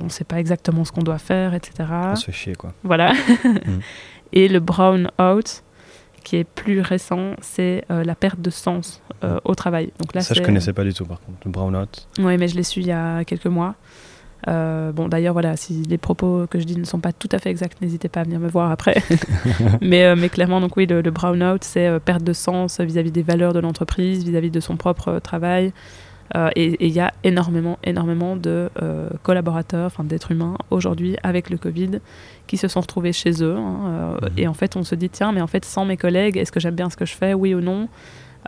on 0.04 0.10
sait 0.10 0.24
pas 0.24 0.40
exactement 0.40 0.86
ce 0.86 0.92
qu'on 0.92 1.04
doit 1.04 1.20
faire, 1.20 1.54
etc. 1.54 1.74
On 2.14 2.16
se 2.16 2.26
fait 2.26 2.32
chier, 2.32 2.56
quoi. 2.56 2.74
Voilà. 2.84 3.14
Et 4.34 4.48
le 4.48 4.60
brown 4.60 5.12
out, 5.22 5.63
qui 6.24 6.38
est 6.38 6.44
plus 6.44 6.80
récent, 6.82 7.32
c'est 7.42 7.84
euh, 7.92 8.04
la 8.04 8.16
perte 8.16 8.40
de 8.42 8.50
sens 8.50 9.02
euh, 9.24 9.40
au 9.46 9.56
travail. 9.56 9.92
Donc 10.00 10.14
là, 10.16 10.22
ça, 10.22 10.34
je 10.34 10.40
c'est- 10.40 10.46
connaissais 10.46 10.74
pas 10.74 10.84
du 10.84 10.94
tout, 10.94 11.06
par 11.06 11.20
contre. 11.22 11.38
Le 11.46 11.52
brownout. 11.52 12.08
oui, 12.20 12.38
mais 12.38 12.48
je 12.48 12.56
l'ai 12.56 12.64
su 12.64 12.80
il 12.80 12.88
y 12.88 12.92
a 12.92 13.24
quelques 13.26 13.46
mois. 13.48 13.76
Euh, 14.50 14.92
bon, 14.92 15.08
d'ailleurs, 15.08 15.32
voilà, 15.34 15.56
si 15.56 15.84
les 15.84 15.98
propos 15.98 16.46
que 16.50 16.60
je 16.60 16.66
dis 16.66 16.76
ne 16.78 16.84
sont 16.84 17.00
pas 17.00 17.14
tout 17.14 17.30
à 17.32 17.40
fait 17.40 17.50
exacts, 17.50 17.82
n'hésitez 17.82 18.10
pas 18.10 18.22
à 18.22 18.24
venir 18.24 18.40
me 18.40 18.50
voir 18.50 18.72
après. 18.72 19.02
mais, 19.82 20.16
mais 20.16 20.28
clairement, 20.30 20.60
donc 20.60 20.76
oui, 20.76 20.86
le, 20.86 21.02
le 21.02 21.12
brown-out, 21.12 21.64
c'est 21.64 22.00
perte 22.02 22.24
de 22.24 22.34
sens 22.34 22.80
vis-à-vis 22.82 23.12
des 23.12 23.24
valeurs 23.24 23.54
de 23.54 23.60
l'entreprise, 23.60 24.24
vis-à-vis 24.26 24.52
de 24.52 24.60
son 24.60 24.76
propre 24.76 25.20
travail. 25.20 25.72
Euh, 26.36 26.50
et 26.56 26.84
il 26.86 26.92
y 26.92 27.00
a 27.00 27.14
énormément, 27.24 27.78
énormément 27.84 28.36
de 28.36 28.70
euh, 28.82 29.08
collaborateurs, 29.22 29.86
enfin 29.86 30.04
d'êtres 30.04 30.32
humains 30.32 30.58
aujourd'hui 30.72 31.16
avec 31.22 31.50
le 31.52 31.58
Covid 31.58 32.00
qui 32.48 32.58
se 32.58 32.68
sont 32.68 32.82
retrouvés 32.82 33.14
chez 33.14 33.44
eux. 33.44 33.56
hein, 33.56 33.78
euh, 33.86 34.14
Mhm. 34.22 34.30
Et 34.38 34.48
en 34.48 34.54
fait, 34.54 34.76
on 34.76 34.84
se 34.84 34.96
dit, 34.96 35.10
tiens, 35.10 35.32
mais 35.32 35.42
en 35.42 35.48
fait, 35.48 35.64
sans 35.64 35.86
mes 35.86 35.98
collègues, 35.98 36.38
est-ce 36.38 36.52
que 36.52 36.60
j'aime 36.60 36.76
bien 36.76 36.90
ce 36.90 36.98
que 36.98 37.06
je 37.06 37.14
fais, 37.16 37.34
oui 37.34 37.54
ou 37.54 37.62
non? 37.62 37.88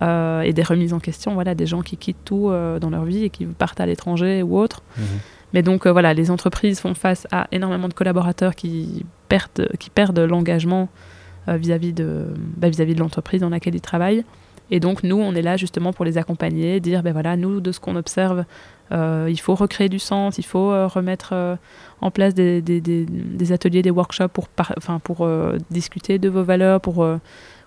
Euh, 0.02 0.42
et 0.42 0.52
des 0.52 0.64
remises 0.64 0.94
en 0.94 1.00
question, 1.00 1.36
voilà, 1.36 1.56
des 1.56 1.66
gens 1.68 1.82
qui 1.82 1.96
quittent 1.96 2.26
tout 2.26 2.50
euh, 2.50 2.80
dans 2.80 2.90
leur 2.90 3.06
vie 3.06 3.24
et 3.24 3.30
qui 3.30 3.46
partent 3.46 3.80
à 3.80 3.86
l'étranger 3.86 4.42
ou 4.44 4.58
autre. 4.58 4.82
Mhm. 4.98 5.06
Mais 5.54 5.62
donc 5.62 5.86
euh, 5.86 5.92
voilà, 5.92 6.14
les 6.14 6.32
entreprises 6.32 6.80
font 6.80 6.96
face 6.96 7.28
à 7.32 7.48
énormément 7.52 7.88
de 7.88 7.94
collaborateurs 7.94 8.56
qui 8.56 9.06
perdent, 9.30 9.70
qui 9.80 9.90
perdent 9.90 10.20
l'engagement 10.20 10.90
vis-à-vis 11.48 11.94
de, 11.94 12.26
bah, 12.58 12.70
vis-à-vis 12.70 12.96
de 12.96 13.00
l'entreprise 13.00 13.42
dans 13.42 13.50
laquelle 13.50 13.76
ils 13.76 13.80
travaillent. 13.82 14.26
Et 14.72 14.80
donc 14.80 15.04
nous, 15.04 15.18
on 15.18 15.34
est 15.36 15.42
là 15.42 15.58
justement 15.58 15.94
pour 15.94 16.06
les 16.06 16.18
accompagner, 16.18 16.80
dire 16.80 17.04
ben 17.04 17.14
voilà, 17.14 17.38
nous 17.38 17.62
de 17.62 17.72
ce 17.72 17.80
qu'on 17.80 17.96
observe, 17.96 18.46
euh, 18.92 19.28
il 19.30 19.40
faut 19.40 19.56
recréer 19.56 19.90
du 19.90 20.00
sens, 20.00 20.38
il 20.38 20.46
faut 20.46 20.72
euh, 20.72 20.88
remettre 20.88 21.30
euh, 21.34 21.56
en 22.02 22.12
place 22.12 22.34
des, 22.34 22.62
ateliers, 23.52 23.82
des 23.82 23.92
workshops 23.92 24.30
pour, 24.34 24.48
par- 24.48 24.74
pour 25.04 25.28
discuter 25.70 26.20
de 26.20 26.30
vos 26.30 26.44
valeurs, 26.44 26.82
pour, 26.82 27.08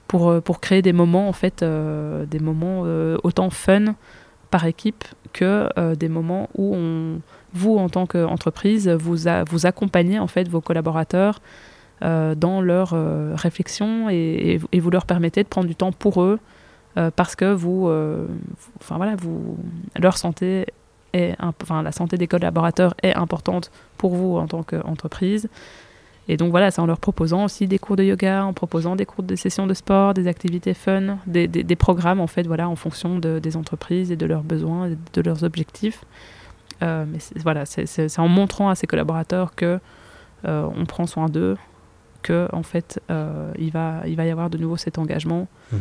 pour, 0.06 0.42
pour 0.42 0.60
créer 0.60 0.82
des 0.82 0.92
moments 0.92 1.28
en 1.28 1.32
fait, 1.32 1.64
des 1.64 2.38
moments 2.40 2.82
autant 3.22 3.50
fun 3.50 3.94
par 4.50 4.64
équipe 4.66 5.04
que 5.32 5.68
des 5.94 6.08
moments 6.08 6.48
où 6.56 6.74
on, 6.74 7.20
vous 7.54 7.78
en 7.78 7.88
tant 7.88 8.06
qu'entreprise 8.06 8.88
vous, 8.88 9.16
vous 9.50 9.66
accompagnez 9.66 10.18
en 10.18 10.26
fait 10.26 10.48
vos 10.48 10.60
collaborateurs 10.60 11.40
dans 12.00 12.60
leur 12.60 12.92
euh, 12.94 13.32
réflexion 13.34 14.08
et 14.10 14.58
vous 14.58 14.90
leur 14.90 15.04
permettez 15.06 15.42
de 15.42 15.48
prendre 15.48 15.66
du 15.66 15.74
temps 15.74 15.92
pour 15.92 16.22
eux 16.22 16.38
euh, 16.98 17.10
parce 17.14 17.36
que 17.36 17.52
vous, 17.52 17.88
euh, 17.88 18.26
enfin 18.80 18.96
voilà, 18.96 19.14
leur 19.98 20.18
santé 20.18 20.66
est, 21.14 21.34
enfin 21.40 21.82
la 21.82 21.92
santé 21.92 22.16
des 22.18 22.26
collaborateurs 22.26 22.94
est 23.02 23.14
importante 23.14 23.70
pour 23.96 24.14
vous 24.16 24.36
en 24.36 24.46
tant 24.46 24.62
qu'entreprise. 24.62 25.48
Et 26.30 26.36
donc 26.36 26.50
voilà, 26.50 26.70
c'est 26.70 26.82
en 26.82 26.86
leur 26.86 26.98
proposant 27.00 27.44
aussi 27.44 27.66
des 27.66 27.78
cours 27.78 27.96
de 27.96 28.02
yoga, 28.04 28.44
en 28.44 28.52
proposant 28.52 28.96
des 28.96 29.06
cours 29.06 29.22
de 29.24 29.34
sessions 29.34 29.66
de 29.66 29.72
sport, 29.72 30.12
des 30.12 30.26
activités 30.28 30.74
fun, 30.74 31.16
des, 31.26 31.48
des- 31.48 31.76
programmes 31.76 32.20
en 32.20 32.26
fait, 32.26 32.46
voilà, 32.46 32.68
en 32.68 32.76
fonction 32.76 33.18
de- 33.18 33.38
des 33.38 33.56
entreprises 33.56 34.12
et 34.12 34.16
de 34.16 34.26
leurs 34.26 34.42
besoins, 34.42 34.90
et 34.90 34.98
de 35.14 35.22
leurs 35.22 35.42
objectifs. 35.44 36.04
Euh, 36.82 37.06
mais 37.10 37.18
voilà, 37.42 37.64
c'est 37.64 38.18
en 38.18 38.28
montrant 38.28 38.68
à 38.68 38.74
ses 38.74 38.86
collaborateurs 38.86 39.54
que 39.54 39.80
on 40.44 40.84
prend 40.86 41.06
soin 41.06 41.26
d'eux, 41.28 41.56
que 42.22 42.48
en 42.52 42.62
fait 42.62 43.00
il 43.58 43.70
va 43.72 44.02
il 44.06 44.14
va 44.16 44.24
y 44.26 44.30
avoir 44.30 44.50
de 44.50 44.58
nouveau 44.58 44.76
cet 44.76 44.98
engagement. 44.98 45.48
Mhm. 45.72 45.80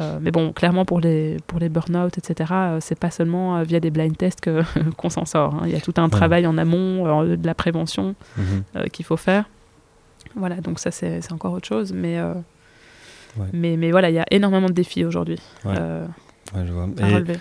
Euh, 0.00 0.18
mais 0.20 0.30
bon, 0.30 0.52
clairement 0.52 0.84
pour 0.86 1.00
les 1.00 1.36
pour 1.46 1.58
les 1.58 1.68
burn-out, 1.68 2.16
etc. 2.16 2.50
euh, 2.52 2.78
c'est 2.80 2.98
pas 2.98 3.10
seulement 3.10 3.58
euh, 3.58 3.62
via 3.62 3.78
des 3.78 3.90
blind 3.90 4.16
tests 4.16 4.40
que 4.40 4.62
qu'on 4.96 5.10
s'en 5.10 5.24
sort. 5.26 5.54
hein. 5.54 5.62
Il 5.66 5.72
y 5.72 5.76
a 5.76 5.80
tout 5.80 5.94
un 5.98 6.08
travail 6.08 6.46
en 6.46 6.56
amont 6.58 7.22
euh, 7.24 7.36
de 7.36 7.46
la 7.46 7.54
prévention 7.54 8.14
Mhm. 8.38 8.44
euh, 8.76 8.86
qu'il 8.86 9.04
faut 9.04 9.18
faire. 9.18 9.44
Voilà, 10.34 10.56
donc 10.56 10.78
ça 10.78 10.90
c'est 10.90 11.20
c'est 11.20 11.32
encore 11.32 11.52
autre 11.52 11.68
chose, 11.68 11.92
mais 11.92 12.18
Ouais. 13.38 13.46
mais 13.52 13.76
mais 13.76 13.90
voilà, 13.90 14.10
il 14.10 14.14
y 14.14 14.18
a 14.18 14.26
énormément 14.30 14.66
de 14.68 14.72
défis 14.74 15.04
aujourd'hui 15.04 15.38
Ouais. 15.64 15.72
Ouais, 15.72 16.66
je 16.66 16.72
vois. 16.72 16.88
à 17.00 17.08
Et 17.08 17.14
relever. 17.14 17.38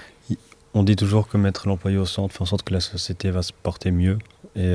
on 0.74 0.84
dit 0.84 0.96
toujours 0.96 1.28
que 1.28 1.38
mettre 1.38 1.68
l'employé 1.68 1.98
au 1.98 2.06
centre 2.06 2.34
fait 2.34 2.42
en 2.42 2.46
sorte 2.46 2.64
que 2.64 2.74
la 2.74 2.80
société 2.80 3.30
va 3.32 3.42
se 3.44 3.52
porter 3.54 3.92
mieux. 3.92 4.18
Et, 4.56 4.74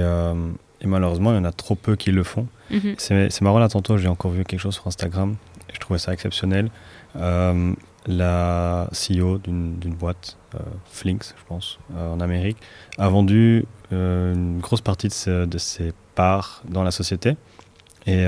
et 0.81 0.87
malheureusement, 0.87 1.33
il 1.33 1.37
y 1.37 1.39
en 1.39 1.45
a 1.45 1.53
trop 1.53 1.75
peu 1.75 1.97
qui 1.97 2.11
le 2.11 2.23
font. 2.23 2.47
Mhm. 2.71 2.95
C'est 2.99 3.31
c'est 3.31 3.43
marrant, 3.43 3.59
là, 3.59 3.69
tantôt, 3.69 3.97
j'ai 3.97 4.09
encore 4.09 4.31
vu 4.31 4.45
quelque 4.45 4.61
chose 4.61 4.75
sur 4.75 4.87
Instagram. 4.87 5.37
Et 5.71 5.75
je 5.75 5.81
trouvais 5.81 5.99
ça 5.99 6.13
exceptionnel. 6.13 6.71
Euh, 7.17 7.73
la 8.07 8.89
CEO 8.93 9.39
d'une 9.39 9.95
boîte, 9.99 10.37
euh, 10.55 10.59
Flinks, 10.85 11.35
je 11.37 11.45
pense, 11.49 11.79
euh, 11.97 12.13
en 12.13 12.21
Amérique, 12.21 12.59
a 12.99 13.09
vendu 13.09 13.65
une 13.91 14.61
grosse 14.61 14.81
partie 14.81 15.09
de 15.09 15.59
ses, 15.59 15.93
parts 16.15 16.63
dans 16.69 16.83
la 16.83 16.91
société. 16.91 17.37
Et 18.07 18.25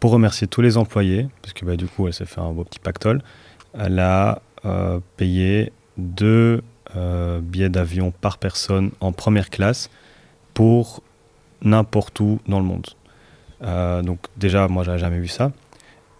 pour 0.00 0.12
remercier 0.12 0.46
tous 0.46 0.60
les 0.60 0.76
employés, 0.76 1.28
parce 1.42 1.52
que 1.52 1.64
bah, 1.64 1.76
du 1.76 1.86
coup, 1.86 2.06
elle 2.06 2.14
s'est 2.14 2.24
fait 2.24 2.40
un 2.40 2.52
beau 2.52 2.64
petit 2.64 2.78
pactole, 2.78 3.22
elle 3.74 3.98
a 3.98 4.40
payé 5.16 5.72
deux 5.98 6.62
billets 6.94 7.68
d'avion 7.68 8.12
par 8.12 8.38
personne 8.38 8.92
en 9.00 9.12
première 9.12 9.50
classe 9.50 9.90
pour 10.54 11.02
n'importe 11.62 12.18
où 12.20 12.40
dans 12.46 12.60
le 12.60 12.66
monde. 12.66 12.86
Donc 14.04 14.20
déjà, 14.36 14.68
moi, 14.68 14.84
j'avais 14.84 14.98
jamais 14.98 15.18
vu 15.18 15.28
ça. 15.28 15.52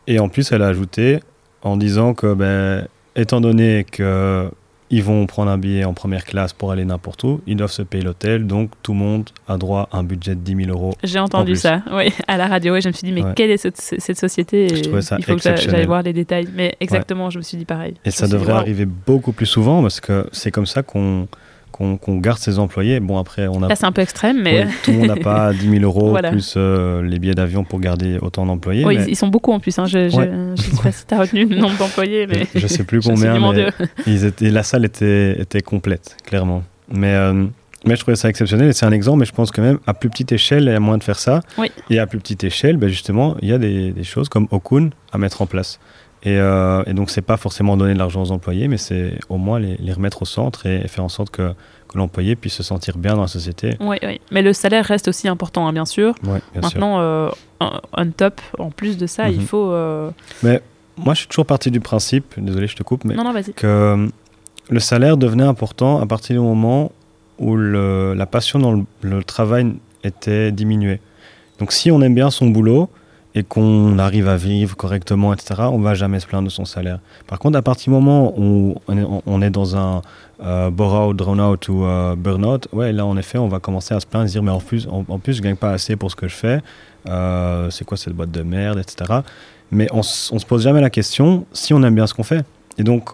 Et 0.07 0.19
en 0.19 0.29
plus, 0.29 0.51
elle 0.53 0.63
a 0.63 0.69
ajouté 0.69 1.21
en 1.63 1.77
disant 1.77 2.15
que, 2.15 2.35
ben, 2.35 2.87
étant 3.17 3.41
donné 3.41 3.85
que 3.91 4.49
ils 4.95 5.03
vont 5.03 5.25
prendre 5.25 5.51
un 5.51 5.57
billet 5.57 5.85
en 5.85 5.95
première 5.95 6.27
classe 6.27 6.53
pour 6.53 6.71
aller 6.71 6.85
n'importe 6.85 7.25
où, 7.25 7.41
ils 7.47 7.57
doivent 7.57 7.71
se 7.73 7.81
payer 7.81 8.05
l'hôtel, 8.05 8.47
donc 8.47 8.73
tout 8.83 8.93
le 8.93 8.99
monde 8.99 9.31
a 9.49 9.57
droit 9.57 9.89
à 9.91 9.97
un 9.97 10.03
budget 10.05 10.35
de 10.35 10.41
10 10.41 10.67
000 10.67 10.71
euros. 10.71 10.93
J'ai 11.03 11.19
entendu 11.19 11.57
ça, 11.57 11.81
oui, 11.95 12.13
à 12.29 12.37
la 12.37 12.47
radio. 12.47 12.77
Et 12.77 12.83
je 12.83 12.89
me 12.89 12.93
suis 12.93 13.07
dit, 13.07 13.13
mais 13.13 13.25
Ouais. 13.25 13.33
quelle 13.35 13.51
est 13.51 13.57
cette, 13.57 13.79
cette 13.81 14.19
société? 14.19 14.69
Je 14.69 14.83
trouvais 14.83 15.01
ça 15.01 15.17
Il 15.19 15.25
faut 15.25 15.37
que 15.37 15.41
j'aille 15.43 15.87
voir 15.87 16.03
les 16.03 16.13
détails. 16.13 16.47
Mais 16.55 16.75
exactement, 16.79 17.31
je 17.31 17.39
me 17.39 17.43
suis 17.43 17.57
dit 17.57 17.65
pareil. 17.65 17.95
Et 18.05 18.11
Je 18.11 18.17
ça 18.17 18.27
dit, 18.27 18.33
devrait 18.33 18.53
arriver 18.53 18.85
beaucoup 18.85 19.33
plus 19.33 19.47
souvent 19.47 19.81
parce 19.81 19.99
que 19.99 20.27
c'est 20.31 20.51
comme 20.51 20.67
ça 20.67 20.83
qu'on 20.83 21.27
qu'on 21.73 21.99
garde 22.19 22.39
ses 22.39 22.59
employés. 22.59 23.01
Bon, 23.01 23.19
après, 23.19 23.49
on 23.49 23.63
a 23.63 23.75
c'est 23.75 23.85
un 23.87 23.93
peu 23.93 24.03
extrême, 24.03 24.41
mais 24.43 24.65
Ouais, 24.65 24.69
tout 24.85 24.93
le 24.93 24.99
monde 24.99 25.07
n'a 25.09 25.17
pas 25.17 25.53
10 25.59 25.69
000 25.71 25.83
euros 25.83 26.11
Voilà. 26.11 26.31
plus 26.31 26.55
euh, 26.57 27.03
les 27.03 27.19
billets 27.19 27.35
d'avion 27.35 27.65
pour 27.65 27.81
garder 27.81 28.19
autant 28.21 28.47
d'employés. 28.47 28.85
Oui, 28.85 28.99
mais 28.99 29.07
ils, 29.09 29.17
sont 29.17 29.29
beaucoup 29.29 29.53
en 29.53 29.59
plus. 29.61 29.79
Hein. 29.79 29.87
Je, 29.87 30.15
Ouais. 30.17 30.31
je 30.57 30.63
sais 30.63 30.83
pas 30.83 30.93
si 30.93 31.07
tu 31.07 31.15
as 31.15 31.21
retenu 31.21 31.47
le 31.47 31.57
nombre 31.57 31.77
d'employés, 31.79 32.27
mais 32.27 32.47
je 32.55 32.67
sais 32.67 32.85
plus 32.85 33.01
combien, 33.05 33.39
mais 33.53 33.67
ils 34.07 34.25
étaient, 34.25 34.51
la 34.51 34.63
salle 34.63 34.85
était, 34.85 35.41
était 35.41 35.63
complète, 35.63 36.17
clairement. 36.25 36.63
Mais, 36.93 37.15
euh, 37.15 37.47
mais 37.87 37.97
je 37.97 38.01
trouvais 38.03 38.17
ça 38.17 38.29
exceptionnel 38.29 38.69
et 38.69 38.73
c'est 38.73 38.87
un 38.87 38.93
exemple, 38.93 39.19
mais 39.21 39.25
je 39.25 39.33
pense 39.33 39.51
que 39.51 39.61
même 39.61 39.79
à 39.87 39.95
plus 39.95 40.11
petite 40.11 40.31
échelle, 40.33 40.65
il 40.65 40.73
y 40.73 40.75
a 40.75 40.79
moyen 40.81 40.99
de 40.99 41.03
faire 41.05 41.19
ça. 41.19 41.41
Oui. 41.59 41.71
Et 41.91 41.99
à 41.99 42.07
plus 42.07 42.19
petite 42.19 42.45
échelle, 42.45 42.77
ben 42.77 42.89
justement, 42.89 43.37
il 43.43 43.49
y 43.49 43.53
a 43.53 43.59
des, 43.59 43.91
des 43.93 44.05
choses 44.05 44.29
comme 44.29 44.47
Okun 44.51 44.91
à 45.13 45.19
mettre 45.19 45.43
en 45.43 45.47
place. 45.47 45.81
Et, 46.25 46.39
euh, 46.39 46.85
et 46.87 46.93
donc, 46.95 47.11
c'est 47.11 47.21
pas 47.23 47.37
forcément 47.37 47.77
donner 47.77 47.95
de 47.95 47.99
l'argent 47.99 48.23
aux 48.23 48.31
employés, 48.31 48.69
mais 48.69 48.77
c'est 48.77 49.19
au 49.29 49.39
moins 49.39 49.59
les, 49.59 49.77
les 49.79 49.93
remettre 49.93 50.23
au 50.23 50.25
centre 50.25 50.67
et, 50.67 50.87
faire 50.87 51.03
en 51.05 51.09
sorte 51.09 51.31
que, 51.31 51.53
que 51.89 51.99
l'employé 51.99 52.37
puisse 52.37 52.55
se 52.55 52.63
sentir 52.63 52.97
bien 52.97 53.15
dans 53.17 53.23
la 53.23 53.27
société. 53.29 53.77
Oui, 53.81 53.97
oui. 54.05 54.21
Mais 54.31 54.41
le 54.43 54.53
salaire 54.53 54.85
reste 54.85 55.09
aussi 55.09 55.27
important, 55.27 55.67
hein, 55.67 55.73
bien 55.73 55.85
sûr. 55.85 56.15
Ouais, 56.25 56.41
bien. 56.53 56.61
Maintenant, 56.63 57.01
euh, 57.01 57.29
on 57.61 58.07
top, 58.17 58.41
en 58.59 58.71
plus 58.71 58.97
de 58.99 59.07
ça, 59.07 59.29
il 59.31 59.41
Mhm. 59.41 59.47
faut. 59.47 59.71
euh, 59.73 60.11
Moi, 60.97 61.15
je 61.15 61.21
suis 61.21 61.29
toujours 61.29 61.47
parti 61.47 61.71
du 61.71 61.81
principe, 61.81 62.35
désolé, 62.39 62.67
je 62.69 62.77
te 62.77 62.83
coupe, 62.83 63.05
mais 63.05 63.15
Non, 63.15 63.25
non, 63.25 63.33
que 63.57 63.67
euh, 63.67 64.07
le 64.71 64.81
salaire 64.81 65.17
devenait 65.17 65.43
important 65.43 66.01
à 66.01 66.07
partir 66.07 66.37
du 66.37 66.41
moment 66.47 66.93
où 67.39 67.57
le- 67.57 68.15
la 68.15 68.27
passion 68.27 68.59
dans 68.61 68.73
le, 68.73 68.85
le 69.01 69.25
travail 69.25 69.75
était 70.05 70.53
diminuée. 70.53 71.01
Donc 71.59 71.73
si 71.73 71.91
on 71.91 72.01
aime 72.03 72.15
bien 72.15 72.31
son 72.31 72.47
boulot 72.49 72.91
et 73.35 73.43
qu'on 73.43 73.99
arrive 73.99 74.29
à 74.29 74.37
vivre 74.37 74.77
correctement, 74.77 75.33
etc., 75.33 75.63
on 75.73 75.79
va 75.79 75.95
jamais 75.95 76.21
se 76.21 76.27
plaindre 76.27 76.49
de 76.49 76.53
son 76.53 76.65
salaire. 76.65 76.99
Par 77.27 77.39
contre, 77.39 77.57
à 77.57 77.63
partir 77.63 77.85
du 77.87 77.91
moment 77.99 78.35
où 78.37 78.75
on 78.89 78.99
est, 78.99 79.07
on 79.27 79.41
est 79.43 79.51
dans 79.51 79.75
un 79.77 80.03
euh, 80.45 80.71
bore-out, 80.71 81.17
drown-out 81.17 81.69
ou 81.69 81.85
euh, 81.85 82.15
burn-out, 82.17 82.69
ouais, 82.73 82.93
là, 82.93 83.07
en 83.07 83.17
effet, 83.17 83.39
on 83.39 83.49
va 83.49 83.59
commencer 83.59 83.95
à 83.95 84.01
se 84.01 84.07
plaindre, 84.07 84.27
se 84.27 84.33
dire, 84.33 84.43
mais 84.43 84.51
en 84.51 84.61
plus, 84.61 84.87
en, 84.87 85.05
en 85.09 85.19
plus 85.19 85.35
je 85.35 85.43
gagne 85.43 85.57
pas 85.57 85.71
assez 85.73 85.97
pour 85.97 86.11
ce 86.11 86.17
que 86.17 86.29
je 86.29 86.35
fais, 86.35 86.61
Euh, 87.09 87.69
c'est 87.71 87.85
quoi 87.85 87.97
cette 87.97 88.13
boîte 88.15 88.31
de 88.31 88.43
merde, 88.43 88.79
etc. 88.79 89.21
Mais 89.73 89.89
on, 89.93 90.01
on 90.01 90.03
se 90.39 90.47
pose 90.47 90.63
jamais 90.63 90.81
la 90.81 90.91
question 90.91 91.47
si 91.53 91.75
on 91.75 91.83
aime 91.83 91.97
bien 91.97 92.07
ce 92.07 92.15
qu'on 92.15 92.23
fait. 92.23 92.45
Et 92.79 92.85
donc, 92.85 93.11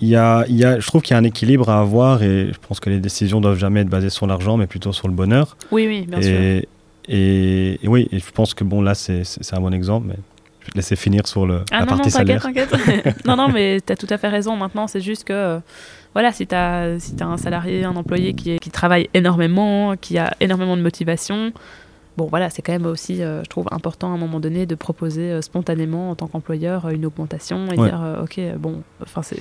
il 0.00 0.08
y 0.08 0.16
a, 0.16 0.44
il 0.48 0.56
y 0.56 0.64
a, 0.64 0.80
je 0.80 0.86
trouve 0.88 1.02
qu'il 1.02 1.12
y 1.14 1.14
a 1.14 1.18
un 1.18 1.24
équilibre 1.24 1.68
à 1.68 1.78
avoir 1.78 2.22
et 2.24 2.48
je 2.52 2.58
pense 2.66 2.80
que 2.80 2.90
les 2.90 2.98
décisions 2.98 3.40
doivent 3.40 3.58
jamais 3.58 3.82
être 3.82 3.88
basées 3.88 4.10
sur 4.10 4.26
l'argent, 4.26 4.56
mais 4.56 4.66
plutôt 4.66 4.92
sur 4.92 5.06
le 5.06 5.14
bonheur. 5.14 5.56
Oui, 5.70 5.86
oui, 5.86 6.06
bien 6.08 6.20
sûr. 6.22 6.62
Et, 7.08 7.78
oui, 7.84 8.08
et 8.12 8.18
je 8.18 8.30
pense 8.32 8.54
que 8.54 8.64
bon, 8.64 8.80
là, 8.82 8.94
c'est 8.94 9.22
un 9.52 9.60
bon 9.60 9.72
exemple, 9.72 10.06
mais 10.08 10.16
je 10.60 10.66
vais 10.66 10.72
te 10.72 10.76
laisser 10.78 10.96
finir 10.96 11.26
sur 11.26 11.46
le, 11.46 11.62
Ah 11.70 11.80
la 11.80 11.86
non, 11.86 11.92
non, 11.92 11.98
partie 11.98 12.12
t'inquiète, 12.12 12.40
salaire. 12.42 12.68
t'inquiète. 12.70 13.16
non, 13.26 13.36
non, 13.36 13.48
mais 13.48 13.80
tu 13.84 13.92
as 13.92 13.96
tout 13.96 14.06
à 14.10 14.18
fait 14.18 14.28
raison. 14.28 14.56
Maintenant, 14.56 14.86
c'est 14.86 15.00
juste 15.00 15.24
que, 15.24 15.32
euh, 15.32 15.58
voilà, 16.14 16.32
si 16.32 16.46
tu 16.46 16.54
as, 16.54 16.98
si 17.00 17.14
as 17.20 17.26
un 17.26 17.36
salarié, 17.36 17.84
un 17.84 17.96
employé 17.96 18.34
qui, 18.34 18.58
qui 18.58 18.70
travaille 18.70 19.08
énormément, 19.14 19.96
qui 19.96 20.18
a 20.18 20.32
énormément 20.40 20.76
de 20.76 20.82
motivation, 20.82 21.52
bon, 22.16 22.26
voilà, 22.26 22.50
c'est 22.50 22.60
quand 22.62 22.72
même 22.72 22.86
aussi, 22.86 23.22
euh, 23.22 23.42
je 23.44 23.48
trouve, 23.48 23.68
important 23.70 24.10
à 24.10 24.14
un 24.14 24.18
moment 24.18 24.40
donné 24.40 24.66
de 24.66 24.74
proposer 24.74 25.30
euh, 25.32 25.40
spontanément, 25.42 26.10
en 26.10 26.14
tant 26.14 26.26
qu'employeur, 26.26 26.88
une 26.90 27.06
augmentation 27.06 27.66
et 27.72 27.78
Ouais. 27.78 27.88
dire, 27.88 28.00
OK, 28.22 28.40
bon, 28.58 28.82
enfin, 29.02 29.22
c'est. 29.22 29.38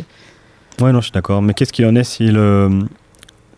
Ouais, 0.79 0.91
non, 0.91 0.99
je 0.99 1.05
suis 1.05 1.11
d'accord. 1.11 1.41
Mais 1.41 1.53
qu'est-ce 1.53 1.73
qu'il 1.73 1.85
en 1.87 1.95
est 1.95 2.03
si 2.03 2.27
le- 2.31 2.69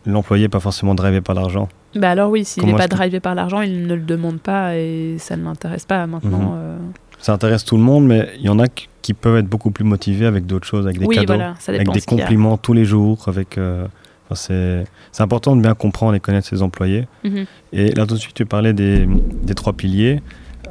l'employé 0.05 0.45
n'est 0.45 0.49
pas 0.49 0.61
forcément 0.61 0.95
drivé 0.95 1.19
par 1.21 1.35
l'argent? 1.35 1.67
Bah 1.95 2.11
alors, 2.11 2.29
oui, 2.29 2.45
s'il 2.45 2.65
n'est 2.65 2.75
pas 2.75 2.87
drivé 2.87 3.19
par 3.19 3.33
l'argent, 3.35 3.61
il 3.61 3.87
ne 3.87 3.95
le 3.95 4.01
demande 4.01 4.39
pas 4.39 4.75
et 4.75 5.15
ça 5.17 5.35
ne 5.37 5.43
l'intéresse 5.43 5.85
pas 5.85 6.05
maintenant. 6.07 6.51
Mhm. 6.51 6.57
euh, 6.57 6.77
Ça 7.19 7.33
intéresse 7.33 7.65
tout 7.65 7.77
le 7.77 7.83
monde, 7.83 8.05
mais 8.05 8.29
il 8.37 8.45
y 8.45 8.49
en 8.49 8.59
a 8.59 8.67
qui- 8.67 8.87
peuvent 9.19 9.37
être 9.37 9.47
beaucoup 9.49 9.71
plus 9.71 9.83
motivés 9.83 10.27
avec 10.27 10.45
d'autres 10.45 10.67
choses, 10.67 10.85
avec 10.85 10.99
des 10.99 11.05
oui, 11.07 11.15
cadeaux, 11.15 11.33
voilà, 11.33 11.55
avec 11.67 11.91
des 11.91 12.01
compliments 12.01 12.57
tous 12.57 12.73
les 12.73 12.85
jours. 12.85 13.23
Avec, 13.27 13.57
euh, 13.57 13.87
c'est 14.35 14.85
important 15.17 15.55
de 15.55 15.61
bien 15.63 15.73
comprendre 15.73 16.13
et 16.13 16.19
connaître 16.19 16.47
ses 16.47 16.61
employés. 16.61 17.07
Mhm. 17.23 17.45
Et 17.73 17.89
là, 17.95 18.05
tout 18.05 18.13
de 18.13 18.19
suite, 18.19 18.35
tu 18.35 18.45
parlais 18.45 18.73
des, 18.73 19.07
des 19.41 19.55
trois 19.55 19.73
piliers. 19.73 20.21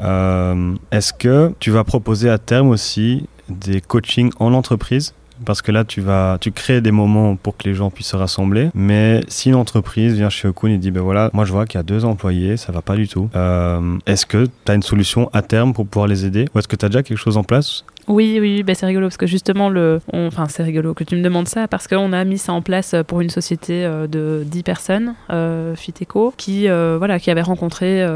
Euh, 0.01 0.75
Est-ce 0.93 1.13
que 1.13 1.53
tu 1.59 1.73
vas 1.73 1.83
proposer 1.83 2.31
à 2.31 2.39
terme 2.39 2.69
aussi 2.69 3.27
des 3.49 3.81
coachings 3.81 4.31
en 4.39 4.53
entreprise? 4.53 5.15
Parce 5.45 5.63
que 5.63 5.73
là, 5.73 5.85
tu 5.85 6.01
vas, 6.01 6.39
tu 6.41 6.53
crées 6.53 6.81
des 6.81 6.91
moments 6.91 7.37
pour 7.37 7.57
que 7.57 7.69
les 7.69 7.75
gens 7.75 7.91
puissent 7.91 8.09
se 8.09 8.17
rassembler. 8.17 8.71
Mais 8.75 9.21
si 9.29 9.49
une 9.49 9.55
entreprise 9.55 10.15
vient 10.15 10.31
chez 10.31 10.49
Okun 10.49 10.69
et 10.69 10.79
dit, 10.79 10.91
ben 10.91 11.03
voilà, 11.03 11.31
moi 11.33 11.45
je 11.45 11.53
vois 11.53 11.67
qu'il 11.67 11.79
y 11.79 11.81
a 11.81 11.85
deux 11.85 12.05
employés, 12.05 12.57
ça 12.57 12.73
va 12.73 12.83
pas 12.83 12.97
du 12.97 13.09
tout. 13.09 13.29
Euh, 13.35 13.99
est-ce 14.07 14.27
que 14.27 14.47
tu 14.47 14.73
as 14.73 14.75
une 14.75 14.83
solution 14.83 15.31
à 15.33 15.43
terme 15.43 15.73
pour 15.73 15.87
pouvoir 15.87 16.07
les 16.07 16.25
aider? 16.25 16.47
Ou 16.55 16.59
est-ce 16.59 16.69
que 16.69 16.77
tu 16.77 16.85
as 16.85 16.89
déjà 16.89 17.03
quelque 17.03 17.19
chose 17.19 17.37
en 17.37 17.45
place 17.45 17.85
Oui, 18.09 18.39
oui, 18.41 18.63
bah 18.63 18.75
c'est 18.75 18.87
rigolo 18.87 19.07
parce 19.07 19.19
que 19.19 19.27
justement, 19.27 19.69
le, 19.69 20.01
enfin 20.15 20.47
c'est 20.49 20.63
rigolo 20.63 20.95
que 20.95 21.05
tu 21.05 21.15
me 21.15 21.23
demandes 21.23 21.47
ça 21.47 21.69
parce 21.69 21.87
qu'on 21.87 22.15
a 22.15 22.25
mis 22.25 22.39
ça 22.39 22.55
en 22.55 22.63
place 22.63 22.95
pour 23.07 23.21
une 23.21 23.29
société 23.29 23.85
euh, 23.85 24.07
de 24.07 24.45
10 24.47 24.63
personnes, 24.63 25.15
euh, 25.29 25.77
Fiteco, 25.77 26.33
qui, 26.39 26.69
euh, 26.69 26.97
voilà, 26.97 27.19
qui 27.19 27.31
avait 27.31 27.43
rencontré 27.43 28.07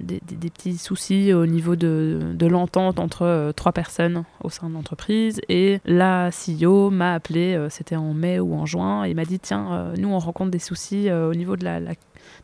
des, 0.00 0.50
petits 0.50 0.76
soucis 0.76 1.32
au 1.32 1.46
niveau 1.46 1.76
de, 1.76 2.34
l'entente 2.40 2.98
entre 2.98 3.52
trois 3.54 3.72
personnes 3.72 4.24
au 4.42 4.50
sein 4.50 4.68
de 4.68 4.74
l'entreprise. 4.74 5.40
Et 5.48 5.80
la 5.84 6.30
CEO 6.30 6.90
m'a 6.90 7.14
appelé, 7.14 7.56
c'était 7.70 7.96
en 7.96 8.12
mai 8.12 8.40
ou 8.40 8.54
en 8.54 8.66
juin, 8.66 9.04
et 9.04 9.14
m'a 9.14 9.24
dit 9.24 9.38
tiens, 9.38 9.92
nous 9.96 10.08
on 10.08 10.18
rencontre 10.18 10.50
des 10.50 10.58
soucis 10.58 11.10
au 11.12 11.34
niveau 11.34 11.56
de 11.56 11.64
la 11.64 11.80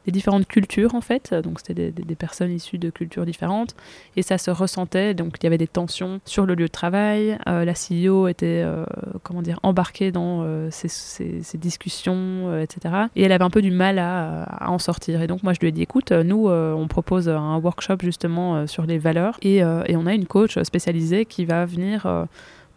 des 0.08 0.12
différentes 0.12 0.48
cultures 0.48 0.94
en 0.94 1.02
fait. 1.02 1.34
Donc 1.34 1.60
c'était 1.60 1.90
des, 1.90 2.14
personnes 2.14 2.50
issues 2.50 2.78
de 2.78 2.88
cultures 2.88 3.26
différentes 3.26 3.76
et 4.16 4.22
ça 4.22 4.38
se 4.38 4.50
ressentait. 4.50 5.12
Donc 5.12 5.36
il 5.38 5.44
y 5.44 5.46
avait 5.46 5.58
des 5.58 5.66
tensions 5.66 6.20
sur 6.24 6.46
le 6.46 6.54
lieu 6.54 6.64
de 6.64 6.72
travail. 6.72 7.36
Euh, 7.46 7.66
la 7.66 7.74
CEO 7.74 8.26
était 8.26 8.62
euh, 8.64 8.86
comment 9.22 9.42
dire 9.42 9.60
embarquée 9.62 10.10
dans 10.10 10.40
euh, 10.44 10.70
ces, 10.70 11.58
discussions, 11.58 12.58
etc. 12.58 12.94
Et 13.16 13.22
elle 13.24 13.32
avait 13.32 13.44
un 13.44 13.50
peu 13.50 13.60
du 13.60 13.70
mal 13.70 13.98
à, 13.98 14.70
en 14.70 14.78
sortir. 14.78 15.20
Et 15.20 15.26
donc 15.26 15.42
moi 15.42 15.52
je 15.52 15.60
lui 15.60 15.68
ai 15.68 15.72
dit 15.72 15.82
écoute, 15.82 16.12
nous 16.12 16.48
on 16.48 16.88
propose 16.88 17.28
un 17.28 17.58
workshop 17.58 17.98
justement 18.00 18.66
sur 18.66 18.86
les 18.86 18.96
valeurs 18.96 19.36
et, 19.42 19.58
et, 19.58 19.96
on 19.96 20.06
a 20.06 20.14
une 20.14 20.26
coach 20.26 20.58
spécialisée 20.62 21.26
qui 21.26 21.44
va 21.44 21.66
venir 21.66 22.06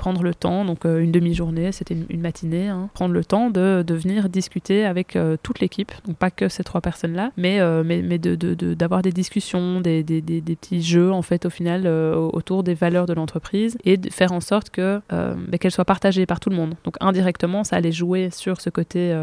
prendre 0.02 0.24
le 0.24 0.34
temps, 0.34 0.66
donc 0.66 0.88
euh, 0.88 0.98
une 0.98 1.12
demi-journée, 1.12 1.72
c'était 1.72 1.96
une, 2.10 2.22
matinée, 2.22 2.70
hein, 2.70 2.90
prendre 2.96 3.14
le 3.14 3.24
temps 3.24 3.52
de, 3.52 3.84
de 3.86 3.94
venir 3.94 4.30
discuter 4.30 4.84
avec 4.84 5.16
euh, 5.16 5.38
toute 5.44 5.60
l'équipe, 5.60 5.92
donc 6.08 6.18
pas 6.18 6.32
que 6.32 6.50
ces 6.50 6.64
trois 6.64 6.82
personnes-là, 6.82 7.32
mais, 7.38 7.60
euh, 7.60 7.84
mais, 7.86 8.02
mais 8.02 8.18
d'avoir 8.18 9.04
de, 9.04 9.10
de, 9.10 9.12
des 9.12 9.14
discussions, 9.14 9.80
des, 9.80 10.02
des, 10.02 10.22
des, 10.22 10.42
petits 10.56 10.82
jeux 10.82 11.12
en 11.12 11.22
fait 11.22 11.46
au 11.46 11.52
final 11.52 11.86
autour 11.88 12.64
des 12.64 12.74
valeurs 12.74 13.06
de 13.06 13.14
l'entreprise 13.14 13.78
et 13.84 13.98
de 13.98 14.10
faire 14.10 14.32
en 14.32 14.42
sorte 14.42 14.72
que 14.72 15.02
ben, 15.10 15.58
qu'elles 15.60 15.72
soient 15.72 15.86
partagées 15.86 16.26
par 16.26 16.40
tout 16.40 16.50
le 16.50 16.56
monde. 16.56 16.74
Donc 16.84 16.96
indirectement, 17.00 17.64
ça 17.64 17.76
allait 17.76 17.92
jouer 17.92 18.32
sur 18.32 18.60
ce 18.60 18.72
côté 18.72 19.16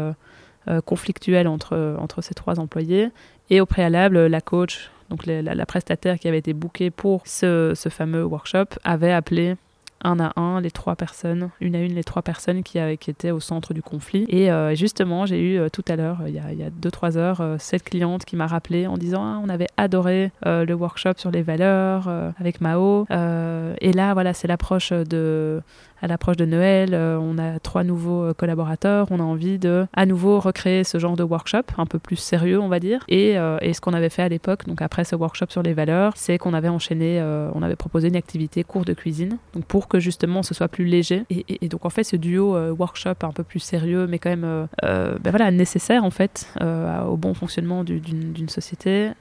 conflictuel 0.85 1.49
entre, 1.49 1.97
entre 1.99 2.21
ces 2.21 2.33
trois 2.33 2.57
employés 2.57 3.09
et 3.49 3.59
au 3.59 3.65
préalable, 3.65 4.27
la 4.27 4.41
coach 4.41 4.91
donc 5.09 5.25
la, 5.25 5.41
la, 5.41 5.65
prestataire 5.65 6.19
qui 6.19 6.27
avait 6.27 6.37
été 6.37 6.53
bookée 6.53 6.91
pour 6.91 7.23
ce, 7.25 7.73
ce 7.75 7.89
fameux 7.89 8.23
workshop 8.23 8.65
avait 8.83 9.11
appelé 9.11 9.55
un 10.03 10.19
à 10.19 10.39
un 10.39 10.61
les 10.61 10.71
trois 10.71 10.95
personnes, 10.95 11.49
une 11.59 11.75
à 11.75 11.81
une 11.81 11.93
les 11.93 12.03
trois 12.03 12.21
personnes 12.21 12.63
qui, 12.63 12.77
étaient 12.79 13.31
au 13.31 13.39
centre 13.39 13.73
du 13.73 13.81
conflit. 13.81 14.25
Et 14.29 14.51
euh, 14.51 14.75
justement, 14.75 15.25
j'ai 15.25 15.39
eu 15.41 15.59
euh, 15.59 15.69
tout 15.69 15.83
à 15.87 15.95
l'heure, 15.95 16.19
il 16.27 16.33
y 16.33 16.39
a, 16.39 16.69
deux, 16.69 16.91
trois 16.91 17.17
heures, 17.17 17.41
euh, 17.41 17.55
cette 17.59 17.83
cliente 17.83 18.25
qui 18.25 18.35
m'a 18.35 18.47
rappelé 18.47 18.87
en 18.87 18.97
disant 18.97 19.23
ah, 19.23 19.41
on 19.43 19.49
avait 19.49 19.67
adoré 19.77 20.31
le 20.45 20.73
workshop 20.73 21.13
sur 21.17 21.31
les 21.31 21.41
valeurs 21.41 22.09
avec 22.39 22.61
Mao. 22.61 23.05
et 23.09 23.93
là, 23.93 24.13
voilà, 24.13 24.33
c'est 24.33 24.47
l'approche 24.47 24.91
de 24.91 25.61
à 26.01 26.07
l'approche 26.07 26.37
de 26.37 26.45
Noël, 26.45 26.93
euh, 26.93 27.17
on 27.19 27.37
a 27.37 27.59
trois 27.59 27.83
nouveaux 27.83 28.23
euh, 28.23 28.33
collaborateurs, 28.33 29.07
on 29.11 29.19
a 29.19 29.23
envie 29.23 29.59
de 29.59 29.85
à 29.93 30.05
nouveau 30.05 30.39
recréer 30.39 30.83
ce 30.83 30.97
genre 30.97 31.15
de 31.15 31.23
workshop 31.23 31.63
un 31.77 31.85
peu 31.85 31.99
plus 31.99 32.15
sérieux, 32.15 32.59
on 32.59 32.67
va 32.67 32.79
dire. 32.79 33.03
Et, 33.07 33.37
euh, 33.37 33.57
et 33.61 33.73
ce 33.73 33.81
qu'on 33.81 33.93
avait 33.93 34.09
fait 34.09 34.21
à 34.21 34.29
l'époque, 34.29 34.65
donc 34.65 34.81
après 34.81 35.03
ce 35.03 35.15
workshop 35.15 35.47
sur 35.49 35.63
les 35.63 35.73
valeurs, 35.73 36.13
c'est 36.15 36.37
qu'on 36.37 36.53
avait 36.53 36.69
enchaîné, 36.69 37.21
on 37.53 37.61
avait 37.61 37.75
proposé 37.75 38.07
une 38.07 38.15
activité 38.15 38.63
cours 38.63 38.85
de 38.85 38.93
cuisine, 38.93 39.37
donc 39.53 39.65
pour 39.65 39.87
que 39.87 39.99
justement 39.99 40.43
ce 40.43 40.53
soit 40.53 40.67
plus 40.67 40.85
léger. 40.85 41.23
Et, 41.29 41.67
donc 41.67 41.85
en 41.85 41.89
fait, 41.89 42.03
ce 42.03 42.15
duo 42.15 42.57
workshop 42.71 43.15
un 43.23 43.31
peu 43.31 43.43
plus 43.43 43.59
sérieux, 43.59 44.07
mais 44.07 44.19
quand 44.19 44.29
même 44.29 44.67
ben 44.81 45.29
voilà, 45.29 45.51
nécessaire 45.51 46.03
en 46.03 46.11
fait 46.11 46.51
au 46.61 47.17
bon 47.17 47.33
fonctionnement 47.33 47.83
d'une 47.83 48.49
société 48.49 49.11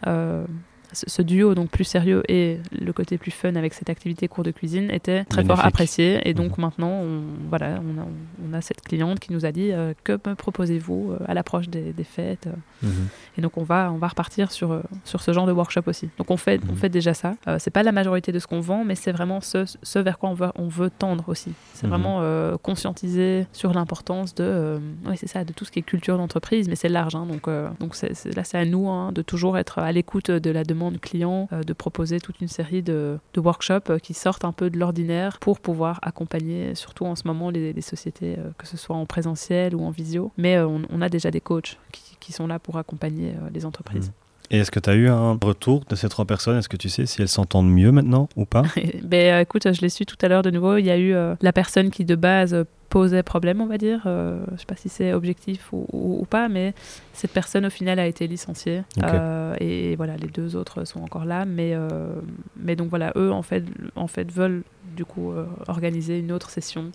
ce 0.92 1.22
duo 1.22 1.54
donc 1.54 1.70
plus 1.70 1.84
sérieux 1.84 2.22
et 2.28 2.58
le 2.72 2.92
côté 2.92 3.18
plus 3.18 3.30
fun 3.30 3.54
avec 3.56 3.74
cette 3.74 3.90
activité 3.90 4.26
cours 4.28 4.44
de 4.44 4.50
cuisine 4.50 4.90
était 4.90 5.24
très 5.24 5.44
fort 5.44 5.64
apprécié. 5.64 6.26
Et 6.28 6.34
donc 6.34 6.56
mhm. 6.56 6.64
maintenant 6.64 6.90
on, 6.90 7.22
voilà 7.48 7.80
on 7.82 8.00
a, 8.00 8.06
on 8.48 8.52
a, 8.54 8.60
cette 8.60 8.80
cliente 8.80 9.20
qui 9.20 9.32
nous 9.32 9.44
a 9.44 9.52
dit 9.52 9.72
euh, 9.72 9.92
que 10.04 10.12
me 10.12 10.34
proposez-vous 10.34 11.12
euh, 11.12 11.24
à 11.26 11.34
l'approche 11.34 11.68
des, 11.68 11.92
des, 11.92 12.04
fêtes 12.04 12.48
mhm. 12.82 13.08
et 13.36 13.40
donc 13.42 13.58
on 13.58 13.64
va 13.64 13.92
on 13.92 13.98
va 13.98 14.08
repartir 14.08 14.50
sur 14.50 14.72
euh, 14.72 14.80
sur 15.04 15.20
ce 15.20 15.32
genre 15.32 15.46
de 15.46 15.52
workshop 15.52 15.82
aussi. 15.86 16.08
Donc 16.16 16.30
on 16.30 16.36
fait 16.36 16.60
on 16.68 16.72
mhm. 16.72 16.78
fait 16.78 16.88
déjà 16.88 17.14
ça. 17.14 17.34
C'est 17.58 17.70
pas 17.70 17.82
la 17.82 17.92
majorité 17.92 18.32
de 18.32 18.38
ce 18.38 18.46
qu'on 18.46 18.60
vend 18.60 18.84
mais 18.84 18.94
c'est 18.94 19.12
vraiment 19.12 19.40
ce, 19.40 19.64
ce, 19.82 19.98
vers 19.98 20.18
quoi 20.18 20.30
on 20.30 20.34
veut 20.34 20.48
on 20.56 20.68
veut 20.68 20.90
tendre 20.90 21.24
aussi. 21.28 21.52
C'est 21.74 21.86
vraiment 21.86 22.22
conscientiser 22.62 23.46
sur 23.52 23.72
l'importance 23.72 24.34
de 24.34 24.80
oui 25.06 25.16
c'est 25.16 25.28
ça 25.28 25.44
de 25.44 25.52
tout 25.52 25.64
ce 25.64 25.70
qui 25.70 25.80
est 25.80 25.82
culture 25.82 26.16
d'entreprise 26.16 26.68
mais 26.68 26.76
c'est 26.76 26.88
large 26.88 27.14
hein, 27.14 27.26
donc 27.26 27.48
donc 27.80 27.96
là 28.34 28.44
c'est 28.44 28.58
à 28.58 28.64
nous 28.64 28.88
hein, 28.88 29.12
de 29.12 29.22
toujours 29.22 29.58
être 29.58 29.78
à 29.78 29.92
l'écoute 29.92 30.30
de 30.30 30.50
la 30.50 30.64
demande 30.64 30.77
de 30.90 30.98
clients, 30.98 31.48
euh, 31.52 31.62
de 31.62 31.72
proposer 31.72 32.20
toute 32.20 32.40
une 32.40 32.48
série 32.48 32.82
de, 32.82 33.18
workshops 33.36 33.90
euh, 33.90 33.98
qui 33.98 34.14
sortent 34.14 34.44
un 34.44 34.52
peu 34.52 34.70
de 34.70 34.78
l'ordinaire 34.78 35.38
pour 35.38 35.60
pouvoir 35.60 35.98
accompagner, 36.02 36.74
surtout 36.74 37.04
en 37.04 37.14
ce 37.14 37.26
moment, 37.26 37.50
les, 37.50 37.80
sociétés, 37.80 38.36
euh, 38.38 38.50
que 38.56 38.66
ce 38.66 38.76
soit 38.76 38.96
en 38.96 39.06
présentiel 39.06 39.74
ou 39.74 39.82
en 39.84 39.90
visio. 39.90 40.32
Mais 40.36 40.58
on, 40.58 41.00
a 41.00 41.08
déjà 41.08 41.30
des 41.30 41.40
coachs 41.40 41.78
qui, 42.20 42.32
sont 42.32 42.46
là 42.46 42.58
pour 42.58 42.76
accompagner 42.76 43.34
les 43.54 43.64
entreprises. 43.64 44.08
Mmh. 44.08 44.27
Et 44.50 44.58
est-ce 44.58 44.70
que 44.70 44.80
tu 44.80 44.90
as 44.90 44.94
eu 44.94 45.08
un 45.08 45.38
retour 45.42 45.84
de 45.88 45.94
ces 45.94 46.08
trois 46.08 46.24
personnes? 46.24 46.56
Est-ce 46.56 46.68
que 46.68 46.76
tu 46.76 46.88
sais 46.88 47.06
si 47.06 47.20
elles 47.20 47.28
s'entendent 47.28 47.70
mieux 47.70 47.92
maintenant 47.92 48.28
ou 48.36 48.44
pas? 48.44 48.62
Ben, 49.02 49.40
Écoute, 49.40 49.72
je 49.72 49.80
l'ai 49.80 49.88
su 49.88 50.06
tout 50.06 50.16
à 50.22 50.28
l'heure 50.28 50.42
de 50.42 50.50
nouveau. 50.50 50.76
Il 50.76 50.86
y 50.86 50.90
a 50.90 50.98
eu 50.98 51.14
la 51.40 51.52
personne 51.52 51.90
qui 51.90 52.04
de 52.04 52.14
base 52.14 52.64
posait 52.88 53.22
problème, 53.22 53.60
on 53.60 53.66
va 53.66 53.78
dire. 53.78 54.02
Euh, 54.06 54.40
je 54.48 54.52
ne 54.52 54.56
sais 54.56 54.66
pas 54.66 54.76
si 54.76 54.88
c'est 54.88 55.12
objectif 55.12 55.68
ou, 55.72 56.26
pas, 56.28 56.48
mais 56.48 56.74
cette 57.12 57.32
personne 57.32 57.66
au 57.66 57.70
final 57.70 57.98
a 57.98 58.06
été 58.06 58.26
licenciée. 58.26 58.82
Euh, 59.02 59.54
et 59.60 59.96
voilà, 59.96 60.16
les 60.16 60.28
deux 60.28 60.56
autres 60.56 60.84
sont 60.84 61.00
encore 61.00 61.24
là. 61.24 61.44
Mais, 61.44 61.72
euh, 61.74 62.08
mais 62.56 62.76
donc 62.76 62.88
voilà, 62.88 63.12
eux 63.16 63.32
en 63.32 63.42
fait, 63.42 63.64
en 63.96 64.08
fait 64.08 64.30
veulent 64.30 64.62
du 64.96 65.04
coup 65.04 65.32
organiser 65.66 66.18
une 66.18 66.32
autre 66.32 66.50
session. 66.50 66.90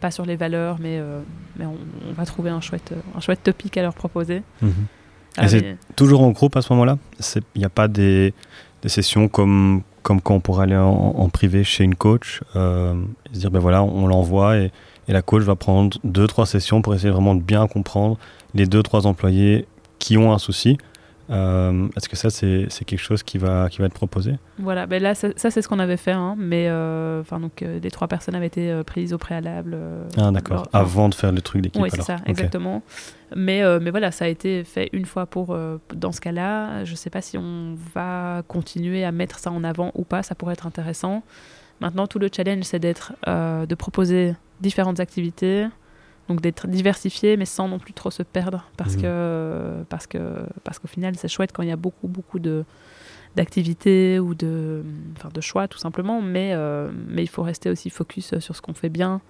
Pas 0.00 0.12
sur 0.12 0.24
les 0.24 0.36
valeurs, 0.36 0.78
mais, 0.80 1.00
mais 1.56 1.66
on, 1.66 2.12
va 2.12 2.24
trouver 2.24 2.50
un 2.50 2.60
chouette, 2.60 2.94
un 3.16 3.20
chouette 3.20 3.42
topic 3.42 3.76
à 3.76 3.82
leur 3.82 3.94
proposer. 3.94 4.42
Mhm. 5.38 5.44
et 5.44 5.48
c'est 5.48 5.76
toujours 5.96 6.22
en 6.22 6.30
groupe 6.30 6.56
à 6.56 6.62
ce 6.62 6.72
moment-là? 6.72 6.98
Il 7.54 7.58
n'y 7.58 7.64
a 7.64 7.70
pas 7.70 7.88
des, 7.88 8.34
des, 8.82 8.88
sessions 8.88 9.28
comme, 9.28 9.82
comme 10.02 10.20
quand 10.20 10.34
on 10.34 10.40
pourrait 10.40 10.64
aller 10.64 10.76
en, 10.76 10.88
en 10.88 11.28
privé 11.28 11.64
chez 11.64 11.84
une 11.84 11.94
coach, 11.94 12.40
se 12.54 12.94
dire 13.32 13.50
ben 13.50 13.60
voilà, 13.60 13.82
on 13.82 14.06
l'envoie 14.06 14.58
et 14.58 14.72
et 15.08 15.12
la 15.12 15.22
coach 15.22 15.42
va 15.42 15.56
prendre 15.56 15.98
deux, 16.04 16.26
trois 16.26 16.46
sessions 16.46 16.82
pour 16.82 16.94
essayer 16.94 17.10
vraiment 17.10 17.34
de 17.34 17.40
bien 17.40 17.66
comprendre 17.66 18.18
les 18.54 18.66
deux, 18.66 18.82
trois 18.82 19.06
employés 19.06 19.66
qui 19.98 20.18
ont 20.18 20.32
un 20.32 20.38
souci. 20.38 20.78
Euh, 21.30 21.88
est-ce 21.96 22.08
que 22.08 22.16
ça, 22.16 22.30
c'est 22.30 22.68
quelque 22.84 22.98
chose 22.98 23.22
qui 23.22 23.38
va, 23.38 23.68
qui 23.68 23.78
va 23.78 23.86
être 23.86 23.94
proposé? 23.94 24.34
Voilà, 24.58 24.86
ben 24.86 25.02
là, 25.02 25.14
ça, 25.14 25.32
c'est 25.36 25.62
ce 25.62 25.68
qu'on 25.68 25.78
avait 25.78 25.96
fait, 25.96 26.12
hein, 26.12 26.34
mais 26.38 26.68
euh, 26.68 27.20
enfin 27.20 27.38
donc 27.38 27.62
euh, 27.62 27.78
les 27.80 27.90
trois 27.90 28.08
personnes 28.08 28.34
avaient 28.34 28.46
été 28.46 28.82
prises 28.84 29.12
au 29.12 29.18
préalable. 29.18 29.76
ah 30.16 30.30
d'accord, 30.30 30.68
avant 30.72 31.08
de 31.08 31.14
faire 31.14 31.32
le 31.32 31.40
truc 31.40 31.62
d'équipe. 31.62 31.82
Oui, 31.82 31.90
c'est 31.92 32.02
ça, 32.02 32.16
exactement. 32.26 32.82
Mais, 33.36 33.62
mais 33.80 33.90
voilà, 33.90 34.10
ça 34.10 34.24
a 34.24 34.28
été 34.28 34.64
fait 34.64 34.88
une 34.92 35.04
fois 35.04 35.26
pour 35.26 35.56
dans 35.94 36.12
ce 36.12 36.20
cas-là. 36.20 36.84
Je 36.84 36.92
ne 36.92 36.96
sais 36.96 37.10
pas 37.10 37.20
si 37.20 37.36
on 37.36 37.76
va 37.94 38.42
continuer 38.48 39.04
à 39.04 39.12
mettre 39.12 39.38
ça 39.38 39.50
en 39.50 39.64
avant 39.64 39.92
ou 39.94 40.04
pas. 40.04 40.22
Ça 40.22 40.34
pourrait 40.34 40.54
être 40.54 40.66
intéressant. 40.66 41.22
Maintenant, 41.80 42.06
tout 42.06 42.18
le 42.18 42.28
challenge, 42.34 42.64
c'est 42.64 42.78
d'être, 42.78 43.12
de 43.26 43.74
proposer 43.74 44.34
différentes 44.60 44.98
activités, 44.98 45.66
donc 46.28 46.40
d'être 46.40 46.66
diversifié, 46.66 47.36
mais 47.36 47.46
sans 47.46 47.68
non 47.68 47.78
plus 47.78 47.92
trop 47.92 48.10
se 48.10 48.22
perdre, 48.22 48.64
parce 48.76 48.96
mmh. 48.96 49.02
que 49.02 49.84
parce 49.88 50.06
que 50.06 50.18
parce 50.64 50.78
qu'au 50.78 50.88
final, 50.88 51.16
c'est 51.16 51.28
chouette 51.28 51.52
quand 51.52 51.62
il 51.62 51.68
y 51.68 51.72
a 51.72 51.76
beaucoup 51.76 52.08
beaucoup 52.08 52.38
de 52.38 52.64
d'activités 53.36 54.18
ou 54.18 54.34
de, 54.34 54.82
enfin 55.16 55.28
de 55.32 55.40
choix 55.40 55.68
tout 55.68 55.78
simplement, 55.78 56.20
mais, 56.20 56.52
euh, 56.54 56.90
mais 57.08 57.22
il 57.22 57.28
faut 57.28 57.42
rester 57.42 57.70
aussi 57.70 57.90
focus 57.90 58.38
sur 58.38 58.56
ce 58.56 58.60
qu'on 58.60 58.74
fait 58.74 58.88
bien 58.88 59.20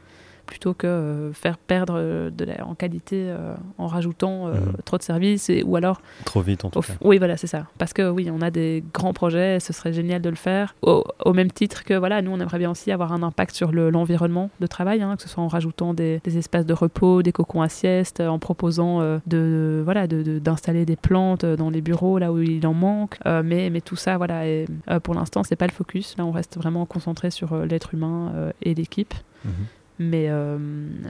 plutôt 0.48 0.74
que 0.74 0.86
euh, 0.86 1.32
faire 1.34 1.58
perdre 1.58 1.94
euh, 1.96 2.30
de 2.30 2.44
la, 2.44 2.66
en 2.66 2.74
qualité 2.74 3.26
euh, 3.28 3.54
en 3.76 3.86
rajoutant 3.86 4.46
mhm. 4.46 4.72
trop 4.84 4.96
de 4.96 5.02
services 5.02 5.50
et, 5.50 5.62
ou 5.62 5.76
alors 5.76 6.00
trop 6.24 6.40
vite 6.40 6.64
en 6.64 6.70
tout 6.70 6.80
cas. 6.80 6.94
Oui 7.02 7.18
voilà 7.18 7.36
c'est 7.36 7.46
ça 7.46 7.66
parce 7.76 7.92
que 7.92 8.08
oui 8.08 8.28
on 8.32 8.40
a 8.40 8.50
des 8.50 8.82
grands 8.94 9.12
projets 9.12 9.60
ce 9.60 9.72
serait 9.72 9.92
génial 9.92 10.22
de 10.22 10.30
le 10.30 10.36
faire 10.36 10.74
au, 10.82 11.04
même 11.34 11.52
titre 11.52 11.84
que 11.84 11.94
voilà 11.94 12.22
nous 12.22 12.30
on 12.30 12.40
aimerait 12.40 12.58
bien 12.58 12.70
aussi 12.70 12.90
avoir 12.90 13.12
un 13.12 13.22
impact 13.22 13.54
sur 13.54 13.72
l'environnement 13.72 14.50
de 14.60 14.66
travail 14.66 15.02
hein, 15.02 15.16
que 15.16 15.22
ce 15.22 15.28
soit 15.28 15.42
en 15.42 15.48
rajoutant 15.48 15.94
des, 15.94 16.20
espaces 16.24 16.66
de 16.66 16.74
repos 16.74 17.22
des 17.22 17.32
cocons 17.32 17.60
à 17.60 17.68
sieste 17.68 18.20
en 18.20 18.38
proposant 18.38 19.00
de 19.26 19.82
voilà 19.84 20.06
d'installer 20.06 20.80
de, 20.80 20.84
des 20.84 20.96
plantes 20.96 21.44
dans 21.44 21.68
les 21.68 21.82
bureaux 21.82 22.18
là 22.18 22.32
où 22.32 22.40
il 22.40 22.66
en 22.66 22.74
manque 22.74 23.18
mais 23.26 23.68
mais 23.70 23.82
tout 23.82 23.96
ça 23.96 24.16
voilà 24.16 24.46
et, 24.46 24.66
pour 25.02 25.14
l'instant 25.14 25.44
c'est 25.44 25.56
pas 25.56 25.66
le 25.66 25.72
focus 25.72 26.16
là 26.16 26.24
on 26.24 26.32
reste 26.32 26.56
vraiment 26.56 26.86
concentré 26.86 27.30
sur 27.30 27.54
l'être 27.66 27.92
humain 27.92 28.32
et 28.62 28.74
l'équipe 28.74 29.14
mhm. 29.44 29.52
Mais, 29.98 30.26
euh, 30.28 30.58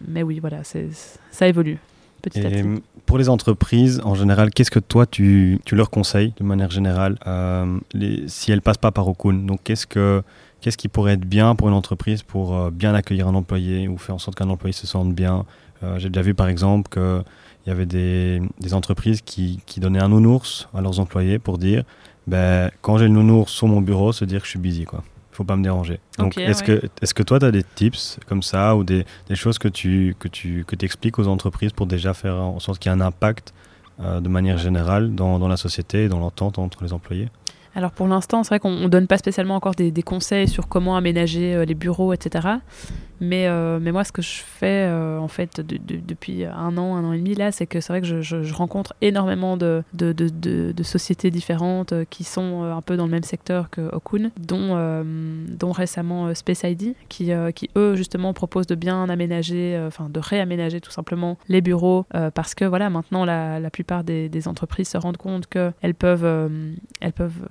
mais 0.06 0.22
oui, 0.22 0.38
voilà, 0.40 0.62
ça 0.64 1.48
évolue. 1.48 1.78
Petit 2.22 2.40
à 2.40 2.50
petit. 2.50 2.82
Pour 3.06 3.16
les 3.18 3.28
entreprises, 3.28 4.00
en 4.04 4.14
général, 4.14 4.50
qu'est-ce 4.50 4.70
que 4.70 4.80
toi, 4.80 5.06
tu, 5.06 5.60
tu, 5.64 5.76
leur 5.76 5.88
conseilles 5.88 6.34
de 6.38 6.44
manière 6.44 6.70
générale 6.70 7.16
euh, 7.26 7.78
les, 7.94 8.28
si 8.28 8.50
elles 8.50 8.58
ne 8.58 8.62
passent 8.62 8.78
pas 8.78 8.90
par 8.90 9.08
Okun? 9.08 9.46
Donc, 9.46 9.60
qu'est-ce, 9.64 9.86
que, 9.86 10.22
qu'est-ce 10.60 10.76
qui 10.76 10.88
pourrait 10.88 11.14
être 11.14 11.24
bien 11.24 11.54
pour 11.54 11.68
une 11.68 11.74
entreprise 11.74 12.22
pour 12.22 12.56
euh, 12.56 12.70
bien 12.70 12.94
accueillir 12.94 13.28
un 13.28 13.34
employé 13.34 13.88
ou 13.88 13.96
faire 13.98 14.16
en 14.16 14.18
sorte 14.18 14.36
qu'un 14.36 14.48
employé 14.50 14.72
se 14.72 14.86
sente 14.86 15.14
bien? 15.14 15.44
J'ai 15.98 16.10
déjà 16.10 16.22
vu, 16.22 16.34
par 16.34 16.48
exemple, 16.48 16.90
qu'il 16.90 17.22
y 17.68 17.70
avait 17.70 17.86
des, 17.86 18.42
des 18.58 18.74
entreprises 18.74 19.22
qui, 19.22 19.60
qui, 19.64 19.78
donnaient 19.78 20.02
un 20.02 20.08
nounours 20.08 20.68
à 20.74 20.80
leurs 20.80 20.98
employés 20.98 21.38
pour 21.38 21.56
dire 21.56 21.84
ben, 22.26 22.68
quand 22.82 22.98
j'ai 22.98 23.04
le 23.04 23.12
nounours 23.12 23.52
sur 23.52 23.68
mon 23.68 23.80
bureau, 23.80 24.10
se 24.10 24.24
dire 24.24 24.40
que 24.40 24.46
je 24.46 24.50
suis 24.50 24.58
busy. 24.58 24.86
Quoi 24.86 25.04
faut 25.38 25.44
pas 25.44 25.56
me 25.56 25.62
déranger. 25.62 26.00
Donc, 26.18 26.36
est-ce 26.36 26.64
que, 26.64 26.82
est 27.00 27.12
que 27.12 27.22
toi, 27.22 27.38
tu 27.38 27.46
as 27.46 27.52
des 27.52 27.62
tips 27.62 28.18
comme 28.26 28.42
ça 28.42 28.74
ou 28.74 28.82
des, 28.82 29.06
des, 29.28 29.36
choses 29.36 29.58
que 29.58 29.68
tu, 29.68 30.16
que 30.18 30.26
tu 30.26 30.64
que 30.66 30.74
expliques 30.84 31.18
aux 31.20 31.28
entreprises 31.28 31.72
pour 31.72 31.86
déjà 31.86 32.12
faire 32.12 32.34
en 32.34 32.58
sorte 32.58 32.80
qu'il 32.80 32.90
y 32.90 32.94
ait 32.94 32.98
un 32.98 33.00
impact 33.00 33.54
euh, 34.00 34.20
de 34.20 34.28
manière 34.28 34.58
générale 34.58 35.14
dans, 35.14 35.38
dans 35.38 35.46
la 35.46 35.56
société 35.56 36.04
et 36.04 36.08
dans 36.08 36.18
l'entente 36.18 36.58
entre 36.58 36.82
les 36.82 36.92
employés? 36.92 37.28
Alors 37.74 37.92
pour 37.92 38.08
l'instant, 38.08 38.42
c'est 38.42 38.48
vrai 38.48 38.60
qu'on 38.60 38.72
ne 38.72 38.88
donne 38.88 39.06
pas 39.06 39.18
spécialement 39.18 39.54
encore 39.54 39.74
des, 39.74 39.92
conseils 40.02 40.48
sur 40.48 40.68
comment 40.68 40.96
aménager 40.96 41.54
euh, 41.54 41.64
les 41.64 41.74
bureaux, 41.74 42.12
etc. 42.12 42.48
Mais, 43.20 43.48
euh, 43.48 43.80
mais 43.80 43.90
moi, 43.90 44.04
ce 44.04 44.12
que 44.12 44.22
je 44.22 44.42
fais 44.44 44.86
euh, 44.86 45.18
en 45.18 45.26
fait 45.26 45.60
depuis 45.60 46.44
un 46.44 46.78
an, 46.78 46.96
un 46.96 47.04
an 47.04 47.12
et 47.12 47.18
demi 47.18 47.34
là, 47.34 47.50
c'est 47.50 47.66
que 47.66 47.80
c'est 47.80 47.92
vrai 47.92 48.00
que 48.00 48.22
je, 48.22 48.54
rencontre 48.54 48.94
énormément 49.00 49.56
de, 49.56 49.82
de, 49.92 50.82
sociétés 50.82 51.30
différentes 51.30 51.92
qui 52.10 52.22
sont 52.22 52.62
un 52.62 52.80
peu 52.80 52.96
dans 52.96 53.06
le 53.06 53.10
même 53.10 53.24
secteur 53.24 53.70
que 53.70 53.92
Okun, 53.92 54.30
dont, 54.38 55.04
dont 55.48 55.72
récemment 55.72 56.32
Space 56.34 56.62
ID, 56.62 56.94
qui, 57.08 57.32
qui 57.54 57.70
eux 57.76 57.96
justement 57.96 58.32
proposent 58.32 58.68
de 58.68 58.76
bien 58.76 59.08
aménager, 59.08 59.80
enfin 59.86 60.08
de 60.08 60.20
réaménager 60.20 60.80
tout 60.80 60.92
simplement 60.92 61.38
les 61.48 61.60
bureaux, 61.60 62.06
parce 62.34 62.54
que 62.54 62.64
voilà, 62.64 62.88
maintenant 62.88 63.24
la, 63.24 63.58
la 63.58 63.70
plupart 63.70 64.04
des, 64.04 64.28
des, 64.28 64.46
entreprises 64.46 64.88
se 64.88 64.98
rendent 64.98 65.16
compte 65.16 65.48
qu'elles 65.48 65.94
peuvent, 65.94 66.50
elles 67.00 67.12
peuvent 67.12 67.42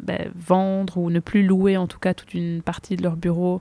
ben, 0.00 0.30
vendre 0.34 0.98
ou 0.98 1.10
ne 1.10 1.20
plus 1.20 1.46
louer 1.46 1.76
en 1.76 1.86
tout 1.86 1.98
cas 1.98 2.14
toute 2.14 2.34
une 2.34 2.62
partie 2.62 2.96
de 2.96 3.02
leurs 3.02 3.16
bureaux 3.16 3.60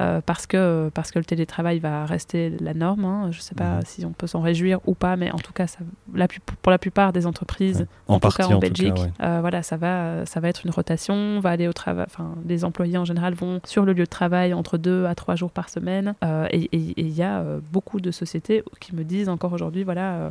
euh, 0.00 0.20
parce, 0.24 0.46
que, 0.46 0.90
parce 0.94 1.10
que 1.10 1.18
le 1.18 1.24
télétravail 1.24 1.80
va 1.80 2.06
rester 2.06 2.50
la 2.60 2.72
norme. 2.72 3.04
Hein. 3.04 3.28
Je 3.32 3.38
ne 3.38 3.42
sais 3.42 3.56
pas 3.56 3.76
mhm. 3.76 3.82
si 3.84 4.04
on 4.04 4.12
peut 4.12 4.28
s'en 4.28 4.40
réjouir 4.40 4.78
ou 4.86 4.94
pas, 4.94 5.16
mais 5.16 5.32
en 5.32 5.38
tout 5.38 5.52
cas, 5.52 5.66
ça, 5.66 5.80
la, 6.14 6.28
pour 6.62 6.70
la 6.70 6.78
plupart 6.78 7.12
des 7.12 7.26
entreprises, 7.26 7.86
en, 8.06 8.20
tout 8.20 8.28
cas 8.30 8.46
en, 8.46 8.58
Belgique, 8.58 9.00
euh, 9.20 9.38
voilà, 9.40 9.64
ça 9.64 9.76
va, 9.76 10.24
ça 10.24 10.38
va 10.38 10.48
être 10.48 10.64
une 10.64 10.70
rotation. 10.70 11.40
Va 11.40 11.50
aller 11.50 11.66
au 11.66 11.72
travail. 11.72 12.06
Enfin, 12.08 12.34
les 12.46 12.64
employés 12.64 12.96
en 12.96 13.04
général 13.04 13.34
vont 13.34 13.60
sur 13.64 13.84
le 13.84 13.92
lieu 13.92 14.04
de 14.04 14.10
travail 14.10 14.54
entre 14.54 14.78
deux 14.78 15.04
à 15.06 15.16
trois 15.16 15.34
jours 15.34 15.50
par 15.50 15.68
semaine. 15.68 16.14
Euh, 16.22 16.46
et 16.52 16.68
il 16.72 17.10
y 17.10 17.22
a 17.24 17.42
beaucoup 17.72 18.00
de 18.00 18.12
sociétés 18.12 18.62
qui 18.78 18.94
me 18.94 19.02
disent 19.02 19.28
encore 19.28 19.52
aujourd'hui, 19.52 19.82
voilà 19.82 20.30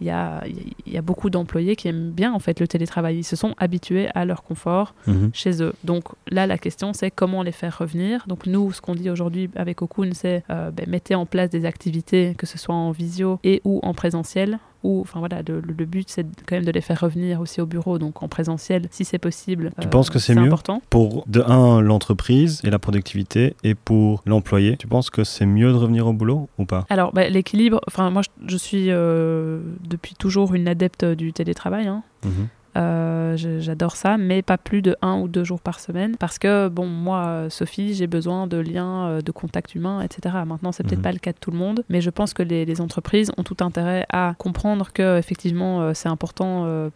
il 0.00 0.06
y 0.06 0.10
a, 0.10 0.42
y 0.86 0.96
a, 0.96 1.02
beaucoup 1.02 1.30
d'employés 1.30 1.76
qui 1.76 1.88
aiment 1.88 2.10
bien 2.10 2.32
en 2.32 2.38
fait 2.38 2.60
le 2.60 2.66
télétravail. 2.66 3.18
Ils 3.18 3.24
se 3.24 3.36
sont 3.36 3.54
habitués 3.58 4.08
à 4.14 4.24
leur 4.24 4.42
confort 4.42 4.94
mhm. 5.06 5.30
chez 5.32 5.62
eux. 5.62 5.72
Donc 5.84 6.04
là, 6.28 6.46
la 6.46 6.58
question, 6.58 6.92
c'est 6.92 7.10
comment 7.10 7.42
les 7.42 7.52
faire 7.52 7.78
revenir. 7.78 8.24
Donc 8.26 8.46
nous, 8.46 8.72
ce 8.72 8.80
qu'on 8.80 8.94
dit 8.94 9.10
aujourd'hui 9.10 9.50
avec 9.54 9.82
Okun, 9.82 10.10
c'est 10.12 10.42
euh, 10.50 10.70
ben, 10.70 10.86
mettez 10.88 11.14
en 11.14 11.26
place 11.26 11.50
des 11.50 11.64
activités, 11.64 12.34
que 12.36 12.46
ce 12.46 12.58
soit 12.58 12.74
en 12.74 12.90
visio 12.90 13.38
et 13.44 13.60
ou 13.64 13.80
en 13.82 13.94
présentiel, 13.94 14.58
enfin 14.84 15.18
voilà, 15.18 15.42
le, 15.46 15.60
but 15.84 16.08
c'est 16.08 16.26
quand 16.46 16.56
même 16.56 16.64
de 16.64 16.70
les 16.70 16.80
faire 16.80 17.00
revenir 17.00 17.40
aussi 17.40 17.60
au 17.60 17.66
bureau, 17.66 17.98
donc 17.98 18.22
en 18.22 18.28
présentiel 18.28 18.86
si 18.90 19.04
c'est 19.04 19.18
possible. 19.18 19.72
Tu 19.80 19.88
penses 19.88 20.10
que 20.10 20.18
euh, 20.18 20.20
c'est 20.20 20.34
mieux 20.34 20.42
important. 20.42 20.82
pour 20.90 21.24
de 21.26 21.40
un 21.40 21.80
l'entreprise 21.80 22.60
et 22.64 22.70
la 22.70 22.78
productivité 22.78 23.56
et 23.64 23.74
pour 23.74 24.22
l'employé 24.26 24.76
Tu 24.76 24.86
penses 24.86 25.10
que 25.10 25.24
c'est 25.24 25.46
mieux 25.46 25.72
de 25.72 25.76
revenir 25.76 26.06
au 26.06 26.12
boulot 26.12 26.48
ou 26.58 26.64
pas? 26.64 26.86
Alors 26.90 27.12
bah, 27.12 27.28
l'équilibre, 27.28 27.80
enfin 27.88 28.10
moi 28.10 28.22
je, 28.46 28.56
suis 28.56 28.86
euh, 28.90 29.60
depuis 29.88 30.14
toujours 30.14 30.54
une 30.54 30.68
adepte 30.68 31.04
du 31.04 31.32
télétravail. 31.32 31.86
Hein. 31.86 32.02
Mhm. 32.24 32.48
Euh, 32.76 33.36
j'adore 33.36 33.96
ça, 33.96 34.16
mais 34.16 34.42
pas 34.42 34.58
plus 34.58 34.82
de 34.82 34.96
un 35.02 35.20
ou 35.20 35.28
deux 35.28 35.44
jours 35.44 35.60
par 35.60 35.80
semaine. 35.80 36.16
Parce 36.16 36.38
que, 36.38 36.68
bon, 36.68 36.86
moi, 36.86 37.46
Sophie, 37.50 37.94
j'ai 37.94 38.06
besoin 38.06 38.46
de 38.46 38.56
liens, 38.56 39.06
euh, 39.06 39.20
de 39.20 39.32
contact 39.32 39.74
humain, 39.74 40.00
etc. 40.02 40.36
Maintenant, 40.46 40.72
c'est 40.72 40.82
peut-être 40.82 40.98
mhm. 40.98 41.04
pas 41.04 41.12
le 41.12 41.18
cas 41.18 41.32
de 41.32 41.38
tout 41.38 41.50
le 41.50 41.56
monde, 41.56 41.84
mais 41.88 42.00
je 42.00 42.10
pense 42.10 42.34
que 42.34 42.42
les, 42.42 42.64
les, 42.64 42.80
entreprises 42.80 43.30
ont 43.38 43.44
tout 43.44 43.56
intérêt 43.60 44.04
à 44.10 44.34
comprendre 44.38 44.92
que, 44.92 45.18
effectivement, 45.18 45.82
euh, 45.82 45.94
c'est 45.94 46.08
important 46.08 46.44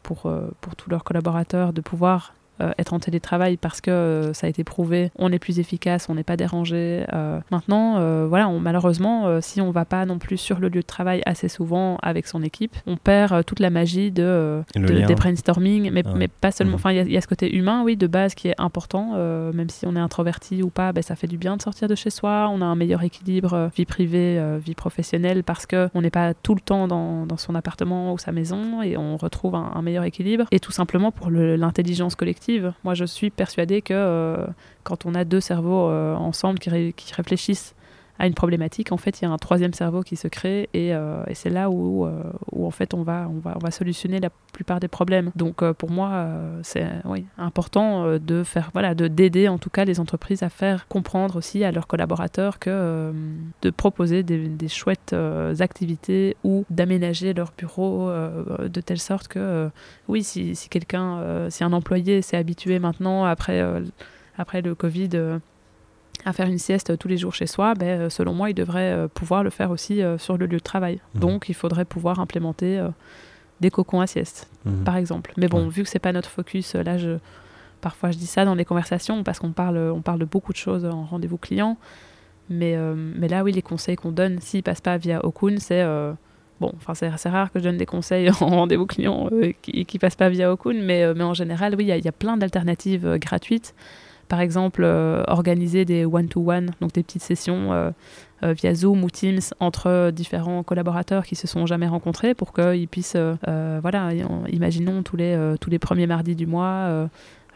pour, 0.02 0.30
pour 0.60 0.76
tous 0.76 0.90
leurs 0.90 1.04
collaborateurs 1.04 1.72
de 1.72 1.80
pouvoir 1.80 2.34
euh, 2.60 2.72
être 2.76 2.92
en 2.92 2.98
télétravail 2.98 3.56
parce 3.56 3.80
que 3.80 3.90
euh, 3.90 4.32
ça 4.32 4.48
a 4.48 4.50
été 4.50 4.64
prouvé, 4.64 5.12
on 5.16 5.30
est 5.30 5.38
plus 5.38 5.60
efficace, 5.60 6.08
on 6.08 6.16
n'est 6.16 6.24
pas 6.24 6.36
dérangé. 6.36 7.04
Euh, 7.12 7.38
maintenant, 7.52 8.26
voilà, 8.26 8.48
malheureusement, 8.48 9.40
si 9.40 9.60
on 9.60 9.70
va 9.70 9.84
pas 9.84 10.04
non 10.06 10.18
plus 10.18 10.36
sur 10.36 10.58
le 10.58 10.68
lieu 10.68 10.80
de 10.80 10.86
travail 10.86 11.22
assez 11.26 11.48
souvent 11.48 11.98
avec 12.02 12.26
son 12.26 12.42
équipe, 12.42 12.76
on 12.86 12.96
perd 12.96 13.44
toute 13.44 13.60
la 13.60 13.70
magie 13.70 14.10
de, 14.10 14.62
des 14.74 15.14
brainstorming, 15.14 15.90
mais, 15.92 16.02
ah 16.04 16.12
mais 16.16 16.28
pas 16.28 16.50
seulement. 16.50 16.72
Mhm. 16.72 16.76
Enfin, 16.76 16.92
il 16.92 17.12
y, 17.12 17.16
a 17.16 17.20
ce 17.20 17.26
côté 17.26 17.54
humain, 17.54 17.82
oui, 17.84 17.96
de 17.96 18.06
base 18.06 18.34
qui 18.34 18.48
est 18.48 18.54
important, 18.58 19.12
même 19.52 19.68
si 19.68 19.86
on 19.86 19.94
est 19.94 20.00
introverti 20.00 20.62
ou 20.62 20.70
pas, 20.70 20.92
ben, 20.92 21.02
ça 21.02 21.16
fait 21.16 21.26
du 21.26 21.38
bien 21.38 21.56
de 21.56 21.62
sortir 21.62 21.88
de 21.88 21.94
chez 21.94 22.10
soi. 22.10 22.48
On 22.52 22.60
a 22.60 22.64
un 22.64 22.76
meilleur 22.76 23.02
équilibre 23.02 23.70
vie 23.76 23.86
privée, 23.86 24.42
vie 24.64 24.74
professionnelle 24.74 25.44
parce 25.44 25.66
que 25.66 25.88
on 25.94 26.02
n'est 26.02 26.10
pas 26.10 26.34
tout 26.34 26.54
le 26.54 26.60
temps 26.60 26.88
dans, 26.88 27.26
dans, 27.26 27.36
son 27.36 27.54
appartement 27.54 28.12
ou 28.12 28.18
sa 28.18 28.32
maison 28.32 28.82
et 28.82 28.96
on 28.96 29.16
retrouve 29.16 29.54
un, 29.54 29.72
un 29.74 29.82
meilleur 29.82 30.04
équilibre. 30.04 30.46
Et 30.50 30.60
tout 30.60 30.72
simplement 30.72 31.12
pour 31.12 31.30
l'intelligence 31.30 32.14
collective 32.14 32.47
moi, 32.84 32.94
je 32.94 33.04
suis 33.04 33.30
persuadée 33.30 33.82
que 33.82 33.94
euh, 33.94 34.46
quand 34.84 35.06
on 35.06 35.14
a 35.14 35.24
deux 35.24 35.40
cerveaux 35.40 35.88
euh, 35.88 36.14
ensemble 36.14 36.58
qui, 36.58 36.70
réfléchissent 37.14 37.74
à 38.18 38.26
une 38.26 38.34
problématique, 38.34 38.92
en 38.92 38.96
fait, 38.96 39.20
il 39.20 39.24
y 39.24 39.28
a 39.28 39.30
un 39.30 39.36
troisième 39.36 39.72
cerveau 39.72 40.02
qui 40.02 40.16
se 40.16 40.28
crée 40.28 40.68
et, 40.74 40.94
euh, 40.94 41.22
c'est 41.34 41.50
là 41.50 41.70
où, 41.70 42.08
où, 42.52 42.66
en 42.66 42.70
fait, 42.70 42.94
on 42.94 43.02
va, 43.02 43.28
on, 43.30 43.38
va, 43.38 43.54
on 43.56 43.60
va 43.60 43.70
solutionner 43.70 44.18
la 44.18 44.30
plupart 44.52 44.80
des 44.80 44.88
problèmes. 44.88 45.30
Donc, 45.36 45.64
pour 45.72 45.90
moi, 45.90 46.26
c'est 46.62 46.86
oui, 47.04 47.26
important 47.36 48.18
de 48.18 48.42
faire, 48.42 48.70
voilà, 48.72 48.94
de 48.94 49.06
d'aider 49.06 49.48
en 49.48 49.58
tout 49.58 49.70
cas 49.70 49.84
les 49.84 50.00
entreprises 50.00 50.42
à 50.42 50.48
faire 50.48 50.88
comprendre 50.88 51.36
aussi 51.36 51.62
à 51.62 51.70
leurs 51.70 51.86
collaborateurs 51.86 52.58
que 52.58 53.12
de 53.62 53.70
proposer 53.70 54.22
des, 54.24 54.48
des 54.48 54.68
chouettes 54.68 55.14
activités 55.60 56.36
ou 56.42 56.64
d'aménager 56.70 57.34
leur 57.34 57.52
bureau 57.56 58.10
de 58.10 58.80
telle 58.80 58.98
sorte 58.98 59.28
que 59.28 59.70
oui, 60.08 60.22
si, 60.22 60.56
si 60.56 60.68
quelqu'un, 60.68 61.18
euh, 61.18 61.50
si 61.50 61.64
un 61.64 61.72
employé 61.72 62.22
s'est 62.22 62.36
habitué 62.36 62.78
maintenant, 62.78 63.24
après, 63.24 63.60
euh, 63.60 63.80
après 64.36 64.62
le 64.62 64.74
Covid, 64.74 65.10
euh, 65.14 65.38
à 66.24 66.32
faire 66.32 66.46
une 66.46 66.58
sieste 66.58 66.98
tous 66.98 67.08
les 67.08 67.16
jours 67.16 67.34
chez 67.34 67.46
soi, 67.46 67.74
ben, 67.74 68.10
selon 68.10 68.34
moi, 68.34 68.50
il 68.50 68.54
devrait 68.54 69.08
pouvoir 69.14 69.42
le 69.42 69.50
faire 69.50 69.70
aussi 69.70 70.02
sur 70.18 70.36
le 70.36 70.46
lieu 70.46 70.58
de 70.58 70.62
travail. 70.62 71.00
Mmh. 71.14 71.18
Donc, 71.20 71.48
il 71.48 71.54
faudrait 71.54 71.84
pouvoir 71.84 72.20
implémenter 72.20 72.84
des 73.60 73.70
cocons 73.70 74.00
à 74.00 74.06
sieste, 74.06 74.48
mmh. 74.64 74.84
par 74.84 74.96
exemple. 74.96 75.32
Mais 75.36 75.48
bon, 75.48 75.68
vu 75.68 75.82
que 75.82 75.88
c'est 75.88 75.98
pas 75.98 76.12
notre 76.12 76.28
focus, 76.28 76.74
là, 76.74 76.98
je, 76.98 77.18
parfois 77.80 78.10
je 78.10 78.18
dis 78.18 78.26
ça 78.26 78.44
dans 78.44 78.54
les 78.54 78.64
conversations 78.64 79.22
parce 79.24 79.38
qu'on 79.38 79.52
parle, 79.52 79.78
on 79.78 80.02
parle 80.02 80.18
de 80.18 80.24
beaucoup 80.24 80.52
de 80.52 80.58
choses 80.58 80.84
en 80.84 81.04
rendez-vous 81.04 81.38
client. 81.38 81.76
Mais, 82.50 82.76
mais 82.94 83.28
là, 83.28 83.44
oui, 83.44 83.52
les 83.52 83.62
conseils 83.62 83.96
qu'on 83.96 84.12
donne, 84.12 84.40
s'ils 84.40 84.62
passent 84.62 84.80
pas 84.80 84.96
via 84.96 85.24
Okun, 85.24 85.58
c'est 85.58 85.84
Bon, 86.60 86.72
enfin, 86.76 86.94
c'est 86.94 87.28
rare 87.28 87.52
que 87.52 87.60
je 87.60 87.64
donne 87.64 87.76
des 87.76 87.86
conseils 87.86 88.30
en 88.40 88.48
rendez-vous 88.48 88.86
client 88.86 89.28
euh, 89.32 89.52
qui, 89.62 89.84
qui 89.84 89.98
passent 89.98 90.16
pas 90.16 90.28
via 90.28 90.52
Okun, 90.52 90.80
mais, 90.82 91.04
euh, 91.04 91.14
mais 91.16 91.24
en 91.24 91.34
général, 91.34 91.74
oui, 91.76 91.84
il 91.84 92.04
y, 92.04 92.08
a 92.08 92.12
plein 92.12 92.36
d'alternatives 92.36 93.06
euh, 93.06 93.18
gratuites. 93.18 93.74
Par 94.28 94.40
exemple, 94.40 94.84
organiser 95.26 95.84
des 95.84 96.04
one-to-one, 96.04 96.70
donc 96.80 96.92
des 96.92 97.02
petites 97.02 97.22
sessions 97.22 97.92
via 98.42 98.74
Zoom 98.74 99.02
ou 99.02 99.10
Teams 99.10 99.40
entre 99.58 100.10
différents 100.10 100.62
collaborateurs 100.62 101.24
qui 101.24 101.34
se 101.34 101.46
sont 101.46 101.66
jamais 101.66 101.88
rencontrés 101.88 102.34
pour 102.34 102.52
qu'ils 102.52 102.88
puissent, 102.88 103.16
voilà, 103.46 104.10
imaginons 104.48 105.02
tous 105.02 105.16
les, 105.16 105.54
tous 105.60 105.70
les 105.70 105.78
premiers 105.78 106.06
mardis 106.06 106.36
du 106.36 106.46
mois, 106.46 106.88
euh, 106.88 107.06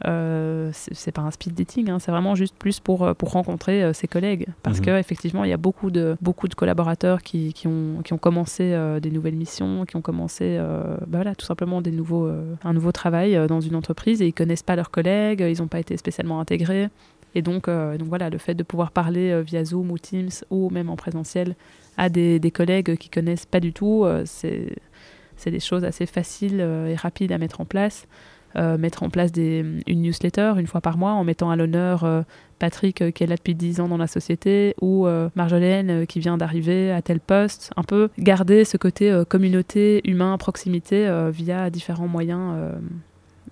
c'est 0.04 1.12
pas 1.12 1.22
un 1.22 1.30
speed 1.30 1.54
dating, 1.54 1.90
hein, 1.90 1.98
c'est 1.98 2.10
vraiment 2.10 2.34
juste 2.34 2.54
plus 2.56 2.80
pour, 2.80 3.04
euh, 3.04 3.14
pour 3.14 3.32
rencontrer 3.32 3.82
euh, 3.82 3.92
ses 3.92 4.08
collègues. 4.08 4.46
Parce 4.62 4.78
mhm. 4.78 4.86
qu'effectivement, 4.86 5.44
il 5.44 5.50
y 5.50 5.52
a 5.52 5.58
beaucoup 5.58 5.90
de, 5.90 6.16
beaucoup 6.20 6.48
de 6.48 6.54
collaborateurs 6.54 7.22
qui, 7.22 7.52
qui, 7.52 7.66
ont, 7.68 8.02
qui 8.04 8.12
ont 8.12 8.18
commencé 8.18 8.76
des 9.00 9.10
nouvelles 9.10 9.36
missions, 9.36 9.84
qui 9.84 9.96
ont 9.96 10.02
commencé 10.02 10.58
bah 10.58 11.18
voilà, 11.18 11.34
tout 11.34 11.46
simplement 11.46 11.80
des 11.80 11.90
nouveaux, 11.90 12.30
un 12.64 12.72
nouveau 12.72 12.92
travail 12.92 13.46
dans 13.48 13.60
une 13.60 13.74
entreprise 13.74 14.22
et 14.22 14.26
ils 14.26 14.32
connaissent 14.32 14.62
pas 14.62 14.76
leurs 14.76 14.90
collègues, 14.90 15.44
ils 15.46 15.60
n'ont 15.60 15.68
pas 15.68 15.80
été 15.80 15.96
spécialement 15.96 16.40
intégrés. 16.40 16.88
Et 17.34 17.42
donc, 17.42 17.68
donc 17.68 18.08
voilà, 18.08 18.30
le 18.30 18.38
fait 18.38 18.54
de 18.54 18.62
pouvoir 18.62 18.90
parler 18.90 19.42
via 19.42 19.64
Zoom 19.64 19.90
ou 19.90 19.98
Teams 19.98 20.30
ou 20.50 20.70
même 20.70 20.90
en 20.90 20.96
présentiel 20.96 21.54
à 21.96 22.08
des, 22.08 22.38
des 22.38 22.50
collègues 22.50 22.96
qui 22.96 23.08
connaissent 23.08 23.46
pas 23.46 23.60
du 23.60 23.72
tout, 23.72 24.06
c'est 24.24 24.76
des 25.46 25.60
choses 25.60 25.84
assez 25.84 26.06
faciles 26.06 26.60
et 26.60 26.94
rapides 26.94 27.32
à 27.32 27.38
mettre 27.38 27.60
en 27.60 27.64
place. 27.64 28.06
Euh, 28.56 28.76
mettre 28.76 29.02
en 29.02 29.08
place 29.08 29.32
des, 29.32 29.64
une 29.86 30.02
newsletter 30.02 30.54
une 30.58 30.66
fois 30.66 30.82
par 30.82 30.98
mois 30.98 31.12
en 31.12 31.24
mettant 31.24 31.50
à 31.50 31.56
l'honneur 31.56 32.04
euh, 32.04 32.20
Patrick 32.58 33.00
euh, 33.00 33.10
qui 33.10 33.24
est 33.24 33.26
là 33.26 33.36
depuis 33.36 33.54
10 33.54 33.80
ans 33.80 33.88
dans 33.88 33.96
la 33.96 34.06
société 34.06 34.74
ou 34.82 35.06
Marjolaine 35.34 36.06
qui 36.06 36.20
vient 36.20 36.36
d'arriver 36.36 36.92
à 36.92 37.00
tel 37.02 37.20
poste. 37.20 37.70
Un 37.76 37.82
peu 37.82 38.10
garder 38.18 38.64
ce 38.64 38.76
côté 38.76 39.22
communauté, 39.28 40.00
humain, 40.08 40.36
proximité 40.38 41.10
via 41.30 41.70
différents 41.70 42.08
moyens. 42.08 42.54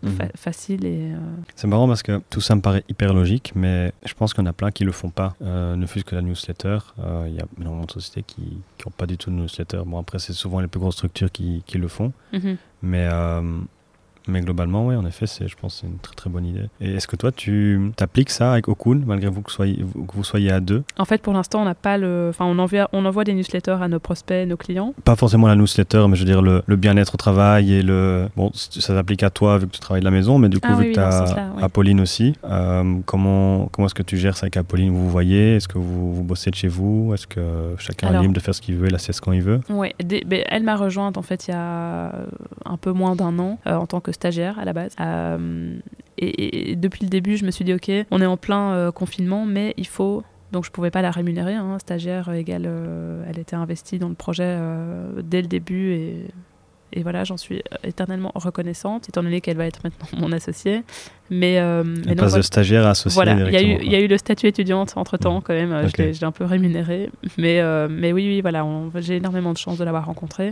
Mhm. 0.02 0.30
faciles 0.34 0.86
et 0.86 1.10
c'est 1.56 1.66
marrant 1.66 1.86
parce 1.86 2.02
que 2.02 2.22
tout 2.30 2.40
ça 2.40 2.54
me 2.54 2.62
paraît 2.62 2.84
hyper 2.88 3.12
logique 3.12 3.52
mais 3.54 3.92
je 4.06 4.14
pense 4.14 4.32
qu'il 4.32 4.42
y 4.42 4.46
en 4.46 4.48
a 4.48 4.54
plein 4.54 4.70
qui 4.70 4.84
le 4.84 4.92
font 4.92 5.10
pas 5.10 5.34
ne 5.40 5.84
fût-ce 5.84 6.06
que 6.06 6.14
la 6.14 6.22
newsletter 6.22 6.78
il 7.26 7.34
y 7.34 7.40
a 7.40 7.44
énormément 7.60 7.84
de 7.84 7.90
sociétés 7.90 8.22
qui 8.22 8.62
n'ont 8.86 8.92
pas 8.96 9.04
du 9.04 9.18
tout 9.18 9.28
de 9.28 9.34
newsletter 9.34 9.82
bon 9.84 9.98
après 9.98 10.18
c'est 10.18 10.32
souvent 10.32 10.60
les 10.60 10.68
plus 10.68 10.80
grosses 10.80 10.94
structures 10.94 11.30
qui, 11.30 11.62
qui 11.66 11.76
le 11.76 11.88
font 11.88 12.14
mhm. 12.32 12.56
mais 12.82 13.06
Mais 14.30 14.40
globalement, 14.40 14.86
oui, 14.86 14.96
en 14.96 15.04
effet, 15.06 15.26
c'est, 15.26 15.48
je 15.48 15.56
pense 15.56 15.74
que 15.74 15.80
c'est 15.82 15.86
une 15.86 15.98
très 15.98 16.14
très 16.14 16.30
bonne 16.30 16.46
idée. 16.46 16.64
Et 16.80 16.94
est-ce 16.94 17.06
que 17.08 17.16
toi, 17.16 17.32
tu 17.32 17.90
appliques 18.00 18.30
ça 18.30 18.52
avec 18.52 18.68
Okun, 18.68 19.02
malgré 19.06 19.28
vous 19.28 19.42
que, 19.42 19.50
soyez, 19.52 19.76
que 19.76 20.14
vous 20.14 20.24
soyez 20.24 20.50
à 20.52 20.60
deux? 20.60 20.82
En 20.98 21.04
fait, 21.04 21.20
pour 21.20 21.32
l'instant, 21.32 21.62
on 21.62 21.64
n'a 21.64 21.74
pas 21.74 21.98
le. 21.98 22.28
Enfin, 22.30 22.44
on 22.46 22.58
envoie, 22.58 22.88
on 22.92 23.04
envoie 23.04 23.24
des 23.24 23.34
newsletters 23.34 23.78
à 23.80 23.88
nos 23.88 23.98
prospects, 23.98 24.46
nos 24.48 24.56
clients. 24.56 24.94
Pas 25.04 25.16
forcément 25.16 25.46
la 25.48 25.56
newsletter, 25.56 26.06
mais 26.08 26.16
je 26.16 26.20
veux 26.24 26.30
dire 26.30 26.42
le, 26.42 26.62
le 26.66 26.76
bien-être 26.76 27.14
au 27.14 27.16
travail 27.16 27.72
et 27.72 27.82
le. 27.82 28.28
Bon, 28.36 28.50
ça 28.54 28.80
s'applique 28.80 29.22
à 29.22 29.30
toi 29.30 29.58
vu 29.58 29.66
que 29.66 29.72
tu 29.72 29.80
travailles 29.80 30.00
de 30.02 30.04
la 30.06 30.10
maison, 30.10 30.38
mais 30.38 30.48
du 30.48 30.60
coup, 30.60 30.68
Ah 30.70 30.74
vu 30.76 30.80
oui, 30.80 30.84
que 30.84 30.88
oui, 30.88 30.94
tu 30.94 31.00
as 31.00 31.52
oui. 31.56 31.62
Apolline 31.62 32.00
aussi, 32.00 32.34
euh, 32.44 32.98
comment, 33.06 33.66
comment 33.72 33.86
est-ce 33.86 33.94
que 33.94 34.02
tu 34.02 34.16
gères 34.16 34.36
ça 34.36 34.44
avec 34.44 34.56
Apolline? 34.56 34.90
Vous 34.90 35.04
vous 35.04 35.10
voyez? 35.10 35.56
Est-ce 35.56 35.68
que 35.68 35.78
vous, 35.78 36.14
vous 36.14 36.22
bossez 36.22 36.50
de 36.50 36.54
chez 36.56 36.68
vous? 36.68 37.12
Est-ce 37.14 37.26
que 37.26 37.74
chacun 37.78 38.08
Alors- 38.08 38.20
est 38.20 38.24
libre 38.24 38.34
de 38.34 38.40
faire 38.40 38.54
ce 38.54 38.60
qu'il 38.60 38.76
veut 38.76 38.86
et 38.86 38.90
la 38.90 38.98
sieste 38.98 39.20
quand 39.20 39.32
il 39.32 39.42
veut? 39.42 39.60
Des- 40.04 40.24
ben, 40.26 40.42
elle 40.48 40.62
m'a 40.62 40.76
rejointe 40.76 41.16
en 41.18 41.22
fait 41.22 41.48
il 41.48 41.52
y 41.52 41.54
a 41.54 42.12
un 42.64 42.76
peu 42.76 42.92
moins 42.92 43.16
d'un 43.16 43.38
an 43.38 43.58
euh, 43.66 43.74
en 43.74 43.86
tant 43.86 44.00
que 44.00 44.12
stagiaire 44.20 44.58
à 44.58 44.64
la 44.64 44.72
base. 44.72 44.94
Euh, 45.00 45.74
et, 46.18 46.70
et 46.72 46.76
depuis 46.76 47.04
le 47.04 47.08
début, 47.08 47.36
je 47.38 47.44
me 47.46 47.50
suis 47.50 47.64
dit 47.64 47.72
ok, 47.74 47.90
on 48.10 48.20
est 48.20 48.26
en 48.26 48.36
plein 48.36 48.72
euh, 48.72 48.92
confinement, 48.92 49.46
mais 49.46 49.72
il 49.76 49.86
faut. 49.86 50.22
Donc 50.52 50.64
je 50.64 50.70
pouvais 50.70 50.90
pas 50.90 51.00
la 51.00 51.10
rémunérer, 51.12 51.54
hein, 51.54 51.78
stagiaire 51.78 52.28
égale, 52.32 52.64
euh, 52.66 53.24
elle 53.28 53.38
était 53.38 53.56
investie 53.56 53.98
dans 53.98 54.08
le 54.08 54.14
projet 54.16 54.42
euh, 54.46 55.22
dès 55.22 55.42
le 55.42 55.46
début 55.48 55.92
et, 55.92 56.26
et 56.92 57.02
voilà, 57.04 57.22
j'en 57.22 57.36
suis 57.36 57.62
éternellement 57.84 58.32
reconnaissante, 58.34 59.08
étant 59.08 59.22
donné 59.22 59.40
qu'elle 59.40 59.56
va 59.56 59.64
être 59.66 59.78
maintenant 59.84 60.08
mon 60.18 60.32
associée. 60.32 60.82
Mais, 61.30 61.58
euh, 61.60 61.84
mais 62.04 62.16
passe 62.16 62.34
de 62.34 62.42
stagiaire 62.42 62.84
à 62.84 62.90
associé 62.90 63.14
Voilà, 63.14 63.34
il 63.34 63.38
y, 63.38 63.42
a 63.42 63.46
eu, 63.46 63.50
directement, 63.50 63.80
il 63.84 63.92
y 63.92 63.94
a 63.94 64.00
eu 64.00 64.08
le 64.08 64.18
statut 64.18 64.48
étudiante 64.48 64.94
entre 64.96 65.16
temps 65.16 65.36
Mhm. 65.36 65.42
quand 65.42 65.54
même, 65.54 65.72
euh, 65.72 65.84
Ok. 65.86 65.92
je 65.98 66.02
l'ai- 66.02 66.24
un 66.24 66.32
peu 66.32 66.44
rémunéré. 66.44 67.10
Mais, 67.38 67.62
mais 67.88 68.12
oui, 68.12 68.26
oui, 68.26 68.40
voilà, 68.40 68.66
j'ai 68.96 69.16
énormément 69.18 69.52
de 69.52 69.58
chance 69.58 69.78
de 69.78 69.84
l'avoir 69.84 70.04
rencontré. 70.06 70.50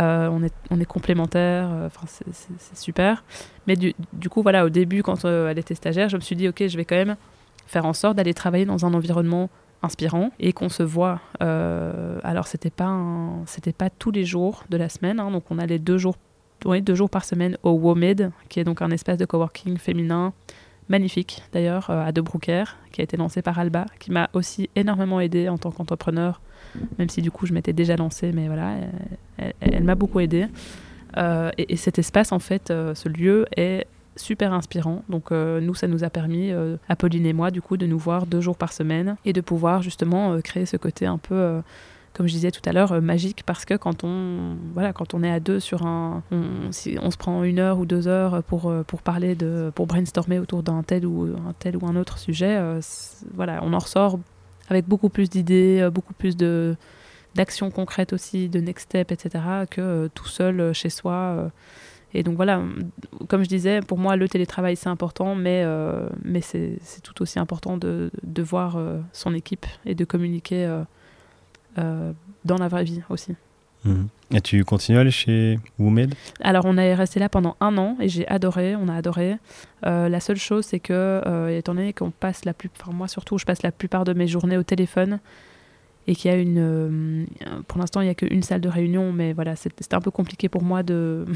Euh, 0.00 0.28
on, 0.30 0.42
est, 0.42 0.52
on 0.70 0.80
est 0.80 0.84
complémentaires, 0.84 1.68
euh, 1.70 1.86
enfin, 1.86 2.06
c'est- 2.06 2.76
super. 2.76 3.22
Mais 3.66 3.76
du, 3.76 3.94
du 4.12 4.28
coup, 4.28 4.42
voilà, 4.42 4.64
au 4.64 4.68
début, 4.68 5.02
quand 5.02 5.24
euh, 5.24 5.48
elle 5.48 5.58
était 5.58 5.74
stagiaire, 5.76 6.08
je 6.08 6.16
me 6.16 6.20
suis 6.20 6.34
dit, 6.36 6.48
ok, 6.48 6.66
je 6.66 6.76
vais 6.76 6.84
quand 6.84 6.96
même 6.96 7.16
faire 7.66 7.84
en 7.86 7.92
sorte 7.92 8.16
d'aller 8.16 8.34
travailler 8.34 8.64
dans 8.66 8.84
un 8.84 8.92
environnement 8.92 9.48
inspirant 9.82 10.30
et 10.40 10.52
qu'on 10.52 10.68
se 10.68 10.82
voit. 10.82 11.20
Alors, 11.40 12.46
c'était 12.46 12.70
pas, 12.70 12.98
c'était 13.46 13.72
pas 13.72 13.90
tous 13.90 14.10
les 14.10 14.24
jours 14.24 14.64
de 14.70 14.76
la 14.76 14.88
semaine, 14.88 15.20
hein, 15.20 15.30
donc 15.30 15.44
on 15.50 15.58
allait 15.58 15.78
deux 15.78 15.98
jours, 15.98 16.16
deux 16.64 16.94
jours 16.94 17.10
par 17.10 17.24
semaine 17.24 17.56
au 17.62 17.70
WOMED, 17.72 18.32
qui 18.48 18.60
est 18.60 18.64
donc 18.64 18.82
un 18.82 18.90
espace 18.90 19.18
de 19.18 19.24
coworking 19.26 19.76
féminin 19.78 20.32
magnifique 20.88 21.42
d'ailleurs 21.52 21.90
euh, 21.90 22.04
à 22.04 22.12
De 22.12 22.20
Brouckère, 22.20 22.76
qui 22.92 23.00
a 23.00 23.04
été 23.04 23.16
lancé 23.16 23.42
par 23.42 23.58
Alba, 23.58 23.86
qui 23.98 24.10
m'a 24.10 24.28
aussi 24.32 24.68
énormément 24.76 25.20
aidé 25.20 25.48
en 25.48 25.58
tant 25.58 25.70
qu'entrepreneur, 25.70 26.40
même 26.98 27.08
si 27.08 27.22
du 27.22 27.30
coup 27.30 27.46
je 27.46 27.52
m'étais 27.52 27.72
déjà 27.72 27.96
lancée, 27.96 28.32
mais 28.32 28.46
voilà, 28.46 28.76
elle, 29.60 29.84
m'a 29.84 29.94
beaucoup 29.94 30.20
aidé. 30.20 30.46
Euh, 31.16 31.50
et, 31.58 31.72
et 31.72 31.76
cet 31.76 31.98
espace, 31.98 32.32
en 32.32 32.40
fait, 32.40 32.70
euh, 32.70 32.94
ce 32.94 33.08
lieu 33.08 33.46
est 33.56 33.86
super 34.16 34.52
inspirant. 34.52 35.02
Donc 35.08 35.32
nous, 35.32 35.74
ça 35.74 35.88
nous 35.88 36.04
a 36.04 36.10
permis, 36.10 36.52
Apolline 36.88 37.26
et 37.26 37.32
moi, 37.32 37.50
du 37.50 37.60
coup, 37.60 37.76
de 37.76 37.84
nous 37.84 37.98
voir 37.98 38.26
deux 38.26 38.40
jours 38.40 38.56
par 38.56 38.72
semaine 38.72 39.16
et 39.24 39.32
de 39.32 39.40
pouvoir 39.40 39.82
justement 39.82 40.40
créer 40.40 40.66
ce 40.66 40.76
côté 40.76 41.04
un 41.06 41.18
peu... 41.18 41.60
comme 42.14 42.28
je 42.28 42.32
disais 42.32 42.52
tout 42.52 42.62
à 42.64 42.72
l'heure, 42.72 42.92
euh, 42.92 43.00
magique 43.00 43.42
parce 43.44 43.64
que 43.64 43.74
quand 43.74 44.04
on, 44.04 44.56
voilà, 44.72 44.92
quand 44.92 45.14
on 45.14 45.22
est 45.22 45.30
à 45.30 45.40
deux 45.40 45.58
sur 45.60 45.84
un. 45.84 46.22
On, 46.30 46.70
si 46.70 46.96
on 47.02 47.10
se 47.10 47.16
prend 47.16 47.42
une 47.42 47.58
heure 47.58 47.78
ou 47.80 47.86
deux 47.86 48.06
heures 48.06 48.42
pour, 48.44 48.70
euh, 48.70 48.84
pour 48.84 49.02
parler 49.02 49.34
de. 49.34 49.72
pour 49.74 49.86
brainstormer 49.86 50.38
autour 50.38 50.62
d'un 50.62 50.82
tel 50.84 51.04
ou 51.06 51.34
un 51.36 51.52
tel 51.58 51.76
ou 51.76 51.86
un 51.86 51.96
autre 51.96 52.18
sujet, 52.18 52.56
euh, 52.56 52.80
voilà, 53.34 53.60
on 53.62 53.72
en 53.72 53.78
ressort 53.78 54.20
avec 54.68 54.86
beaucoup 54.86 55.08
plus 55.08 55.28
d'idées, 55.28 55.88
beaucoup 55.92 56.14
plus 56.14 56.36
de 56.36 56.76
d'actions 57.34 57.72
concrètes 57.72 58.12
aussi, 58.12 58.48
de 58.48 58.60
next 58.60 58.84
step, 58.84 59.10
etc., 59.10 59.44
que 59.68 60.08
tout 60.14 60.28
seul 60.28 60.72
chez 60.72 60.88
soi. 60.88 61.50
Et 62.14 62.22
donc 62.22 62.36
voilà, 62.36 62.62
comme 63.28 63.42
je 63.42 63.48
disais, 63.48 63.80
pour 63.80 63.98
moi, 63.98 64.14
le 64.14 64.28
télétravail, 64.28 64.76
c'est 64.76 64.88
important, 64.88 65.34
mais, 65.34 65.66
mais 66.22 66.40
c'est 66.40 66.78
tout 67.02 67.20
aussi 67.20 67.40
important 67.40 67.76
de, 67.76 68.12
de 68.22 68.42
voir 68.44 68.78
son 69.12 69.34
équipe 69.34 69.66
et 69.84 69.96
de 69.96 70.04
communiquer 70.04 70.84
dans 71.76 72.58
la 72.58 72.68
vraie 72.68 72.84
vie 72.84 73.00
aussi. 73.08 73.34
Mhm. 73.84 74.08
Et 74.32 74.40
tu 74.40 74.64
continues 74.64 74.98
à 74.98 75.02
aller 75.02 75.10
chez 75.10 75.58
Womed? 75.78 76.14
Alors, 76.40 76.64
on 76.64 76.76
est 76.76 76.94
resté 76.94 77.20
là 77.20 77.28
pendant 77.28 77.56
un 77.60 77.76
an 77.76 77.96
et 78.00 78.08
j'ai 78.08 78.26
adoré, 78.28 78.74
on 78.76 78.88
a 78.88 78.94
adoré. 78.94 79.36
Euh, 79.86 80.08
la 80.08 80.20
seule 80.20 80.36
chose, 80.36 80.64
c'est 80.64 80.80
que, 80.80 80.92
euh, 81.26 81.56
étant 81.56 81.74
donné 81.74 81.92
qu'on 81.92 82.10
passe 82.10 82.44
la 82.44 82.54
plupart, 82.54 82.88
enfin, 82.88 82.96
moi 82.96 83.08
surtout, 83.08 83.38
je 83.38 83.44
passe 83.44 83.62
la 83.62 83.72
plupart 83.72 84.04
de 84.04 84.12
mes 84.12 84.26
journées 84.26 84.56
au 84.56 84.62
téléphone 84.62 85.20
et 86.06 86.14
qu'il 86.14 86.30
y 86.30 86.34
a 86.34 86.36
une. 86.36 86.58
euh, 86.58 87.24
pour 87.68 87.78
l'instant, 87.78 88.00
il 88.00 88.04
n'y 88.04 88.10
a 88.10 88.14
qu'une 88.14 88.42
salle 88.42 88.60
de 88.60 88.68
réunion, 88.68 89.12
mais 89.12 89.32
voilà, 89.32 89.56
c'était 89.56 89.94
un 89.94 90.00
peu 90.00 90.10
compliqué 90.10 90.48
pour 90.48 90.62
moi 90.62 90.82
de. 90.82 91.26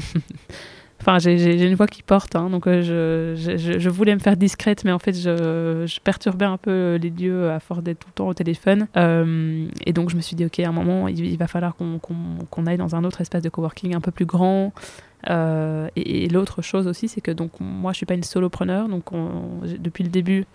Enfin, 1.01 1.17
j'ai- 1.17 1.65
une 1.65 1.75
voix 1.75 1.87
qui 1.87 2.03
porte, 2.03 2.35
hein, 2.35 2.49
donc 2.49 2.67
euh, 2.67 3.35
je, 3.35 3.89
voulais 3.89 4.13
me 4.13 4.19
faire 4.19 4.35
discrète, 4.35 4.83
mais 4.83 4.91
en 4.91 4.99
fait, 4.99 5.13
je, 5.13 5.99
perturbais 6.01 6.45
un 6.45 6.57
peu 6.57 6.95
les 7.01 7.09
lieux 7.09 7.49
à 7.51 7.59
force 7.59 7.81
d'être 7.81 7.99
tout 7.99 8.09
le 8.09 8.13
temps 8.13 8.27
au 8.27 8.33
téléphone. 8.33 8.87
Euh, 8.97 9.67
et 9.85 9.93
donc, 9.93 10.09
je 10.09 10.17
me 10.17 10.21
suis 10.21 10.35
dit, 10.35 10.45
OK, 10.45 10.59
à 10.59 10.67
un 10.67 10.73
moment, 10.73 11.07
il, 11.07 11.37
va 11.37 11.47
falloir 11.47 11.75
qu'on 11.75 12.65
aille 12.65 12.77
dans 12.77 12.95
un 12.95 13.03
autre 13.05 13.21
espace 13.21 13.41
de 13.41 13.49
coworking 13.49 13.95
un 13.95 14.01
peu 14.01 14.11
plus 14.11 14.25
grand. 14.25 14.73
Euh, 15.29 15.87
et 15.95 16.27
l'autre 16.27 16.61
chose 16.61 16.85
aussi, 16.87 17.07
c'est 17.07 17.21
que 17.21 17.31
donc, 17.31 17.51
moi, 17.61 17.93
je 17.93 17.97
suis 17.97 18.05
pas 18.05 18.15
une 18.15 18.23
solopreneur, 18.23 18.89
donc 18.89 19.05
depuis 19.63 20.03
le 20.03 20.09
début, 20.09 20.45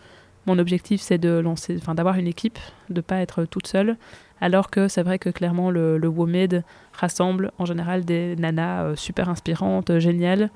mon 0.46 0.58
objectif, 0.58 1.00
c'est 1.00 1.18
de 1.18 1.38
lancer, 1.38 1.76
enfin, 1.78 1.94
d'avoir 1.94 2.16
une 2.16 2.26
équipe, 2.26 2.58
de 2.90 3.00
pas 3.00 3.16
être 3.16 3.44
toute 3.46 3.66
seule. 3.66 3.96
Alors 4.40 4.70
que 4.70 4.88
c'est 4.88 5.02
vrai 5.02 5.18
que 5.18 5.30
clairement, 5.30 5.70
le, 5.70 5.96
le 5.98 6.08
WOMED 6.08 6.64
rassemble 6.92 7.50
en 7.58 7.64
général 7.64 8.04
des 8.04 8.36
nanas 8.36 8.82
euh, 8.84 8.96
super 8.96 9.28
inspirantes, 9.28 9.90
euh, 9.90 10.00
géniales, 10.00 10.50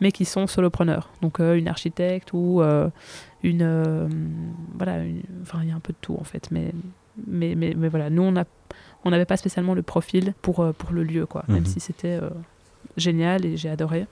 mais 0.00 0.12
qui 0.12 0.24
sont 0.24 0.46
solopreneurs. 0.46 1.10
Donc 1.22 1.40
euh, 1.40 1.54
une 1.56 1.68
architecte 1.68 2.30
ou 2.32 2.62
euh, 2.62 2.88
une. 3.42 3.62
euh, 3.62 4.08
voilà, 4.76 4.98
une- 5.04 5.22
enfin, 5.42 5.58
il 5.62 5.68
y 5.68 5.72
a 5.72 5.74
un 5.74 5.80
peu 5.80 5.92
de 5.92 5.98
tout 6.00 6.16
en 6.18 6.24
fait. 6.24 6.48
Mais, 6.50 6.72
mais, 7.26 7.54
mais, 7.54 7.74
mais 7.76 7.88
voilà, 7.88 8.08
nous, 8.10 8.22
on 8.22 8.36
a- 8.36 8.44
on 9.04 9.10
n'avait 9.10 9.26
pas 9.26 9.36
spécialement 9.36 9.74
le 9.74 9.82
profil 9.82 10.32
pour, 10.40 10.72
pour 10.78 10.92
le 10.92 11.02
lieu, 11.04 11.26
quoi. 11.26 11.44
Même 11.48 11.58
Mhm. 11.60 11.66
si 11.66 11.80
c'était 11.80 12.18
génial 12.96 13.44
et 13.44 13.56
j'ai 13.56 13.68
adoré. 13.68 14.06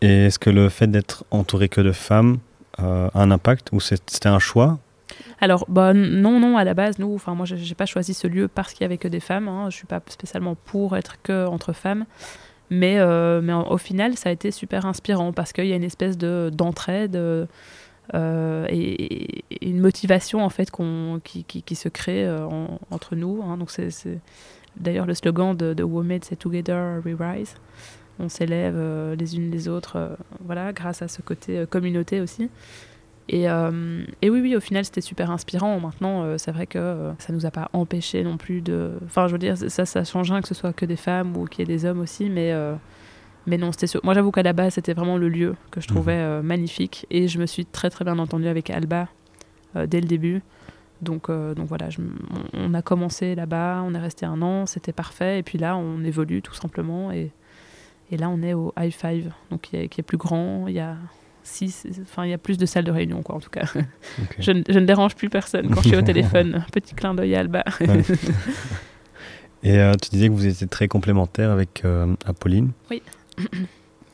Et 0.00 0.26
est-ce 0.26 0.38
que 0.38 0.50
le 0.50 0.68
fait 0.68 0.88
d'être 0.88 1.24
entouré 1.30 1.68
que 1.68 1.80
de 1.80 1.92
femmes 1.92 2.38
a 2.78 3.10
un 3.14 3.30
impact 3.30 3.68
ou 3.72 3.78
c'était 3.80 4.26
un 4.28 4.40
choix 4.40 4.78
Alors, 5.44 5.66
bah, 5.68 5.92
non, 5.92 6.40
non, 6.40 6.56
à 6.56 6.64
la 6.64 6.72
base, 6.72 6.98
nous, 6.98 7.14
enfin, 7.14 7.34
moi, 7.34 7.44
j'ai 7.44 7.74
pas 7.74 7.84
choisi 7.84 8.14
ce 8.14 8.26
lieu 8.26 8.48
parce 8.48 8.72
qu'il 8.72 8.80
y 8.80 8.86
avait 8.86 8.96
que 8.96 9.08
des 9.08 9.20
femmes. 9.20 9.46
Hein, 9.46 9.68
je 9.68 9.76
suis 9.76 9.86
pas 9.86 10.00
spécialement 10.06 10.54
pour 10.54 10.96
être 10.96 11.20
que 11.22 11.46
entre 11.46 11.74
femmes. 11.74 12.06
Mais, 12.70 12.98
euh, 12.98 13.42
mais 13.42 13.52
au 13.52 13.76
final, 13.76 14.16
ça 14.16 14.30
a 14.30 14.32
été 14.32 14.50
super 14.50 14.86
inspirant 14.86 15.34
parce 15.34 15.52
qu'il 15.52 15.66
y 15.66 15.74
a 15.74 15.76
une 15.76 15.84
espèce 15.84 16.16
de 16.16 16.50
d'entraide 16.50 17.14
euh, 17.16 17.44
euh, 18.14 18.66
et, 18.70 19.44
une 19.60 19.80
motivation 19.80 20.42
en 20.42 20.48
fait 20.48 20.70
qu'on 20.70 21.20
qui, 21.22 21.44
qui, 21.44 21.74
se 21.74 21.90
crée 21.90 22.24
euh, 22.24 22.46
en- 22.46 22.78
entre 22.90 23.14
nous. 23.14 23.42
hein. 23.44 23.58
donc 23.58 23.70
c'est 23.70 23.90
d'ailleurs 24.76 25.04
le 25.04 25.12
slogan 25.14 25.54
de, 25.54 25.74
de 25.74 25.82
WOMED, 25.82 26.24
c'est 26.24 26.36
Together 26.36 27.02
We 27.04 27.14
Rise. 27.20 27.54
On 28.18 28.30
s'élève 28.30 28.76
euh, 28.78 29.14
les 29.14 29.36
unes 29.36 29.50
les 29.50 29.68
autres, 29.68 30.16
voilà, 30.40 30.72
grâce 30.72 31.02
à 31.02 31.08
ce 31.08 31.20
côté 31.20 31.64
communauté 31.68 32.22
aussi. 32.22 32.48
Et, 33.30 33.48
euh, 33.48 34.04
et 34.20 34.28
oui, 34.28 34.40
oui, 34.42 34.54
au 34.54 34.60
final, 34.60 34.84
c'était 34.84 35.00
super 35.00 35.30
inspirant. 35.30 35.80
Maintenant, 35.80 36.22
euh, 36.24 36.36
c'est 36.38 36.52
vrai 36.52 36.66
que 36.66 36.78
euh, 36.78 37.12
ça 37.18 37.32
nous 37.32 37.46
a 37.46 37.50
pas 37.50 37.70
empêché 37.72 38.22
non 38.22 38.36
plus 38.36 38.60
de. 38.60 38.92
Enfin, 39.06 39.28
je 39.28 39.32
veux 39.32 39.38
dire, 39.38 39.56
ça, 39.56 39.86
ça 39.86 40.04
change 40.04 40.30
rien 40.30 40.42
que 40.42 40.48
ce 40.48 40.54
soit 40.54 40.72
que 40.74 40.84
des 40.84 40.96
femmes 40.96 41.34
ou 41.36 41.46
qu'il 41.46 41.60
y 41.60 41.62
ait 41.72 41.74
des 41.76 41.84
hommes 41.86 42.00
aussi, 42.00 42.28
mais. 42.28 42.52
euh, 42.52 42.74
mais 43.46 43.56
non, 43.58 43.72
c'était 43.72 43.86
sûr. 43.86 44.00
Moi, 44.04 44.14
j'avoue 44.14 44.30
qu'à 44.30 44.42
la 44.42 44.52
base, 44.54 44.74
c'était 44.74 44.94
vraiment 44.94 45.16
le 45.18 45.28
lieu 45.28 45.54
que 45.70 45.80
je 45.80 45.86
trouvais 45.88 46.16
euh, 46.16 46.42
magnifique. 46.42 47.06
Et 47.10 47.28
je 47.28 47.38
me 47.38 47.46
suis 47.46 47.66
très, 47.66 47.90
très 47.90 48.04
bien 48.04 48.18
entendue 48.18 48.48
avec 48.48 48.70
Alba 48.70 49.08
dès 49.74 50.00
le 50.00 50.06
début. 50.06 50.40
Donc, 51.02 51.30
donc 51.30 51.66
voilà, 51.66 51.90
je 51.90 52.00
m- 52.00 52.16
on, 52.54 52.70
on 52.70 52.74
a 52.74 52.80
commencé 52.80 53.34
là-bas, 53.34 53.82
on 53.84 53.92
est 53.94 53.98
resté 53.98 54.24
un 54.24 54.40
an, 54.40 54.64
c'était 54.64 54.92
parfait. 54.92 55.40
Et 55.40 55.42
puis 55.42 55.58
là, 55.58 55.76
on 55.76 56.02
évolue 56.04 56.40
tout 56.40 56.54
simplement. 56.54 57.10
Et, 57.10 57.32
et 58.10 58.16
là, 58.16 58.30
on 58.30 58.40
est 58.40 58.54
au 58.54 58.72
High 58.78 58.92
Five, 58.94 59.32
donc 59.50 59.62
qui 59.62 59.76
est, 59.76 59.88
qui 59.88 60.00
est 60.00 60.04
plus 60.04 60.16
grand. 60.16 60.66
Il 60.68 60.74
y 60.74 60.80
a 60.80 60.96
six, 61.44 61.86
enfin, 62.02 62.24
il 62.24 62.30
y 62.30 62.32
a 62.32 62.38
plus 62.38 62.58
de 62.58 62.66
salles 62.66 62.84
de 62.84 62.90
réunion, 62.90 63.22
quoi, 63.22 63.36
en 63.36 63.40
tout 63.40 63.50
cas. 63.50 63.64
Je, 64.40 64.50
ne- 64.50 64.62
je 64.68 64.78
ne 64.78 64.86
dérange 64.86 65.14
plus 65.14 65.28
personne 65.28 65.68
quand 65.70 65.82
je 65.82 65.88
suis 65.88 65.96
au 65.96 66.02
téléphone. 66.12 66.64
Petit 66.72 66.94
clin 66.94 67.14
d'œil 67.14 67.36
à 67.36 67.40
Alba. 67.40 67.62
Et 69.62 69.78
euh, 69.78 69.92
tu 69.94 70.10
disais 70.10 70.28
que 70.28 70.32
vous 70.34 70.46
étiez 70.46 70.66
très 70.66 70.88
complémentaires 70.88 71.50
avec 71.50 71.82
euh, 71.84 72.14
Apolline. 72.26 72.72
Oui. 72.90 73.02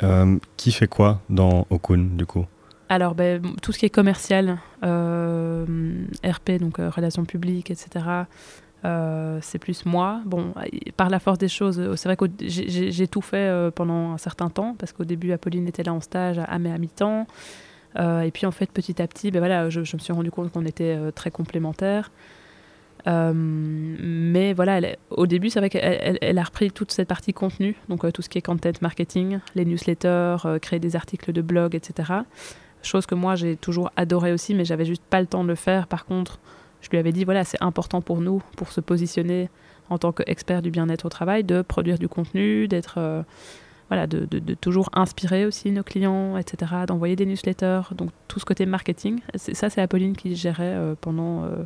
Euh, 0.03 0.39
qui 0.57 0.73
fait 0.73 0.87
quoi 0.87 1.21
dans 1.29 1.67
Okun, 1.69 2.17
du 2.17 2.25
coup? 2.25 2.47
Alors, 2.89 3.15
ben, 3.15 3.43
tout 3.61 3.71
ce 3.71 3.79
qui 3.79 3.85
est 3.85 3.91
commercial, 3.91 4.57
RP, 4.83 6.53
donc 6.59 6.79
relations 6.79 7.27
publiques, 7.27 7.71
etc., 7.71 8.07
euh, 8.85 9.39
c'est 9.43 9.59
plus 9.59 9.85
moi. 9.85 10.21
Bon, 10.25 10.55
par 10.97 11.11
la 11.11 11.19
force 11.19 11.39
des 11.39 11.49
choses, 11.49 11.79
euh, 11.79 11.97
c'est 11.97 12.09
vrai 12.09 12.17
que 12.17 12.25
j'ai- 12.41 13.09
tout 13.09 13.21
fait 13.21 13.37
euh, 13.37 13.71
pendant 13.71 14.13
un 14.13 14.19
certain 14.19 14.49
temps, 14.49 14.75
parce 14.79 14.93
qu'au 14.93 15.05
début, 15.05 15.33
Apolline 15.33 15.67
était 15.69 15.83
là 15.83 15.93
en 15.93 16.01
stage 16.01 16.39
à, 16.39 16.45
à 16.45 16.59
mi-temps. 16.59 17.27
Et 17.99 18.31
puis, 18.33 18.47
en 18.47 18.53
fait, 18.53 18.71
petit 18.71 19.03
à 19.03 19.09
petit, 19.09 19.31
ben 19.33 19.41
voilà, 19.41 19.69
je, 19.69 19.81
me 19.81 19.85
suis 19.85 20.13
rendu 20.13 20.31
compte 20.31 20.53
qu'on 20.53 20.65
était 20.65 20.97
très 21.13 21.33
complémentaires. 21.33 22.13
mais 23.05 24.53
voilà, 24.53 24.81
au 25.11 25.27
début, 25.27 25.51
c'est 25.51 25.59
vrai 25.59 25.71
qu'elle 25.71 26.19
elle, 26.21 26.39
a 26.39 26.45
repris 26.45 26.71
toute 26.71 26.93
cette 26.93 27.09
partie 27.09 27.33
contenu, 27.33 27.75
donc 27.89 28.11
tout 28.13 28.23
ce 28.23 28.29
qui 28.29 28.39
est 28.39 28.43
content 28.43 28.71
marketing, 28.81 29.41
les 29.57 29.65
newsletters, 29.65 30.37
créer 30.63 30.79
des 30.79 30.95
articles 30.95 31.33
de 31.33 31.43
blog, 31.43 31.75
etc. 31.75 32.13
Chose 32.83 33.07
que 33.07 33.17
moi 33.17 33.35
j'ai 33.35 33.57
toujours 33.57 33.91
adoré 33.97 34.33
aussi, 34.33 34.55
mais 34.55 34.65
j'avais 34.65 34.85
juste 34.87 35.03
pas 35.11 35.21
le 35.21 35.27
temps 35.27 35.43
de 35.43 35.49
le 35.49 35.57
faire. 35.57 35.89
Par 35.89 36.05
contre, 36.07 36.39
je 36.81 36.91
lui 36.91 36.99
avais 36.99 37.13
dit 37.13 37.25
voilà, 37.25 37.45
c'est 37.45 37.63
important 37.63 38.01
pour 38.01 38.21
nous, 38.21 38.43
pour 38.57 38.73
se 38.73 38.81
positionner 38.81 39.49
en 39.91 39.99
tant 39.99 40.13
qu'expert 40.13 40.63
du 40.63 40.71
bien-être 40.71 41.05
au 41.05 41.09
travail, 41.09 41.45
de 41.45 41.63
produire 41.63 41.99
du 41.99 42.09
contenu, 42.09 42.69
d'être 42.69 42.95
euh, 42.99 43.23
voilà, 43.89 44.07
de, 44.07 44.25
de, 44.25 44.55
toujours 44.55 44.89
inspirer 44.93 45.45
aussi 45.45 45.73
nos 45.73 45.83
clients, 45.83 46.37
etc., 46.39 46.73
d'envoyer 46.87 47.17
des 47.17 47.27
newsletters, 47.27 47.93
donc 47.97 48.11
tout 48.29 48.39
ce 48.39 48.45
côté 48.45 48.65
marketing. 48.65 49.19
Ça, 49.35 49.69
c'est 49.69 49.81
Apolline 49.81 50.17
qui 50.17 50.37
gérait 50.37 50.77
euh, 50.77 50.95
pendant 50.99 51.43
euh, 51.43 51.65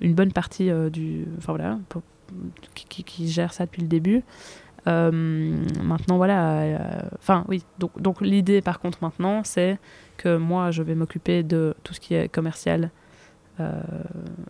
une 0.00 0.14
bonne 0.14 0.32
partie 0.32 0.70
du, 0.90 1.24
enfin 1.38 1.52
voilà, 1.52 1.78
qui, 2.74 3.04
qui, 3.04 3.28
gère 3.28 3.52
ça 3.52 3.64
depuis 3.64 3.82
le 3.82 3.88
début. 3.88 4.24
maintenant, 4.86 6.16
voilà, 6.16 6.64
enfin 7.16 7.44
oui, 7.46 7.62
donc, 7.78 8.02
donc 8.02 8.20
l'idée 8.20 8.60
par 8.60 8.80
contre 8.80 8.98
maintenant, 9.02 9.42
c'est 9.44 9.78
que 10.16 10.36
moi, 10.36 10.72
je 10.72 10.82
vais 10.82 10.96
m'occuper 10.96 11.44
de 11.44 11.76
tout 11.84 11.94
ce 11.94 12.00
qui 12.00 12.14
est 12.14 12.28
commercial 12.28 12.90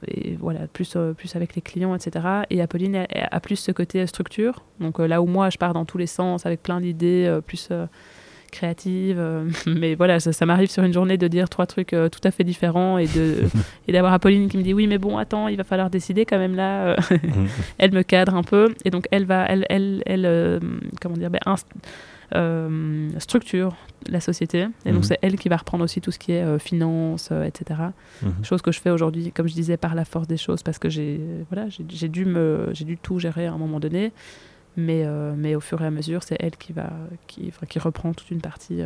et 0.09 0.37
voilà, 0.39 0.66
plus, 0.73 0.95
euh, 0.97 1.12
plus 1.12 1.37
avec 1.37 1.55
les 1.55 1.62
clients, 1.62 1.95
etc. 1.95 2.27
Et 2.51 2.61
Apolline 2.61 3.07
a, 3.15 3.41
plus 3.41 3.57
ce 3.57 3.73
côté 3.73 4.07
structure. 4.07 4.62
Donc 4.81 5.01
euh, 5.01 5.07
là 5.07 5.23
où 5.23 5.27
moi, 5.27 5.51
je 5.51 5.59
pars 5.59 5.73
dans 5.73 5.85
tous 5.85 5.99
les 5.99 6.07
sens 6.07 6.47
avec 6.47 6.62
plein 6.62 6.81
d'idées 6.81 7.39
plus 7.47 7.70
créatives. 8.53 9.23
mais 9.66 9.95
voilà, 9.95 10.20
ça, 10.20 10.47
m'arrive 10.47 10.70
sur 10.70 10.83
une 10.85 10.93
journée 10.93 11.19
de 11.19 11.28
dire 11.28 11.49
trois 11.49 11.66
trucs 11.66 11.91
tout 11.91 12.20
à 12.24 12.31
fait 12.31 12.45
différents 12.45 12.99
et 12.99 13.07
de 13.07 13.45
et 13.89 13.93
d'avoir 13.93 14.12
Apolline 14.12 14.49
qui 14.49 14.59
me 14.59 14.62
dit 14.62 14.74
oui, 14.74 14.87
mais 14.87 14.99
bon, 14.99 15.19
attends, 15.19 15.49
il 15.49 15.57
va 15.57 15.65
falloir 15.65 15.91
décider 15.91 16.24
quand 16.24 16.39
même 16.39 16.55
là. 16.55 16.97
elle 17.78 17.93
me 17.93 18.03
cadre 18.03 18.35
un 18.35 18.43
peu 18.43 18.74
et 18.85 18.91
donc 18.91 19.07
elle 19.11 19.24
va, 19.24 19.47
elle, 19.47 19.66
elle, 19.69 20.03
elle 20.07 20.61
comment 21.01 21.16
dire, 21.16 21.31
ben, 21.31 21.41
euh, 22.35 23.11
structure 23.19 23.77
la 24.09 24.20
société. 24.20 24.66
Et 24.85 24.91
donc, 24.93 25.03
mhm. 25.03 25.03
c'est 25.03 25.19
elle 25.23 25.37
qui 25.37 25.49
va 25.49 25.57
reprendre 25.57 25.85
aussi 25.85 26.01
tout 26.01 26.11
ce 26.11 26.19
qui 26.19 26.33
est 26.33 26.43
euh, 26.43 26.59
finance, 26.59 27.28
euh, 27.33 27.45
etc. 27.45 27.81
Mhm. 28.23 28.45
Chose 28.45 28.62
que 28.62 28.73
je 28.73 28.81
fais 28.81 28.91
aujourd'hui, 28.91 29.33
comme 29.33 29.49
je 29.49 29.55
disais, 29.55 29.77
par 29.77 29.95
la 29.95 30.05
force 30.05 30.27
des 30.27 30.37
choses, 30.37 30.62
parce 30.62 30.78
que 30.78 30.89
j'ai 30.89 31.20
voilà, 31.51 31.69
j'ai 31.69 32.09
dû, 32.09 32.24
me, 32.24 32.73
dû 32.73 32.97
tout 32.97 33.19
gérer 33.19 33.47
à 33.47 33.53
un 33.53 33.59
moment 33.59 33.81
donné. 33.81 34.12
Mais, 34.78 35.07
mais 35.35 35.55
au 35.55 35.61
fur 35.61 35.81
et 35.81 35.87
à 35.87 35.91
mesure, 35.91 36.23
c'est 36.23 36.37
elle 36.39 36.59
qui, 36.59 36.74
va, 36.74 36.91
qui, 37.27 37.51
qui 37.66 37.78
reprend 37.78 38.12
toute 38.12 38.31
une 38.31 38.43
partie, 38.43 38.83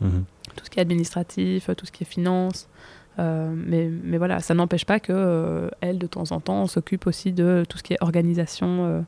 mhm. 0.00 0.24
tout 0.56 0.64
ce 0.64 0.70
qui 0.70 0.80
est 0.80 0.82
administratif, 0.82 1.70
tout 1.76 1.86
ce 1.86 1.92
qui 1.92 2.02
est 2.02 2.06
finance. 2.06 2.68
mais, 3.16 3.88
mais 4.02 4.18
voilà, 4.18 4.40
ça 4.40 4.54
n'empêche 4.54 4.84
pas 4.84 4.98
que 4.98 5.70
elle, 5.80 5.98
de 5.98 6.08
temps 6.08 6.32
en 6.32 6.40
temps, 6.40 6.66
s'occupe 6.66 7.06
aussi 7.06 7.30
de 7.32 7.64
tout 7.68 7.78
ce 7.78 7.84
qui 7.84 7.92
est 7.92 7.98
organisation 8.00 9.04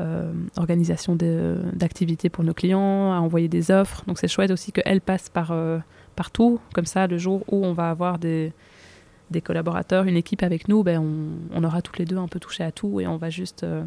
euh, 0.00 0.32
organisation 0.56 1.16
d'activités 1.16 2.28
pour 2.28 2.42
nos 2.42 2.54
clients, 2.54 3.12
à 3.12 3.16
envoyer 3.18 3.48
des 3.48 3.70
offres. 3.70 4.02
Donc 4.06 4.18
c'est 4.18 4.28
chouette 4.28 4.50
aussi 4.50 4.72
qu'elle 4.72 5.00
passe 5.00 5.28
par, 5.28 5.52
euh, 5.52 5.78
partout. 6.16 6.58
Comme 6.72 6.86
ça, 6.86 7.06
le 7.06 7.16
jour 7.16 7.44
où 7.48 7.64
on 7.64 7.72
va 7.72 7.90
avoir 7.90 8.18
des, 8.18 8.52
des 9.30 9.40
collaborateurs, 9.40 10.04
une 10.04 10.16
équipe 10.16 10.42
avec 10.42 10.66
nous, 10.68 10.82
ben 10.82 10.98
on, 10.98 11.56
on, 11.56 11.64
aura 11.64 11.80
toutes 11.80 11.98
les 11.98 12.04
deux 12.06 12.16
un 12.16 12.26
peu 12.26 12.40
touché 12.40 12.64
à 12.64 12.72
tout 12.72 13.00
et 13.00 13.06
on 13.06 13.16
va 13.16 13.30
juste... 13.30 13.62
Euh, 13.62 13.84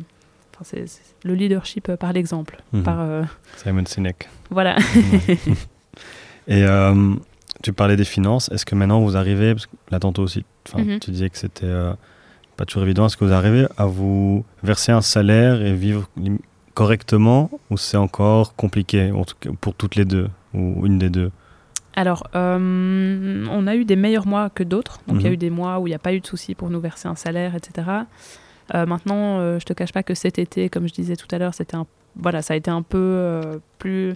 c'est 0.64 0.86
le 1.24 1.36
leadership 1.36 1.94
par 1.98 2.14
l'exemple. 2.14 2.64
Mhm. 2.74 2.82
par 2.82 3.28
Simon 3.58 3.86
Sinek. 3.86 4.28
Voilà. 4.50 4.76
Mhm. 4.80 5.56
et 6.48 6.66
tu 7.62 7.74
parlais 7.74 7.96
des 7.96 8.06
finances. 8.06 8.50
Est-ce 8.50 8.66
que 8.66 8.74
maintenant 8.74 9.02
vous 9.02 9.16
arrivez, 9.16 9.54
parce 9.54 9.68
que 9.68 9.76
là 9.92 10.00
tantôt 10.00 10.24
aussi, 10.24 10.46
mhm. 10.76 11.00
tu 11.00 11.12
disais 11.12 11.30
que 11.30 11.38
c'était 11.38 11.72
pas 12.58 12.66
toujours 12.66 12.84
évident. 12.84 13.06
Est-ce 13.06 13.16
que 13.16 13.24
vous 13.24 13.34
arrivez 13.34 13.68
à 13.78 13.86
vous 13.86 14.44
verser 14.64 14.92
un 14.92 15.02
salaire 15.02 15.62
et 15.62 15.74
vivre 15.74 16.10
correctement 16.74 17.50
ou 17.70 17.78
c'est 17.78 17.98
encore 17.98 18.56
compliqué 18.56 19.12
pour 19.62 19.74
toutes 19.74 19.96
les 19.96 20.06
deux 20.06 20.30
ou 20.54 20.86
une 20.86 20.98
des 20.98 21.10
deux? 21.10 21.32
Alors, 21.96 22.28
euh, 22.36 23.46
on 23.50 23.66
a 23.66 23.76
eu 23.76 23.84
des 23.84 23.96
meilleurs 23.96 24.28
mois 24.28 24.52
que 24.52 24.62
d'autres. 24.62 25.00
Donc, 25.08 25.18
il 25.18 25.24
y 25.24 25.26
a 25.26 25.30
mhm. 25.30 25.34
eu 25.34 25.38
des 25.38 25.50
mois 25.50 25.80
où 25.80 25.88
il 25.88 25.90
n'y 25.90 25.96
a 25.96 26.00
pas 26.00 26.14
eu 26.14 26.20
de 26.20 26.28
souci 26.28 26.54
pour 26.54 26.70
nous 26.70 26.80
verser 26.80 27.08
un 27.08 27.16
salaire, 27.16 27.56
etc. 27.56 27.88
Euh, 28.76 28.86
maintenant, 28.86 29.40
euh, 29.40 29.58
je 29.60 29.66
te 29.66 29.74
cache 29.74 29.92
pas 29.92 30.04
que 30.04 30.14
cet 30.14 30.38
été, 30.38 30.70
comme 30.70 30.88
je 30.88 30.94
disais 30.94 31.16
tout 31.16 31.28
à 31.32 31.40
l'heure, 31.40 31.56
c'était 31.56 31.76
un, 31.76 31.88
voilà, 32.16 32.44
ça 32.44 32.54
a 32.54 32.58
été 32.58 32.70
un 32.70 32.84
peu 32.84 33.60
plus 33.80 34.14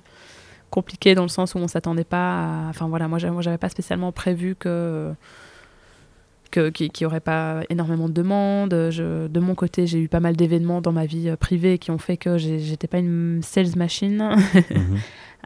compliqué 0.69 1.15
dans 1.15 1.23
le 1.23 1.29
sens 1.29 1.55
où 1.55 1.57
on 1.57 1.67
s'attendait 1.67 2.03
pas. 2.03 2.67
À, 2.67 2.69
enfin 2.69 2.87
voilà, 2.87 3.07
moi, 3.07 3.17
j'avais 3.17 3.57
pas 3.57 3.69
spécialement 3.69 4.11
prévu 4.11 4.55
que 4.55 5.11
qui 6.51 6.91
n'y 6.99 7.05
aurait 7.05 7.19
pas 7.19 7.61
énormément 7.69 8.07
de 8.07 8.13
demandes. 8.13 8.89
Je, 8.89 9.27
de 9.27 9.39
mon 9.39 9.55
côté, 9.55 9.87
j'ai 9.87 9.99
eu 9.99 10.07
pas 10.07 10.19
mal 10.19 10.35
d'événements 10.35 10.81
dans 10.81 10.91
ma 10.91 11.05
vie 11.05 11.29
euh, 11.29 11.35
privée 11.35 11.77
qui 11.77 11.91
ont 11.91 11.97
fait 11.97 12.17
que 12.17 12.37
j'étais 12.37 12.87
pas 12.87 12.99
une 12.99 13.41
sales 13.41 13.75
machine. 13.75 14.35
Mhm. 14.71 14.97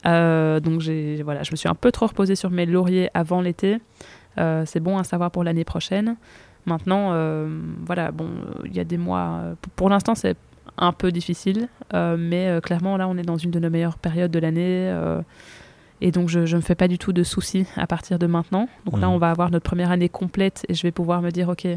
Euh, 0.06 0.60
donc 0.60 0.82
voilà, 1.24 1.44
je 1.44 1.52
me 1.52 1.56
suis 1.56 1.70
un 1.70 1.74
peu 1.74 1.92
trop 1.92 2.08
reposée 2.08 2.36
sur 2.36 2.52
mes 2.52 2.66
lauriers 2.66 3.10
avant 3.14 3.42
l'été. 3.42 3.78
Euh, 4.38 4.64
c'est 4.66 4.82
bon 4.82 4.98
à 4.98 5.04
savoir 5.04 5.32
pour 5.32 5.44
l'année 5.44 5.64
prochaine. 5.64 6.18
Maintenant, 6.66 7.12
voilà, 7.86 8.12
bon, 8.12 8.30
il 8.66 8.76
y 8.76 8.80
a 8.80 8.84
des 8.84 8.98
mois. 8.98 9.56
Pour, 9.76 9.90
l'instant, 9.90 10.14
c'est 10.14 10.36
un 10.78 10.92
peu 10.92 11.12
difficile, 11.12 11.70
mais 11.94 12.60
clairement, 12.62 12.98
là, 12.98 13.08
on 13.08 13.18
est 13.18 13.24
dans 13.24 13.38
une 13.38 13.52
de 13.52 13.60
nos 13.60 13.70
meilleures 13.70 13.98
périodes 13.98 14.32
de 14.32 14.40
l'année. 14.40 14.94
Et 16.02 16.12
donc, 16.12 16.30
je 16.30 16.40
ne 16.40 16.56
me 16.56 16.62
fais 16.62 16.76
pas 16.76 16.88
du 16.88 16.98
tout 16.98 17.14
de 17.14 17.24
soucis 17.24 17.66
à 17.76 17.88
partir 17.88 18.20
de 18.20 18.28
maintenant. 18.28 18.68
Donc 18.86 19.00
là, 19.00 19.08
mmh. 19.08 19.12
on 19.12 19.18
va 19.18 19.30
avoir 19.30 19.50
notre 19.50 19.64
première 19.64 19.92
année 19.92 20.10
complète 20.10 20.66
et 20.68 20.74
je 20.74 20.82
vais 20.84 20.92
pouvoir 20.92 21.22
me 21.22 21.32
dire, 21.32 21.50
OK, 21.50 21.68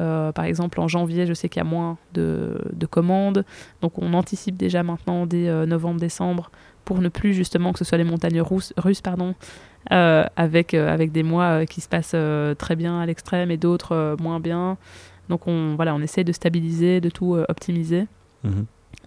euh, 0.00 0.32
par 0.32 0.44
exemple, 0.44 0.80
en 0.80 0.88
janvier, 0.88 1.26
je 1.26 1.34
sais 1.34 1.48
qu'il 1.48 1.60
y 1.60 1.66
a 1.66 1.68
moins 1.68 1.98
de, 2.14 2.58
de, 2.72 2.86
commandes. 2.86 3.44
Donc, 3.82 3.98
on 3.98 4.14
anticipe 4.14 4.56
déjà 4.56 4.82
maintenant 4.82 5.26
dès 5.26 5.48
euh, 5.48 5.66
novembre-décembre 5.66 6.50
pour 6.84 7.00
ne 7.00 7.08
plus 7.08 7.34
justement 7.34 7.72
que 7.72 7.78
ce 7.78 7.84
soit 7.84 7.98
les 7.98 8.04
montagnes 8.04 8.40
russes, 8.40 8.72
russes 8.76 9.02
pardon, 9.02 9.34
euh, 9.92 10.24
avec, 10.36 10.74
avec 10.74 11.12
des 11.12 11.22
mois 11.22 11.66
qui 11.66 11.80
se 11.80 11.88
passent 11.88 12.16
très 12.58 12.76
bien 12.76 13.00
à 13.00 13.06
l'extrême 13.06 13.50
et 13.50 13.56
d'autres 13.56 14.16
moins 14.18 14.40
bien. 14.40 14.78
Donc, 15.28 15.46
on, 15.46 15.76
voilà, 15.76 15.94
on 15.94 16.00
essaie 16.00 16.24
de 16.24 16.32
stabiliser, 16.32 17.00
de 17.00 17.10
tout 17.10 17.36
optimiser. 17.48 18.06
Mmh. 18.42 18.50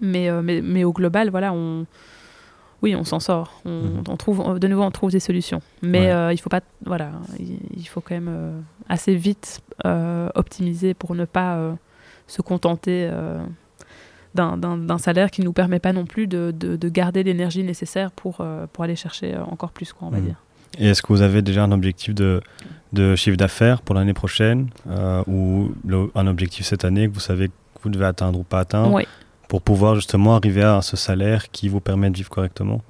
Mais, 0.02 0.41
mais, 0.41 0.61
mais, 0.61 0.84
au 0.84 0.94
global, 0.94 1.30
voilà, 1.30 1.52
on 1.53 1.85
oui, 2.84 2.96
on 2.96 3.06
s'en 3.06 3.22
sort. 3.22 3.62
Mhm. 3.66 4.04
On, 4.10 4.18
trouve, 4.18 4.60
de 4.60 4.68
nouveau, 4.68 4.84
on 4.84 4.92
trouve 4.92 5.10
des 5.10 5.22
solutions. 5.22 5.62
Mais 5.82 6.12
euh, 6.12 6.34
il 6.34 6.38
faut 6.38 6.50
pas, 6.50 6.60
voilà, 6.86 7.12
il, 7.40 7.86
faut 7.86 8.02
quand 8.02 8.14
même 8.14 8.30
euh, 8.30 8.60
assez 8.90 9.16
vite 9.16 9.62
euh, 9.86 10.28
optimiser 10.36 10.94
pour 10.94 11.16
ne 11.16 11.24
pas 11.24 11.58
se 12.28 12.42
contenter 12.42 13.10
d'un 14.36 14.98
salaire 14.98 15.32
qui 15.32 15.42
ne 15.42 15.46
nous 15.46 15.54
permet 15.54 15.80
pas 15.80 15.94
non 15.94 16.06
plus 16.06 16.28
de, 16.28 16.54
de, 16.54 16.90
garder 16.90 17.24
l'énergie 17.24 17.64
nécessaire 17.64 18.12
pour, 18.12 18.46
pour 18.74 18.84
aller 18.84 18.98
chercher 18.98 19.38
encore 19.38 19.72
plus, 19.72 19.94
quoi, 19.94 20.08
on 20.10 20.12
va 20.12 20.18
mhm. 20.20 20.26
dire. 20.26 20.36
Et 20.78 20.88
est-ce 20.90 21.02
que 21.02 21.14
vous 21.14 21.22
avez 21.22 21.42
déjà 21.42 21.64
un 21.64 21.72
objectif 21.72 22.14
de, 22.14 22.42
de 22.94 23.16
chiffre 23.16 23.38
d'affaires 23.38 23.82
pour 23.82 23.96
l'année 23.96 24.14
prochaine 24.14 24.70
ou 25.28 25.72
un 26.16 26.28
objectif 26.28 26.66
cette 26.66 26.84
année 26.84 27.08
que 27.08 27.14
vous 27.14 27.22
savez 27.22 27.48
que 27.48 27.84
vous 27.84 27.90
devez 27.90 28.06
atteindre 28.06 28.40
ou 28.40 28.44
pas 28.44 28.60
atteindre? 28.60 28.92
Oui, 28.92 29.06
pour 29.48 29.61
pouvoir 29.61 29.95
justement 29.95 30.36
arriver 30.36 30.64
à 30.64 30.82
ce 30.82 30.98
salaire 30.98 31.52
qui 31.52 31.70
vous 31.70 31.80
permet 31.80 32.10
de 32.10 32.15
vivre 32.15 32.30
correctement 32.30 32.82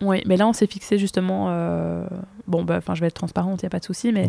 Oui, 0.00 0.22
mais 0.26 0.36
là 0.36 0.46
on 0.46 0.52
s'est 0.52 0.66
fixé 0.66 0.98
justement, 0.98 1.46
euh, 1.50 2.06
bon, 2.46 2.64
bah, 2.64 2.80
je 2.92 3.00
vais 3.00 3.06
être 3.06 3.14
transparente, 3.14 3.62
il 3.62 3.64
n'y 3.64 3.68
a 3.68 3.70
pas 3.70 3.80
de 3.80 3.84
souci, 3.84 4.12
mais 4.12 4.28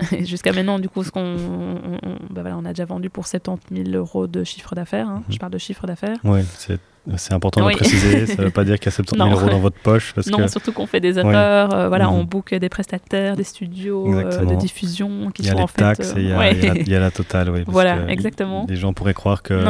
jusqu'à 0.20 0.52
maintenant, 0.52 0.78
du 0.78 0.88
coup, 0.88 1.04
ce 1.04 1.10
qu'on, 1.10 1.20
on, 1.20 2.16
bah, 2.30 2.42
voilà, 2.42 2.56
on 2.56 2.64
a 2.64 2.70
déjà 2.70 2.84
vendu 2.84 3.10
pour 3.10 3.26
70 3.26 3.84
000 3.84 3.96
euros 3.96 4.26
de 4.26 4.44
chiffre 4.44 4.74
d'affaires, 4.74 5.08
hein. 5.08 5.22
mhm. 5.26 5.34
je 5.34 5.38
parle 5.38 5.52
de 5.52 5.58
chiffre 5.58 5.86
d'affaires. 5.86 6.18
Oui, 6.24 6.40
c'est 6.58 6.80
c'est 7.16 7.34
important 7.34 7.68
de 7.68 7.74
préciser, 7.74 8.26
ça 8.26 8.36
ne 8.36 8.46
veut 8.46 8.52
pas 8.52 8.64
dire 8.64 8.78
qu'il 8.78 8.86
y 8.86 8.88
a 8.88 8.92
70 8.96 9.18
000 9.18 9.30
euros 9.30 9.50
dans 9.50 9.58
votre 9.58 9.78
poche. 9.78 10.12
Parce 10.14 10.28
non, 10.28 10.46
surtout 10.46 10.72
qu'on 10.72 10.86
fait 10.86 11.00
des 11.00 11.18
erreurs, 11.18 11.74
euh, 11.74 11.88
voilà, 11.88 12.06
mhm. 12.06 12.14
on 12.14 12.24
book 12.24 12.54
des 12.54 12.68
prestataires, 12.68 13.36
des 13.36 13.44
studios 13.44 14.14
euh, 14.14 14.44
de 14.44 14.54
diffusion 14.54 15.30
qui 15.32 15.44
sont 15.44 15.56
en 15.56 15.66
fait. 15.66 15.80
Il 16.16 16.22
y 16.28 16.32
a 16.32 16.52
les 16.52 16.60
taxes 16.60 16.76
et 16.76 16.80
il 16.80 16.88
y, 16.88 16.94
a 16.94 17.00
la 17.00 17.10
totale, 17.10 17.50
oui. 17.50 17.64
Voilà, 17.66 18.08
exactement. 18.08 18.66
Les 18.68 18.76
gens 18.76 18.92
pourraient 18.92 19.14
croire 19.14 19.42
que, 19.42 19.64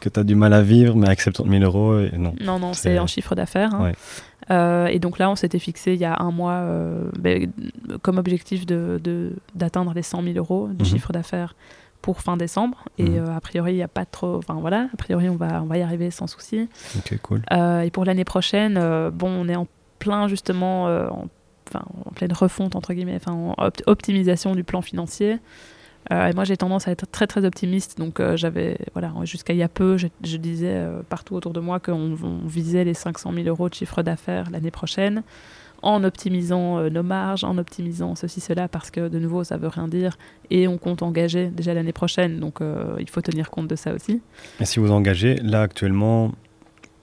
que 0.00 0.08
tu 0.08 0.20
as 0.20 0.24
du 0.24 0.34
mal 0.34 0.52
à 0.52 0.62
vivre, 0.62 0.96
mais 0.96 1.06
avec 1.06 1.20
70 1.20 1.58
000 1.58 1.64
euros, 1.64 2.00
non. 2.16 2.34
Non, 2.40 2.58
non, 2.58 2.72
c'est 2.72 2.98
en 2.98 3.06
chiffre 3.06 3.34
d'affaires. 3.34 3.74
Hein. 3.74 3.92
Euh, 4.50 4.86
et 4.86 4.98
donc 4.98 5.18
là, 5.18 5.28
on 5.30 5.34
s'était 5.34 5.58
fixé 5.58 5.94
il 5.94 6.00
y 6.00 6.04
a 6.04 6.20
un 6.20 6.30
mois 6.30 6.62
ben, 7.18 7.50
comme 8.02 8.18
objectif 8.18 8.66
d'atteindre 8.66 8.98
de, 8.98 9.32
d'atteindre 9.54 9.92
les 9.94 10.02
100 10.02 10.22
000 10.22 10.36
euros 10.36 10.68
de 10.68 10.82
mhm. 10.82 10.84
chiffre 10.84 11.12
d'affaires 11.12 11.54
pour 12.06 12.20
fin 12.20 12.36
décembre. 12.36 12.84
Et 12.98 13.02
mhm. 13.02 13.26
euh, 13.26 13.36
a 13.36 13.40
priori, 13.40 13.72
il 13.72 13.76
n'y 13.78 13.82
a 13.82 13.88
pas 13.88 14.04
trop. 14.04 14.36
Enfin 14.36 14.54
voilà, 14.60 14.88
a 14.92 14.96
priori, 14.96 15.28
on 15.28 15.34
va, 15.34 15.60
on 15.60 15.66
va 15.66 15.76
y 15.76 15.82
arriver 15.82 16.12
sans 16.12 16.28
souci. 16.28 16.68
Ok, 16.96 17.18
cool. 17.20 17.42
Euh, 17.50 17.80
et 17.80 17.90
pour 17.90 18.04
l'année 18.04 18.24
prochaine, 18.24 18.78
euh, 18.80 19.10
bon, 19.10 19.28
on 19.28 19.48
est 19.48 19.56
en 19.56 19.66
plein 19.98 20.28
justement, 20.28 20.84
en, 20.84 21.26
en 21.74 22.10
pleine 22.14 22.32
refonte, 22.32 22.76
entre 22.76 22.94
guillemets, 22.94 23.16
enfin, 23.16 23.32
en 23.32 23.56
optimisation 23.86 24.54
du 24.54 24.62
plan 24.62 24.82
financier. 24.82 25.40
et 26.12 26.32
moi, 26.32 26.44
j'ai 26.44 26.56
tendance 26.56 26.86
à 26.86 26.92
être 26.92 27.10
très 27.10 27.26
très 27.26 27.44
optimiste. 27.44 27.98
Donc, 27.98 28.22
j'avais, 28.36 28.78
voilà, 28.92 29.12
jusqu'à 29.24 29.52
il 29.52 29.58
y 29.58 29.64
a 29.64 29.68
peu, 29.68 29.96
je, 29.96 30.36
disais 30.36 30.86
partout 31.08 31.34
autour 31.34 31.54
de 31.54 31.60
moi 31.60 31.80
qu'on 31.80 32.14
visait 32.44 32.84
les 32.84 32.94
500 32.94 33.32
000 33.32 33.48
euros 33.48 33.68
de 33.68 33.74
chiffre 33.74 34.02
d'affaires 34.02 34.48
l'année 34.52 34.70
prochaine. 34.70 35.24
En 35.82 36.04
optimisant 36.04 36.78
euh, 36.78 36.90
nos 36.90 37.02
marges, 37.02 37.44
en 37.44 37.58
optimisant 37.58 38.14
ceci, 38.14 38.40
cela, 38.40 38.68
parce 38.68 38.90
que 38.90 39.08
de 39.08 39.18
nouveau, 39.18 39.44
ça 39.44 39.56
veut 39.56 39.68
rien 39.68 39.88
dire. 39.88 40.16
Et 40.50 40.68
on 40.68 40.78
compte 40.78 41.02
engager 41.02 41.48
déjà 41.48 41.74
l'année 41.74 41.92
prochaine, 41.92 42.40
donc 42.40 42.60
euh, 42.60 42.96
il 42.98 43.08
faut 43.08 43.20
tenir 43.20 43.50
compte 43.50 43.68
de 43.68 43.76
ça 43.76 43.92
aussi. 43.92 44.20
Et 44.60 44.64
si 44.64 44.78
vous 44.78 44.90
engagez, 44.90 45.36
là 45.36 45.62
actuellement, 45.62 46.32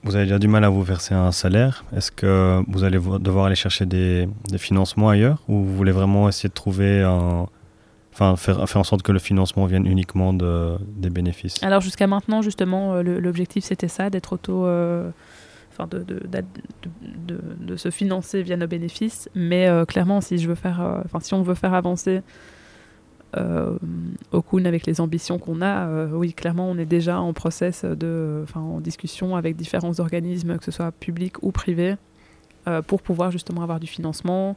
vous 0.02 0.16
avez 0.16 0.24
déjà 0.24 0.38
du 0.38 0.48
mal 0.48 0.64
à 0.64 0.68
vous 0.68 0.82
verser 0.82 1.14
un 1.14 1.32
salaire. 1.32 1.84
Est-ce 1.96 2.10
que 2.10 2.62
vous 2.68 2.84
allez 2.84 2.98
devoir 2.98 3.46
aller 3.46 3.54
chercher 3.54 3.86
des, 3.86 4.28
des, 4.50 4.58
financements 4.58 5.08
ailleurs 5.08 5.42
ou 5.48 5.62
vous 5.62 5.76
voulez 5.76 5.92
vraiment 5.92 6.28
essayer 6.28 6.48
de 6.48 6.54
trouver 6.54 7.02
un. 7.02 7.46
Enfin, 8.12 8.36
faire, 8.36 8.68
faire 8.68 8.80
en 8.80 8.84
sorte 8.84 9.02
que 9.02 9.10
le 9.10 9.18
financement 9.18 9.66
vienne 9.66 9.86
uniquement 9.86 10.32
de, 10.32 10.76
des 10.96 11.10
bénéfices? 11.10 11.60
Alors, 11.64 11.80
jusqu'à 11.80 12.06
maintenant, 12.06 12.42
justement, 12.42 13.02
l'objectif 13.02 13.64
c'était 13.64 13.88
ça, 13.88 14.08
d'être 14.08 14.34
auto 14.34 14.66
enfin 15.74 15.88
de, 15.88 15.98
de, 15.98 16.20
de, 17.26 17.40
de, 17.60 17.76
se 17.76 17.90
financer 17.90 18.42
via 18.42 18.56
nos 18.56 18.66
bénéfices. 18.66 19.28
Mais 19.34 19.68
euh, 19.68 19.84
clairement, 19.84 20.20
si, 20.20 20.38
je 20.38 20.48
veux 20.48 20.54
faire, 20.54 20.80
euh, 20.80 21.02
si 21.20 21.34
on 21.34 21.42
veut 21.42 21.54
faire 21.54 21.74
avancer 21.74 22.22
euh, 23.36 23.76
Okun 24.30 24.64
avec 24.64 24.86
les 24.86 25.00
ambitions 25.00 25.38
qu'on 25.38 25.60
a, 25.60 25.88
euh, 25.88 26.08
oui, 26.12 26.32
clairement, 26.32 26.70
on 26.70 26.78
est 26.78 26.86
déjà 26.86 27.20
en 27.20 27.32
process, 27.32 27.84
de, 27.84 28.44
en 28.54 28.80
discussion 28.80 29.34
avec 29.34 29.56
différents 29.56 29.98
organismes, 29.98 30.58
que 30.58 30.64
ce 30.64 30.70
soit 30.70 30.92
publics 30.92 31.42
ou 31.42 31.50
privés, 31.50 31.96
pour 32.86 33.02
pouvoir 33.02 33.30
justement 33.30 33.60
avoir 33.60 33.78
du 33.78 33.86
financement, 33.86 34.56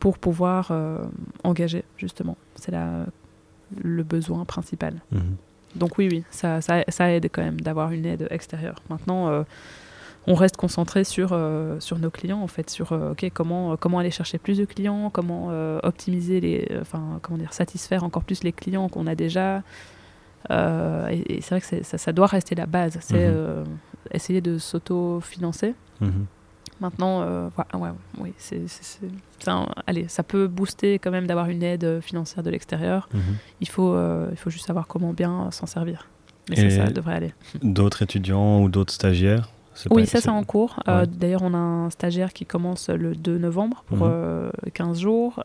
pour 0.00 0.18
pouvoir 0.18 0.72
engager, 1.44 1.84
justement. 1.96 2.36
C'est 2.56 2.72
le 3.80 4.02
besoin 4.02 4.44
principal. 4.44 4.94
Mhm. 5.12 5.36
Donc 5.76 5.96
oui, 5.98 6.08
oui, 6.10 6.24
ça, 6.30 6.60
ça, 6.60 6.82
ça, 6.88 7.12
aide 7.12 7.28
quand 7.30 7.42
même 7.42 7.60
d'avoir 7.60 7.92
une 7.92 8.04
aide 8.04 8.26
extérieure. 8.30 8.82
Maintenant, 8.90 9.44
on 10.26 10.34
reste 10.34 10.56
concentré 10.56 11.04
sur, 11.04 11.30
euh, 11.32 11.78
sur 11.80 11.98
nos 11.98 12.10
clients, 12.10 12.40
en 12.40 12.48
fait, 12.48 12.68
sur 12.68 12.92
euh, 12.92 13.14
comment, 13.32 13.72
euh, 13.72 13.76
comment 13.76 13.98
aller 13.98 14.10
chercher 14.10 14.38
plus 14.38 14.58
de 14.58 14.64
clients, 14.64 15.10
comment 15.10 15.48
optimiser 15.82 16.40
les, 16.40 16.68
enfin, 16.80 17.20
comment 17.22 17.38
dire, 17.38 17.52
satisfaire 17.52 18.04
encore 18.04 18.24
plus 18.24 18.42
les 18.42 18.52
clients 18.52 18.88
qu'on 18.88 19.06
a 19.06 19.14
déjà. 19.14 19.62
et, 20.50 21.40
c'est 21.40 21.50
vrai 21.50 21.60
que 21.60 21.84
ça, 21.84 21.98
ça, 21.98 22.12
doit 22.12 22.26
rester 22.26 22.54
la 22.54 22.66
base, 22.66 22.98
c'est 23.00 23.28
mhm. 23.28 23.64
essayer 24.12 24.40
de 24.40 24.58
s'auto-financer. 24.58 25.74
Mhm. 26.00 26.26
Maintenant, 26.80 27.22
ouais, 27.74 27.90
oui, 28.18 28.32
c'est, 28.36 28.60
allez, 29.86 30.08
ça 30.08 30.22
peut 30.22 30.46
booster 30.46 30.98
quand 30.98 31.10
même 31.10 31.26
d'avoir 31.26 31.48
une 31.48 31.62
aide 31.62 32.00
financière 32.00 32.42
de 32.42 32.50
l'extérieur. 32.50 33.08
Mhm. 33.14 33.20
Il, 33.60 33.68
faut, 33.68 33.96
il 34.30 34.36
faut 34.36 34.50
juste 34.50 34.66
savoir 34.66 34.86
comment 34.86 35.12
bien 35.12 35.50
s'en 35.52 35.66
servir. 35.66 36.08
Mais 36.48 36.56
ça, 36.56 36.86
ça 36.86 36.92
devrait 36.92 37.14
aller. 37.14 37.34
D'autres 37.62 38.02
étudiants 38.02 38.62
ou 38.62 38.68
d'autres 38.68 38.92
stagiaires 38.92 39.48
oui, 39.90 40.06
ça 40.06 40.20
c'est 40.20 40.28
en 40.28 40.44
cours. 40.44 40.80
Euh, 40.88 41.06
d'ailleurs, 41.06 41.42
on 41.42 41.54
a 41.54 41.58
un 41.58 41.90
stagiaire 41.90 42.32
qui 42.32 42.46
commence 42.46 42.88
le 42.88 43.14
2 43.14 43.38
novembre 43.38 43.84
pour 43.86 43.98
15 43.98 44.06
mhm. 44.06 44.12
euh, 44.12 44.94
jours. 44.94 45.44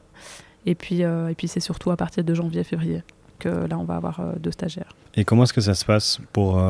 Et 0.66 0.76
puis, 0.76 1.03
euh, 1.03 1.30
et 1.30 1.36
puis 1.36 1.48
c'est 1.48 1.60
surtout 1.60 1.91
à 1.91 1.98
partir 1.98 2.24
de 2.24 2.34
janvier-février 2.34 3.03
que 3.40 3.49
là, 3.49 3.78
on 3.78 3.84
va 3.84 3.95
avoir 3.95 4.22
deux 4.40 4.52
stagiaires. 4.52 4.94
Et 5.16 5.26
comment 5.26 5.44
est-ce 5.44 5.53
que 5.53 5.62
ça 5.62 5.74
se 5.74 5.84
passe 5.84 6.20
pour, 6.32 6.62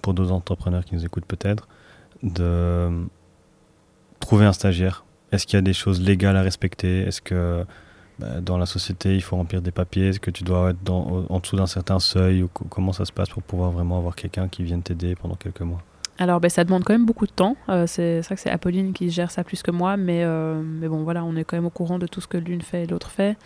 pour 0.00 0.14
d'autres 0.14 0.32
entrepreneurs 0.32 0.84
qui 0.84 0.94
nous 0.94 1.04
écoutent 1.04 1.26
peut-être 1.26 1.68
de 2.22 2.88
trouver 4.18 4.46
un 4.46 4.54
stagiaire? 4.54 5.04
Est-ce 5.30 5.46
qu'il 5.46 5.56
y 5.56 5.58
a 5.58 5.62
des 5.62 5.74
choses 5.74 6.00
légales 6.00 6.36
à 6.36 6.42
respecter? 6.42 7.00
Est-ce 7.02 7.20
que 7.20 7.66
bah, 8.18 8.40
dans 8.40 8.56
la 8.56 8.64
société, 8.64 9.14
il 9.14 9.20
faut 9.20 9.36
remplir 9.36 9.60
des 9.60 9.72
papiers? 9.72 10.08
Est-ce 10.08 10.20
que 10.20 10.30
tu 10.30 10.42
dois 10.42 10.70
être 10.70 10.82
dans, 10.82 11.26
en 11.28 11.38
dessous 11.38 11.56
d'un 11.56 11.66
certain 11.66 11.98
seuil? 11.98 12.42
Ou 12.42 12.48
Comment 12.48 12.92
ça 12.92 13.04
se 13.04 13.12
passe 13.12 13.28
pour 13.28 13.42
pouvoir 13.42 13.70
vraiment 13.70 13.98
avoir 13.98 14.16
quelqu'un 14.16 14.48
qui 14.48 14.62
vienne 14.62 14.82
t'aider 14.82 15.14
pendant 15.16 15.34
quelques 15.34 15.60
mois? 15.60 15.82
Alors, 16.18 16.40
ben, 16.40 16.48
ça 16.48 16.64
demande 16.64 16.84
quand 16.84 16.94
même 16.94 17.06
beaucoup 17.06 17.26
de 17.26 17.32
temps. 17.32 17.56
Euh, 17.68 17.86
c'est 17.86 18.20
vrai 18.20 18.36
que 18.36 18.40
c'est 18.40 18.50
Apolline 18.50 18.92
qui 18.92 19.10
gère 19.10 19.30
ça 19.30 19.44
plus 19.44 19.62
que 19.62 19.70
moi, 19.70 19.96
mais, 19.96 20.22
euh, 20.24 20.62
mais 20.62 20.88
bon, 20.88 21.02
voilà, 21.02 21.24
on 21.24 21.36
est 21.36 21.44
quand 21.44 21.56
même 21.56 21.66
au 21.66 21.70
courant 21.70 21.98
de 21.98 22.06
tout 22.06 22.20
ce 22.20 22.26
que 22.26 22.38
l'une 22.38 22.62
fait 22.62 22.84
et 22.84 22.86
l'autre 22.86 23.10
fait. 23.10 23.36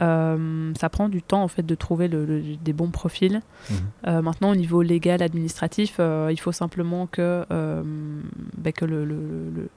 Euh, 0.00 0.72
ça 0.80 0.88
prend 0.88 1.10
du 1.10 1.20
temps 1.20 1.42
en 1.42 1.48
fait 1.48 1.64
de 1.64 1.74
trouver 1.74 2.08
le, 2.08 2.42
des 2.62 2.72
bons 2.72 2.90
profils. 2.90 3.42
Mhm. 3.70 4.20
maintenant, 4.22 4.50
au 4.52 4.56
niveau 4.56 4.82
légal, 4.82 5.22
administratif, 5.22 6.00
il 6.30 6.40
faut 6.40 6.52
simplement 6.52 7.06
que, 7.06 7.44
ben, 7.50 8.72
que 8.72 8.84
le, 8.84 9.04
le, 9.04 9.68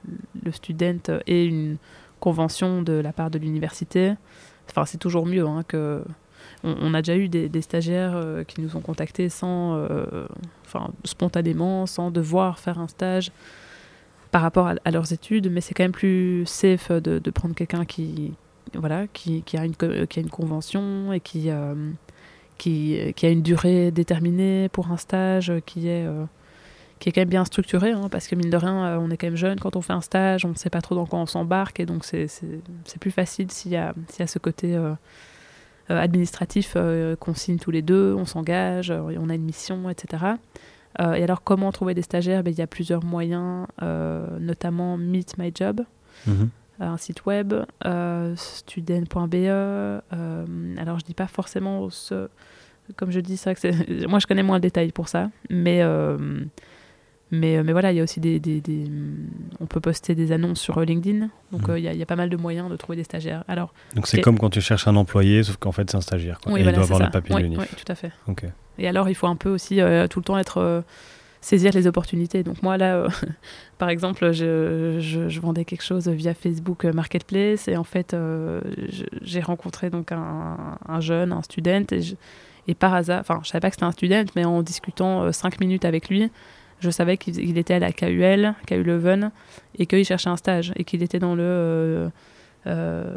le, 0.42 0.52
student 0.52 1.20
ait 1.26 1.44
une 1.44 1.76
convention 2.20 2.82
de 2.82 2.94
la 2.94 3.12
part 3.12 3.30
de 3.30 3.38
l'université. 3.38 4.14
Enfin, 4.70 4.84
c'est 4.86 4.98
toujours 4.98 5.26
mieux 5.26 5.46
hein, 5.46 5.64
que 5.68 6.02
on, 6.64 6.94
a 6.94 7.02
déjà 7.02 7.16
eu 7.16 7.28
des, 7.28 7.60
stagiaires 7.60 8.14
euh, 8.14 8.44
qui 8.44 8.60
nous 8.60 8.76
ont 8.76 8.80
contactés 8.80 9.28
sans, 9.28 9.76
euh, 9.76 10.26
spontanément, 11.04 11.86
sans 11.86 12.10
devoir 12.10 12.58
faire 12.58 12.78
un 12.78 12.88
stage 12.88 13.30
par 14.30 14.42
rapport 14.42 14.66
à, 14.66 14.90
leurs 14.90 15.12
études, 15.12 15.50
mais 15.50 15.60
c'est 15.60 15.74
quand 15.74 15.84
même 15.84 15.92
plus 15.92 16.44
safe 16.46 16.90
de, 16.90 17.30
prendre 17.30 17.54
quelqu'un 17.54 17.84
qui, 17.84 18.34
voilà, 18.74 19.06
qui, 19.06 19.42
a 19.54 19.64
une, 19.64 19.74
qui 19.74 20.18
a 20.18 20.22
une 20.22 20.30
convention 20.30 21.12
et 21.12 21.20
qui, 21.20 21.50
euh, 21.50 21.74
qui, 22.58 23.14
a 23.22 23.28
une 23.28 23.42
durée 23.42 23.90
déterminée 23.90 24.68
pour 24.68 24.90
un 24.90 24.96
stage, 24.96 25.52
qui 25.64 25.88
est, 25.88 26.06
qui 26.98 27.08
est 27.08 27.12
quand 27.12 27.22
même 27.22 27.28
bien 27.28 27.44
structuré, 27.44 27.92
hein, 27.92 28.08
parce 28.10 28.26
que 28.26 28.34
mine 28.34 28.50
de 28.50 28.56
rien, 28.56 28.98
on 28.98 29.10
est 29.10 29.16
quand 29.16 29.28
même 29.28 29.36
jeune. 29.36 29.58
Quand 29.58 29.76
on 29.76 29.80
fait 29.80 29.94
un 29.94 30.02
stage, 30.02 30.44
on 30.44 30.50
ne 30.50 30.54
sait 30.54 30.70
pas 30.70 30.82
trop 30.82 30.94
dans 30.94 31.06
quoi 31.06 31.20
on 31.20 31.26
s'embarque, 31.26 31.80
et 31.80 31.86
donc 31.86 32.04
c'est 32.04 32.28
plus 33.00 33.12
facile 33.12 33.50
s'il 33.50 33.72
y, 33.72 33.76
a, 33.76 33.94
y 34.18 34.22
a 34.22 34.26
ce 34.26 34.38
côté 34.38 34.76
administratif 35.94 36.74
euh, 36.76 37.16
qu'on 37.16 37.34
signe 37.34 37.58
tous 37.58 37.70
les 37.70 37.82
deux, 37.82 38.14
on 38.14 38.24
s'engage, 38.24 38.90
euh, 38.90 39.16
on 39.18 39.28
a 39.30 39.34
une 39.34 39.44
mission, 39.44 39.88
etc. 39.90 40.24
et 40.98 41.22
alors, 41.22 41.42
comment 41.42 41.70
trouver 41.72 41.92
des 41.94 42.02
stagiaires? 42.02 42.42
Ben, 42.42 42.52
Il 42.52 42.58
y 42.58 42.62
a 42.62 42.66
plusieurs 42.66 43.04
moyens, 43.04 43.66
notamment 44.40 44.96
Meet 44.96 45.36
My 45.38 45.52
Job. 45.54 45.82
Mhm. 46.26 46.48
un 46.80 46.96
site 46.96 47.26
web, 47.26 47.52
student.be. 48.36 49.34
alors, 50.78 50.98
je 50.98 51.04
dis 51.04 51.14
pas 51.14 51.26
forcément, 51.26 51.90
ce, 51.90 52.28
comme 52.96 53.10
je 53.10 53.20
dis, 53.20 53.38
que 53.38 54.06
moi 54.08 54.18
je 54.18 54.26
connais 54.26 54.42
moins 54.42 54.56
le 54.56 54.62
détail 54.62 54.92
pour 54.92 55.08
ça, 55.08 55.30
mais 55.50 55.56
mais, 55.76 55.82
euh, 55.82 56.16
mais 57.32 57.60
voilà, 57.72 57.92
il 57.92 57.96
y 57.96 58.00
a 58.00 58.04
aussi 58.04 58.20
des, 58.20 58.38
des, 58.38 58.60
mm, 58.60 59.28
On 59.60 59.66
peut 59.66 59.80
poster 59.80 60.14
des 60.14 60.30
annonces 60.30 60.60
sur 60.60 60.80
LinkedIn. 60.80 61.28
Donc, 61.50 61.68
mmh. 61.68 61.70
euh, 61.70 61.78
il 61.78 61.92
y, 61.92 61.96
y, 61.96 62.02
a 62.02 62.06
pas 62.06 62.16
mal 62.16 62.28
de 62.28 62.36
moyens 62.36 62.70
de 62.70 62.76
trouver 62.76 62.96
des 62.96 63.04
stagiaires. 63.04 63.42
Alors, 63.48 63.74
donc, 63.94 64.06
c'est 64.06 64.20
comme 64.20 64.38
quand 64.38 64.50
tu 64.50 64.60
cherches 64.60 64.86
un 64.86 64.96
employé, 64.96 65.42
sauf 65.42 65.56
qu'en 65.56 65.72
fait, 65.72 65.90
c'est 65.90 65.96
un 65.96 66.00
stagiaire. 66.00 66.38
Quoi. 66.40 66.52
Oui, 66.52 66.60
et 66.60 66.62
voilà, 66.62 66.76
il 66.76 66.80
doit 66.80 66.84
avoir 66.84 66.98
ça. 67.00 67.06
le 67.06 67.10
papier 67.10 67.34
oui, 67.34 67.42
de 67.42 67.46
l'UNIF. 67.46 67.60
Oui, 67.60 67.66
tout 67.76 67.90
à 67.90 67.94
fait. 67.96 68.12
Et 68.78 68.86
alors, 68.86 69.08
il 69.08 69.14
faut 69.14 69.26
un 69.26 69.36
peu 69.36 69.48
aussi 69.48 69.80
euh, 69.80 70.06
tout 70.06 70.20
le 70.20 70.24
temps 70.24 70.38
être. 70.38 70.84
saisir 71.40 71.72
les 71.72 71.88
opportunités. 71.88 72.44
Donc, 72.44 72.62
moi, 72.62 72.76
là, 72.76 73.08
par 73.78 73.88
exemple, 73.88 74.30
je, 74.32 74.98
je, 75.00 75.28
je, 75.28 75.40
vendais 75.40 75.64
quelque 75.64 75.84
chose 75.84 76.08
via 76.08 76.32
Facebook 76.32 76.84
Marketplace. 76.84 77.66
Et 77.66 77.76
en 77.76 77.84
fait, 77.84 78.16
j'ai 79.22 79.40
rencontré 79.40 79.90
donc 79.90 80.12
un, 80.12 80.78
un, 80.86 81.00
jeune, 81.00 81.32
un 81.32 81.42
student. 81.42 81.86
Et, 81.90 82.02
et 82.68 82.74
par 82.74 82.94
hasard, 82.94 83.20
enfin, 83.20 83.40
je 83.42 83.48
savais 83.48 83.60
pas 83.60 83.70
que 83.70 83.74
c'était 83.74 83.84
un 83.84 83.92
student, 83.92 84.24
mais 84.36 84.44
en 84.44 84.62
discutant 84.62 85.32
cinq 85.32 85.60
minutes 85.60 85.84
avec 85.84 86.08
lui, 86.08 86.30
je 86.80 86.90
savais 86.90 87.16
qu'il 87.16 87.56
était 87.58 87.74
à 87.74 87.78
la 87.78 87.92
KUL, 87.92 88.54
KU 88.66 88.82
Leuven, 88.82 89.30
et 89.78 89.86
qu'il 89.86 90.04
cherchait 90.04 90.28
un 90.28 90.36
stage, 90.36 90.72
et 90.76 90.84
qu'il 90.84 91.02
était 91.02 91.18
dans 91.18 91.34
le. 91.34 91.42
Euh, 91.42 92.08
euh, 92.66 93.16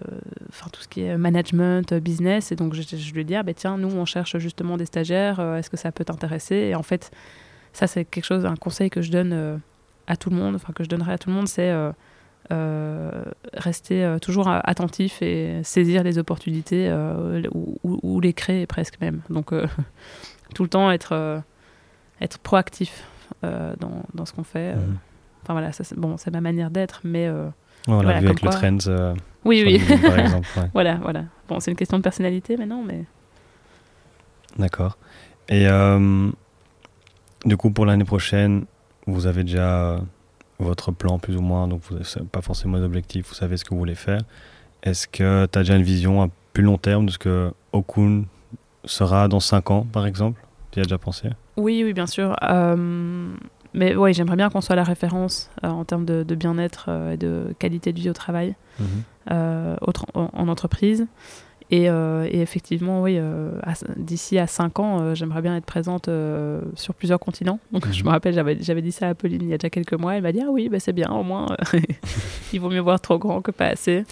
enfin, 0.50 0.70
tout 0.72 0.82
ce 0.82 0.88
qui 0.88 1.02
est 1.02 1.18
management, 1.18 1.94
business. 1.96 2.52
Et 2.52 2.56
donc, 2.56 2.74
je, 2.74 3.14
lui 3.14 3.22
ai 3.22 3.24
dit, 3.24 3.36
ah, 3.36 3.44
ben, 3.44 3.56
tiens, 3.56 3.78
nous, 3.78 3.90
on 3.90 4.06
cherche 4.06 4.38
justement 4.38 4.78
des 4.78 4.86
stagiaires, 4.86 5.40
euh, 5.40 5.58
est-ce 5.58 5.70
que 5.70 5.78
ça 5.78 5.92
peut 5.92 6.06
t'intéresser? 6.06 6.56
Et 6.56 6.76
en 6.76 6.84
fait, 6.84 7.12
ça, 7.74 7.88
c'est 7.88 8.06
quelque 8.06 8.26
chose, 8.26 8.46
un 8.46 8.56
conseil 8.56 8.90
que 8.90 9.02
je 9.02 9.12
donne 9.12 9.60
à 10.08 10.18
tout 10.18 10.30
le 10.30 10.36
monde, 10.36 10.56
enfin, 10.56 10.72
que 10.74 10.84
je 10.84 10.90
donnerai 10.90 11.14
à 11.14 11.18
tout 11.18 11.30
le 11.30 11.36
monde, 11.36 11.48
c'est 11.48 11.74
rester 13.54 14.18
toujours 14.22 14.48
attentif 14.48 15.22
et 15.22 15.62
saisir 15.64 16.04
les 16.04 16.18
opportunités 16.18 16.92
ou, 17.54 17.78
ou, 17.84 18.20
les 18.20 18.34
créer 18.34 18.66
presque 18.66 19.00
même. 19.02 19.22
Donc, 19.30 19.52
tout 20.56 20.64
le 20.64 20.70
temps 20.70 20.92
être, 20.92 21.42
être 22.22 22.40
proactif. 22.40 23.04
Euh, 23.44 23.74
dans, 23.80 24.04
dans, 24.14 24.26
ce 24.26 24.34
qu'on 24.34 24.44
fait. 24.44 24.74
Euh. 24.74 24.76
Mhm. 24.76 24.98
Enfin 25.44 25.54
voilà, 25.54 25.72
c'est, 25.72 25.98
bon, 25.98 26.18
c'est 26.18 26.32
ma 26.32 26.42
manière 26.42 26.70
d'être, 26.70 27.02
mais. 27.04 27.28
Euh, 27.28 27.48
on 27.88 28.02
l'a 28.02 28.20
vu 28.20 28.28
avec 28.28 28.42
le 28.42 28.50
trend. 28.50 29.04
oui, 29.46 29.64
oui. 29.66 29.98
par 30.02 30.20
exemple. 30.20 30.48
voilà, 30.74 30.96
voilà. 30.96 31.24
Bon, 31.48 31.60
c'est 31.60 31.72
une 31.72 31.78
question 31.78 31.98
de 31.98 32.04
personnalité 32.04 32.58
maintenant, 32.58 32.84
mais. 32.86 33.06
D'accord. 34.58 34.98
Et 35.48 35.68
du 37.46 37.56
coup, 37.56 37.72
pour 37.72 37.86
l'année 37.86 38.04
prochaine, 38.04 38.66
vous 39.08 39.26
avez 39.26 39.44
déjà 39.44 40.02
votre 40.60 40.92
plan 40.92 41.18
plus 41.18 41.38
ou 41.38 41.42
moins, 41.42 41.70
donc 41.70 41.82
vous 41.90 41.96
n'avez 41.96 42.28
pas 42.30 42.42
forcément 42.42 42.78
d'objectifs, 42.80 43.30
vous 43.30 43.34
savez 43.34 43.56
ce 43.56 43.64
que 43.64 43.70
vous 43.70 43.80
voulez 43.80 43.96
faire. 43.96 44.22
Est-ce 44.84 45.08
que 45.08 45.46
tu 45.46 45.58
as 45.58 45.62
déjà 45.62 45.78
une 45.78 45.84
vision 45.84 46.22
à 46.22 46.28
plus 46.52 46.64
long 46.64 46.78
terme 46.78 47.06
de 47.06 47.12
ce 47.12 47.18
que 47.18 47.54
Okun 47.72 48.26
sera 48.84 49.30
dans 49.30 49.40
5 49.40 49.72
ans, 49.72 49.88
par 49.90 50.06
exemple? 50.06 50.42
Tu 50.72 50.80
y 50.80 50.82
as 50.82 50.86
déjà 50.86 50.98
pensé 50.98 51.30
oui, 51.58 51.84
oui, 51.84 51.94
bien 51.94 52.08
sûr. 52.08 52.36
Euh, 52.44 53.36
mais 53.74 53.96
oui, 53.96 54.14
j'aimerais 54.14 54.38
bien 54.38 54.50
qu'on 54.50 54.62
soit 54.62 54.76
la 54.76 54.84
référence 54.84 55.50
euh, 55.64 55.68
en 55.68 55.84
termes 55.84 56.06
de, 56.06 56.24
bien-être 56.36 56.86
euh, 56.88 57.14
et 57.14 57.18
de 57.18 57.54
qualité 57.60 57.94
de 57.94 58.00
vie 58.00 58.10
au 58.10 58.14
travail 58.14 58.56
mhm. 58.80 59.04
en, 59.30 60.48
entreprise. 60.48 61.08
Et, 61.72 61.88
euh, 61.90 62.28
et 62.32 62.42
effectivement, 62.42 63.04
oui, 63.04 63.18
euh, 63.20 63.52
d'ici 63.96 64.40
à 64.40 64.48
5 64.48 64.80
ans, 64.80 65.02
euh, 65.02 65.14
j'aimerais 65.16 65.42
bien 65.44 65.56
être 65.56 65.66
présente 65.66 66.10
sur 66.76 66.94
plusieurs 66.96 67.20
continents. 67.20 67.60
Donc 67.72 67.92
je 67.92 68.04
me 68.04 68.10
rappelle, 68.10 68.34
j'avais 68.34 68.58
j'avais 68.62 68.82
dit 68.82 68.92
ça 68.92 69.10
à 69.10 69.14
Pauline 69.14 69.42
il 69.44 69.50
y 69.50 69.54
a 69.54 69.58
déjà 69.60 69.70
quelques 69.70 69.94
mois. 69.94 70.16
Elle 70.16 70.24
m'a 70.24 70.32
dit 70.32 70.42
Ah 70.44 70.50
oui, 70.50 70.68
bah, 70.70 70.80
c'est 70.80 70.94
bien, 70.94 71.10
au 71.12 71.22
moins, 71.24 71.56
il 72.54 72.60
vaut 72.60 72.70
mieux 72.70 72.80
voir 72.80 73.00
trop 73.00 73.20
grand 73.20 73.42
que 73.42 73.52
pas 73.52 73.68
assez. 73.68 74.04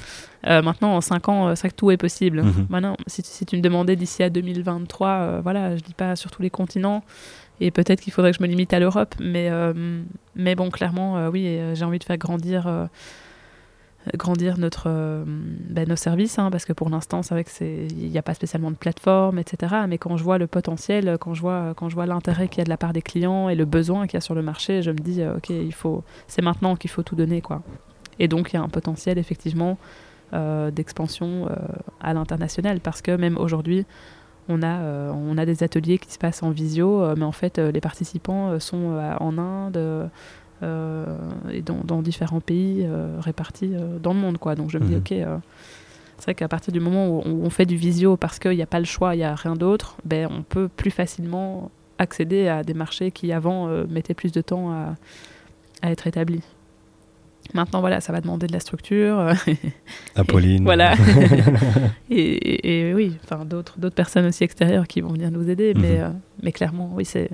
Maintenant, 0.44 0.96
en 0.96 1.02
5 1.02 1.28
ans, 1.30 1.56
c'est 1.56 1.62
vrai 1.62 1.70
que 1.72 1.76
tout 1.76 1.90
est 1.92 1.98
possible. 1.98 2.44
Mhm. 2.44 2.68
Maintenant, 2.70 2.96
si, 3.08 3.22
tu- 3.24 3.30
si 3.30 3.46
tu 3.46 3.58
me 3.58 3.62
demandais 3.62 3.96
d'ici 3.96 4.22
à 4.24 4.30
2023, 4.30 5.08
euh, 5.10 5.40
voilà, 5.44 5.76
je 5.76 5.82
dis 5.82 5.94
pas 5.96 6.16
sur 6.16 6.32
tous 6.32 6.42
les 6.42 6.50
continents. 6.52 7.04
Et 7.60 7.72
peut-être 7.72 8.02
qu'il 8.02 8.14
faudrait 8.14 8.32
que 8.32 8.38
je 8.38 8.44
me 8.44 8.48
limite 8.48 8.72
à 8.72 8.80
l'Europe. 8.80 9.16
Mais, 9.20 9.50
euh, 9.50 9.74
mais 10.36 10.54
bon, 10.56 10.70
clairement, 10.70 11.18
euh, 11.18 11.30
oui, 11.32 11.44
euh, 11.48 11.74
j'ai 11.76 11.84
envie 11.86 11.98
de 12.00 12.04
faire 12.04 12.18
grandir, 12.18 12.68
grandir 14.16 14.58
notre, 14.58 14.86
euh, 14.88 15.24
ben, 15.26 15.88
nos 15.88 15.96
services. 15.96 16.40
hein, 16.40 16.50
parce 16.52 16.66
que 16.66 16.74
pour 16.74 16.90
l'instant, 16.90 17.24
c'est 17.24 17.34
vrai 17.34 17.44
qu'il 17.44 18.10
n'y 18.10 18.18
a 18.18 18.22
pas 18.22 18.34
spécialement 18.34 18.72
de 18.72 18.76
plateforme, 18.76 19.40
etc. 19.40 19.76
Mais 19.88 19.98
quand 19.98 20.18
je 20.18 20.24
vois 20.24 20.38
le 20.38 20.48
potentiel, 20.48 21.18
quand 21.20 21.34
je 21.34 21.42
vois, 21.42 21.74
vois 21.74 22.06
l'intérêt 22.06 22.48
qu'il 22.48 22.60
y 22.60 22.62
a 22.62 22.66
de 22.66 22.70
la 22.70 22.78
part 22.78 22.94
des 22.94 23.02
clients 23.02 23.50
et 23.50 23.56
le 23.56 23.66
besoin 23.66 24.08
qu'il 24.08 24.16
y 24.16 24.18
a 24.18 24.22
sur 24.22 24.36
le 24.36 24.42
marché, 24.42 24.82
je 24.82 24.92
me 24.92 24.98
dis, 24.98 25.22
euh, 25.22 25.38
OK, 25.38 25.50
il 25.50 25.74
faut, 25.74 26.04
c'est 26.28 26.42
maintenant 26.42 26.76
qu'il 26.76 26.90
faut 26.90 27.04
tout 27.04 27.16
donner. 27.16 27.42
Quoi. 27.42 27.62
Et 28.20 28.28
donc, 28.28 28.54
il 28.54 28.56
y 28.56 28.60
a 28.60 28.62
un 28.62 28.70
potentiel, 28.70 29.18
effectivement, 29.18 29.78
euh, 30.34 30.72
d'expansion 30.72 31.48
à 32.02 32.14
l'international. 32.14 32.80
Parce 32.80 33.02
que 33.02 33.12
même 33.12 33.38
aujourd'hui, 33.38 33.86
on 34.50 34.64
a, 34.64 35.12
on 35.12 35.38
a 35.38 35.46
des 35.46 35.64
ateliers 35.64 35.98
qui 35.98 36.12
se 36.12 36.18
passent 36.18 36.42
en 36.42 36.52
visio, 36.52 37.16
mais 37.16 37.26
en 37.26 37.32
fait, 37.32 37.60
les 37.60 37.82
participants 37.82 38.60
sont 38.60 38.98
en 39.20 39.38
Inde 39.38 40.10
et 40.62 41.62
dans, 41.62 41.80
dans 41.84 42.02
différents 42.02 42.42
pays 42.42 42.82
euh, 42.86 43.18
répartis 43.20 43.72
euh, 43.74 44.00
dans 44.00 44.14
le 44.14 44.20
monde. 44.20 44.38
Quoi. 44.38 44.56
Donc 44.56 44.70
je 44.72 44.78
me 44.78 44.86
dis, 44.86 44.94
Mhm. 44.94 45.00
ok, 45.00 45.12
euh, 45.12 45.38
c'est 46.18 46.24
vrai 46.26 46.36
qu'à 46.36 46.48
partir 46.48 46.74
du 46.74 46.80
moment 46.80 47.10
où 47.10 47.22
on, 47.26 47.50
fait 47.52 47.66
du 47.68 47.76
visio 47.76 48.18
parce 48.18 48.40
qu'il 48.40 48.52
n'y 48.56 48.62
a 48.64 48.66
pas 48.68 48.80
le 48.80 48.86
choix, 48.86 49.14
il 49.14 49.20
n'y 49.20 49.24
a 49.24 49.36
rien 49.36 49.56
d'autre, 49.56 49.98
ben, 50.04 50.28
on 50.32 50.42
peut 50.42 50.68
plus 50.68 50.90
facilement 50.92 51.70
accéder 52.00 52.48
à 52.48 52.64
des 52.64 52.74
marchés 52.74 53.12
qui 53.12 53.32
avant 53.32 53.68
euh, 53.70 53.86
mettaient 53.88 54.14
plus 54.16 54.32
de 54.32 54.42
temps 54.42 54.72
à, 54.72 54.96
à 55.84 55.92
être 55.92 56.08
établis. 56.08 56.42
Maintenant, 57.54 57.80
voilà, 57.80 58.02
ça 58.02 58.12
va 58.12 58.20
demander 58.20 58.46
de 58.48 58.52
la 58.52 58.60
structure. 58.60 59.20
euh, 59.20 59.34
Apolline. 60.16 60.64
voilà. 60.66 60.94
et, 62.10 62.16
et- 62.20 62.90
et 62.90 62.94
oui, 62.94 63.16
enfin 63.24 63.46
d'autres 63.46 63.78
personnes 63.90 64.26
aussi 64.26 64.44
extérieures 64.44 64.88
qui 64.88 65.02
vont 65.02 65.10
venir 65.14 65.32
nous 65.32 65.50
aider, 65.50 65.74
mais, 65.76 65.98
Mhm. 66.00 66.04
euh, 66.04 66.10
mais 66.44 66.52
clairement, 66.52 66.92
oui, 66.96 67.06
c'est 67.06 67.30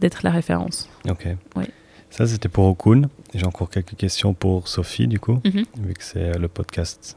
d'être 0.00 0.20
la 0.22 0.30
référence. 0.30 0.88
Ok. 1.08 1.26
Oui. 1.56 1.64
Ça, 2.10 2.26
c'était 2.26 2.48
pour 2.48 2.64
Okun. 2.66 3.02
J'ai 3.34 3.46
encore 3.46 3.70
quelques 3.70 3.94
questions 3.96 4.34
pour 4.34 4.66
Sophie, 4.66 5.06
du 5.06 5.20
coup, 5.20 5.40
Mhm. 5.44 5.64
vu 5.78 5.94
que 5.94 6.02
c'est 6.02 6.36
le 6.38 6.48
podcast 6.48 7.16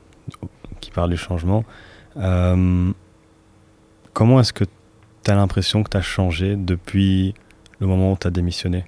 qui 0.82 0.92
parle 0.92 1.10
du 1.10 1.18
changement. 1.18 1.64
Euh, 2.18 2.92
comment 4.14 4.40
est-ce 4.40 4.54
que 4.54 4.66
tu 5.24 5.32
as 5.32 5.36
l'impression 5.36 5.82
que 5.84 5.90
tu 5.90 5.98
as 5.98 6.02
changé 6.02 6.56
depuis 6.56 7.34
le 7.80 7.88
moment 7.88 8.12
où 8.12 8.18
tu 8.20 8.28
as 8.28 8.30
démissionné? 8.32 8.86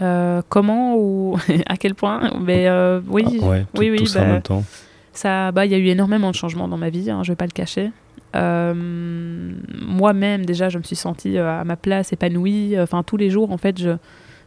Euh, 0.00 0.40
comment 0.48 0.94
ou 0.96 1.36
à 1.66 1.76
quel 1.76 1.94
point? 1.94 2.30
Mais 2.40 2.66
euh, 2.68 3.00
oui, 3.08 3.24
Ah, 3.42 3.46
ouais, 3.46 3.60
tout, 3.74 3.80
oui, 3.80 3.90
oui, 3.90 3.98
tout 3.98 4.06
ça 4.06 4.20
en 4.20 4.24
bah, 4.26 4.32
même 4.32 4.42
temps. 4.42 4.64
ça, 5.12 5.52
bah, 5.52 5.66
il 5.66 5.72
y 5.72 5.74
a 5.74 5.78
eu 5.78 5.86
énormément 5.88 6.30
de 6.30 6.34
changements 6.36 6.66
dans 6.68 6.78
ma 6.78 6.88
vie. 6.88 7.10
hein, 7.10 7.22
je 7.24 7.32
vais 7.32 7.36
pas 7.36 7.44
le 7.44 7.50
cacher. 7.52 7.90
Euh, 8.34 8.74
Moi-même, 8.74 10.44
déjà, 10.46 10.68
je 10.68 10.78
me 10.78 10.82
suis 10.82 10.96
sentie 10.96 11.38
euh, 11.38 11.60
à 11.60 11.64
ma 11.64 11.76
place, 11.76 12.12
épanouie. 12.12 12.78
Enfin, 12.80 13.02
tous 13.02 13.16
les 13.16 13.30
jours, 13.30 13.50
en 13.52 13.58
fait, 13.58 13.78
je, 13.80 13.90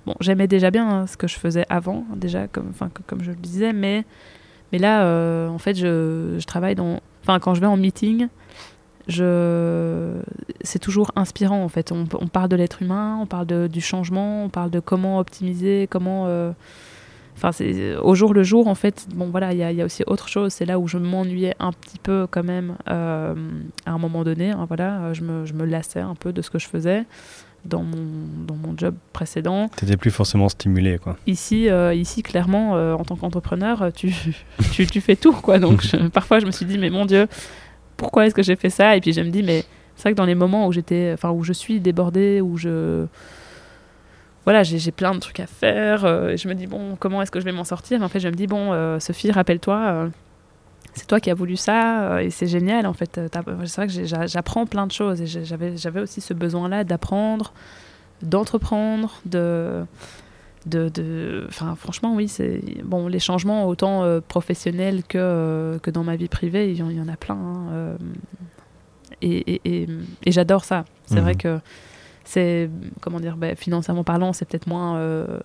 bon, 0.06 0.16
j'aimais 0.20 0.48
déjà 0.48 0.72
bien 0.72 0.90
hein, 0.90 1.08
ce 1.08 1.18
que 1.18 1.28
je 1.28 1.36
faisais 1.36 1.66
avant, 1.70 2.06
déjà, 2.16 2.48
comme, 2.48 2.68
enfin, 2.70 2.90
comme 3.08 3.24
je 3.24 3.32
le 3.32 3.38
disais, 3.38 3.74
mais, 3.74 4.06
mais 4.72 4.80
là, 4.80 5.06
euh, 5.06 5.48
en 5.48 5.58
fait, 5.58 5.76
je, 5.76 6.36
je 6.40 6.46
travaille 6.46 6.76
dans, 6.76 7.00
enfin, 7.24 7.40
quand 7.40 7.54
je 7.54 7.62
vais 7.62 7.68
en 7.68 7.78
meeting, 7.78 8.28
je, 9.08 10.20
c'est 10.62 10.80
toujours 10.80 11.12
inspirant, 11.16 11.64
en 11.64 11.70
fait. 11.70 11.92
On, 11.92 12.06
parle 12.28 12.50
de 12.50 12.56
l'être 12.56 12.82
humain, 12.82 13.20
on 13.22 13.28
parle 13.28 13.46
de, 13.46 13.68
du 13.68 13.82
changement, 13.82 14.46
on 14.46 14.50
parle 14.50 14.72
de 14.72 14.80
comment 14.80 15.20
optimiser, 15.20 15.88
comment 15.90 16.28
Enfin, 17.36 17.52
c'est 17.52 17.96
au 17.98 18.16
jour 18.16 18.34
le 18.34 18.44
jour, 18.44 18.68
en 18.68 18.76
fait. 18.76 19.08
Bon, 19.14 19.28
voilà, 19.30 19.52
il 19.52 19.60
y, 19.60 19.64
a- 19.64 19.72
il 19.72 19.78
y 19.78 19.82
a 19.82 19.86
aussi 19.86 20.04
autre 20.08 20.30
chose. 20.30 20.54
C'est 20.54 20.66
là 20.66 20.80
où 20.80 20.88
je 20.88 20.98
m'ennuyais 20.98 21.54
un 21.60 21.72
petit 21.74 22.00
peu 22.00 22.28
quand 22.32 22.44
même 22.44 22.76
euh, 22.90 23.34
à 23.86 23.92
un 23.92 23.98
moment 23.98 24.24
donné. 24.24 24.52
hein, 24.52 24.66
voilà, 24.68 25.00
euh, 25.02 25.14
je 25.14 25.22
me, 25.24 25.46
je 25.46 25.54
me 25.54 25.66
lassais 25.66 26.00
un 26.00 26.16
peu 26.16 26.32
de 26.32 26.42
ce 26.42 26.50
que 26.50 26.60
je 26.60 26.68
faisais 26.68 27.04
dans 27.66 27.84
mon, 27.84 27.98
dans 28.48 28.56
mon 28.56 28.78
job 28.78 28.96
précédent. 29.12 29.70
Tu 29.76 29.86
n'étais 29.86 29.98
plus 29.98 30.12
forcément 30.12 30.48
stimulé, 30.50 30.98
quoi. 30.98 31.18
Ici, 31.28 31.68
euh, 31.70 31.94
ici 31.94 32.22
clairement, 32.24 32.76
euh, 32.78 32.94
en 32.94 33.04
tant 33.04 33.16
qu'entrepreneur, 33.16 33.92
tu, 33.94 34.14
tu, 34.72 34.88
tu 34.88 35.02
fais 35.02 35.16
tout, 35.16 35.34
quoi. 35.34 35.60
Donc, 35.60 35.82
je- 35.82 36.08
parfois, 36.08 36.40
je 36.40 36.46
me 36.46 36.52
suis 36.52 36.66
dit, 36.66 36.78
mais 36.78 36.90
mon 36.90 37.06
Dieu, 37.06 37.28
pourquoi 37.98 38.28
est-ce 38.28 38.36
que 38.36 38.44
j'ai 38.44 38.56
fait 38.56 38.70
ça? 38.70 38.96
Et 38.96 39.02
puis, 39.02 39.12
je 39.14 39.22
me 39.22 39.30
dis, 39.30 39.44
mais 39.44 39.66
c'est 39.96 40.04
vrai 40.04 40.12
que 40.12 40.18
dans 40.18 40.26
les 40.26 40.36
moments 40.36 40.68
où 40.68 40.72
j'étais, 40.72 41.12
enfin, 41.14 41.32
où 41.32 41.44
je 41.44 41.54
suis 41.54 41.80
débordée, 41.80 42.40
où 42.40 42.56
je 42.58 43.08
voilà, 44.46 44.64
j'ai 44.64 44.92
plein 44.92 45.14
de 45.14 45.20
trucs 45.20 45.40
à 45.42 45.48
faire. 45.48 46.06
euh, 46.06 46.30
et 46.30 46.38
je 46.38 46.48
me 46.48 46.54
dis, 46.56 46.68
bon, 46.68 46.96
comment 46.98 47.22
est-ce 47.22 47.32
que 47.32 47.40
je 47.40 47.46
vais 47.46 47.52
m'en 47.52 47.64
sortir? 47.66 48.00
Mais 48.00 48.06
En 48.06 48.10
fait, 48.10 48.20
je 48.22 48.28
me 48.30 48.34
dis, 48.34 48.48
bon, 48.48 48.72
euh, 48.72 49.00
Sophie, 49.00 49.32
rappelle-toi, 49.32 49.78
euh, 49.78 50.10
c'est 50.94 51.08
toi 51.08 51.20
qui 51.20 51.30
as 51.30 51.34
voulu 51.34 51.58
ça, 51.58 52.22
et 52.24 52.30
c'est 52.30 52.48
génial, 52.48 52.86
en 52.86 52.94
fait. 52.94 53.20
C'est 53.66 53.76
vrai 53.76 53.88
que 53.88 54.28
j'apprends 54.28 54.66
plein 54.66 54.88
de 54.88 54.92
choses, 54.94 55.22
et 55.22 55.26
j'avais 55.28 56.00
aussi 56.00 56.22
ce 56.22 56.34
besoin-là 56.34 56.84
d'apprendre, 56.86 57.52
d'entreprendre, 58.22 59.14
de... 59.26 59.84
de, 60.68 60.90
de- 60.90 61.46
enfin, 61.50 61.76
franchement, 61.76 62.16
oui, 62.16 62.28
c'est... 62.28 62.62
Bon, 62.84 63.08
les 63.08 63.20
changements, 63.20 63.68
autant 63.68 64.20
professionnels 64.28 65.04
que, 65.08 65.78
que 65.84 65.92
dans 65.92 66.04
ma 66.04 66.16
vie 66.16 66.28
privée, 66.30 66.72
il 66.72 66.78
y, 66.78 66.82
en- 66.84 66.90
il 66.90 66.98
y 66.98 67.02
en 67.02 67.08
a 67.10 67.18
plein. 67.18 67.36
hein, 67.36 67.98
et 69.22 69.38
et, 69.56 69.62
et, 69.84 69.88
et 70.26 70.32
j'adore 70.32 70.64
ça. 70.66 70.86
C'est 71.06 71.16
Mhm. 71.18 71.22
vrai 71.22 71.36
que 71.36 71.60
c'est 72.26 72.70
comment 73.02 73.20
dire 73.22 73.38
ben, 73.38 73.56
financièrement 73.56 74.04
parlant 74.04 74.34
c'est 74.34 74.46
peut-être 74.46 74.68
moins 74.68 74.98
euh, 74.98 75.40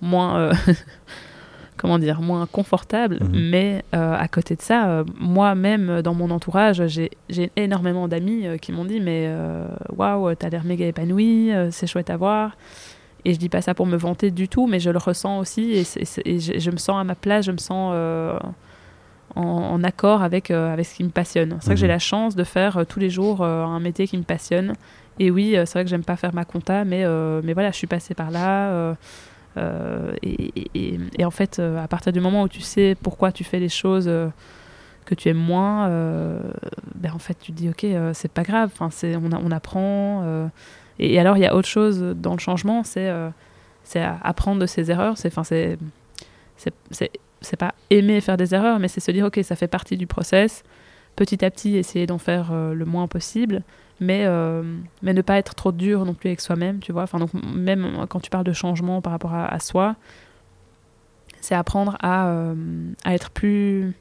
moins 0.00 0.38
euh, 0.38 0.52
comment 1.76 1.98
dire 1.98 2.20
moins 2.22 2.46
confortable 2.46 3.18
Mhm. 3.20 3.50
mais 3.50 3.84
euh, 3.94 4.14
à 4.16 4.28
côté 4.28 4.54
de 4.56 4.62
ça 4.62 5.04
moi-même 5.18 6.02
dans 6.02 6.14
mon 6.14 6.30
entourage 6.30 6.86
j'ai 6.86 7.10
j'ai 7.28 7.50
énormément 7.56 8.06
d'amis 8.08 8.46
qui 8.62 8.70
m'ont 8.72 8.84
dit 8.84 9.00
mais 9.00 9.28
waouh 9.96 10.34
t'as 10.36 10.48
l'air 10.50 10.64
méga 10.64 10.86
épanoui 10.86 11.50
c'est 11.70 11.86
chouette 11.86 12.10
à 12.10 12.16
voir 12.16 12.56
et 13.24 13.32
je 13.34 13.38
dis 13.38 13.48
pas 13.48 13.60
ça 13.62 13.74
pour 13.74 13.86
me 13.86 13.96
vanter 13.96 14.30
du 14.30 14.48
tout 14.48 14.66
mais 14.66 14.78
je 14.80 14.90
le 14.90 14.98
ressens 14.98 15.38
aussi 15.38 15.72
et, 15.72 15.84
je, 15.84 16.58
je 16.58 16.70
me 16.70 16.76
sens 16.76 17.00
à 17.00 17.04
ma 17.04 17.14
place 17.16 17.44
je 17.46 17.52
me 17.52 17.58
sens 17.58 17.92
en, 19.36 19.42
en 19.42 19.82
accord 19.82 20.22
avec, 20.22 20.50
euh, 20.52 20.72
avec 20.72 20.86
ce 20.86 20.94
qui 20.94 21.02
me 21.02 21.08
passionne. 21.08 21.56
C'est 21.58 21.66
vrai 21.66 21.74
que 21.74 21.80
j'ai 21.80 21.86
Mhm. 21.86 21.92
la 21.92 21.98
chance 21.98 22.36
de 22.36 22.44
faire 22.44 22.76
euh, 22.76 22.84
tous 22.84 23.00
les 23.00 23.10
jours 23.10 23.42
euh, 23.42 23.64
un 23.64 23.80
métier 23.80 24.06
qui 24.06 24.16
me 24.16 24.22
passionne. 24.22 24.74
Et 25.18 25.30
oui, 25.30 25.56
euh, 25.56 25.64
c'est 25.64 25.74
vrai 25.74 25.84
que 25.84 25.90
j'aime 25.90 26.04
pas 26.04 26.16
faire 26.16 26.34
ma 26.34 26.44
compta, 26.44 26.84
mais, 26.84 27.04
euh, 27.04 27.40
mais 27.44 27.52
voilà, 27.52 27.70
je 27.70 27.76
suis 27.76 27.86
passée 27.86 28.14
par 28.14 28.30
là. 28.30 28.96
euh, 29.56 30.14
et, 30.22 31.24
en 31.24 31.30
fait, 31.30 31.60
à 31.60 31.88
partir 31.88 32.12
du 32.12 32.20
moment 32.20 32.42
où 32.42 32.48
tu 32.48 32.60
sais 32.60 32.96
pourquoi 33.00 33.32
tu 33.32 33.44
fais 33.44 33.60
les 33.60 33.68
choses 33.68 34.10
que 35.04 35.14
tu 35.14 35.28
aimes 35.28 35.36
moins, 35.36 35.88
ben 36.94 37.12
en 37.12 37.18
fait, 37.18 37.36
tu 37.40 37.52
te 37.52 37.56
dis, 37.56 37.68
ok, 37.68 37.86
c'est 38.14 38.32
pas 38.32 38.42
grave, 38.42 38.70
on, 38.80 38.90
on 39.32 39.50
apprend. 39.50 40.48
et, 40.98 41.18
alors, 41.20 41.36
il 41.36 41.40
y 41.40 41.46
a 41.46 41.54
autre 41.54 41.68
chose 41.68 42.00
dans 42.00 42.32
le 42.32 42.40
changement, 42.40 42.82
c'est, 42.82 43.10
apprendre 44.22 44.60
de 44.60 44.66
ses 44.66 44.90
erreurs. 44.90 45.16
C'est, 45.18 45.28
enfin, 45.28 45.44
c'est, 45.44 45.78
c'est, 46.90 47.56
pas 47.56 47.74
aimer 47.90 48.20
faire 48.20 48.36
des 48.36 48.54
erreurs, 48.54 48.80
mais 48.80 48.88
c'est 48.88 49.00
se 49.00 49.12
dire, 49.12 49.26
ok, 49.26 49.38
ça 49.44 49.54
fait 49.54 49.68
partie 49.68 49.96
du 49.96 50.08
process. 50.08 50.64
Petit 51.14 51.44
à 51.44 51.50
petit, 51.52 51.76
essayer 51.76 52.06
d'en 52.06 52.18
faire 52.18 52.52
le 52.52 52.84
moins 52.84 53.06
possible 53.06 53.62
mais, 54.00 54.24
euh, 54.26 54.62
mais 55.02 55.12
ne 55.12 55.22
pas 55.22 55.36
être 55.38 55.54
trop 55.54 55.72
dur 55.72 56.04
non 56.04 56.14
plus 56.14 56.28
avec 56.28 56.40
soi-même, 56.40 56.80
tu 56.80 56.92
vois. 56.92 57.02
Enfin, 57.04 57.18
donc, 57.18 57.30
même 57.34 58.06
quand 58.08 58.20
tu 58.20 58.30
parles 58.30 58.44
de 58.44 58.52
changement 58.52 59.00
par 59.00 59.12
rapport 59.12 59.32
à, 59.34 59.46
à 59.46 59.58
soi, 59.60 59.96
c'est 61.40 61.54
apprendre 61.54 61.96
à, 62.00 62.28
euh, 62.28 62.54
à 63.04 63.14
être 63.14 63.30
plus, 63.30 63.92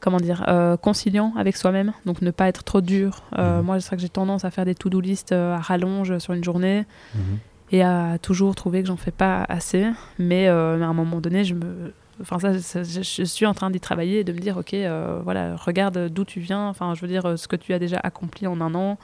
comment 0.00 0.18
dire, 0.18 0.44
euh, 0.48 0.76
conciliant 0.76 1.32
avec 1.36 1.56
soi-même. 1.56 1.92
Donc, 2.04 2.22
ne 2.22 2.30
pas 2.30 2.48
être 2.48 2.62
trop 2.64 2.80
dur. 2.80 3.22
Mhm. 3.36 3.62
Moi, 3.62 3.80
c'est 3.80 3.86
vrai 3.88 3.96
que 3.96 4.02
j'ai 4.02 4.08
tendance 4.08 4.44
à 4.44 4.50
faire 4.50 4.64
des 4.64 4.74
to-do 4.74 5.00
list 5.00 5.32
à 5.32 5.58
rallonge 5.58 6.18
sur 6.18 6.34
une 6.34 6.44
journée 6.44 6.84
Mhm. 7.14 7.38
et 7.72 7.82
à 7.82 8.18
toujours 8.20 8.54
trouver 8.54 8.82
que 8.82 8.88
j'en 8.88 8.96
fais 8.98 9.10
pas 9.10 9.44
assez. 9.48 9.86
Mais 10.18 10.46
à 10.48 10.54
un 10.54 10.92
moment 10.92 11.20
donné, 11.20 11.44
je 11.44 11.54
me. 11.54 11.92
Enfin, 12.20 12.38
ça, 12.38 12.58
ça, 12.60 12.82
je, 12.82 13.24
suis 13.24 13.46
en 13.46 13.54
train 13.54 13.70
d'y 13.70 13.80
travailler 13.80 14.20
et 14.20 14.24
de 14.24 14.32
me 14.32 14.38
dire, 14.38 14.56
ok, 14.56 14.74
euh, 14.74 15.20
voilà, 15.24 15.56
regarde 15.56 16.08
d'où 16.08 16.24
tu 16.24 16.40
viens. 16.40 16.68
Enfin, 16.68 16.94
je 16.94 17.00
veux 17.00 17.08
dire, 17.08 17.26
euh, 17.26 17.36
ce 17.36 17.48
que 17.48 17.56
tu 17.56 17.72
as 17.74 17.78
déjà 17.78 17.98
accompli 18.02 18.46
en 18.46 18.60
un 18.60 18.74
an. 18.74 18.98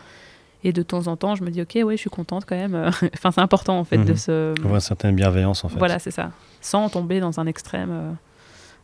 Et 0.62 0.72
de 0.74 0.82
temps 0.82 1.06
en 1.06 1.16
temps, 1.16 1.34
je 1.36 1.42
me 1.42 1.50
dis, 1.50 1.62
ok, 1.62 1.78
ouais, 1.84 1.96
je 1.96 2.00
suis 2.02 2.10
contente 2.10 2.44
quand 2.46 2.54
même. 2.56 2.74
enfin, 3.14 3.30
c'est 3.30 3.40
important 3.40 3.78
en 3.78 3.84
fait 3.84 3.98
de 3.98 4.10
Mhm. 4.12 4.16
se. 4.16 4.58
Avoir 4.60 4.74
une 4.74 4.80
certaine 4.80 5.16
bienveillance, 5.16 5.64
en 5.64 5.68
fait. 5.68 5.78
Voilà, 5.78 5.98
c'est 5.98 6.10
ça. 6.10 6.30
Sans 6.60 6.88
tomber 6.90 7.18
dans 7.20 7.40
un 7.40 7.46
extrême. 7.46 7.88
euh, 7.90 8.12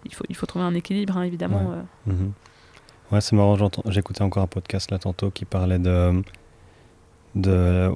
il, 0.07 0.15
faut, 0.15 0.25
il 0.29 0.35
faut 0.37 0.47
trouver 0.47 0.65
un 0.65 0.75
équilibre, 0.75 1.17
hein, 1.19 1.23
évidemment. 1.23 1.73
euh. 2.07 2.13
Mhm. 2.13 2.33
Ouais, 3.13 3.21
c'est 3.21 3.37
marrant. 3.37 3.57
J'écoutais 3.87 4.23
encore 4.23 4.43
un 4.43 4.47
podcast 4.49 4.91
là 4.91 4.99
tantôt 4.99 5.31
qui 5.31 5.45
parlait 5.45 5.79
de, 5.79 6.23
de 7.35 7.91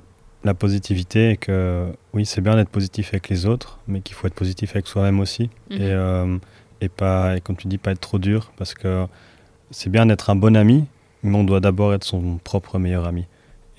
la 0.45 0.55
positivité 0.55 1.31
et 1.31 1.37
que 1.37 1.87
oui, 2.15 2.25
c'est 2.25 2.41
bien 2.41 2.57
d'être 2.57 2.71
positif 2.71 3.09
avec 3.11 3.29
les 3.29 3.47
autres, 3.47 3.79
mais 3.87 4.01
qu'il 4.01 4.15
faut 4.15 4.27
être 4.27 4.35
positif 4.35 4.71
avec 4.75 4.87
soi-même 4.87 5.21
aussi. 5.21 5.51
Mhm. 5.71 5.77
Et, 5.77 5.79
euh, 5.81 6.39
et, 6.81 6.89
pas, 6.89 7.37
et 7.37 7.41
comme 7.41 7.57
tu 7.57 7.69
dis, 7.69 7.79
pas 7.79 7.93
être 7.93 8.01
trop 8.01 8.19
dur 8.19 8.53
parce 8.57 8.75
que 8.75 9.07
c'est 9.71 9.91
bien 9.91 10.07
d'être 10.07 10.31
un 10.31 10.37
bon 10.37 10.57
ami, 10.57 10.87
mais 11.23 11.37
on 11.37 11.45
doit 11.45 11.61
d'abord 11.61 11.93
être 11.93 12.05
son 12.05 12.39
propre 12.43 12.79
meilleur 12.79 13.07
ami. 13.07 13.27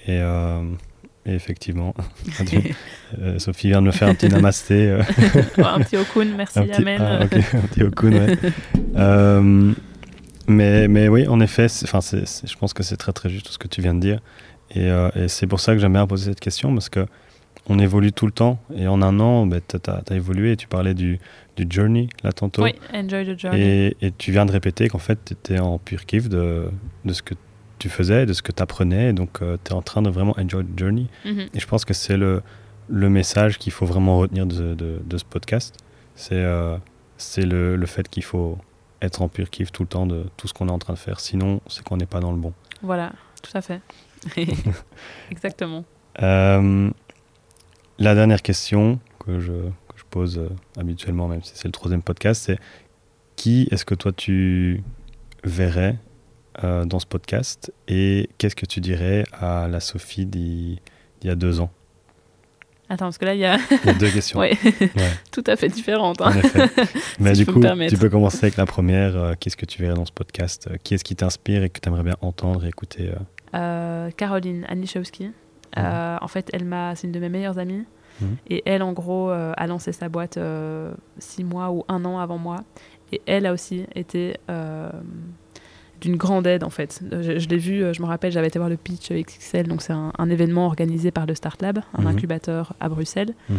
Et, 0.05 0.19
euh, 0.19 0.63
et 1.25 1.33
effectivement, 1.33 1.95
euh, 3.19 3.39
Sophie 3.39 3.69
vient 3.69 3.81
de 3.81 3.87
me 3.87 3.91
faire 3.91 4.07
un 4.07 4.15
petit 4.15 4.29
namasté. 4.29 4.91
un 5.57 5.79
petit 5.79 5.97
okun, 5.97 6.25
merci, 6.37 6.59
un 6.59 6.67
petit, 6.67 6.81
amen. 6.81 7.01
ah, 7.01 7.23
un 7.23 7.27
petit 7.27 7.83
okun, 7.83 8.13
ouais. 8.13 8.37
Mais, 10.47 10.87
mais 10.87 11.07
oui, 11.07 11.27
en 11.27 11.39
effet, 11.39 11.67
je 11.69 12.55
pense 12.57 12.73
que 12.73 12.83
c'est 12.83 12.97
très 12.97 13.13
très 13.13 13.29
juste 13.29 13.45
tout 13.45 13.53
ce 13.53 13.57
que 13.57 13.67
tu 13.67 13.81
viens 13.81 13.93
de 13.93 13.99
dire. 13.99 14.19
Et, 14.71 14.89
euh, 14.89 15.09
et 15.15 15.27
c'est 15.27 15.47
pour 15.47 15.59
ça 15.59 15.73
que 15.73 15.79
j'aime 15.79 15.93
bien 15.93 16.07
poser 16.07 16.31
cette 16.31 16.39
question, 16.39 16.73
parce 16.73 16.89
que 16.89 17.05
on 17.67 17.77
évolue 17.77 18.11
tout 18.11 18.25
le 18.25 18.31
temps. 18.31 18.59
Et 18.75 18.87
en 18.87 19.01
un 19.01 19.19
an, 19.19 19.45
ben, 19.45 19.61
tu 19.67 19.77
as, 19.89 20.15
évolué. 20.15 20.57
Tu 20.57 20.67
parlais 20.67 20.93
du, 20.95 21.19
du 21.57 21.67
journey 21.69 22.09
là 22.23 22.31
tantôt. 22.31 22.63
Oui, 22.63 22.73
enjoy 22.93 23.25
the 23.25 23.39
journey. 23.39 23.59
Et, 23.61 23.97
et 24.07 24.11
tu 24.11 24.31
viens 24.31 24.45
de 24.45 24.51
répéter 24.51 24.87
qu'en 24.89 24.97
fait, 24.97 25.19
tu 25.23 25.33
étais 25.33 25.59
en 25.59 25.77
pur 25.77 26.05
kiff 26.05 26.27
de, 26.27 26.69
de 27.05 27.13
ce 27.13 27.21
que 27.21 27.35
tu 27.77 27.87
faisais, 27.89 28.25
de 28.25 28.33
ce 28.33 28.41
que 28.41 28.51
tu 28.51 28.63
apprenais. 28.63 29.13
Donc, 29.13 29.39
tu 29.39 29.71
es 29.71 29.73
en 29.73 29.81
train 29.83 30.01
de 30.01 30.09
vraiment 30.09 30.35
enjoy 30.39 30.65
the 30.65 30.79
journey. 30.79 31.07
Mhm. 31.25 31.47
Et 31.53 31.59
je 31.59 31.67
pense 31.67 31.85
que 31.85 31.93
c'est 31.93 32.17
le, 32.17 32.41
le 32.89 33.09
message 33.09 33.57
qu'il 33.59 33.71
faut 33.73 33.85
vraiment 33.85 34.17
retenir 34.17 34.45
de, 34.47 34.73
de- 34.73 34.99
de 35.05 35.17
ce 35.17 35.25
podcast. 35.25 35.75
C'est 36.15 36.33
euh, 36.35 36.77
c'est 37.17 37.45
le, 37.45 37.75
le 37.75 37.85
fait 37.85 38.09
qu'il 38.09 38.23
faut 38.23 38.57
être 39.03 39.21
en 39.21 39.27
pur 39.27 39.49
kiff 39.51 39.71
tout 39.71 39.83
le 39.83 39.87
temps 39.87 40.07
de 40.07 40.25
tout 40.37 40.47
ce 40.47 40.53
qu'on 40.53 40.67
est 40.67 40.71
en 40.71 40.79
train 40.79 40.93
de 40.93 40.99
faire. 40.99 41.19
Sinon, 41.19 41.61
c'est 41.67 41.83
qu'on 41.83 41.97
n'est 41.97 42.05
pas 42.07 42.19
dans 42.19 42.31
le 42.31 42.37
bon. 42.39 42.53
Voilà, 42.81 43.11
tout 43.43 43.55
à 43.55 43.61
fait. 43.61 43.81
Exactement. 45.31 45.83
Euh, 46.21 46.89
la 47.99 48.15
dernière 48.15 48.41
question 48.41 48.99
que 49.25 49.39
je, 49.39 49.51
que 49.51 49.97
je 49.97 50.03
pose 50.09 50.37
euh, 50.37 50.49
habituellement, 50.79 51.27
même 51.27 51.43
si 51.43 51.51
c'est 51.55 51.67
le 51.67 51.71
troisième 51.71 52.01
podcast, 52.01 52.43
c'est 52.45 52.59
qui 53.35 53.67
est-ce 53.71 53.85
que 53.85 53.95
toi 53.95 54.11
tu 54.11 54.83
verrais 55.43 55.97
euh, 56.63 56.85
dans 56.85 56.99
ce 56.99 57.05
podcast 57.05 57.71
et 57.87 58.29
qu'est-ce 58.37 58.55
que 58.55 58.65
tu 58.65 58.81
dirais 58.81 59.23
à 59.31 59.67
la 59.67 59.79
Sophie 59.79 60.25
d'il 60.25 60.79
y 61.23 61.29
a 61.29 61.35
deux 61.35 61.59
ans? 61.59 61.71
Attends, 62.89 63.05
parce 63.05 63.17
que 63.17 63.23
là, 63.23 63.33
il 63.35 63.39
y 63.39 63.45
a 63.45 63.57
Il 63.83 63.87
y 63.87 63.89
a 63.89 63.93
deux 63.93 64.09
questions. 64.11 64.37
ouais, 64.39 64.57
Ouais, 64.61 64.89
tout 65.31 65.43
à 65.47 65.55
fait 65.55 65.69
différentes. 65.69 66.19
en 66.19 66.27
hein. 66.27 66.41
Mais 67.19 67.33
Si 67.33 67.45
du 67.45 67.51
coup, 67.53 67.61
tu 67.87 67.97
peux 67.97 68.09
commencer 68.09 68.39
avec 68.43 68.57
la 68.57 68.65
première. 68.65 69.15
euh, 69.15 69.33
qu'est-ce 69.39 69.55
que 69.55 69.65
tu 69.65 69.81
verrais 69.81 69.93
dans 69.95 70.05
ce 70.05 70.11
podcast 70.11 70.69
Qui 70.83 70.95
est-ce 70.95 71.05
qui 71.05 71.15
t'inspire 71.15 71.63
et 71.63 71.69
que 71.69 71.79
tu 71.79 71.87
aimerais 71.87 72.03
bien 72.03 72.17
entendre 72.19 72.65
et 72.65 72.67
écouter 72.67 73.11
Caroline 73.53 74.65
Aniszewski. 74.69 75.31
Euh, 75.77 76.17
en 76.21 76.27
fait, 76.27 76.49
elle 76.53 76.65
m'a, 76.65 76.95
c'est 76.95 77.07
une 77.07 77.13
de 77.13 77.19
mes 77.19 77.29
meilleures 77.29 77.57
amies. 77.57 77.85
Mhm. 78.21 78.35
Et 78.49 78.61
elle, 78.65 78.83
en 78.83 78.91
gros, 78.93 79.29
euh, 79.31 79.53
a 79.55 79.67
lancé 79.67 79.91
sa 79.93 80.09
boîte 80.09 80.37
euh, 80.37 80.93
six 81.17 81.43
mois 81.43 81.71
ou 81.71 81.83
un 81.87 82.03
an 82.05 82.19
avant 82.19 82.37
moi. 82.37 82.57
Et 83.13 83.21
elle 83.25 83.45
a 83.45 83.53
aussi 83.53 83.85
été 83.95 84.37
euh, 84.49 84.89
d'une 86.01 86.17
grande 86.17 86.45
aide, 86.47 86.63
en 86.63 86.69
fait. 86.69 87.01
Je, 87.11 87.39
je 87.39 87.49
l'ai 87.49 87.57
vu, 87.57 87.83
euh, 87.83 87.93
je 87.93 88.01
me 88.01 88.07
rappelle, 88.07 88.31
j'avais 88.31 88.47
été 88.47 88.59
voir 88.59 88.69
le 88.69 88.77
pitch 88.77 89.11
XXL, 89.11 89.67
donc 89.67 89.81
c'est 89.81 89.93
un, 89.93 90.11
un 90.17 90.29
événement 90.29 90.65
organisé 90.65 91.11
par 91.11 91.25
le 91.25 91.35
Start 91.35 91.61
Lab, 91.61 91.79
un 91.97 92.01
Mhm. 92.01 92.07
incubateur 92.07 92.73
à 92.79 92.89
Bruxelles. 92.89 93.33
Mhm. 93.49 93.57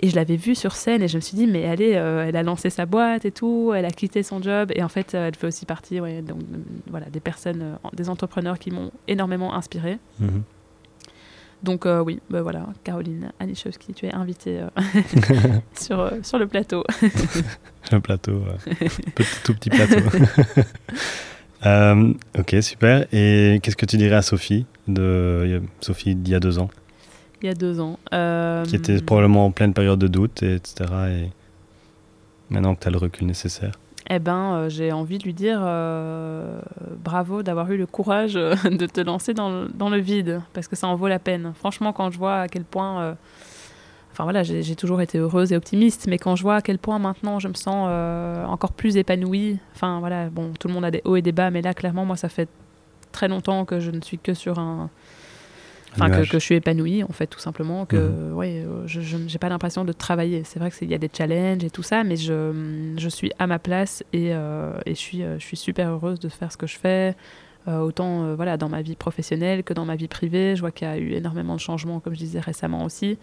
Et 0.00 0.08
je 0.10 0.16
l'avais 0.16 0.36
vue 0.36 0.54
sur 0.54 0.72
scène 0.72 1.02
et 1.02 1.08
je 1.08 1.16
me 1.16 1.20
suis 1.20 1.36
dit, 1.36 1.46
mais 1.46 1.60
elle, 1.60 1.82
est, 1.82 1.96
euh, 1.96 2.26
elle 2.26 2.36
a 2.36 2.42
lancé 2.42 2.70
sa 2.70 2.86
boîte 2.86 3.24
et 3.24 3.32
tout, 3.32 3.72
elle 3.74 3.84
a 3.84 3.90
quitté 3.90 4.22
son 4.22 4.40
job. 4.40 4.70
Et 4.74 4.82
en 4.82 4.88
fait, 4.88 5.14
euh, 5.14 5.28
elle 5.28 5.34
fait 5.34 5.46
aussi 5.46 5.66
partie 5.66 6.00
ouais, 6.00 6.22
donc, 6.22 6.38
euh, 6.40 6.58
voilà, 6.88 7.06
des 7.06 7.20
personnes, 7.20 7.78
des 7.92 8.08
entrepreneurs 8.08 8.58
qui 8.58 8.70
m'ont 8.70 8.92
énormément 9.08 9.54
inspirée. 9.54 9.98
Mhm. 10.20 10.42
Donc 11.62 11.86
euh, 11.86 12.00
oui, 12.00 12.20
bah 12.30 12.42
voilà, 12.42 12.66
Caroline 12.84 13.32
Aniszewski, 13.40 13.92
tu 13.92 14.06
es 14.06 14.14
invitée 14.14 14.60
euh, 14.60 14.68
sur, 15.78 16.00
euh, 16.00 16.10
sur 16.22 16.38
le 16.38 16.46
plateau. 16.46 16.84
Un 17.90 18.00
plateau, 18.00 18.44
petit, 19.14 19.28
tout 19.44 19.54
petit 19.54 19.70
plateau. 19.70 19.96
Ok, 22.38 22.56
super. 22.60 23.06
Et 23.12 23.58
qu'est-ce 23.62 23.76
que 23.76 23.86
tu 23.86 23.96
dirais 23.96 24.16
à 24.16 24.22
Sophie, 24.22 24.66
de 24.86 25.62
Sophie 25.80 26.14
d'il 26.14 26.32
y 26.32 26.36
a 26.36 26.40
deux 26.40 26.58
ans, 26.58 26.68
Il 27.42 27.46
y 27.46 27.50
a 27.50 27.54
deux 27.54 27.80
ans. 27.80 27.98
Euh, 28.12 28.64
qui 28.64 28.76
était 28.76 29.00
probablement 29.00 29.46
en 29.46 29.50
pleine 29.50 29.72
période 29.72 29.98
de 29.98 30.08
doute, 30.08 30.42
et 30.42 30.56
etc. 30.56 30.90
Et 31.10 31.30
maintenant 32.50 32.74
que 32.74 32.80
tu 32.80 32.88
as 32.88 32.90
le 32.90 32.98
recul 32.98 33.26
nécessaire. 33.26 33.72
Eh 34.10 34.18
ben, 34.18 34.54
euh, 34.54 34.68
j'ai 34.70 34.90
envie 34.90 35.18
de 35.18 35.24
lui 35.24 35.34
dire 35.34 35.60
euh, 35.62 36.60
bravo 37.04 37.42
d'avoir 37.42 37.70
eu 37.70 37.76
le 37.76 37.86
courage 37.86 38.36
euh, 38.36 38.54
de 38.64 38.86
te 38.86 39.00
lancer 39.00 39.34
dans 39.34 39.50
le, 39.50 39.68
dans 39.68 39.90
le 39.90 39.98
vide, 39.98 40.40
parce 40.54 40.66
que 40.66 40.76
ça 40.76 40.86
en 40.86 40.94
vaut 40.96 41.08
la 41.08 41.18
peine. 41.18 41.52
Franchement, 41.54 41.92
quand 41.92 42.10
je 42.10 42.18
vois 42.18 42.40
à 42.40 42.48
quel 42.48 42.64
point... 42.64 43.00
euh, 43.02 43.14
Enfin 44.10 44.24
voilà, 44.24 44.42
j'ai 44.42 44.74
toujours 44.74 45.00
été 45.00 45.16
heureuse 45.18 45.52
et 45.52 45.56
optimiste, 45.56 46.08
mais 46.08 46.18
quand 46.18 46.34
je 46.34 46.42
vois 46.42 46.56
à 46.56 46.60
quel 46.60 46.78
point 46.78 46.98
maintenant 46.98 47.38
je 47.38 47.46
me 47.46 47.54
sens 47.54 47.86
euh, 47.88 48.44
encore 48.46 48.72
plus 48.72 48.96
épanouie, 48.96 49.60
enfin 49.76 50.00
voilà, 50.00 50.28
bon, 50.28 50.54
tout 50.58 50.66
le 50.66 50.74
monde 50.74 50.84
a 50.84 50.90
des 50.90 51.02
hauts 51.04 51.14
et 51.14 51.22
des 51.22 51.30
bas, 51.30 51.52
mais 51.52 51.62
là, 51.62 51.72
clairement, 51.72 52.04
moi, 52.04 52.16
ça 52.16 52.28
fait 52.28 52.48
très 53.12 53.28
longtemps 53.28 53.64
que 53.64 53.78
je 53.78 53.92
ne 53.92 54.00
suis 54.00 54.18
que 54.18 54.34
sur 54.34 54.58
un... 54.58 54.90
Enfin, 55.94 56.10
que, 56.10 56.22
je 56.22 56.38
suis 56.38 56.54
épanouie, 56.54 57.02
en 57.02 57.12
fait, 57.12 57.26
tout 57.26 57.38
simplement. 57.38 57.86
Que, 57.86 58.32
ouais, 58.32 58.62
euh, 58.66 58.82
je 58.86 59.16
n'ai 59.16 59.38
pas 59.38 59.48
l'impression 59.48 59.84
de 59.84 59.92
travailler. 59.92 60.42
C'est 60.44 60.58
vrai 60.58 60.70
qu'il 60.70 60.88
y 60.90 60.94
a 60.94 60.98
des 60.98 61.10
challenges 61.12 61.64
et 61.64 61.70
tout 61.70 61.82
ça, 61.82 62.04
mais 62.04 62.16
je, 62.16 62.94
je 62.98 63.08
suis 63.08 63.32
à 63.38 63.46
ma 63.46 63.58
place 63.58 64.04
et, 64.12 64.34
euh, 64.34 64.78
et 64.86 64.90
je, 64.94 65.00
suis, 65.00 65.22
je 65.22 65.44
suis 65.44 65.56
super 65.56 65.88
heureuse 65.90 66.20
de 66.20 66.28
faire 66.28 66.52
ce 66.52 66.56
que 66.56 66.66
je 66.66 66.78
fais. 66.78 67.16
Euh, 67.66 67.80
autant 67.80 68.24
euh, 68.24 68.34
voilà, 68.34 68.56
dans 68.56 68.68
ma 68.68 68.80
vie 68.82 68.96
professionnelle 68.96 69.62
que 69.64 69.74
dans 69.74 69.84
ma 69.84 69.96
vie 69.96 70.08
privée. 70.08 70.56
Je 70.56 70.60
vois 70.60 70.70
qu'il 70.70 70.86
y 70.86 70.90
a 70.90 70.96
eu 70.98 71.12
énormément 71.12 71.54
de 71.54 71.60
changements, 71.60 72.00
comme 72.00 72.14
je 72.14 72.18
disais 72.20 72.40
récemment 72.40 72.84
aussi. 72.84 73.18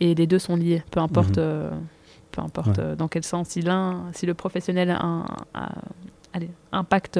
Et 0.00 0.14
les 0.14 0.26
deux 0.26 0.38
sont 0.40 0.56
liés, 0.56 0.82
peu 0.90 1.00
importe, 1.00 1.38
Mhm. 1.38 1.70
peu 2.32 2.40
importe 2.40 2.78
Ouais. 2.78 2.96
dans 2.96 3.06
quel 3.08 3.22
sens. 3.22 3.48
Si 3.50 3.60
l'un, 3.62 4.06
si 4.12 4.26
le 4.26 4.34
professionnel 4.34 4.90
a 4.90 5.00
un- 5.04 5.26
a- 5.54 5.72
allez, 6.32 6.50
impacte 6.72 7.18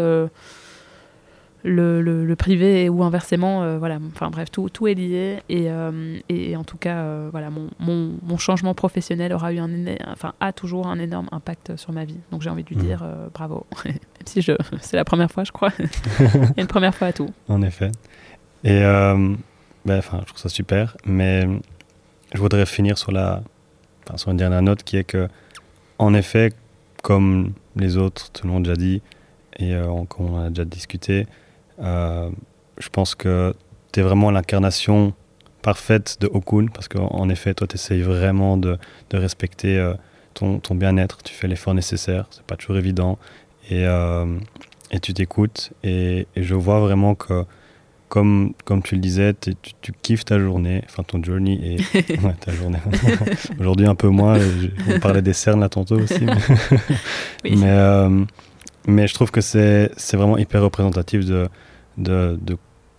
le, 1.66 2.02
le- 2.02 2.24
le 2.26 2.36
privé 2.36 2.88
ou 2.90 3.02
inversement, 3.02 3.62
euh, 3.62 3.78
voilà. 3.78 3.98
Enfin 4.14 4.28
bref, 4.30 4.50
tout, 4.50 4.68
tout 4.68 4.86
est 4.86 4.94
lié. 4.94 5.38
Et, 5.48 5.70
euh, 5.70 6.18
et 6.28 6.54
en 6.56 6.62
tout 6.64 6.76
cas, 6.76 6.98
euh, 6.98 7.28
voilà, 7.32 7.48
mon, 7.50 7.68
mon, 7.80 8.12
mon 8.22 8.36
changement 8.36 8.74
professionnel 8.74 9.32
aura 9.32 9.52
eu 9.52 9.58
un, 9.58 9.70
enfin, 10.12 10.34
a 10.40 10.52
toujours 10.52 10.86
un 10.88 10.98
énorme 10.98 11.28
impact 11.32 11.76
sur 11.76 11.92
ma 11.92 12.04
vie. 12.04 12.18
Donc 12.30 12.42
j'ai 12.42 12.50
envie 12.50 12.64
de 12.64 12.68
lui 12.68 12.76
Mhm. 12.76 12.82
dire 12.84 13.04
bravo. 13.32 13.66
Même 13.86 13.94
si 14.26 14.42
je, 14.42 14.52
c'est 14.80 14.96
la 14.96 15.04
première 15.04 15.30
fois, 15.30 15.44
je 15.44 15.52
crois. 15.52 15.70
Il 15.78 16.24
y 16.24 16.26
a 16.58 16.60
une 16.60 16.66
première 16.66 16.94
fois 16.94 17.08
à 17.08 17.12
tout. 17.12 17.30
En 17.48 17.62
effet. 17.62 17.90
Et 18.62 18.80
ben, 18.80 19.36
enfin, 19.98 20.18
je 20.20 20.26
trouve 20.26 20.38
ça 20.40 20.48
super, 20.48 20.96
mais 21.06 21.46
je 22.34 22.38
voudrais 22.40 22.66
finir 22.66 22.96
sur, 22.98 23.12
la, 23.12 23.42
enfin, 24.06 24.16
sur 24.16 24.30
une 24.30 24.36
dernière 24.38 24.62
note 24.62 24.82
qui 24.82 24.96
est 24.96 25.04
que, 25.04 25.28
en 25.98 26.14
effet, 26.14 26.52
comme 27.02 27.52
les 27.76 27.96
autres, 27.96 28.30
tout 28.32 28.46
le 28.46 28.52
monde 28.52 28.66
a 28.68 28.74
déjà 28.74 28.76
dit, 28.86 29.02
et 29.58 29.76
on- 29.76 30.06
comme 30.06 30.30
on 30.30 30.42
a 30.44 30.48
déjà 30.48 30.64
discuté, 30.64 31.26
euh, 31.82 32.30
je 32.78 32.88
pense 32.88 33.14
que 33.14 33.54
tu 33.92 34.00
es 34.00 34.02
vraiment 34.02 34.30
l'incarnation 34.30 35.12
parfaite 35.62 36.18
de 36.20 36.26
Okun, 36.26 36.66
parce 36.72 36.88
qu'en 36.88 37.06
en 37.06 37.28
effet, 37.28 37.54
toi, 37.54 37.66
tu 37.66 37.74
essayes 37.76 38.02
vraiment 38.02 38.56
de, 38.56 38.76
de 39.10 39.16
respecter 39.16 39.78
euh, 39.78 39.94
ton, 40.34 40.58
ton 40.58 40.74
bien-être, 40.74 41.22
tu 41.22 41.32
fais 41.32 41.48
l'effort 41.48 41.74
nécessaire, 41.74 42.26
c'est 42.30 42.42
pas 42.44 42.56
toujours 42.56 42.76
évident, 42.76 43.18
et, 43.70 43.86
euh, 43.86 44.26
et 44.90 45.00
tu 45.00 45.14
t'écoutes, 45.14 45.72
et, 45.82 46.26
et 46.36 46.42
je 46.42 46.54
vois 46.54 46.80
vraiment 46.80 47.14
que 47.14 47.44
comme, 48.10 48.52
comme 48.64 48.82
tu 48.82 48.94
le 48.94 49.00
disais, 49.00 49.34
tu, 49.34 49.54
tu 49.80 49.92
kiffes 50.02 50.24
ta 50.24 50.38
journée, 50.38 50.82
enfin 50.84 51.02
ton 51.02 51.22
journey 51.24 51.58
et 51.62 51.76
ouais, 52.22 52.34
ta 52.38 52.52
journée. 52.52 52.78
Aujourd'hui 53.58 53.86
un 53.86 53.94
peu 53.96 54.08
moins, 54.08 54.38
je- 54.38 54.68
on 54.94 55.00
parlait 55.00 55.22
des 55.22 55.32
cernes 55.32 55.60
là 55.60 55.68
tantôt 55.68 55.98
aussi. 55.98 56.20
Mais, 56.26 57.50
Oui. 57.50 57.56
mais, 57.56 58.26
mais 58.86 59.06
je 59.06 59.14
trouve 59.14 59.30
que 59.30 59.40
c'est 59.40 59.90
vraiment 60.12 60.38
hyper 60.38 60.62
représentatif 60.62 61.24
de, 61.24 61.48
de, 61.96 62.56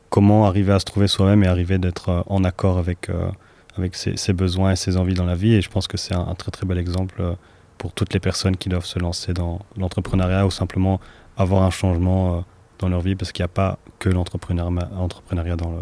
comment 0.10 0.46
arriver 0.46 0.74
à 0.74 0.80
se 0.80 0.86
trouver 0.86 1.08
soi-même 1.08 1.44
et 1.44 1.48
arriver 1.48 1.78
d'être 1.78 2.10
euh, 2.10 2.22
en 2.28 2.44
accord 2.44 2.78
avec, 2.78 3.10
euh, 3.10 3.30
avec 3.78 3.96
ses, 3.96 4.34
besoins 4.34 4.72
et 4.72 4.76
ses 4.76 4.98
envies 4.98 5.14
dans 5.14 5.26
la 5.26 5.36
vie. 5.36 5.54
Et 5.54 5.62
je 5.62 5.70
pense 5.70 5.88
que 5.88 5.98
c'est 5.98 6.16
un, 6.16 6.34
très 6.36 6.52
très 6.52 6.66
bel 6.66 6.78
exemple 6.78 7.16
euh, 7.20 7.34
pour 7.78 7.92
toutes 7.92 8.14
les 8.14 8.20
personnes 8.20 8.56
qui 8.56 8.70
doivent 8.70 8.86
se 8.86 9.00
lancer 9.00 9.34
dans 9.34 9.60
l'entrepreneuriat 9.78 10.46
ou 10.46 10.52
simplement 10.52 11.00
avoir 11.38 11.64
un 11.64 11.70
changement 11.70 12.46
dans 12.80 12.88
leur 12.88 13.02
vie 13.02 13.16
parce 13.16 13.34
qu'il 13.34 13.44
n'y 13.44 13.48
a 13.48 13.50
pas 13.50 13.78
que 14.00 14.08
l'entrepreneuriat 14.08 15.56
dans, 15.58 15.72
le, 15.72 15.82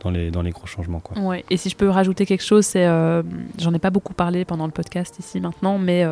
dans, 0.00 0.10
les, 0.10 0.30
dans 0.30 0.42
les 0.42 0.50
gros 0.50 0.66
changements. 0.66 1.02
Ouais. 1.16 1.44
Et 1.48 1.56
si 1.56 1.70
je 1.70 1.76
peux 1.76 1.88
rajouter 1.88 2.26
quelque 2.26 2.44
chose, 2.44 2.66
c'est, 2.66 2.84
j'en 3.58 3.72
ai 3.72 3.78
pas 3.78 3.88
beaucoup 3.88 4.12
parlé 4.12 4.44
pendant 4.44 4.66
le 4.66 4.72
podcast 4.72 5.18
ici 5.18 5.40
maintenant, 5.40 5.78
mais 5.78 6.04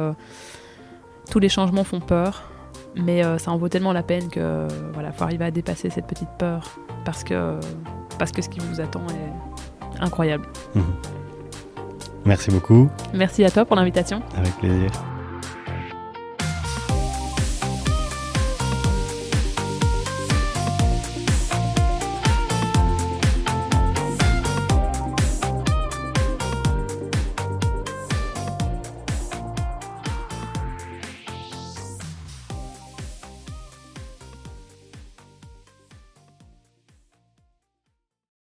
tous 1.31 1.39
les 1.39 1.51
changements 1.51 1.85
font 1.85 2.01
peur. 2.01 2.49
Mais 2.96 3.24
euh, 3.24 3.38
ça 3.38 3.50
en 3.52 3.56
vaut 3.56 3.68
tellement 3.68 3.92
la 3.92 4.02
peine 4.02 4.28
que 4.28 4.66
voilà, 4.94 5.12
faut 5.12 5.24
arriver 5.24 5.44
à 5.44 5.50
dépasser 5.50 5.90
cette 5.90 6.06
petite 6.06 6.28
peur 6.38 6.78
parce 7.04 7.22
que 7.24 7.58
parce 8.18 8.32
que 8.32 8.42
ce 8.42 8.48
qui 8.48 8.58
vous 8.60 8.80
attend 8.80 9.02
est 9.08 10.00
incroyable. 10.02 10.46
Merci 12.24 12.50
beaucoup, 12.50 12.88
Merci 13.14 13.44
à 13.44 13.50
toi 13.50 13.64
pour 13.64 13.76
l'invitation. 13.76 14.20
avec 14.36 14.54
plaisir. 14.58 14.90